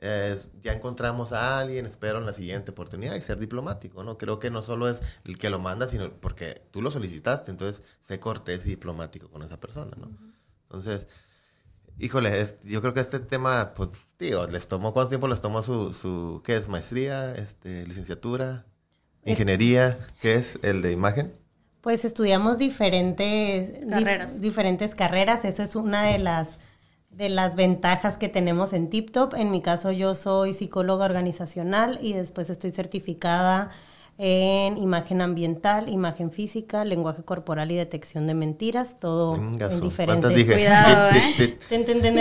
eh, 0.00 0.36
ya 0.62 0.72
encontramos 0.72 1.32
a 1.32 1.58
alguien, 1.58 1.86
espero 1.86 2.18
en 2.18 2.26
la 2.26 2.32
siguiente 2.32 2.70
oportunidad 2.70 3.14
y 3.16 3.20
ser 3.20 3.38
diplomático, 3.38 4.04
¿no? 4.04 4.16
Creo 4.18 4.38
que 4.38 4.50
no 4.50 4.62
solo 4.62 4.88
es 4.88 5.00
el 5.24 5.38
que 5.38 5.50
lo 5.50 5.58
manda, 5.58 5.86
sino 5.88 6.10
porque 6.12 6.62
tú 6.70 6.82
lo 6.82 6.90
solicitaste, 6.90 7.50
entonces 7.50 7.82
sé 8.02 8.20
cortés 8.20 8.64
y 8.66 8.70
diplomático 8.70 9.28
con 9.28 9.42
esa 9.42 9.58
persona, 9.58 9.96
¿no? 9.98 10.08
Entonces, 10.64 11.08
híjole, 11.98 12.40
es- 12.40 12.60
yo 12.62 12.80
creo 12.80 12.94
que 12.94 13.00
este 13.00 13.20
tema, 13.20 13.72
pues, 13.74 13.90
digo, 14.18 14.46
les 14.46 14.68
tomó, 14.68 14.92
¿cuánto 14.92 15.08
tiempo 15.10 15.28
les 15.28 15.40
tomó 15.40 15.62
su, 15.62 15.92
su 15.92 16.42
qué 16.44 16.56
es, 16.56 16.68
maestría, 16.68 17.34
este, 17.34 17.86
licenciatura, 17.86 18.66
ingeniería, 19.24 19.98
qué 20.22 20.36
es 20.36 20.58
el 20.62 20.82
de 20.82 20.92
imagen? 20.92 21.34
Pues 21.80 22.04
estudiamos 22.04 22.58
diferentes 22.58 23.80
dif- 23.86 23.88
Carreras. 23.90 24.40
diferentes 24.40 24.94
carreras. 24.94 25.44
Esa 25.44 25.64
es 25.64 25.76
una 25.76 26.04
de 26.04 26.18
las 26.18 26.58
de 27.18 27.28
las 27.28 27.56
ventajas 27.56 28.16
que 28.16 28.28
tenemos 28.28 28.72
en 28.72 28.88
TipTop. 28.88 29.34
En 29.34 29.50
mi 29.50 29.60
caso, 29.60 29.90
yo 29.90 30.14
soy 30.14 30.54
psicóloga 30.54 31.04
organizacional 31.04 31.98
y 32.00 32.12
después 32.12 32.48
estoy 32.48 32.70
certificada 32.70 33.70
en 34.18 34.78
imagen 34.78 35.20
ambiental, 35.20 35.88
imagen 35.88 36.30
física, 36.30 36.84
lenguaje 36.84 37.24
corporal 37.24 37.72
y 37.72 37.76
detección 37.76 38.28
de 38.28 38.34
mentiras, 38.34 39.00
todo 39.00 39.32
Venga, 39.32 39.70
en 39.70 39.80
diferentes. 39.80 40.32
Cuidado, 40.32 41.10
¿eh? 41.10 41.58
ten, 41.68 41.84
ten, 41.84 42.02
ten. 42.02 42.16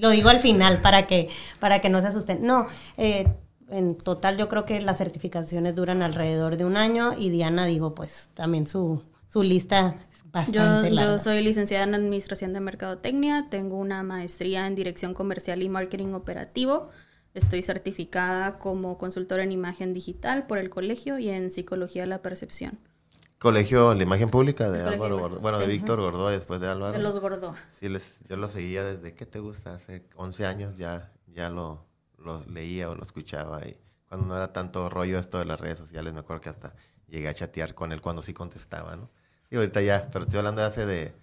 Lo 0.00 0.10
digo 0.10 0.28
al 0.28 0.40
final 0.40 0.82
para 0.82 1.06
que, 1.06 1.30
para 1.58 1.80
que 1.80 1.88
no 1.88 2.02
se 2.02 2.08
asusten. 2.08 2.46
No, 2.46 2.66
eh, 2.98 3.26
en 3.70 3.96
total 3.96 4.36
yo 4.36 4.48
creo 4.48 4.66
que 4.66 4.80
las 4.80 4.98
certificaciones 4.98 5.74
duran 5.74 6.02
alrededor 6.02 6.58
de 6.58 6.66
un 6.66 6.76
año 6.76 7.14
y 7.18 7.30
Diana 7.30 7.64
digo 7.64 7.94
pues 7.94 8.28
también 8.34 8.66
su, 8.66 9.02
su 9.28 9.42
lista 9.42 9.94
es 10.42 10.52
Yo, 10.52 10.60
bastante 10.60 10.90
larga. 10.90 11.12
yo 11.12 11.18
soy 11.18 11.42
licenciada 11.42 11.84
en 11.84 11.94
Administración 11.94 12.52
de 12.52 12.60
Mercadotecnia, 12.60 13.48
tengo 13.50 13.76
una 13.76 14.02
maestría 14.02 14.66
en 14.66 14.74
Dirección 14.74 15.14
Comercial 15.14 15.62
y 15.62 15.68
Marketing 15.68 16.14
Operativo, 16.14 16.90
estoy 17.34 17.62
certificada 17.62 18.58
como 18.58 18.98
consultora 18.98 19.42
en 19.42 19.52
imagen 19.52 19.94
digital 19.94 20.46
por 20.46 20.58
el 20.58 20.70
colegio 20.70 21.18
y 21.18 21.28
en 21.28 21.50
Psicología 21.50 22.02
de 22.02 22.08
la 22.08 22.22
Percepción. 22.22 22.78
Colegio 23.38 23.94
La 23.94 24.02
Imagen 24.02 24.30
Pública 24.30 24.68
de 24.68 24.80
El 24.80 24.88
Álvaro 24.88 25.16
de 25.16 25.22
Imagen, 25.22 25.42
bueno, 25.42 25.58
de 25.58 25.66
sí. 25.66 25.70
Víctor 25.70 26.00
Gordoa 26.00 26.32
después 26.32 26.60
de 26.60 26.66
Álvaro. 26.66 26.92
De 26.92 26.98
los 26.98 27.20
Gordo. 27.20 27.54
Sí, 27.70 27.88
les, 27.88 28.18
yo 28.28 28.36
lo 28.36 28.48
seguía 28.48 28.82
desde, 28.82 29.14
¿qué 29.14 29.26
te 29.26 29.38
gusta? 29.38 29.74
Hace 29.74 30.04
11 30.16 30.46
años 30.46 30.76
ya, 30.76 31.12
ya 31.28 31.48
lo, 31.48 31.86
lo 32.18 32.44
leía 32.46 32.90
o 32.90 32.96
lo 32.96 33.04
escuchaba. 33.04 33.64
Y 33.64 33.78
cuando 34.08 34.26
no 34.26 34.36
era 34.36 34.52
tanto 34.52 34.88
rollo 34.88 35.20
esto 35.20 35.38
de 35.38 35.44
las 35.44 35.60
redes 35.60 35.78
sociales, 35.78 36.12
me 36.12 36.20
acuerdo 36.20 36.42
que 36.42 36.48
hasta 36.48 36.74
llegué 37.06 37.28
a 37.28 37.34
chatear 37.34 37.74
con 37.74 37.92
él 37.92 38.00
cuando 38.00 38.22
sí 38.22 38.32
contestaba, 38.34 38.96
¿no? 38.96 39.08
Y 39.50 39.56
ahorita 39.56 39.80
ya, 39.82 40.08
pero 40.12 40.24
estoy 40.24 40.38
hablando 40.38 40.60
de 40.60 40.66
hace 40.66 40.86
de 40.86 41.14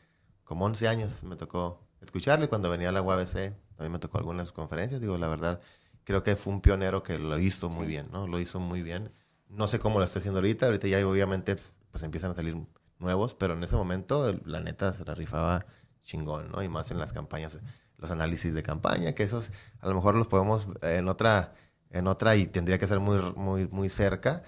como 0.44 0.66
11 0.66 0.88
años, 0.88 1.24
me 1.24 1.36
tocó 1.36 1.82
escucharle 2.02 2.48
cuando 2.48 2.70
venía 2.70 2.90
a 2.90 2.92
la 2.92 3.02
UABC, 3.02 3.56
también 3.76 3.92
me 3.92 4.00
tocó 4.00 4.18
algunas 4.18 4.52
conferencias, 4.52 5.02
digo, 5.02 5.18
la 5.18 5.28
verdad, 5.28 5.62
creo 6.04 6.24
que 6.24 6.36
fue 6.36 6.54
un 6.54 6.62
pionero 6.62 7.04
que 7.04 7.18
lo 7.20 7.38
hizo 7.40 7.70
muy 7.70 7.88
bien, 7.88 8.08
¿no? 8.12 8.28
Lo 8.28 8.40
hizo 8.40 8.60
muy 8.60 8.82
bien. 8.82 9.12
No 9.50 9.68
sé 9.68 9.80
cómo 9.80 10.00
lo 10.00 10.06
está 10.06 10.20
haciendo 10.20 10.40
ahorita, 10.40 10.68
ahorita 10.68 10.88
ya 10.88 11.06
obviamente 11.08 11.58
pues 11.92 12.04
empiezan 12.04 12.32
a 12.32 12.36
salir 12.36 12.56
nuevos, 13.00 13.34
pero 13.36 13.54
en 13.54 13.64
ese 13.64 13.76
momento 13.76 14.34
la 14.46 14.60
neta 14.60 14.94
se 14.94 15.06
la 15.06 15.16
rifaba 15.16 15.66
chingón, 16.04 16.52
¿no? 16.52 16.64
Y 16.64 16.70
más 16.70 16.92
en 16.92 17.00
las 17.00 17.14
campañas, 17.14 17.60
los 17.98 18.12
análisis 18.12 18.54
de 18.54 18.64
campaña, 18.64 19.14
que 19.14 19.24
esos 19.24 19.50
a 19.82 19.88
lo 19.88 19.96
mejor 19.96 20.16
los 20.16 20.28
podemos 20.28 20.68
en 20.82 21.08
otra, 21.08 21.54
en 21.90 22.08
otra 22.08 22.36
y 22.36 22.48
tendría 22.48 22.78
que 22.78 22.88
ser 22.88 23.00
muy, 23.00 23.20
muy, 23.36 23.68
muy 23.68 23.90
cerca, 23.90 24.44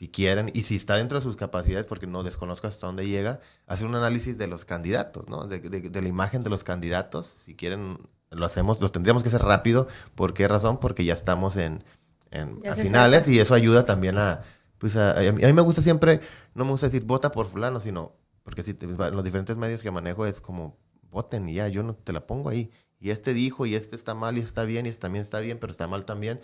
si 0.00 0.08
quieren, 0.08 0.50
y 0.54 0.62
si 0.62 0.76
está 0.76 0.96
dentro 0.96 1.18
de 1.18 1.22
sus 1.24 1.36
capacidades, 1.36 1.86
porque 1.86 2.06
no 2.08 2.22
desconozco 2.22 2.66
hasta 2.66 2.86
dónde 2.86 3.06
llega, 3.06 3.40
hacer 3.66 3.86
un 3.86 3.94
análisis 3.96 4.38
de 4.38 4.46
los 4.48 4.64
candidatos, 4.64 5.28
¿no? 5.28 5.46
De, 5.46 5.60
de- 5.60 5.90
de 5.90 6.02
la 6.02 6.08
imagen 6.08 6.42
de 6.42 6.50
los 6.50 6.64
candidatos, 6.64 7.36
si 7.44 7.54
quieren, 7.54 7.98
lo 8.30 8.46
hacemos, 8.46 8.80
lo 8.80 8.90
tendríamos 8.90 9.22
que 9.22 9.28
hacer 9.28 9.42
rápido, 9.42 9.88
¿por 10.14 10.34
qué 10.34 10.48
razón? 10.48 10.80
Porque 10.80 11.04
ya 11.04 11.14
estamos 11.14 11.56
en, 11.56 11.84
en 12.30 12.62
Ya 12.62 12.72
a 12.72 12.76
finales 12.76 13.22
acerca. 13.22 13.30
y 13.36 13.40
eso 13.40 13.54
ayuda 13.54 13.84
también 13.84 14.18
a, 14.18 14.42
pues 14.78 14.96
a, 14.96 15.12
a 15.18 15.32
mí 15.32 15.44
a 15.44 15.46
mí 15.46 15.52
me 15.52 15.62
gusta 15.62 15.82
siempre, 15.82 16.20
no 16.54 16.64
me 16.64 16.70
gusta 16.72 16.86
decir 16.86 17.04
vota 17.04 17.30
por 17.30 17.46
fulano, 17.48 17.80
sino, 17.80 18.12
porque 18.42 18.62
si 18.62 18.74
te- 18.74 18.86
los 18.86 19.24
diferentes 19.24 19.56
medios 19.56 19.82
que 19.82 19.90
manejo 19.90 20.26
es 20.26 20.40
como, 20.40 20.78
voten 21.10 21.48
y 21.48 21.54
ya, 21.54 21.68
yo 21.68 21.82
no 21.82 21.94
te 21.94 22.12
la 22.12 22.26
pongo 22.26 22.48
ahí. 22.50 22.70
Y 22.98 23.10
este 23.10 23.34
dijo, 23.34 23.66
y 23.66 23.74
este 23.74 23.96
está 23.96 24.14
mal, 24.14 24.38
y 24.38 24.40
está 24.40 24.64
bien, 24.64 24.86
y 24.86 24.90
este 24.90 25.00
también 25.02 25.22
está 25.22 25.40
bien, 25.40 25.58
pero 25.58 25.70
está 25.72 25.86
mal 25.88 26.04
también. 26.04 26.40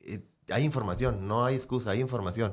Eh, 0.00 0.20
hay 0.50 0.64
información, 0.64 1.26
no 1.28 1.44
hay 1.44 1.54
excusa, 1.56 1.90
hay 1.92 2.00
información. 2.00 2.52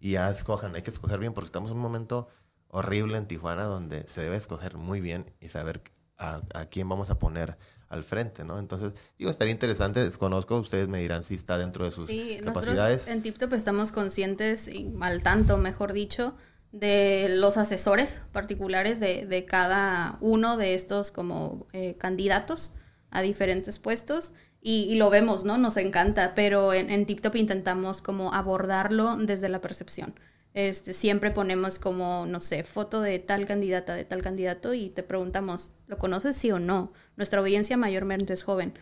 Y 0.00 0.12
ya 0.12 0.30
escojan, 0.30 0.74
hay 0.74 0.82
que 0.82 0.90
escoger 0.90 1.18
bien, 1.18 1.32
porque 1.32 1.46
estamos 1.46 1.70
en 1.70 1.76
un 1.76 1.82
momento 1.82 2.28
horrible 2.68 3.16
en 3.16 3.26
Tijuana 3.26 3.64
donde 3.64 4.06
se 4.08 4.20
debe 4.22 4.36
escoger 4.36 4.76
muy 4.76 5.00
bien 5.00 5.32
y 5.40 5.48
saber 5.48 5.82
a, 6.18 6.42
a 6.54 6.66
quién 6.66 6.88
vamos 6.88 7.10
a 7.10 7.18
poner 7.18 7.56
al 7.88 8.02
frente, 8.02 8.44
¿no? 8.44 8.58
Entonces, 8.58 8.92
digo, 9.18 9.30
estaría 9.30 9.52
interesante, 9.52 10.00
desconozco, 10.02 10.58
ustedes 10.58 10.88
me 10.88 10.98
dirán 11.00 11.22
si 11.22 11.34
está 11.34 11.56
dentro 11.56 11.84
de 11.84 11.92
sus 11.92 12.06
Sí, 12.08 12.40
capacidades. 12.44 12.98
nosotros 12.98 13.08
en 13.16 13.22
TipTop 13.22 13.52
estamos 13.52 13.92
conscientes, 13.92 14.66
y 14.68 14.92
al 15.00 15.22
tanto, 15.22 15.56
mejor 15.56 15.92
dicho, 15.92 16.34
de 16.72 17.28
los 17.30 17.56
asesores 17.56 18.20
particulares 18.32 18.98
de, 19.00 19.24
de 19.26 19.44
cada 19.44 20.18
uno 20.20 20.56
de 20.56 20.74
estos 20.74 21.10
como 21.12 21.68
eh, 21.72 21.96
candidatos 21.96 22.74
a 23.10 23.22
diferentes 23.22 23.78
puestos 23.78 24.32
y, 24.60 24.84
y 24.84 24.96
lo 24.96 25.10
vemos, 25.10 25.44
¿no? 25.44 25.58
Nos 25.58 25.76
encanta, 25.76 26.34
pero 26.34 26.72
en, 26.72 26.90
en 26.90 27.06
TipTop 27.06 27.36
intentamos 27.36 28.02
como 28.02 28.34
abordarlo 28.34 29.16
desde 29.16 29.48
la 29.48 29.60
percepción. 29.60 30.14
Este, 30.56 30.94
siempre 30.94 31.30
ponemos 31.30 31.78
como, 31.78 32.24
no 32.24 32.40
sé, 32.40 32.64
foto 32.64 33.02
de 33.02 33.18
tal 33.18 33.46
candidata, 33.46 33.94
de 33.94 34.06
tal 34.06 34.22
candidato 34.22 34.72
y 34.72 34.88
te 34.88 35.02
preguntamos, 35.02 35.70
¿lo 35.86 35.98
conoces 35.98 36.34
sí 36.34 36.50
o 36.50 36.58
no? 36.58 36.94
Nuestra 37.16 37.40
audiencia 37.40 37.76
mayormente 37.76 38.32
es 38.32 38.42
joven 38.42 38.72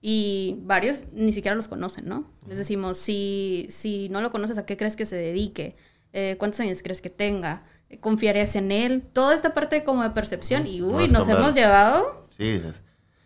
y 0.00 0.58
varios 0.60 1.02
ni 1.12 1.32
siquiera 1.32 1.56
los 1.56 1.66
conocen, 1.66 2.06
¿no? 2.06 2.30
Les 2.46 2.56
decimos, 2.56 2.98
si, 2.98 3.66
si 3.68 4.08
no 4.10 4.20
lo 4.20 4.30
conoces, 4.30 4.58
¿a 4.58 4.64
qué 4.66 4.76
crees 4.76 4.94
que 4.94 5.06
se 5.06 5.16
dedique? 5.16 5.76
Eh, 6.12 6.36
¿Cuántos 6.38 6.60
años 6.60 6.84
crees 6.84 7.00
que 7.00 7.10
tenga? 7.10 7.64
¿Confiarías 8.00 8.54
en 8.54 8.70
él? 8.70 9.02
Toda 9.12 9.34
esta 9.34 9.54
parte 9.54 9.82
como 9.82 10.04
de 10.04 10.10
percepción 10.10 10.68
y 10.68 10.82
uy, 10.82 11.08
Nos 11.08 11.26
hemos 11.26 11.52
llevado 11.54 12.28
Sí, 12.30 12.62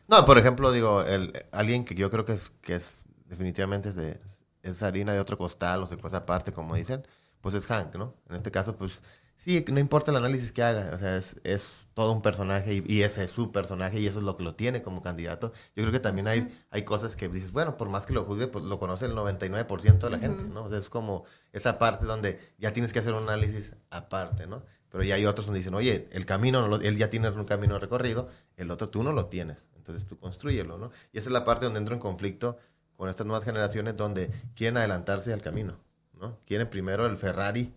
no, 0.09 0.25
por 0.25 0.39
ejemplo, 0.39 0.73
digo, 0.73 1.03
el, 1.03 1.33
alguien 1.53 1.85
que 1.85 1.95
yo 1.95 2.11
creo 2.11 2.25
que 2.25 2.33
es, 2.33 2.51
que 2.63 2.77
es 2.77 2.95
definitivamente 3.27 3.91
es, 3.91 3.97
de, 3.97 4.19
es 4.63 4.83
harina 4.83 5.13
de 5.13 5.21
otro 5.21 5.39
costal 5.39 5.83
o 5.83 5.87
se 5.87 5.99
cosa 5.99 6.19
aparte, 6.19 6.53
como 6.53 6.75
dicen, 6.75 7.07
pues 7.41 7.55
es 7.55 7.67
Hank, 7.67 7.95
¿no? 7.97 8.15
En 8.29 8.37
este 8.37 8.51
caso, 8.51 8.77
pues 8.77 9.03
sí, 9.37 9.65
no 9.71 9.79
importa 9.79 10.11
el 10.11 10.17
análisis 10.17 10.51
que 10.53 10.63
haga, 10.63 10.95
o 10.95 10.99
sea, 10.99 11.17
es, 11.17 11.37
es 11.45 11.87
todo 11.95 12.13
un 12.13 12.23
personaje 12.23 12.75
y, 12.75 12.85
y 12.87 13.03
ese 13.03 13.25
es 13.25 13.31
su 13.33 13.53
personaje 13.53 14.01
y 14.01 14.07
eso 14.07 14.19
es 14.19 14.25
lo 14.25 14.37
que 14.37 14.45
lo 14.45 14.55
tiene 14.55 14.83
como 14.83 15.03
candidato. 15.03 15.53
Yo 15.77 15.83
creo 15.83 15.93
que 15.93 16.01
también 16.01 16.27
hay, 16.27 16.59
hay 16.71 16.85
cosas 16.85 17.15
que 17.17 17.29
dices, 17.29 17.53
bueno, 17.53 17.77
por 17.77 17.89
más 17.91 18.07
que 18.07 18.15
lo 18.15 18.25
juzgue, 18.25 18.49
pues 18.49 18.65
lo 18.65 18.79
conoce 18.79 19.07
el 19.07 19.15
99% 19.15 19.99
de 19.99 20.11
la 20.11 20.19
gente, 20.19 20.43
¿no? 20.45 20.65
O 20.65 20.71
sea, 20.71 20.79
es 20.79 20.89
como 20.89 21.25
esa 21.53 21.79
parte 21.79 22.07
donde 22.07 22.41
ya 22.59 22.73
tienes 22.73 22.93
que 22.93 23.01
hacer 23.01 23.13
un 23.15 23.25
análisis 23.25 23.75
aparte, 23.91 24.47
¿no? 24.47 24.63
Pero 24.91 25.05
ya 25.05 25.17
hay 25.17 25.27
otros 25.27 25.47
donde 25.47 25.59
dicen, 25.59 25.75
oye, 25.75 26.09
el 26.13 26.25
camino, 26.25 26.77
él 26.77 26.97
ya 26.97 27.11
tiene 27.11 27.29
un 27.29 27.45
camino 27.45 27.79
recorrido, 27.79 28.29
el 28.57 28.71
otro 28.71 28.89
tú 28.89 29.03
no 29.03 29.13
lo 29.13 29.27
tienes, 29.27 29.63
entonces 29.89 30.07
tú 30.07 30.18
construyelo, 30.18 30.76
¿no? 30.76 30.91
Y 31.12 31.18
esa 31.18 31.28
es 31.28 31.32
la 31.32 31.45
parte 31.45 31.64
donde 31.64 31.78
entro 31.78 31.95
en 31.95 32.01
conflicto 32.01 32.59
con 32.97 33.09
estas 33.09 33.26
nuevas 33.26 33.45
generaciones 33.45 33.97
donde 33.97 34.30
quieren 34.55 34.76
adelantarse 34.76 35.32
al 35.32 35.41
camino, 35.41 35.78
¿no? 36.20 36.39
Quieren 36.47 36.68
primero 36.68 37.07
el 37.07 37.16
Ferrari 37.16 37.72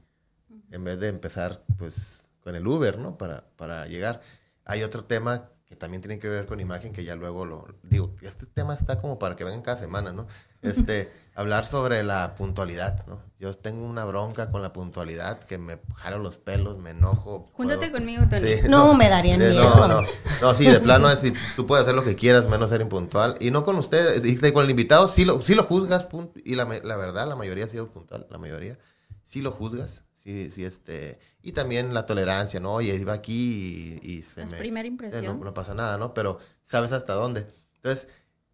en 0.71 0.83
vez 0.83 0.99
de 0.99 1.07
empezar, 1.07 1.63
pues, 1.77 2.25
con 2.41 2.55
el 2.55 2.67
Uber, 2.67 2.97
¿no? 2.97 3.17
Para, 3.17 3.45
para 3.55 3.85
llegar. 3.87 4.21
Hay 4.65 4.83
otro 4.83 5.05
tema 5.05 5.49
que 5.65 5.75
también 5.77 6.01
tiene 6.01 6.19
que 6.19 6.27
ver 6.27 6.47
con 6.47 6.59
imagen, 6.59 6.91
que 6.91 7.05
ya 7.05 7.15
luego 7.15 7.45
lo 7.45 7.65
digo, 7.83 8.13
este 8.21 8.45
tema 8.45 8.73
está 8.73 8.97
como 8.99 9.17
para 9.17 9.37
que 9.37 9.45
vengan 9.45 9.61
cada 9.61 9.79
semana, 9.79 10.11
¿no? 10.11 10.27
Este, 10.61 11.11
hablar 11.33 11.65
sobre 11.65 12.03
la 12.03 12.35
puntualidad, 12.35 13.05
¿no? 13.07 13.21
Yo 13.39 13.53
tengo 13.53 13.85
una 13.85 14.05
bronca 14.05 14.51
con 14.51 14.61
la 14.61 14.71
puntualidad 14.73 15.39
que 15.39 15.57
me 15.57 15.79
jalo 15.95 16.19
los 16.19 16.37
pelos, 16.37 16.77
me 16.77 16.91
enojo. 16.91 17.49
Júntate 17.53 17.87
puedo- 17.89 17.93
conmigo, 17.99 18.23
Tony. 18.29 18.55
Sí, 18.55 18.61
No, 18.69 18.93
me 18.93 19.09
darían 19.09 19.39
de- 19.39 19.49
miedo. 19.51 19.63
No, 19.63 19.87
no, 19.87 20.01
no, 20.41 20.53
sí, 20.55 20.65
de 20.65 20.79
plano 20.79 21.09
es 21.09 21.19
si 21.19 21.33
tú 21.55 21.65
puedes 21.65 21.83
hacer 21.83 21.95
lo 21.95 22.03
que 22.03 22.15
quieras 22.15 22.47
menos 22.49 22.69
ser 22.69 22.81
impuntual. 22.81 23.37
Y 23.39 23.49
no 23.51 23.63
con 23.63 23.77
ustedes, 23.77 24.23
y 24.25 24.51
con 24.51 24.65
el 24.65 24.69
invitado 24.71 25.07
sí 25.07 25.25
lo, 25.25 25.41
sí 25.41 25.55
lo 25.55 25.63
juzgas, 25.63 26.03
punto, 26.03 26.39
y 26.43 26.55
la, 26.55 26.65
me- 26.65 26.81
la 26.81 26.97
verdad, 26.97 27.27
la 27.27 27.35
mayoría 27.35 27.65
ha 27.65 27.69
sido 27.69 27.87
puntual, 27.89 28.27
la 28.29 28.37
mayoría 28.37 28.77
sí 29.23 29.41
lo 29.41 29.51
juzgas, 29.51 30.03
sí, 30.17 30.51
sí, 30.51 30.65
este, 30.65 31.17
y 31.41 31.53
también 31.53 31.93
la 31.93 32.05
tolerancia, 32.05 32.59
¿no? 32.59 32.73
Oye, 32.73 32.93
iba 32.95 33.13
aquí 33.13 33.97
y, 34.03 34.11
y 34.17 34.21
se 34.23 34.43
Es 34.43 34.51
me... 34.51 34.57
primera 34.57 34.85
eh, 34.85 34.91
impresión. 34.91 35.39
No, 35.39 35.45
no 35.45 35.53
pasa 35.53 35.73
nada, 35.73 35.97
¿no? 35.97 36.13
Pero 36.13 36.37
sabes 36.63 36.91
hasta 36.91 37.13
dónde. 37.13 37.47
Entonces, 37.77 38.07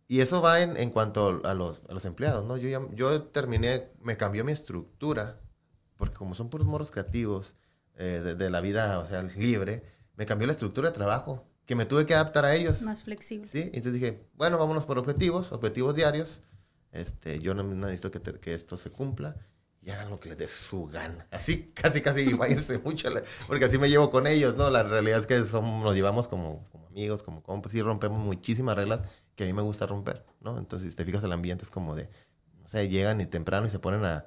y 0.08 0.22
eso 0.22 0.42
va 0.42 0.62
en, 0.62 0.78
en 0.78 0.90
cuanto 0.90 1.42
a 1.44 1.54
los, 1.54 1.82
a 1.90 1.94
los 1.94 2.06
empleados, 2.06 2.46
¿no? 2.46 2.58
Yo, 2.58 2.70
ya- 2.70 2.88
yo 2.96 3.24
terminé, 3.24 3.90
me 4.02 4.16
cambió 4.18 4.44
mi 4.46 4.52
estructura, 4.54 5.40
porque 5.98 6.16
como 6.16 6.34
son 6.36 6.50
puros 6.50 6.68
moros 6.68 6.92
creativos 6.92 7.56
eh, 7.98 8.22
de, 8.24 8.36
de 8.36 8.50
la 8.50 8.62
vida, 8.62 9.00
o 9.00 9.08
sea, 9.08 9.22
libre, 9.24 9.84
me 10.16 10.26
cambió 10.26 10.48
la 10.48 10.54
estructura 10.54 10.90
de 10.90 10.96
trabajo, 10.96 11.46
que 11.66 11.76
me 11.76 11.86
tuve 11.86 12.06
que 12.06 12.14
adaptar 12.16 12.46
a 12.46 12.56
ellos. 12.56 12.82
Más 12.82 13.04
flexible. 13.04 13.48
¿sí? 13.50 13.62
Entonces 13.74 13.94
dije, 13.94 14.24
bueno, 14.36 14.58
vámonos 14.58 14.86
por 14.86 14.98
objetivos, 14.98 15.52
objetivos 15.52 15.94
diarios. 15.96 16.42
Este, 16.94 17.40
yo 17.40 17.54
no, 17.54 17.64
no 17.64 17.76
necesito 17.88 18.10
que, 18.12 18.20
te- 18.20 18.40
que 18.40 18.54
esto 18.54 18.78
se 18.78 18.90
cumpla 18.90 19.36
y 19.82 19.90
hagan 19.92 20.10
lo 20.10 20.20
que 20.20 20.30
les 20.30 20.38
dé 20.38 20.48
su 20.48 20.86
gana. 20.88 21.28
Así, 21.32 21.72
casi, 21.74 22.02
casi, 22.02 22.32
váyanse 22.34 22.78
mucho, 22.84 23.10
la- 23.10 23.24
porque 23.48 23.66
así 23.66 23.78
me 23.78 23.90
llevo 23.90 24.10
con 24.10 24.26
ellos, 24.28 24.56
¿no? 24.56 24.70
La 24.70 24.84
realidad 24.84 25.20
es 25.20 25.26
que 25.28 25.44
somos, 25.46 25.84
nos 25.84 25.94
llevamos 25.94 26.28
como, 26.30 26.66
como 26.72 26.88
amigos, 26.88 27.22
como 27.24 27.44
compas, 27.44 27.74
y 27.76 27.82
rompemos 27.82 28.20
muchísimas 28.24 28.76
reglas 28.78 29.02
que 29.38 29.44
a 29.44 29.48
mí 29.48 29.54
me 29.54 29.62
gusta 29.62 29.86
romper, 29.86 30.26
¿no? 30.42 30.58
Entonces, 30.58 30.90
si 30.90 30.96
te 30.96 31.06
fijas, 31.06 31.24
el 31.24 31.32
ambiente 31.32 31.64
es 31.64 31.70
como 31.70 31.96
de, 31.96 32.10
no 32.62 32.68
sé, 32.68 32.90
llegan 32.90 33.22
y 33.22 33.28
temprano 33.28 33.68
y 33.68 33.70
se 33.70 33.80
ponen 33.80 34.04
a, 34.04 34.26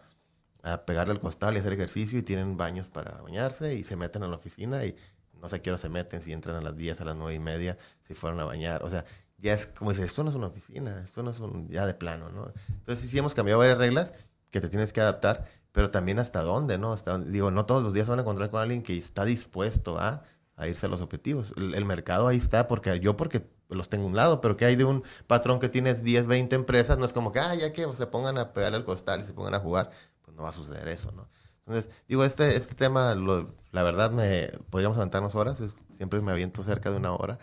a 0.62 0.86
pegarle 0.86 1.12
al 1.12 1.20
costal 1.20 1.56
y 1.56 1.58
hacer 1.58 1.72
ejercicio 1.72 2.18
y 2.18 2.22
tienen 2.22 2.56
baños 2.56 2.88
para 2.88 3.20
bañarse 3.20 3.74
y 3.74 3.82
se 3.82 3.96
meten 3.96 4.22
a 4.22 4.28
la 4.28 4.36
oficina 4.36 4.84
y 4.84 4.94
no 5.40 5.48
sé 5.48 5.56
a 5.56 5.62
qué 5.62 5.70
hora 5.70 5.78
se 5.78 5.88
meten, 5.88 6.22
si 6.22 6.32
entran 6.32 6.56
a 6.56 6.60
las 6.60 6.76
10, 6.76 7.00
a 7.00 7.04
las 7.04 7.16
9 7.16 7.34
y 7.34 7.38
media, 7.38 7.76
si 8.06 8.14
fueron 8.14 8.40
a 8.40 8.44
bañar, 8.44 8.84
o 8.84 8.90
sea, 8.90 9.04
ya 9.38 9.54
es 9.54 9.66
como 9.66 9.90
dice, 9.90 10.04
esto 10.04 10.22
no 10.22 10.30
es 10.30 10.36
una 10.36 10.46
oficina, 10.46 11.02
esto 11.02 11.22
no 11.22 11.30
es 11.30 11.40
un, 11.40 11.68
ya 11.68 11.86
de 11.86 11.94
plano, 11.94 12.30
¿no? 12.30 12.52
Entonces 12.68 13.10
sí, 13.10 13.18
hemos 13.18 13.34
cambiado 13.34 13.58
varias 13.58 13.78
reglas 13.78 14.12
que 14.50 14.60
te 14.60 14.68
tienes 14.68 14.92
que 14.92 15.00
adaptar, 15.00 15.46
pero 15.72 15.90
también 15.90 16.18
hasta 16.18 16.42
dónde, 16.42 16.78
¿no? 16.78 16.94
Digo, 17.26 17.50
no 17.50 17.66
todos 17.66 17.82
los 17.82 17.92
días 17.94 18.06
se 18.06 18.10
van 18.10 18.20
a 18.20 18.22
encontrar 18.22 18.50
con 18.50 18.60
alguien 18.60 18.82
que 18.82 18.96
está 18.96 19.24
dispuesto 19.24 19.98
a, 19.98 20.24
a 20.56 20.68
irse 20.68 20.86
a 20.86 20.88
los 20.88 21.00
objetivos. 21.00 21.54
El 21.56 21.84
mercado 21.84 22.28
ahí 22.28 22.36
está, 22.36 22.68
porque 22.68 23.00
yo 23.00 23.16
porque 23.16 23.46
los 23.70 23.88
tengo 23.88 24.04
a 24.04 24.08
un 24.08 24.16
lado, 24.16 24.40
pero 24.40 24.56
que 24.56 24.64
hay 24.64 24.76
de 24.76 24.84
un 24.84 25.04
patrón 25.26 25.60
que 25.60 25.68
tiene 25.68 25.94
10, 25.94 26.26
20 26.26 26.56
empresas, 26.56 26.98
no 26.98 27.04
es 27.04 27.12
como 27.12 27.32
que, 27.32 27.40
ah, 27.40 27.54
ya 27.54 27.72
que 27.72 27.90
se 27.92 28.06
pongan 28.06 28.38
a 28.38 28.52
pegarle 28.52 28.78
al 28.78 28.84
costal 28.84 29.20
y 29.20 29.24
se 29.24 29.32
pongan 29.32 29.54
a 29.54 29.60
jugar, 29.60 29.90
pues 30.22 30.36
no 30.36 30.42
va 30.42 30.50
a 30.50 30.52
suceder 30.52 30.88
eso, 30.88 31.12
¿no? 31.12 31.28
Entonces, 31.66 31.90
digo, 32.08 32.24
este, 32.24 32.56
este 32.56 32.74
tema, 32.74 33.14
la 33.14 33.82
verdad, 33.82 34.10
me 34.10 34.48
podríamos 34.70 34.96
aventarnos 34.96 35.34
horas, 35.34 35.58
siempre 35.96 36.20
me 36.20 36.32
aviento 36.32 36.64
cerca 36.64 36.90
de 36.90 36.96
una 36.96 37.12
hora. 37.12 37.38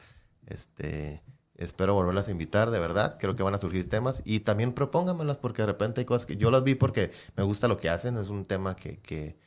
Este, 0.47 1.21
espero 1.55 1.93
volverlas 1.93 2.27
a 2.27 2.31
invitar, 2.31 2.71
de 2.71 2.79
verdad, 2.79 3.17
creo 3.19 3.35
que 3.35 3.43
van 3.43 3.55
a 3.55 3.59
surgir 3.59 3.89
temas 3.89 4.21
y 4.25 4.41
también 4.41 4.73
propóngamelas 4.73 5.37
porque 5.37 5.63
de 5.63 5.67
repente 5.67 6.01
hay 6.01 6.05
cosas 6.05 6.25
que 6.25 6.37
yo 6.37 6.51
las 6.51 6.63
vi 6.63 6.75
porque 6.75 7.11
me 7.35 7.43
gusta 7.43 7.67
lo 7.67 7.77
que 7.77 7.89
hacen, 7.89 8.17
es 8.17 8.29
un 8.29 8.45
tema 8.45 8.75
que, 8.75 8.99
que, 8.99 9.37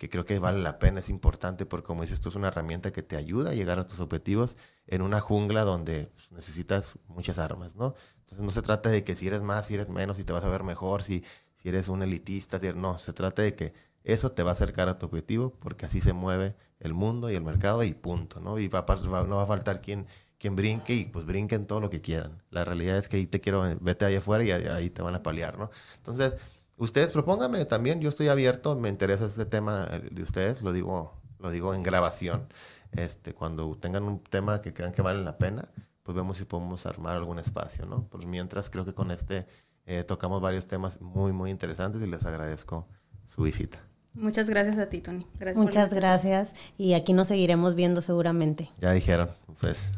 que 0.00 0.08
creo 0.08 0.24
que 0.26 0.40
vale 0.40 0.60
la 0.62 0.78
pena, 0.80 1.00
es 1.00 1.10
importante 1.10 1.66
porque 1.66 1.86
como 1.86 2.02
dices 2.02 2.20
tú, 2.20 2.30
es 2.30 2.36
una 2.36 2.48
herramienta 2.48 2.90
que 2.92 3.02
te 3.02 3.16
ayuda 3.16 3.50
a 3.50 3.54
llegar 3.54 3.78
a 3.78 3.86
tus 3.86 4.00
objetivos 4.00 4.56
en 4.86 5.02
una 5.02 5.20
jungla 5.20 5.64
donde 5.64 6.08
pues, 6.14 6.32
necesitas 6.32 6.98
muchas 7.08 7.38
armas, 7.38 7.74
¿no? 7.76 7.94
Entonces 8.20 8.40
no 8.40 8.50
se 8.50 8.62
trata 8.62 8.90
de 8.90 9.04
que 9.04 9.14
si 9.16 9.26
eres 9.28 9.42
más, 9.42 9.66
si 9.66 9.74
eres 9.74 9.90
menos, 9.90 10.16
si 10.16 10.24
te 10.24 10.32
vas 10.32 10.44
a 10.44 10.48
ver 10.48 10.62
mejor, 10.64 11.02
si, 11.02 11.22
si 11.62 11.68
eres 11.68 11.88
un 11.88 12.02
elitista, 12.02 12.58
si- 12.58 12.72
no, 12.72 12.98
se 12.98 13.12
trata 13.12 13.42
de 13.42 13.54
que 13.54 13.74
eso 14.04 14.32
te 14.32 14.42
va 14.42 14.50
a 14.50 14.54
acercar 14.54 14.88
a 14.88 14.98
tu 14.98 15.06
objetivo 15.06 15.54
porque 15.60 15.86
así 15.86 16.00
se 16.00 16.12
mueve 16.14 16.56
el 16.80 16.94
mundo 16.94 17.30
y 17.30 17.34
el 17.34 17.42
mercado 17.42 17.82
y 17.84 17.92
punto, 17.94 18.40
¿no? 18.40 18.58
Y 18.58 18.68
va, 18.68 18.82
va- 18.82 19.24
no 19.26 19.36
va 19.36 19.42
a 19.44 19.46
faltar 19.46 19.82
quien, 19.82 20.06
quien 20.38 20.56
brinque 20.56 20.94
y 20.94 21.04
pues 21.06 21.26
brinquen 21.26 21.66
todo 21.66 21.80
lo 21.80 21.90
que 21.90 22.00
quieran. 22.00 22.42
La 22.50 22.64
realidad 22.64 22.96
es 22.98 23.08
que 23.08 23.18
ahí 23.18 23.26
te 23.26 23.40
quiero, 23.42 23.62
vete 23.80 24.06
ahí 24.06 24.16
afuera 24.16 24.42
y 24.44 24.50
ahí, 24.52 24.66
ahí 24.66 24.90
te 24.90 25.02
van 25.02 25.14
a 25.14 25.22
paliar, 25.22 25.58
¿no? 25.58 25.70
Entonces, 25.98 26.34
ustedes 26.80 27.10
propónganme 27.10 27.64
también, 27.66 28.00
yo 28.00 28.08
estoy 28.08 28.28
abierto, 28.28 28.74
me 28.74 28.88
interesa 28.88 29.26
este 29.26 29.46
tema 29.46 29.86
eh, 29.90 30.08
de 30.10 30.22
ustedes, 30.22 30.62
lo 30.62 30.72
digo, 30.72 31.14
lo 31.38 31.50
digo 31.50 31.74
en 31.74 31.82
grabación. 31.82 32.48
Este, 32.92 33.34
cuando 33.34 33.76
tengan 33.76 34.02
un 34.02 34.20
tema 34.20 34.62
que 34.62 34.72
crean 34.72 34.92
que 34.92 35.02
vale 35.02 35.22
la 35.22 35.38
pena, 35.38 35.68
pues 36.02 36.16
vemos 36.16 36.38
si 36.38 36.44
podemos 36.44 36.86
armar 36.86 37.16
algún 37.16 37.38
espacio, 37.38 37.86
¿no? 37.86 38.08
Pues 38.10 38.26
mientras 38.26 38.68
creo 38.68 38.84
que 38.84 38.94
con 38.94 39.12
este 39.12 39.46
eh, 39.86 40.02
tocamos 40.02 40.42
varios 40.42 40.66
temas 40.66 41.00
muy, 41.00 41.32
muy 41.32 41.50
interesantes 41.50 42.02
y 42.02 42.06
les 42.06 42.24
agradezco 42.24 42.88
su 43.28 43.42
visita. 43.42 43.78
Muchas 44.14 44.50
gracias 44.50 44.78
a 44.78 44.88
ti, 44.88 45.00
Tony. 45.00 45.26
Gracias 45.38 45.62
Muchas 45.62 45.94
gracias 45.94 46.52
y 46.76 46.94
aquí 46.94 47.12
nos 47.12 47.28
seguiremos 47.28 47.76
viendo 47.76 48.00
seguramente. 48.00 48.70
Ya 48.80 48.90
dijeron, 48.90 49.30
pues, 49.60 49.88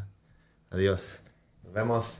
adiós. 0.70 1.20
Nos 1.64 1.72
vemos. 1.72 2.18